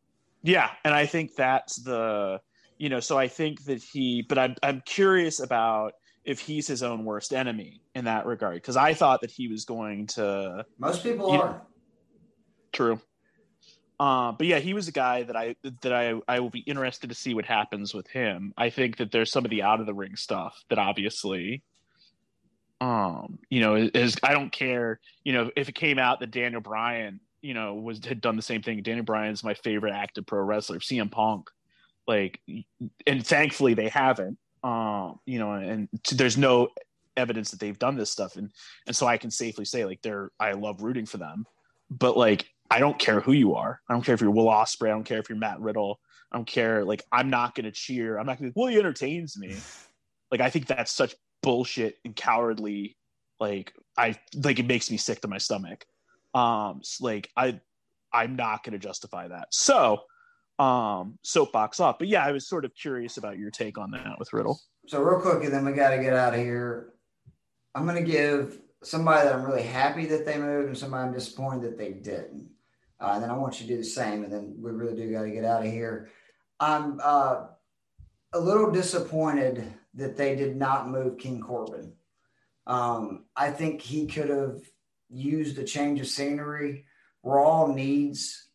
Yeah, 0.44 0.70
and 0.84 0.94
I 0.94 1.08
think 1.08 1.36
that's 1.36 1.78
the 1.78 2.40
you 2.78 2.90
know. 2.90 3.00
So 3.00 3.18
I 3.18 3.28
think 3.28 3.64
that 3.66 3.82
he, 3.82 4.22
but 4.22 4.38
I'm 4.38 4.56
I'm 4.62 4.84
curious 4.86 5.40
about 5.40 5.94
if 6.24 6.40
he's 6.40 6.68
his 6.68 6.84
own 6.84 7.04
worst 7.04 7.34
enemy 7.34 7.82
in 7.96 8.06
that 8.06 8.28
regard 8.28 8.56
because 8.56 8.78
I 8.78 8.94
thought 8.94 9.22
that 9.22 9.32
he 9.32 9.48
was 9.48 9.66
going 9.66 10.06
to. 10.08 10.66
Most 10.78 11.02
people 11.02 11.32
are. 11.32 11.50
Know, 11.50 11.62
true. 12.72 13.02
Uh, 14.00 14.34
but 14.34 14.46
yeah, 14.46 14.60
he 14.60 14.74
was 14.74 14.88
a 14.88 14.92
guy 14.92 15.24
that 15.24 15.36
I 15.36 15.56
that 15.82 15.94
I 15.94 16.20
I 16.28 16.40
will 16.40 16.50
be 16.50 16.60
interested 16.60 17.10
to 17.10 17.16
see 17.16 17.34
what 17.34 17.46
happens 17.46 17.94
with 17.94 18.08
him. 18.08 18.54
I 18.58 18.70
think 18.70 18.98
that 18.98 19.12
there's 19.12 19.32
some 19.32 19.46
of 19.46 19.52
the 19.52 19.64
out 19.64 19.80
of 19.80 19.86
the 19.86 19.94
ring 19.94 20.16
stuff 20.18 20.62
that 20.70 20.78
obviously, 20.78 21.64
um, 22.82 23.40
you 23.50 23.62
know, 23.62 23.76
is 23.76 24.18
I 24.22 24.34
don't 24.34 24.52
care. 24.52 25.00
You 25.24 25.34
know, 25.34 25.52
if 25.56 25.70
it 25.70 25.76
came 25.76 25.98
out 25.98 26.20
that 26.20 26.32
Daniel 26.32 26.62
Bryan, 26.62 27.22
you 27.42 27.54
know, 27.54 27.76
was 27.76 28.04
had 28.04 28.20
done 28.20 28.36
the 28.36 28.42
same 28.42 28.62
thing. 28.62 28.82
Daniel 28.82 29.06
Bryan's 29.06 29.44
my 29.44 29.54
favorite 29.54 29.94
active 29.94 30.26
pro 30.26 30.42
wrestler. 30.42 30.80
CM 30.80 31.10
Punk, 31.10 31.50
like, 32.06 32.42
and 33.08 33.26
thankfully 33.26 33.76
they 33.76 33.88
haven't. 33.88 34.38
Um, 34.62 35.20
you 35.26 35.40
know, 35.40 35.54
and 35.54 35.88
there's 36.12 36.38
no 36.38 36.70
evidence 37.16 37.52
that 37.52 37.62
they've 37.62 37.80
done 37.80 37.96
this 37.96 38.12
stuff, 38.12 38.36
and 38.36 38.52
and 38.88 38.96
so 38.96 39.08
I 39.08 39.18
can 39.18 39.32
safely 39.32 39.64
say 39.64 39.86
like 39.86 40.02
they're 40.02 40.32
I 40.38 40.52
love 40.52 40.84
rooting 40.84 41.06
for 41.06 41.18
them, 41.18 41.46
but 41.90 42.18
like 42.18 42.50
I 42.70 42.80
don't 42.80 42.98
care 42.98 43.20
who 43.20 43.32
you 43.32 43.56
are. 43.56 43.80
I 43.88 43.94
don't 43.94 44.04
care 44.04 44.16
if 44.16 44.22
you're 44.22 44.32
Will 44.32 44.48
Ospreay. 44.48 44.88
I 44.88 44.92
don't 44.92 45.04
care 45.04 45.20
if 45.20 45.30
you're 45.30 45.38
Matt 45.38 45.60
Riddle. 45.60 46.00
I 46.32 46.38
don't 46.38 46.48
care. 46.48 46.84
Like, 46.84 47.04
I'm 47.12 47.30
not 47.30 47.56
going 47.56 47.66
to 47.66 47.72
cheer. 47.72 48.18
I'm 48.18 48.26
not 48.26 48.40
going 48.40 48.52
to, 48.52 48.60
well, 48.60 48.70
he 48.70 48.78
entertains 48.78 49.38
me. 49.38 49.56
Like, 50.32 50.42
I 50.42 50.50
think 50.50 50.66
that's 50.66 50.92
such 50.92 51.16
bullshit 51.44 51.98
and 52.04 52.16
cowardly. 52.16 52.98
Like, 53.40 53.74
I, 53.98 54.18
like, 54.44 54.60
it 54.60 54.66
makes 54.66 54.90
me 54.90 54.98
sick 54.98 55.22
to 55.22 55.28
my 55.28 55.38
stomach. 55.38 55.86
Um, 56.34 56.80
so, 56.84 57.06
like, 57.06 57.30
I, 57.38 57.60
I'm 58.12 58.36
not 58.36 58.64
going 58.64 58.74
to 58.74 58.80
justify 58.80 59.28
that. 59.28 59.54
So, 59.54 60.02
um, 60.58 61.20
soapbox 61.22 61.80
off. 61.80 62.00
But 62.00 62.08
yeah, 62.08 62.26
I 62.26 62.32
was 62.32 62.48
sort 62.48 62.66
of 62.66 62.74
curious 62.76 63.18
about 63.18 63.38
your 63.38 63.52
take 63.52 63.78
on 63.78 63.92
that 63.92 64.18
with 64.18 64.34
Riddle. 64.34 64.60
So, 64.88 65.02
real 65.02 65.22
quick, 65.22 65.44
and 65.44 65.54
then 65.54 65.66
we 65.66 65.74
got 65.74 65.92
to 65.92 66.02
get 66.02 66.14
out 66.14 66.34
of 66.34 66.40
here. 66.40 66.94
I'm 67.76 67.86
going 67.86 68.04
to 68.04 68.10
give 68.12 68.60
somebody 68.84 69.26
that 69.28 69.36
I'm 69.36 69.46
really 69.46 69.64
happy 69.64 70.06
that 70.08 70.26
they 70.26 70.38
moved 70.38 70.68
and 70.68 70.78
somebody 70.78 71.08
I'm 71.08 71.14
disappointed 71.14 71.64
that 71.64 71.78
they 71.78 71.92
didn't. 71.92 72.50
Uh, 73.06 73.14
and 73.14 73.24
then 73.24 73.30
I 73.30 73.38
want 73.38 73.62
you 73.62 73.68
to 73.68 73.74
do 73.74 73.78
the 73.78 73.84
same. 73.84 74.24
And 74.24 74.34
then 74.34 74.56
we 74.58 74.72
really 74.72 74.96
do 74.96 75.12
got 75.12 75.24
to 75.24 75.30
get 75.30 75.46
out 75.46 75.64
of 75.64 75.72
here. 75.72 76.10
I'm 76.60 77.00
uh, 77.04 77.44
a 78.34 78.40
little 78.40 78.72
disappointed 78.72 79.64
that 79.94 80.18
they 80.18 80.36
did 80.36 80.56
not 80.56 80.90
move 80.90 81.20
King 81.20 81.40
Corbin. 81.40 81.94
Um, 82.66 83.26
I 83.36 83.52
think 83.52 83.82
he 83.82 84.08
could 84.08 84.30
have 84.30 84.60
used 85.10 85.60
a 85.60 85.64
change 85.64 86.00
of 86.00 86.08
scenery. 86.08 86.86
Raw 87.22 87.68
needs 87.68 88.48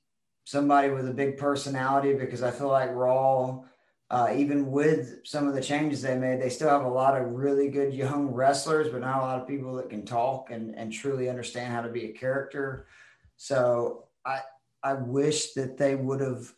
somebody 0.43 0.91
with 0.91 1.09
a 1.09 1.15
big 1.15 1.39
personality 1.39 2.15
because 2.15 2.43
I 2.43 2.51
feel 2.51 2.69
like 2.69 2.91
Raw, 2.91 3.63
uh, 4.11 4.33
even 4.35 4.73
with 4.73 5.21
some 5.25 5.47
of 5.47 5.55
the 5.55 5.63
changes 5.63 6.03
they 6.03 6.19
made, 6.19 6.43
they 6.43 6.51
still 6.51 6.71
have 6.71 6.85
a 6.85 6.89
lot 6.89 7.17
of 7.17 7.31
really 7.31 7.69
good 7.69 7.95
young 7.95 8.33
wrestlers, 8.33 8.89
but 8.89 9.03
not 9.03 9.21
a 9.21 9.23
lot 9.23 9.41
of 9.41 9.47
people 9.47 9.77
that 9.77 9.91
can 9.91 10.05
talk 10.05 10.51
and, 10.51 10.75
and 10.75 10.93
truly 10.93 11.29
understand 11.29 11.73
how 11.73 11.83
to 11.83 11.89
be 11.89 12.07
a 12.07 12.13
character. 12.13 12.89
So 13.37 14.07
I 14.25 14.41
I 14.83 14.95
wish 14.95 15.53
that 15.55 15.77
they 15.77 15.95
would 15.95 16.21
have 16.21 16.53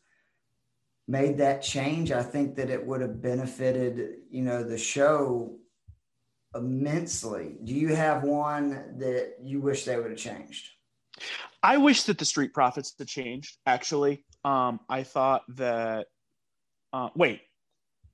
made 1.08 1.38
that 1.38 1.62
change. 1.62 2.12
I 2.12 2.22
think 2.22 2.56
that 2.56 2.70
it 2.70 2.84
would 2.86 3.00
have 3.00 3.20
benefited, 3.20 4.20
you 4.30 4.42
know, 4.42 4.62
the 4.62 4.78
show 4.78 5.56
immensely. 6.54 7.56
Do 7.64 7.74
you 7.74 7.94
have 7.94 8.22
one 8.22 8.98
that 8.98 9.34
you 9.42 9.60
wish 9.60 9.84
they 9.84 9.96
would 9.96 10.10
have 10.10 10.18
changed? 10.18 10.68
I 11.62 11.76
wish 11.78 12.04
that 12.04 12.18
the 12.18 12.24
Street 12.24 12.52
Profits 12.52 12.94
had 12.98 13.08
changed. 13.08 13.56
Actually, 13.66 14.24
um, 14.44 14.80
I 14.88 15.02
thought 15.02 15.42
that. 15.56 16.06
Uh, 16.92 17.08
wait, 17.14 17.40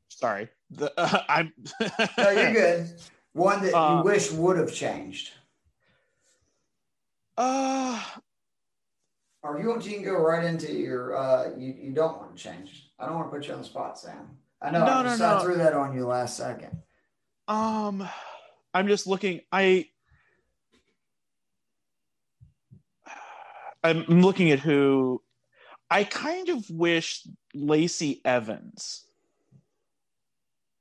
sorry. 0.09 0.49
The, 0.71 0.93
uh, 0.99 1.23
I'm. 1.29 1.53
no, 2.19 2.31
you're 2.31 2.53
good. 2.53 3.01
One 3.33 3.63
that 3.63 3.97
you 3.97 4.05
wish 4.05 4.31
would 4.33 4.59
have 4.59 4.73
changed. 4.73 5.31
Uh, 7.37 8.03
or 9.43 9.57
if 9.57 9.63
you 9.63 9.69
want 9.69 9.85
you 9.87 9.93
can 9.93 10.05
go 10.05 10.19
right 10.19 10.45
into 10.45 10.73
your 10.73 11.17
uh 11.17 11.51
you, 11.57 11.75
you 11.81 11.93
don't 11.93 12.17
want 12.19 12.37
to 12.37 12.43
change. 12.43 12.91
I 12.99 13.07
don't 13.07 13.15
want 13.15 13.31
to 13.31 13.37
put 13.37 13.47
you 13.47 13.55
on 13.55 13.61
the 13.61 13.65
spot, 13.65 13.99
Sam. 13.99 14.37
I 14.61 14.71
know 14.71 14.85
no, 14.85 14.93
I, 14.93 15.03
just, 15.05 15.21
no, 15.21 15.31
no. 15.31 15.37
I 15.37 15.43
threw 15.43 15.57
that 15.59 15.73
on 15.75 15.95
you 15.95 16.07
last 16.07 16.37
second. 16.37 16.77
Um 17.47 18.09
I'm 18.75 18.89
just 18.89 19.07
looking 19.07 19.41
I 19.53 19.87
I'm 23.83 24.05
looking 24.09 24.51
at 24.51 24.59
who 24.59 25.23
I 25.91 26.05
kind 26.05 26.49
of 26.49 26.69
wish 26.69 27.27
Lacey 27.55 28.21
Evans 28.25 29.05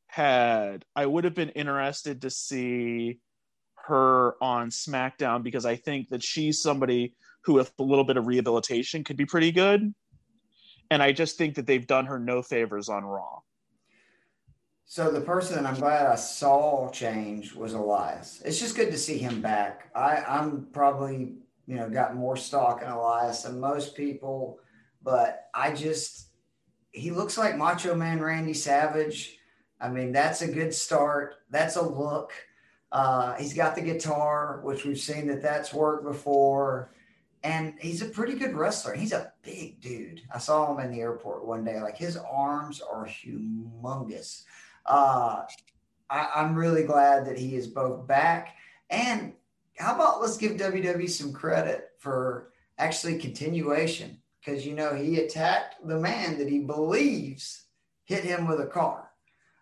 had 0.07 0.83
I 0.95 1.05
would 1.05 1.23
have 1.23 1.35
been 1.35 1.49
interested 1.49 2.23
to 2.23 2.29
see 2.31 3.19
her 3.85 4.35
on 4.43 4.69
SmackDown 4.69 5.43
because 5.43 5.65
I 5.65 5.75
think 5.75 6.09
that 6.09 6.23
she's 6.23 6.61
somebody 6.61 7.13
who 7.47 7.53
with 7.53 7.71
a 7.79 7.83
little 7.83 8.03
bit 8.03 8.17
of 8.17 8.27
rehabilitation 8.27 9.03
could 9.03 9.17
be 9.17 9.25
pretty 9.25 9.51
good. 9.51 9.93
And 10.91 11.01
I 11.01 11.11
just 11.11 11.37
think 11.37 11.55
that 11.55 11.65
they've 11.65 11.87
done 11.87 12.05
her 12.05 12.19
no 12.19 12.41
favors 12.43 12.89
on 12.89 13.03
Raw. 13.03 13.39
So 14.85 15.11
the 15.11 15.21
person 15.21 15.65
I'm 15.65 15.75
glad 15.75 16.05
I 16.05 16.15
saw 16.15 16.89
change 16.91 17.53
was 17.53 17.73
Elias. 17.73 18.41
It's 18.45 18.59
just 18.59 18.75
good 18.75 18.91
to 18.91 18.97
see 18.97 19.17
him 19.17 19.41
back. 19.41 19.89
I, 19.95 20.23
I'm 20.27 20.67
probably, 20.71 21.35
you 21.65 21.75
know, 21.75 21.89
got 21.89 22.15
more 22.15 22.37
stock 22.37 22.81
in 22.81 22.89
Elias 22.89 23.43
than 23.43 23.59
most 23.59 23.95
people, 23.95 24.59
but 25.01 25.47
I 25.53 25.73
just 25.73 26.27
he 26.91 27.11
looks 27.11 27.37
like 27.37 27.57
Macho 27.57 27.95
Man 27.95 28.21
Randy 28.21 28.53
Savage. 28.53 29.37
I 29.79 29.89
mean, 29.89 30.11
that's 30.11 30.41
a 30.41 30.47
good 30.47 30.73
start. 30.73 31.35
That's 31.49 31.75
a 31.75 31.81
look. 31.81 32.31
Uh, 32.91 33.35
he's 33.35 33.53
got 33.53 33.75
the 33.75 33.81
guitar, 33.81 34.61
which 34.63 34.85
we've 34.85 34.99
seen 34.99 35.27
that 35.27 35.41
that's 35.41 35.73
worked 35.73 36.05
before 36.05 36.91
and 37.43 37.75
he's 37.79 38.01
a 38.01 38.05
pretty 38.05 38.33
good 38.33 38.55
wrestler. 38.55 38.93
He's 38.93 39.13
a 39.13 39.31
big 39.43 39.79
dude. 39.81 40.21
I 40.33 40.39
saw 40.39 40.73
him 40.73 40.83
in 40.83 40.91
the 40.91 41.01
airport 41.01 41.45
one 41.45 41.63
day. 41.63 41.79
Like 41.79 41.97
his 41.97 42.17
arms 42.17 42.81
are 42.81 43.05
humongous. 43.05 44.43
Uh, 44.85 45.43
I, 46.09 46.29
I'm 46.35 46.55
really 46.55 46.83
glad 46.83 47.25
that 47.25 47.37
he 47.37 47.55
is 47.55 47.67
both 47.67 48.07
back. 48.07 48.55
And 48.89 49.33
how 49.77 49.95
about 49.95 50.21
let's 50.21 50.37
give 50.37 50.53
WWE 50.53 51.09
some 51.09 51.33
credit 51.33 51.89
for 51.99 52.51
actually 52.77 53.17
continuation? 53.19 54.17
Because 54.43 54.65
you 54.65 54.73
know 54.73 54.95
he 54.95 55.19
attacked 55.19 55.75
the 55.85 55.99
man 55.99 56.37
that 56.37 56.49
he 56.49 56.59
believes 56.59 57.65
hit 58.05 58.23
him 58.23 58.47
with 58.47 58.61
a 58.61 58.65
car, 58.65 59.09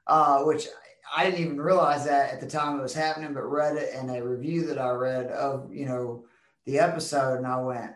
uh, 0.08 0.44
which 0.44 0.68
I 1.16 1.26
didn't 1.26 1.44
even 1.44 1.62
realize 1.62 2.06
that 2.06 2.32
at 2.32 2.40
the 2.40 2.48
time 2.48 2.80
it 2.80 2.84
was 2.84 2.94
happening, 2.94 3.34
but 3.34 3.44
read 3.44 3.76
it 3.76 3.94
in 3.96 4.10
a 4.10 4.24
review 4.24 4.66
that 4.68 4.78
I 4.78 4.92
read 4.92 5.28
of 5.28 5.74
you 5.74 5.88
know 5.88 6.26
the 6.66 6.80
episode 6.80 7.38
and 7.38 7.48
I 7.48 7.60
went, 7.62 7.92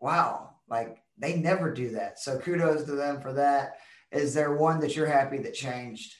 wow, 0.00 0.50
like 0.68 0.98
they 1.18 1.36
never 1.36 1.72
do 1.72 1.90
that. 1.90 2.18
So 2.18 2.38
kudos 2.38 2.84
to 2.84 2.92
them 2.92 3.20
for 3.20 3.32
that. 3.34 3.78
Is 4.10 4.34
there 4.34 4.54
one 4.54 4.80
that 4.80 4.94
you're 4.94 5.06
happy 5.06 5.38
that 5.38 5.54
changed? 5.54 6.14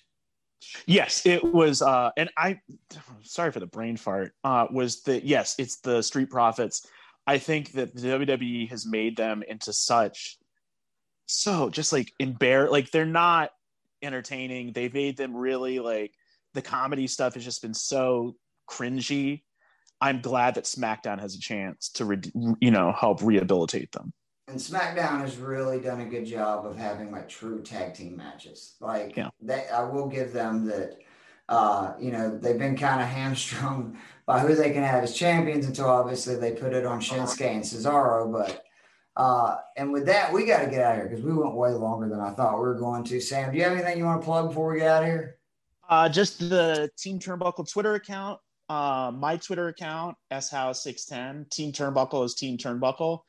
Yes, 0.87 1.27
it 1.27 1.45
was. 1.45 1.83
Uh, 1.83 2.11
and 2.17 2.31
I, 2.37 2.61
sorry 3.23 3.53
for 3.53 3.61
the 3.61 3.67
brain 3.67 3.97
fart. 3.97 4.33
Uh, 4.43 4.67
was 4.71 5.03
that 5.03 5.25
yes, 5.25 5.55
it's 5.59 5.77
the 5.81 6.03
Street 6.03 6.31
Profits. 6.31 6.87
I 7.27 7.39
think 7.39 7.73
that 7.73 7.95
the 7.95 8.09
WWE 8.09 8.69
has 8.71 8.87
made 8.87 9.17
them 9.17 9.43
into 9.47 9.73
such, 9.73 10.39
so 11.27 11.71
just 11.71 11.93
like 11.93 12.13
embar, 12.21 12.71
like 12.71 12.91
they're 12.91 13.07
not 13.07 13.51
entertaining. 14.03 14.73
They've 14.73 14.93
made 14.93 15.17
them 15.17 15.37
really 15.37 15.81
like 15.81 16.13
the 16.55 16.63
comedy 16.63 17.07
stuff 17.07 17.35
has 17.35 17.45
just 17.45 17.63
been 17.63 17.75
so 17.75 18.37
cringy 18.69 19.43
I'm 20.01 20.21
glad 20.21 20.55
that 20.57 20.65
SmackDown 20.65 21.21
has 21.21 21.35
a 21.35 21.41
chance 21.41 21.89
to, 21.91 22.05
re- 22.05 22.57
you 22.61 22.71
know, 22.71 22.93
help 22.93 23.23
rehabilitate 23.23 23.93
them. 23.93 24.13
And 24.49 24.59
SmackDown 24.59 25.21
has 25.21 25.37
really 25.37 25.81
done 25.81 26.01
a 26.01 26.05
good 26.05 26.27
job 26.27 26.67
of 26.67 26.77
having 26.77 27.11
like 27.11 27.29
true 27.29 27.63
tag 27.63 27.95
team 27.95 28.17
matches. 28.17 28.75
Like, 28.81 29.17
yeah. 29.17 29.31
they, 29.41 29.67
I 29.73 29.85
will 29.85 30.09
give 30.09 30.33
them 30.33 30.67
that. 30.67 30.99
Uh, 31.47 31.93
you 32.01 32.11
know, 32.11 32.39
they've 32.39 32.59
been 32.59 32.77
kind 32.77 33.03
of 33.03 33.09
hamstrung 33.17 33.99
by 34.27 34.41
who 34.41 34.55
they 34.55 34.71
can 34.71 34.83
have 34.83 35.03
as 35.03 35.15
champions 35.15 35.67
until 35.67 35.87
obviously 35.87 36.37
they 36.37 36.53
put 36.53 36.73
it 36.73 36.87
on 36.87 37.01
Shinsuke 37.01 37.47
and 37.47 37.63
Cesaro. 37.63 38.33
But 38.33 38.65
uh, 39.17 39.57
and 39.77 39.93
with 39.93 40.07
that, 40.07 40.33
we 40.33 40.47
got 40.47 40.65
to 40.65 40.71
get 40.71 40.81
out 40.81 40.93
of 40.93 40.97
here 40.97 41.09
because 41.09 41.25
we 41.25 41.33
went 41.33 41.55
way 41.55 41.71
longer 41.71 42.09
than 42.09 42.21
I 42.21 42.31
thought 42.31 42.55
we 42.55 42.61
were 42.61 42.79
going 42.79 43.05
to. 43.05 43.21
Sam, 43.21 43.53
do 43.53 43.59
you 43.59 43.65
have 43.65 43.73
anything 43.73 43.99
you 43.99 44.05
want 44.05 44.21
to 44.21 44.25
plug 44.25 44.49
before 44.49 44.73
we 44.73 44.81
get 44.81 44.89
out 44.89 45.03
of 45.03 45.09
here? 45.09 45.39
Uh, 45.89 46.09
just 46.09 46.39
the 46.39 46.91
Team 46.99 47.19
Turnbuckle 47.19 47.71
Twitter 47.71 47.95
account 47.95 48.41
uh, 48.69 49.13
my 49.15 49.37
Twitter 49.37 49.69
account, 49.69 50.17
shouse610. 50.33 51.51
Team 51.51 51.73
Turnbuckle 51.73 52.25
is 52.25 52.35
Team 52.35 52.59
Turnbuckle. 52.59 53.21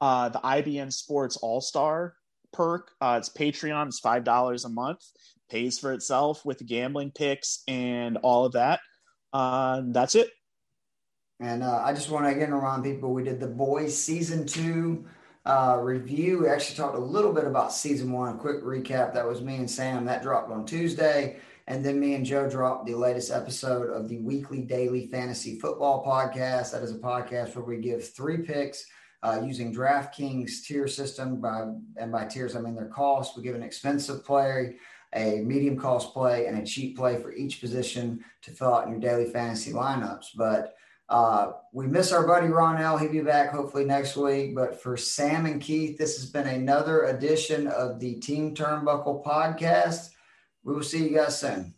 Uh, 0.00 0.28
the 0.28 0.40
IBN 0.40 0.92
Sports 0.92 1.36
All 1.36 1.60
Star 1.60 2.14
perk, 2.52 2.90
uh, 3.00 3.16
it's 3.18 3.30
Patreon. 3.30 3.86
It's 3.86 4.00
five 4.00 4.24
dollars 4.24 4.64
a 4.64 4.68
month. 4.68 5.00
Pays 5.50 5.78
for 5.78 5.92
itself 5.92 6.44
with 6.44 6.66
gambling 6.66 7.10
picks 7.10 7.62
and 7.68 8.18
all 8.18 8.44
of 8.44 8.52
that. 8.52 8.80
Uh, 9.32 9.82
that's 9.86 10.14
it. 10.14 10.30
And 11.40 11.62
uh, 11.62 11.82
I 11.84 11.92
just 11.92 12.10
want 12.10 12.26
to 12.26 12.30
again 12.30 12.52
remind 12.52 12.84
people 12.84 13.12
we 13.12 13.24
did 13.24 13.40
the 13.40 13.48
boys 13.48 13.96
season 13.96 14.46
two 14.46 15.06
uh, 15.44 15.78
review. 15.80 16.40
We 16.40 16.48
actually 16.48 16.76
talked 16.76 16.96
a 16.96 17.00
little 17.00 17.32
bit 17.32 17.44
about 17.44 17.72
season 17.72 18.12
one. 18.12 18.34
A 18.34 18.38
quick 18.38 18.62
recap. 18.62 19.12
That 19.14 19.26
was 19.26 19.40
me 19.40 19.56
and 19.56 19.70
Sam. 19.70 20.04
That 20.04 20.22
dropped 20.22 20.50
on 20.50 20.64
Tuesday. 20.64 21.38
And 21.66 21.84
then 21.84 22.00
me 22.00 22.14
and 22.14 22.24
Joe 22.24 22.48
dropped 22.48 22.86
the 22.86 22.94
latest 22.94 23.30
episode 23.30 23.90
of 23.90 24.08
the 24.08 24.18
weekly 24.18 24.62
daily 24.62 25.06
fantasy 25.06 25.58
football 25.60 26.04
podcast. 26.04 26.72
That 26.72 26.82
is 26.82 26.92
a 26.92 26.98
podcast 26.98 27.54
where 27.54 27.64
we 27.64 27.78
give 27.78 28.12
three 28.14 28.38
picks 28.38 28.84
uh, 29.22 29.40
using 29.44 29.72
DraftKings 29.72 30.64
tier 30.64 30.88
system. 30.88 31.40
By 31.40 31.68
and 31.96 32.10
by 32.10 32.24
tiers, 32.24 32.56
I 32.56 32.60
mean 32.60 32.74
their 32.74 32.88
cost. 32.88 33.36
We 33.36 33.42
give 33.42 33.54
an 33.54 33.62
expensive 33.62 34.24
play, 34.24 34.76
a 35.14 35.40
medium 35.40 35.78
cost 35.78 36.12
play, 36.12 36.46
and 36.46 36.58
a 36.58 36.66
cheap 36.66 36.96
play 36.96 37.20
for 37.20 37.32
each 37.32 37.60
position 37.60 38.24
to 38.42 38.50
fill 38.50 38.74
out 38.74 38.86
in 38.86 38.90
your 38.90 39.00
daily 39.00 39.30
fantasy 39.30 39.72
lineups. 39.72 40.28
But 40.34 40.74
uh, 41.08 41.52
we 41.72 41.86
miss 41.86 42.10
our 42.10 42.26
buddy 42.26 42.48
Ronell. 42.48 42.98
He'll 42.98 43.12
be 43.12 43.20
back 43.20 43.50
hopefully 43.50 43.84
next 43.84 44.16
week. 44.16 44.54
But 44.54 44.82
for 44.82 44.96
Sam 44.96 45.46
and 45.46 45.60
Keith, 45.60 45.98
this 45.98 46.16
has 46.16 46.30
been 46.30 46.48
another 46.48 47.04
edition 47.04 47.66
of 47.68 48.00
the 48.00 48.14
Team 48.14 48.54
Turnbuckle 48.54 49.22
podcast. 49.22 50.11
We 50.64 50.74
will 50.74 50.82
see 50.82 51.08
you 51.08 51.16
guys 51.16 51.40
soon. 51.40 51.74